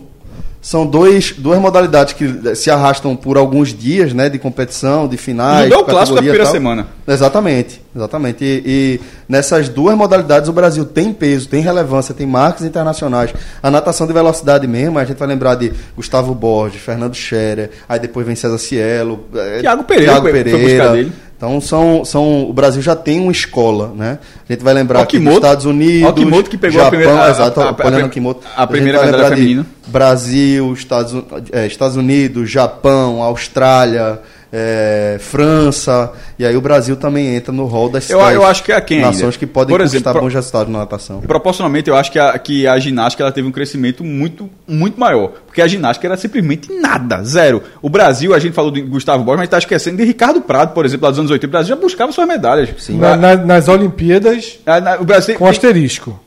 [0.67, 5.71] São dois, duas modalidades que se arrastam por alguns dias né, de competição, de finais.
[5.71, 6.51] É o clássico da primeira tal.
[6.51, 6.87] semana.
[7.07, 8.43] Exatamente, exatamente.
[8.43, 13.33] E, e nessas duas modalidades o Brasil tem peso, tem relevância, tem marcas internacionais.
[13.63, 17.97] A natação de velocidade mesmo, a gente vai lembrar de Gustavo Borges, Fernando Scherer, aí
[17.97, 21.09] depois vem César Cielo, eh, Thiago Pereira Thiago Pereira.
[21.37, 24.17] Então são, são o Brasil já tem uma escola, né?
[24.49, 25.37] A gente vai lembrar que Okimoto.
[25.37, 28.47] Estados Unidos, Okimoto que pegou a Japão, primeira- a- exato, a- a- a- Okimoto.
[28.57, 29.65] a primeira medalha feminina.
[29.85, 31.13] Brasil, Estados,
[31.51, 34.19] eh, Estados Unidos, Japão, Austrália,
[34.51, 38.71] eh, França, e aí o Brasil também entra no rol das, Eu- eu acho que
[38.71, 39.37] é quem nações ainda?
[39.37, 41.21] que podem Por conquistar exemplo, bons resultados na natação.
[41.21, 45.31] Proporcionalmente, eu acho que a, que a ginástica ela teve um crescimento muito, muito maior.
[45.45, 47.61] Porque a ginástica era simplesmente nada, zero.
[47.81, 50.85] O Brasil, a gente falou de Gustavo Borges, mas está esquecendo de Ricardo Prado, por
[50.85, 51.47] exemplo, lá dos anos 80.
[51.47, 52.69] O Brasil já buscava suas medalhas.
[52.77, 52.97] Sim.
[52.97, 54.59] Na- na- nas Olimpíadas,
[54.99, 56.19] o Brasil com asterisco.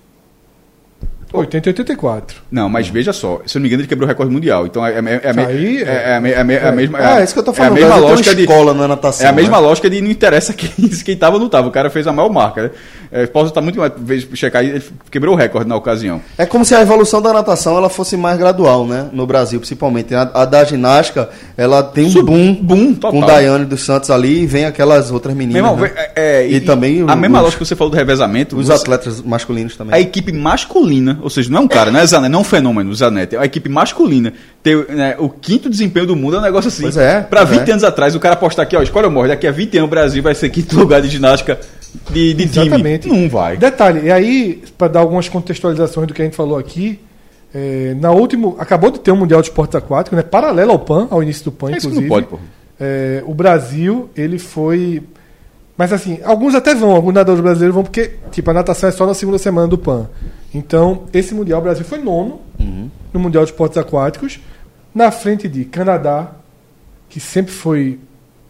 [1.33, 2.37] 80 e 84.
[2.51, 4.67] Não, mas veja só, se eu não me engano, ele quebrou o recorde mundial.
[4.67, 6.99] Então é, a me- a me- a mesma.
[7.21, 7.79] É isso que eu tô falando.
[7.79, 8.43] É a mesma lógica de.
[8.43, 9.27] escola na natação.
[9.27, 9.67] É a mesma né?
[9.67, 11.69] lógica de não interessa quem, quem tava ou não tava.
[11.69, 12.63] O cara fez a maior marca.
[12.65, 12.71] Né?
[13.13, 13.93] É, posso estar muito mais
[14.35, 16.21] checar ele quebrou o recorde na ocasião.
[16.39, 19.09] É como se a evolução da natação ela fosse mais gradual, né?
[19.13, 20.15] No Brasil, principalmente.
[20.15, 23.11] A, a da ginástica, ela tem um Sub- boom, boom total.
[23.13, 25.63] com Daiane dos Santos ali e vem aquelas outras meninas.
[25.77, 25.93] né?
[26.15, 28.57] é, é, E também a os- mesma lógica que você falou do revezamento.
[28.57, 29.95] Os você- atletas masculinos também.
[29.95, 32.45] a equipe masculina, ou seja, não é um cara, não é, Zanetti, não é um
[32.45, 34.33] fenômeno, Zanetti, é a equipe masculina.
[34.63, 36.83] Ter né, o quinto desempenho do mundo é um negócio assim.
[36.83, 37.73] Pois é, Pra pois 20 é.
[37.73, 39.91] anos atrás, o cara apostar aqui, ó, escolha ou morre, daqui a 20 anos o
[39.91, 41.59] Brasil vai ser quinto lugar de ginástica
[42.11, 43.09] de, de Exatamente.
[43.09, 43.23] time.
[43.23, 43.57] Não vai.
[43.57, 47.01] Detalhe, e aí, para dar algumas contextualizações do que a gente falou aqui,
[47.55, 51.09] é, na último, acabou de ter um Mundial de Esportes Aquáticos, né, paralelo ao PAN,
[51.11, 52.09] ao início do PAN, É isso inclusive.
[52.09, 52.39] não pode, pô.
[52.79, 55.03] É, o Brasil, ele foi.
[55.77, 59.07] Mas assim, alguns até vão, alguns nadadores brasileiros vão, porque, tipo, a natação é só
[59.07, 60.09] na segunda semana do PAN.
[60.55, 62.41] Então, esse Mundial, o Brasil foi nono
[63.13, 64.41] no Mundial de Esportes Aquáticos,
[64.95, 66.33] na frente de Canadá,
[67.09, 67.99] que sempre foi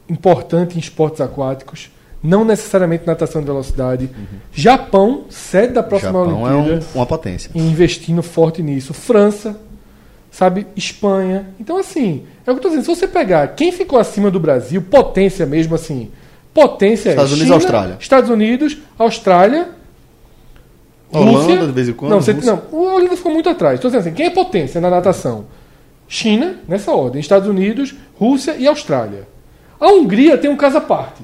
[0.09, 1.91] importante em esportes aquáticos,
[2.23, 4.11] não necessariamente natação de velocidade.
[4.53, 7.51] Japão, sede da próxima Japão é Olimpíada um- uma potência.
[7.55, 8.93] investindo forte nisso.
[8.93, 9.59] França,
[10.31, 10.67] sabe?
[10.77, 11.51] Espanha.
[11.61, 12.85] Então, assim, é o que eu tô dizendo.
[12.85, 16.11] Se você pegar quem ficou acima do Brasil, potência mesmo, assim,
[16.53, 17.97] potência Estados é Unidos e China, Austrália.
[18.01, 19.69] Estados Unidos, Austrália.
[21.13, 21.67] Holanda, Rússia.
[21.67, 23.81] de vez em quando, Não, você, não, o Holanda ficou muito atrás.
[23.81, 25.47] Tô dizendo assim, quem é potência na natação?
[26.09, 27.21] China, nessa ordem.
[27.21, 29.27] Estados Unidos, Rússia e Austrália.
[29.81, 31.23] A Hungria tem um caso à parte.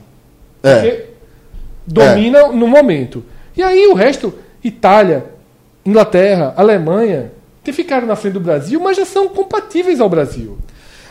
[0.62, 0.74] É.
[0.74, 1.04] Porque
[1.86, 3.24] domina no momento.
[3.56, 5.24] E aí o resto, Itália,
[5.84, 7.32] Inglaterra, Alemanha,
[7.62, 10.58] que ficaram na frente do Brasil, mas já são compatíveis ao Brasil.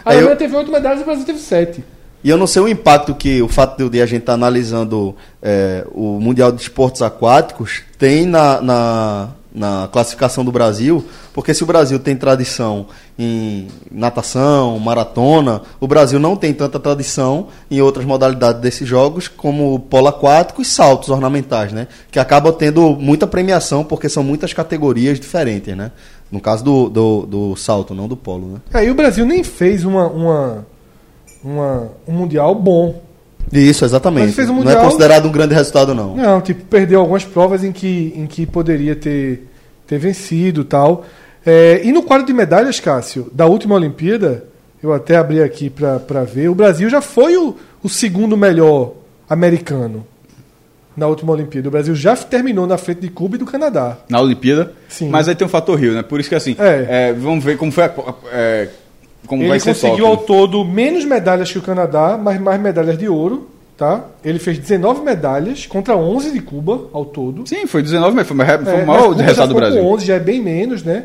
[0.04, 1.84] A É, Alemanha eu- teve oito medalhas e o Brasil teve sete.
[2.26, 5.86] E eu não sei o impacto que o fato de a gente estar analisando é,
[5.94, 11.68] o Mundial de Esportes Aquáticos tem na, na, na classificação do Brasil, porque se o
[11.68, 18.60] Brasil tem tradição em natação, maratona, o Brasil não tem tanta tradição em outras modalidades
[18.60, 21.88] desses jogos, como polo aquático e saltos ornamentais, né?
[22.10, 25.92] Que acabam tendo muita premiação, porque são muitas categorias diferentes, né?
[26.32, 28.62] No caso do, do, do salto, não do polo, né?
[28.74, 30.66] Aí o Brasil nem fez uma, uma,
[31.46, 33.02] uma- um Mundial bom.
[33.54, 34.26] Isso, exatamente.
[34.28, 36.16] Mas fez um Não é Mundial- considerado um grande resultado, não.
[36.16, 39.48] Não, tipo, perdeu algumas provas em que, em que poderia ter,
[39.86, 41.06] ter vencido e tal.
[41.46, 44.46] É, e no quadro de medalhas, Cássio, da última Olimpíada,
[44.82, 48.94] eu até abri aqui para ver, o Brasil já foi o, o segundo melhor
[49.30, 50.06] americano
[50.98, 51.68] na última Olimpíada.
[51.68, 53.98] O Brasil já terminou na frente de Cuba e do Canadá.
[54.10, 54.72] Na Olimpíada.
[54.88, 55.10] Sim.
[55.10, 56.02] Mas aí tem o fator Rio, né?
[56.02, 57.10] Por isso que assim, É.
[57.10, 57.94] é, vamos ver como foi a,
[58.32, 58.70] é,
[59.28, 60.28] como Ele vai ser conseguiu ao Tóquio.
[60.36, 63.50] todo menos medalhas que o Canadá, mas mais medalhas de ouro.
[63.78, 64.06] Tá?
[64.24, 67.46] Ele fez 19 medalhas contra 11 de Cuba ao todo.
[67.46, 69.82] Sim, foi 19, mas foi, foi É, o mas maior resultado do Brasil.
[69.82, 71.04] Com 11 já é bem menos, né?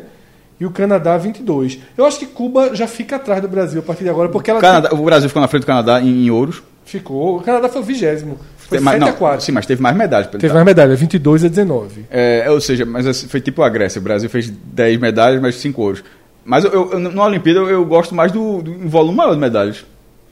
[0.57, 1.79] E o Canadá 22.
[1.97, 4.59] Eu acho que Cuba já fica atrás do Brasil a partir de agora, porque ela
[4.59, 6.63] O, Canadá- o Brasil ficou na frente do Canadá em, em ouros.
[6.85, 7.37] ficou.
[7.39, 8.37] O Canadá foi o vigésimo.
[8.55, 9.41] Foi Tem mais- 7 não, a 4.
[9.45, 10.27] Sim, mas teve mais medalhas.
[10.27, 12.05] Teve mais medalha, 22 a 19.
[12.09, 13.99] É, ou seja, mas assim, foi tipo a Grécia.
[13.99, 16.03] O Brasil fez 10 medalhas, mas 5 ouros.
[16.43, 19.85] Mas eu, eu, na Olimpíada eu, eu gosto mais do, do volume maior de medalhas.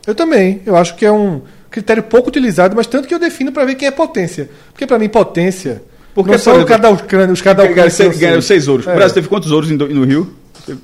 [0.06, 0.62] Eu também.
[0.66, 3.76] Eu acho que é um critério pouco utilizado, mas tanto que eu defino para ver
[3.76, 4.50] quem é potência.
[4.72, 5.84] Porque para mim, potência.
[6.14, 7.92] Porque, não são por o cara da Ucrânia, os caras da Ucrânia.
[8.18, 8.88] Ganharam seis, ouros.
[8.88, 10.34] É, O Brasil teve quantos ouros no Rio?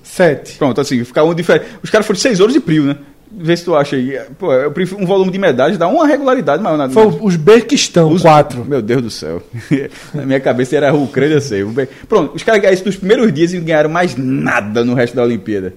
[0.03, 0.57] Sete.
[0.57, 1.65] Pronto, assim, ficar um diferente.
[1.83, 2.97] Os caras foram seis ouros de prio, né?
[3.37, 4.17] Vê se tu acha aí.
[4.39, 7.35] Pô, eu prefiro um volume de medalhas, dá uma regularidade maior na Foi o- os
[7.35, 8.63] Berquistão, Os- quatro.
[8.65, 9.41] Meu Deus do céu.
[10.13, 11.65] Na minha cabeça era a Ucrânia, eu sei.
[12.07, 15.15] Pronto, os caras ganharam isso nos primeiros dias e não ganharam mais nada no resto
[15.15, 15.73] da Olimpíada.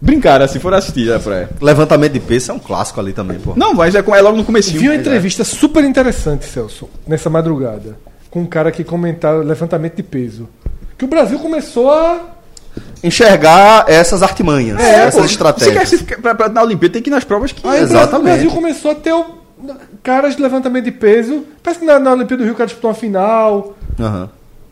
[0.00, 1.50] Brincaram, assim, foram assistir na praia.
[1.60, 3.52] Levantamento de peso é um clássico ali também, pô.
[3.54, 4.80] Não, mas é, é logo no comecinho.
[4.80, 7.98] Vi uma entrevista super interessante, Celso, nessa madrugada,
[8.30, 10.48] com um cara que comentava levantamento de peso.
[10.96, 12.36] Que o Brasil começou a.
[13.02, 15.88] Enxergar essas artimanhas, essas pô, estratégias.
[15.88, 17.66] Se quer pra, pra, na Olimpíada tem que ir nas provas que...
[17.66, 18.20] Aí o Brasil- Exatamente.
[18.20, 19.24] o Brasil começou a ter o,
[20.02, 21.44] caras de levantamento de peso.
[21.62, 23.76] Parece que na, na Olimpíada do Rio o cara disputou uma final.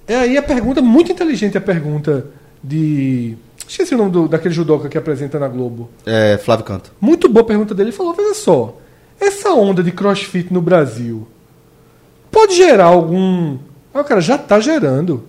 [0.06, 2.26] É aí a pergunta, muito inteligente a pergunta
[2.62, 3.36] de.
[3.66, 5.90] Esqueci o nome do, daquele judoca que apresenta na Globo.
[6.06, 6.90] É, Flávio Canto.
[6.98, 7.90] Muito boa a pergunta dele.
[7.90, 8.76] Ele falou: veja só,
[9.20, 11.28] essa onda de crossfit no Brasil
[12.30, 13.58] pode gerar algum.
[13.92, 15.27] Ah, cara, já está gerando.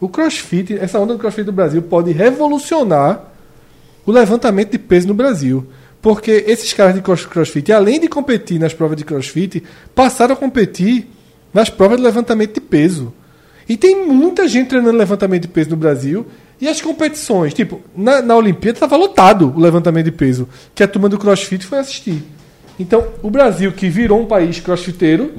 [0.00, 3.24] O crossfit, essa onda do crossfit do Brasil pode revolucionar
[4.06, 5.66] o levantamento de peso no Brasil.
[6.00, 9.62] Porque esses caras de cross- crossfit, além de competir nas provas de crossfit,
[9.94, 11.06] passaram a competir
[11.52, 13.12] nas provas de levantamento de peso.
[13.68, 16.26] E tem muita gente treinando levantamento de peso no Brasil.
[16.58, 20.88] E as competições, tipo, na, na Olimpíada estava lotado o levantamento de peso, que a
[20.88, 22.22] turma do crossfit foi assistir.
[22.78, 25.32] Então, o Brasil, que virou um país crossfiteiro,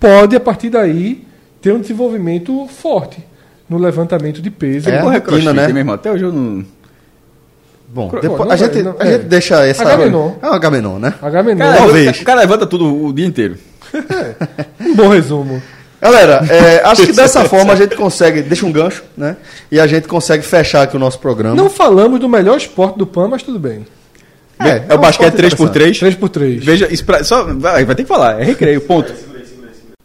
[0.00, 1.24] pode, a partir daí,
[1.60, 3.22] ter um desenvolvimento forte
[3.68, 4.88] no levantamento de peso.
[4.88, 5.00] É.
[5.00, 5.68] Porra, é crossfit, né?
[5.68, 5.94] meu irmão.
[5.94, 6.64] Até hoje eu não.
[7.90, 9.18] Bom, Cro- depois, não a, gente, não- a gente é.
[9.18, 9.82] deixa essa.
[9.82, 10.32] Agamenon.
[10.42, 11.14] É um Agamenon, né?
[11.22, 11.58] Agamenon.
[11.58, 12.20] Cara, Talvez.
[12.20, 13.56] o cara levanta tudo o dia inteiro.
[14.80, 15.62] Um bom resumo.
[16.00, 18.42] Galera, é, acho que dessa forma a gente consegue.
[18.42, 19.36] Deixa um gancho, né?
[19.70, 21.56] E a gente consegue fechar aqui o nosso programa.
[21.56, 23.86] Não falamos do melhor esporte do PAN, mas tudo bem.
[24.60, 26.16] É, é, é o um basquete esporte 3x3.
[26.18, 26.58] 3x3.
[26.60, 29.12] Veja, isso pra, só, vai, vai ter que falar, é recreio, ponto.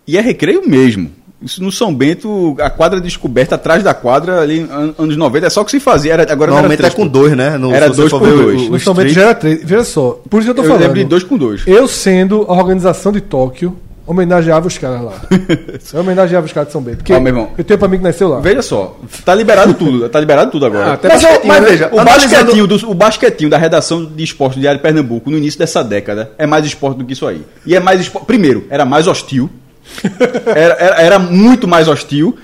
[0.06, 1.10] E é recreio mesmo.
[1.44, 5.49] Isso no São Bento, a quadra descoberta atrás da quadra, ali, an- anos 90, é
[5.49, 6.14] só o que se fazia.
[6.14, 7.57] Era, agora Normalmente não é era com três, dois, né?
[7.57, 8.61] No, Era dois por o- dois.
[8.61, 9.61] o No São Bento já era 3.
[9.64, 10.82] Veja só, por isso que eu tô Eu falando.
[10.82, 11.61] lembro de dois com dois.
[11.68, 13.76] Eu sendo a organização de Tóquio,
[14.06, 15.14] homenageava os caras lá.
[15.94, 16.98] eu homenageava os caras de São Bento.
[16.98, 17.49] Porque Ó, meu irmão.
[17.57, 18.40] eu tenho pra mim que nasceu lá.
[18.40, 20.94] Veja só, tá liberado tudo, tá liberado tudo agora.
[20.94, 21.70] Ah, Mas, basquetinho, mas né?
[21.70, 25.30] veja, O analisando- basquetinho, do, o basquetinho da redação de esporte do Diário de Pernambuco
[25.30, 27.41] no início dessa década é mais esporte do que isso aí.
[27.65, 28.26] E é mais esporte.
[28.26, 29.49] Primeiro, era mais hostil.
[30.56, 32.38] Era, era, era muito mais hostil.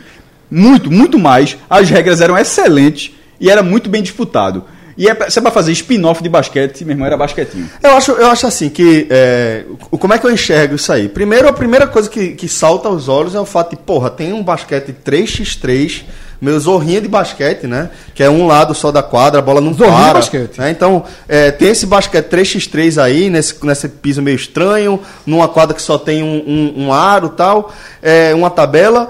[0.50, 1.58] Muito, muito mais.
[1.70, 4.66] As regras eram excelentes e era muito bem disputado.
[5.00, 7.70] E é pra, se é pra fazer spin-off de basquete, meu irmão, era basquetinho.
[7.82, 9.08] Eu acho, eu acho assim que.
[9.10, 11.08] é, como é que eu enxergo isso aí?
[11.08, 14.34] Primeiro, a primeira coisa que, que salta aos olhos é o fato de, porra, tem
[14.34, 16.04] um basquete 3x3,
[16.42, 17.90] meu zorrinha de basquete, né?
[18.16, 20.14] Que é um lado só da quadra, a bola não Zorrinha para.
[20.14, 20.58] basquete.
[20.58, 20.72] né?
[20.72, 25.82] Então, é, tem esse basquete 3x3 aí, nesse, nesse piso meio estranho, numa quadra que
[25.82, 26.44] só tem um,
[26.78, 29.10] um, um aro e tal, é, uma tabela.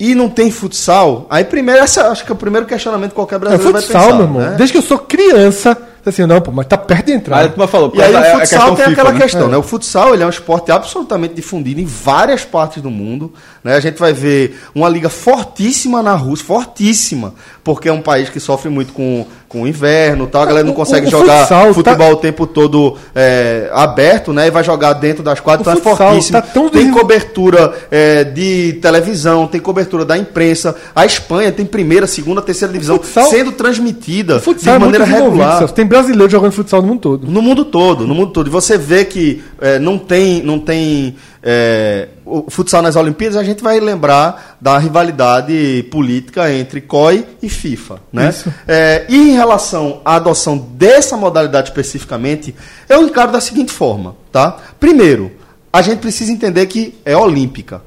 [0.00, 3.34] E não tem futsal, aí primeiro, essa, acho que é o primeiro questionamento que qualquer
[3.34, 4.14] É brasileiro vai futsal, pensar.
[4.16, 4.42] meu irmão.
[4.42, 4.54] né?
[4.56, 7.52] Desde que eu sou criança, assim, não, pô, mas tá perto de entrar.
[7.56, 9.20] Mas falou, E aí é- é o futsal tem FIFA, aquela né?
[9.20, 9.50] questão, É.
[9.50, 9.56] né?
[9.56, 13.32] O futsal ele é um esporte absolutamente difundido em várias partes do mundo.
[13.62, 13.74] Né?
[13.74, 17.34] A gente vai ver uma liga fortíssima na Rússia, fortíssima,
[17.64, 20.42] porque é um país que sofre muito com, com o inverno, tal.
[20.42, 24.32] A galera não O- consegue o jogar futsal futebol tá- o tempo todo é, aberto,
[24.32, 24.46] né?
[24.46, 26.40] E vai jogar dentro das quadras, O então é futsal fortíssimo.
[26.40, 30.74] tá tão tem cobertura é, de televisão, tem cobertura da imprensa.
[30.94, 35.58] A Espanha tem primeira, segunda, terceira divisão futsal- sendo transmitida O de é maneira regular.
[35.58, 35.74] Celso.
[35.74, 37.26] Tem brasileiro jogando futsal no mundo todo.
[37.26, 38.46] No mundo todo, no mundo todo.
[38.46, 43.42] E você vê que é, não tem, não tem é, o futsal nas Olimpíadas, a
[43.42, 47.98] gente vai lembrar da rivalidade política entre COI e FIFA.
[48.12, 48.34] Né?
[48.66, 52.54] É, e em relação à adoção dessa modalidade especificamente,
[52.88, 54.14] eu encaro da seguinte forma.
[54.30, 54.56] Tá?
[54.78, 55.32] Primeiro,
[55.72, 57.82] a gente precisa entender que é olímpica.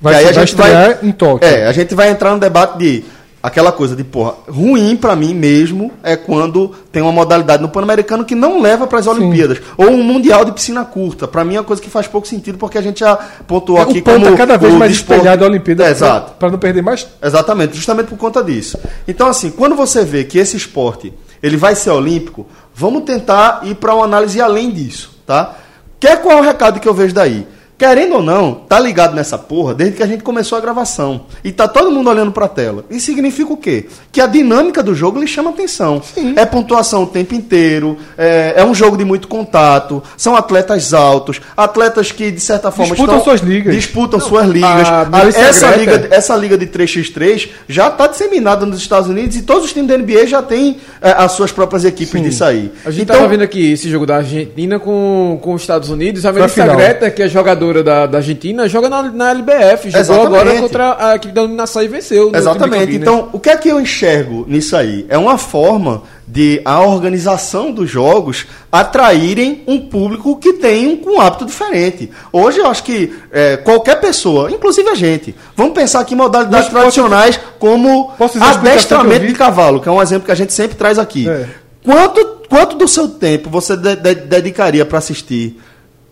[0.00, 1.48] Vai, E aí a vai gente vai- estrear em Tóquio.
[1.48, 3.04] É, a gente vai entrar no debate de
[3.46, 8.24] aquela coisa de, porra, ruim pra mim mesmo é quando tem uma modalidade no Pan-Americano
[8.24, 9.58] que não leva para as Olimpíadas.
[9.76, 11.28] Ou um Mundial de piscina curta.
[11.28, 13.14] Pra mim é uma coisa que faz pouco sentido, porque a gente já
[13.46, 16.32] pontuou aqui o PAN como tá cada vez mais desporto- espelhado da Olimpíada É, exato.
[16.38, 18.78] para não perder mais Exatamente, justamente por conta disso.
[19.06, 23.74] Então, assim, quando você vê que esse esporte ele vai ser olímpico, vamos tentar ir
[23.74, 25.54] para uma análise além disso, tá?
[26.00, 27.46] Quer qual é o recado que eu vejo daí?
[27.76, 31.22] Querendo ou não, tá ligado nessa porra desde que a gente começou a gravação.
[31.42, 32.84] E tá todo mundo olhando pra tela.
[32.88, 33.86] Isso significa o quê?
[34.12, 36.00] Que a dinâmica do jogo lhe chama atenção.
[36.36, 41.40] É pontuação o tempo inteiro, é, é um jogo de muito contato, são atletas altos,
[41.56, 43.74] atletas que, de certa forma, Disputam estão- suas ligas.
[43.74, 44.88] Disputam suas ligas.
[44.88, 49.36] a A- Melissa essa, liga, essa liga de 3x3 já está disseminada nos Estados Unidos
[49.36, 52.70] e todos os times da NBA já têm é, as suas próprias equipes disso aí.
[52.84, 56.24] A gente então, tava vendo aqui esse jogo da Argentina com, com os Estados Unidos.
[56.24, 56.66] A Melissa.
[56.66, 57.28] Greta, que é
[57.66, 59.90] jogadora da, da Argentina, joga na, na LBF.
[59.90, 60.26] Jogou Exatamente.
[60.40, 62.30] agora contra a equipe da Uninação e venceu.
[62.34, 62.80] Exatamente.
[62.80, 63.02] Campinas.
[63.02, 65.06] Então, o que é que eu enxergo nisso aí?
[65.08, 71.44] É uma forma de a organização dos jogos atraírem um público que tem um hábito
[71.46, 72.10] diferente.
[72.32, 76.68] Hoje eu acho que é, qualquer pessoa, inclusive a gente, vamos pensar aqui em modalidades
[76.72, 80.52] Mas posso- tradicionais como posso adestramento de cavalo, que é um exemplo que a gente
[80.52, 81.28] sempre traz aqui.
[81.28, 81.46] É.
[81.84, 85.60] Quanto, quanto do seu tempo você de- de- dedicaria para assistir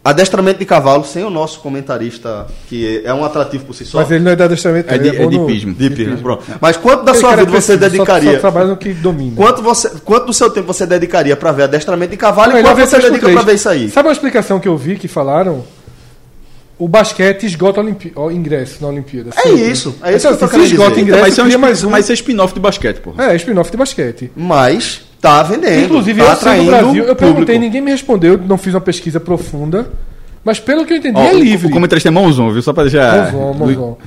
[0.04, 3.98] adestramento de cavalo sem o nosso comentarista, que é um atrativo por si só?
[4.00, 5.74] Mas ele não é de adestramento, É de- bom é de hipismo.
[5.74, 6.44] De pismo, pronto.
[6.60, 8.32] Mas quanto da sua vida você preciso, só- dedicaria?
[8.32, 9.36] Só, trabalha no que domina.
[9.36, 12.62] Quanto, você, quanto do seu tempo você dedicaria para ver adestramento de cavalo Não, e
[12.62, 13.88] quanto você dedica para ver isso aí?
[13.90, 15.64] Sabe uma explicação que eu vi que falaram?
[16.78, 19.30] O basquete esgota o Olimpí- o ingresso na Olimpíada.
[19.36, 19.70] É sempre.
[19.70, 21.00] isso, é isso Então, que eu se esgota dizer.
[21.02, 21.90] ingresso, mas isso é um mais um.
[21.90, 23.24] mas isso é spin-off de basquete, porra.
[23.32, 24.32] É, spin-off de basquete.
[24.34, 25.84] Mas tá vendendo.
[25.84, 27.60] Inclusive, tá eu sendo do Brasil, eu perguntei, público.
[27.60, 29.90] ninguém me respondeu, não fiz uma pesquisa profunda.
[30.44, 31.68] Mas pelo que eu entendi, Ó, é o- livre.
[31.68, 32.60] O comentarista é mãozão, viu?
[32.60, 33.32] Só pra deixar.
[33.32, 33.98] Mãozão, mãozão.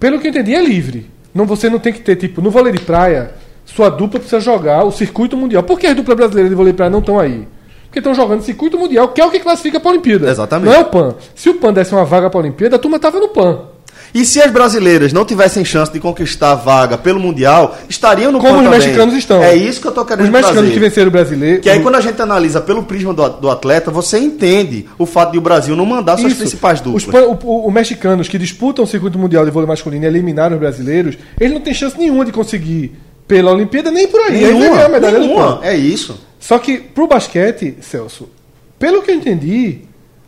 [0.00, 1.10] Pelo que eu entendi, é livre.
[1.34, 3.32] Não, você não tem que ter, tipo, no vôlei de praia,
[3.66, 5.62] sua dupla precisa jogar o circuito mundial.
[5.62, 7.46] Por que as duplas brasileiras de vôlei de praia não estão aí?
[7.84, 10.30] Porque estão jogando circuito mundial, que é o que classifica para a Olimpíada.
[10.30, 10.66] Exatamente.
[10.70, 11.14] Não é o PAN.
[11.34, 13.60] Se o PAN desse uma vaga para a Olimpíada, a turma tava no PAN.
[14.14, 18.38] E se as brasileiras não tivessem chance de conquistar a vaga pelo Mundial, estariam no
[18.40, 18.78] Como os também.
[18.80, 19.42] mexicanos estão.
[19.42, 20.72] É isso que eu tô querendo Os mexicanos trazer.
[20.74, 21.60] que venceram o brasileiro.
[21.60, 25.32] Que aí quando a gente analisa pelo prisma do, do atleta, você entende o fato
[25.32, 26.40] de o Brasil não mandar suas Isso.
[26.40, 27.06] principais duplas.
[27.06, 30.54] Os, o- o- os mexicanos que disputam o circuito mundial de vôlei masculino e eliminaram
[30.56, 32.92] os brasileiros, eles não têm chance nenhuma de conseguir
[33.26, 34.40] pela Olimpíada nem por aí.
[34.40, 35.60] Ganhar a medalha do nenhuma.
[35.62, 36.18] É isso.
[36.40, 38.28] Só que pro basquete, Celso,
[38.78, 39.80] pelo que eu entendi,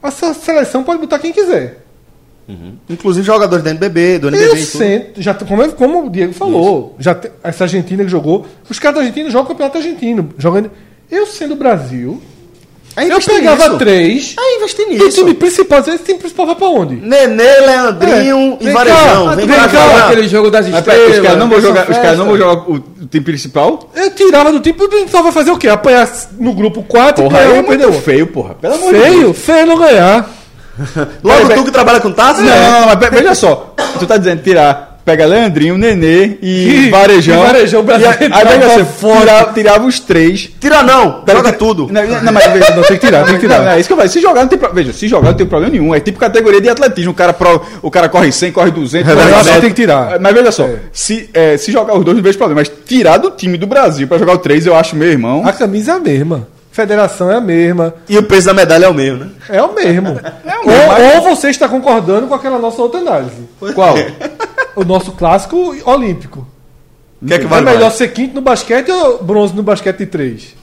[0.03, 1.79] a se- seleção pode botar quem quiser.
[2.89, 4.79] Inclusive jogadores da NBB, do NBB Eu e tudo.
[4.79, 9.01] sento, já, como, como o Diego falou, já essa Argentina que jogou, os caras da
[9.03, 10.31] Argentina jogam o campeonato argentino.
[10.39, 10.71] Jogando,
[11.11, 12.21] eu sendo Brasil,
[12.97, 13.79] É eu pegava nisso.
[13.79, 15.19] três, É investir e o nisso.
[15.21, 16.97] time principal, esse time principal vai pra onde?
[16.97, 18.63] Nenê, Leandrinho É.
[18.63, 19.27] e Vem Varejão.
[19.29, 20.07] cá, Vem cá, cá.
[20.07, 21.17] aquele jogo das estrelas.
[21.17, 23.91] os caras não vão jogar, os caras não vão jogar o, o time principal?
[23.95, 24.77] Eu tirava do time,
[25.09, 25.69] só vai fazer o quê?
[25.69, 27.93] Apanhar no grupo 4 Porra, e aí ganhar é um, muito um.
[28.03, 28.55] feio, porra.
[28.55, 29.15] Pelo amor de Deus.
[29.15, 29.35] Feio?
[29.35, 30.40] Feio não ganhar.
[31.23, 32.43] Logo tu que trabalha com taça?
[32.43, 33.75] Não, mas pe- veja só.
[33.99, 34.89] Tu tá dizendo tirar.
[35.03, 37.43] Pega Leandrinho, Nenê e Varejão.
[37.43, 39.21] e Varejão, Brasil E aí, aí veja só, forte.
[39.21, 40.51] tirava, tirava os três.
[40.61, 41.89] Tira não, Pera- joga tudo.
[41.91, 43.59] Não, não, mas veja, Não, tem que tirar, tem que tirar.
[43.61, 44.11] Não, não, é isso que eu falei.
[44.13, 45.95] Se jogar, não tem pro- Veja, se jogar, não tem problema nenhum.
[45.95, 47.13] É tipo categoria de atletismo.
[47.13, 49.11] O cara, pro- o cara corre 100, corre 200.
[49.11, 49.61] É, 100.
[49.63, 50.21] tem que tirar.
[50.21, 50.77] Mas veja só, É.
[50.93, 52.61] se, é, se jogar os dois, não vejo problema.
[52.61, 55.43] Mas tirar do time do Brasil pra jogar o 3, eu acho, meu irmão.
[55.47, 56.47] A camisa é a mesma.
[56.81, 57.95] Federação é a mesma.
[58.09, 59.31] E o peso da medalha é o mesmo, né?
[59.49, 60.11] É o mesmo.
[60.15, 63.49] o ou, mesmo, mas- ou você está concordando com aquela nossa outra análise.
[63.75, 63.95] Qual?
[64.77, 66.47] O nosso clássico olímpico.
[67.23, 67.95] O que é que é vale melhor mais?
[67.95, 70.55] ser quinto no basquete ou bronze no basquete de três?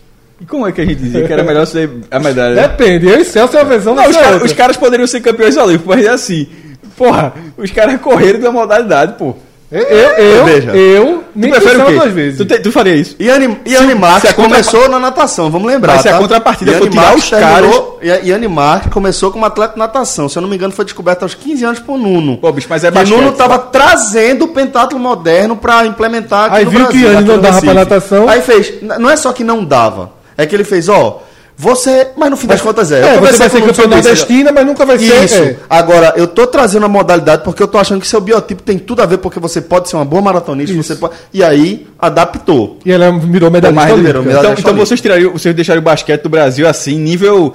[0.42, 2.68] E como é que a gente dizia que era melhor ser a medalha?
[2.68, 3.08] Depende.
[3.08, 5.56] Eu e Celso é uma versão Não, os, é cara- os caras poderiam ser campeões
[5.58, 6.48] olímpicos, mas é assim.
[6.96, 9.36] Porra, os caras correram da modalidade, pô.
[9.70, 10.72] Eu, eu, eu, Veja.
[10.78, 11.98] eu Tu nem prefere o pensava quê?
[12.00, 12.38] duas vezes.
[12.38, 13.18] Tu, te- tu faria isso?
[13.20, 15.94] Iane, Iane Marques se a contra- começou na natação, vamos lembrar.
[15.94, 16.18] Mas se a tá?
[16.20, 20.30] contrapartida Iane for tirar os caras- terminou- I- Iane Marques começou como atleta de natação.
[20.30, 22.38] Se eu não me engano, foi descoberta aos 15 anos por Nuno.
[22.38, 23.18] Pô, bicho, mas é que basquete.
[23.18, 27.24] Nuno estava trazendo o pentatlo moderno para implementar aqui Aí no viu Brasil, que aqui
[27.26, 28.30] não dava pra natação.
[28.30, 28.74] Aí fez.
[28.82, 30.12] Não é só que não dava.
[30.38, 31.24] É que ele fez, ó.
[31.60, 32.10] Você.
[32.16, 33.00] Mas no fim das contas é.
[33.02, 35.24] É, você vai ser campeão nordestina, mas nunca vai ser.
[35.26, 35.36] Isso.
[35.36, 35.56] é.
[35.68, 39.02] Agora, eu tô trazendo a modalidade porque eu tô achando que seu biotipo tem tudo
[39.02, 40.84] a ver, porque você pode ser uma boa maratonista, Isso.
[40.84, 41.16] você pode.
[41.34, 42.78] E aí, adaptou.
[42.86, 44.20] E ela virou medalhista mais olímpica.
[44.20, 44.54] liberou medalha.
[44.54, 47.52] Então, então vocês tirariam, vocês deixariam o basquete do Brasil assim, nível.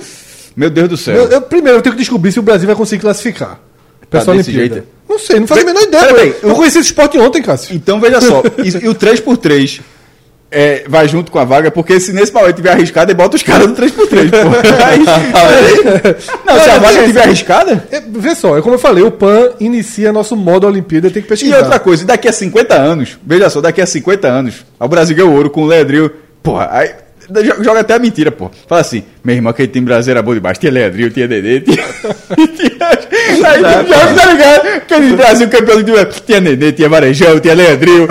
[0.56, 1.14] Meu Deus do céu.
[1.14, 3.60] Eu, eu- primeiro, eu tenho que descobrir se o Brasil vai conseguir classificar.
[4.10, 4.74] Tá essa desse Olimpíada.
[4.74, 4.88] jeito?
[5.08, 6.06] Não sei, não faço a menor ideia.
[6.14, 7.74] pera eu eu- conheci esse esporte ontem, Cássio.
[7.74, 9.80] Então veja só, e, e o 3x3
[10.52, 13.42] é, vai junto com a vaga, porque se nesse momento tiver arriscado, ele bota os
[13.42, 14.36] caras no 3x3, pô.
[14.86, 15.04] Aí-
[16.46, 17.84] não, se a vaga tiver arriscada.
[17.90, 21.26] É, vê só, é como eu falei, o PAN inicia nosso modo Olimpíada, tem que
[21.26, 21.58] E pesquisar.
[21.58, 25.32] outra coisa, daqui a 50 anos, veja só, daqui a 50 anos, o Brasil ganhou
[25.32, 26.10] ouro com o Leandrinho.
[26.42, 26.90] Porra, aí
[27.62, 28.50] joga até a mentira, pô.
[28.68, 30.58] Fala assim, meu irmão, aquele time brasileiro era bom demais.
[30.58, 31.82] Tinha Leandrinho, tinha Nenê, tinha.
[33.44, 34.66] Aí joga, tá ligado?
[34.68, 36.06] Aquele Brasil campeão do time.
[36.26, 38.08] Tinha Nenê, tinha Varejão, tinha Leandrinho.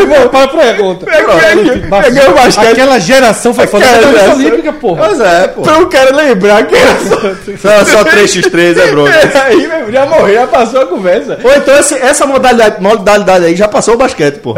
[0.00, 1.06] Irmão, Para a pergunta.
[1.06, 2.68] Peguei o basquete.
[2.72, 3.84] Aquela geração foi foda.
[3.84, 5.06] Aquela geração- olímpica, porra.
[5.06, 5.62] Pois é, pô.
[5.62, 7.16] Pra o cara lembrar que era só.
[7.56, 9.12] Só, só 3x3 é bronze.
[9.44, 11.38] Aí, meu, já morreu, já passou a conversa.
[11.42, 14.54] Ou então essa modalidade, modalidade aí já passou o basquete, pô.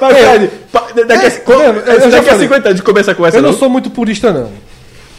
[0.00, 2.48] Mas, Fred, pa- daqui, a, Tá já daqui a falei.
[2.48, 3.58] 50 anos começa a conversa, Eu não não?
[3.58, 4.50] sou muito purista, não.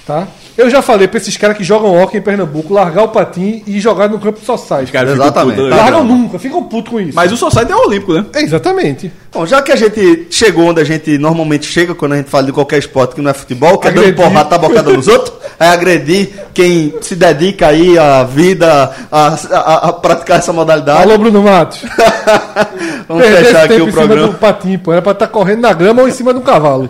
[0.06, 0.28] Tá?
[0.58, 3.80] Eu já falei pra esses caras que jogam hockey em Pernambuco, largar o patim e
[3.82, 4.84] jogar no campo só sai.
[4.86, 5.56] Os caras ficam Exatamente.
[5.56, 5.82] putos, Tá né?
[5.82, 7.12] Largam nunca, ficam putos com isso.
[7.16, 8.26] Mas o Society é olímpico, né?
[8.34, 9.12] É, exatamente.
[9.34, 12.46] Bom, já que a gente chegou onde a gente normalmente chega quando a gente fala
[12.46, 15.68] de qualquer esporte que não é futebol, que é dando porrada, tabocada nos outros, é
[15.68, 21.02] agredir quem se dedica aí à vida, a, a- a praticar essa modalidade.
[21.04, 21.82] Alô, Bruno Matos.
[23.08, 24.28] Vamos fechar aqui tempo o em cima programa.
[24.30, 24.92] do patim, pô.
[24.92, 26.90] Era pra estar correndo na grama ou em cima do cavalo.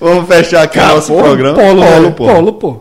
[0.00, 1.54] Vamos fechar aqui o nosso Porra, programa.
[1.58, 2.26] Polo, velho, pô.
[2.26, 2.80] polo, pô.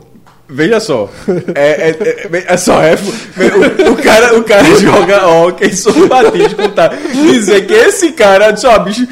[0.49, 1.09] Veja só.
[1.55, 1.89] É, é,
[2.31, 2.93] é, é só é.
[2.95, 6.89] O, o cara, o cara joga hockey sobre batismo, tá?
[7.13, 9.07] Dizer que esse cara, disse, ó, bicho.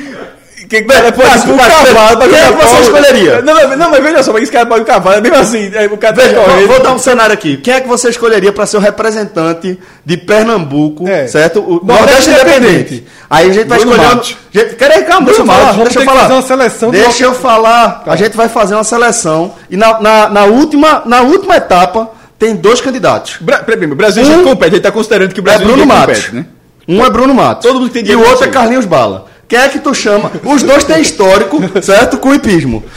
[0.72, 3.42] Que cara pode mas- cavalo pra quem é que você escolheria?
[3.42, 5.38] Não, mas- não, mas veja só, mas esse cara pode ir pro cavalo, é mesmo
[5.38, 5.70] assim.
[5.74, 6.68] é, O cara tá Veja, vou, correndo.
[6.68, 7.58] vou dar um cenário aqui.
[7.58, 11.28] Quem é que você escolheria para ser o representante de Pernambuco, É.
[11.28, 11.60] certo?
[11.60, 12.68] O Nordeste Nordeste Independente.
[12.70, 13.08] Independente.
[13.30, 14.16] Aí a gente vai Bruno escolher.
[14.16, 14.38] Matos.
[14.52, 15.74] Gente, peraí, calma, deixa eu Bruno falar.
[15.74, 16.22] Matos, Deixa eu que falar.
[16.22, 18.04] fazer uma seleção do Deixa eu falar.
[18.08, 19.54] A gente vai fazer uma seleção.
[19.70, 22.10] E na, na, na última, na última etapa
[22.40, 23.38] tem dois candidatos.
[23.42, 25.98] Bra o Brasil Um- já compete, ele tá considerando que o É Brasil Bruno ninguém
[25.98, 26.18] Matos.
[26.26, 26.46] compete, né?
[26.88, 27.66] Um é Bruno Matos.
[27.66, 29.28] Todo mundo tem E o outro é Carlinhos Bala.
[29.52, 30.32] Quem é que tu chama?
[30.46, 32.18] Os dois têm histórico, certo?
[32.20, 32.82] Com o hipismo.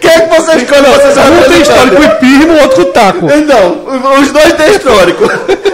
[0.00, 3.30] Quem é que você escolhe você Um tem histórico com hipismo, o outro com taco.
[3.30, 3.84] Então,
[4.18, 5.28] os dois têm histórico.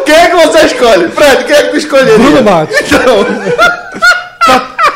[0.05, 1.11] Quem é que você escolhe?
[1.11, 2.19] Fred, quem é que tu escolheria?
[2.19, 2.77] Bruno Matos.
[2.81, 3.25] Então,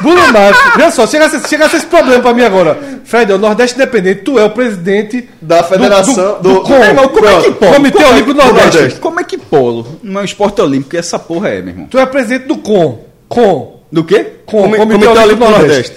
[0.05, 2.79] Bruno Matos, olha só, chegasse, chegasse esse problema pra mim agora.
[3.05, 6.63] Fred, é o Nordeste Independente, tu é o presidente da federação do...
[6.63, 7.73] do, Meu irmão, como é que polo?
[7.75, 8.77] Comitê Como é Olímpico do Nordeste.
[8.77, 9.01] Nordeste.
[9.01, 10.97] Como é que polo não é um esporte olímpico?
[10.97, 11.87] Essa porra é, meu irmão.
[11.91, 12.99] Tu é presidente do COM.
[13.29, 13.75] COM.
[13.91, 14.27] Do quê?
[14.47, 15.97] Com, Comi- Comitê, Olímpico do Nordeste.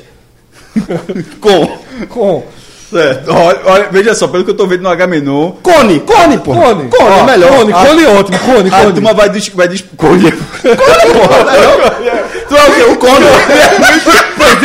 [1.42, 1.78] Com.
[2.10, 2.44] Com.
[2.90, 3.30] Certo.
[3.34, 6.54] Olha, olha, veja só, pelo que eu tô vendo no H-Menon, Cone, Cone, pô.
[6.54, 6.88] Cone.
[6.88, 7.50] Cone, Ó, melhor.
[7.58, 8.40] Cone, Ah, Cone ótimo.
[8.40, 8.94] Cone, a Cone.
[8.94, 9.50] turma vai dis...
[9.50, 9.84] Vai dis...
[9.98, 10.32] Cone.
[10.32, 12.27] porra, melhor.
[12.50, 12.82] Tu é o quê?
[12.92, 13.26] O Cone.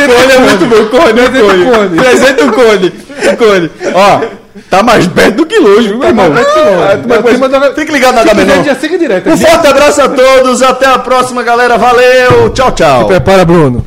[0.07, 1.65] Cone é muito bom, Cone, é Presente Cone.
[1.65, 1.97] Cone.
[1.97, 2.93] Presente do Cone.
[3.33, 3.71] O Cone.
[3.93, 4.21] Ó,
[4.69, 6.31] tá mais perto do que longe, viu, meu irmão?
[6.31, 6.59] perto que.
[6.59, 8.63] Ah, Fique ligado na Se quiser, H-Menon.
[8.63, 9.29] já siga direto.
[9.29, 10.61] Um forte abraço a todos.
[10.61, 11.77] Até a próxima, galera.
[11.77, 12.49] Valeu.
[12.51, 13.07] Tchau, tchau.
[13.07, 13.85] Prepara, Bruno.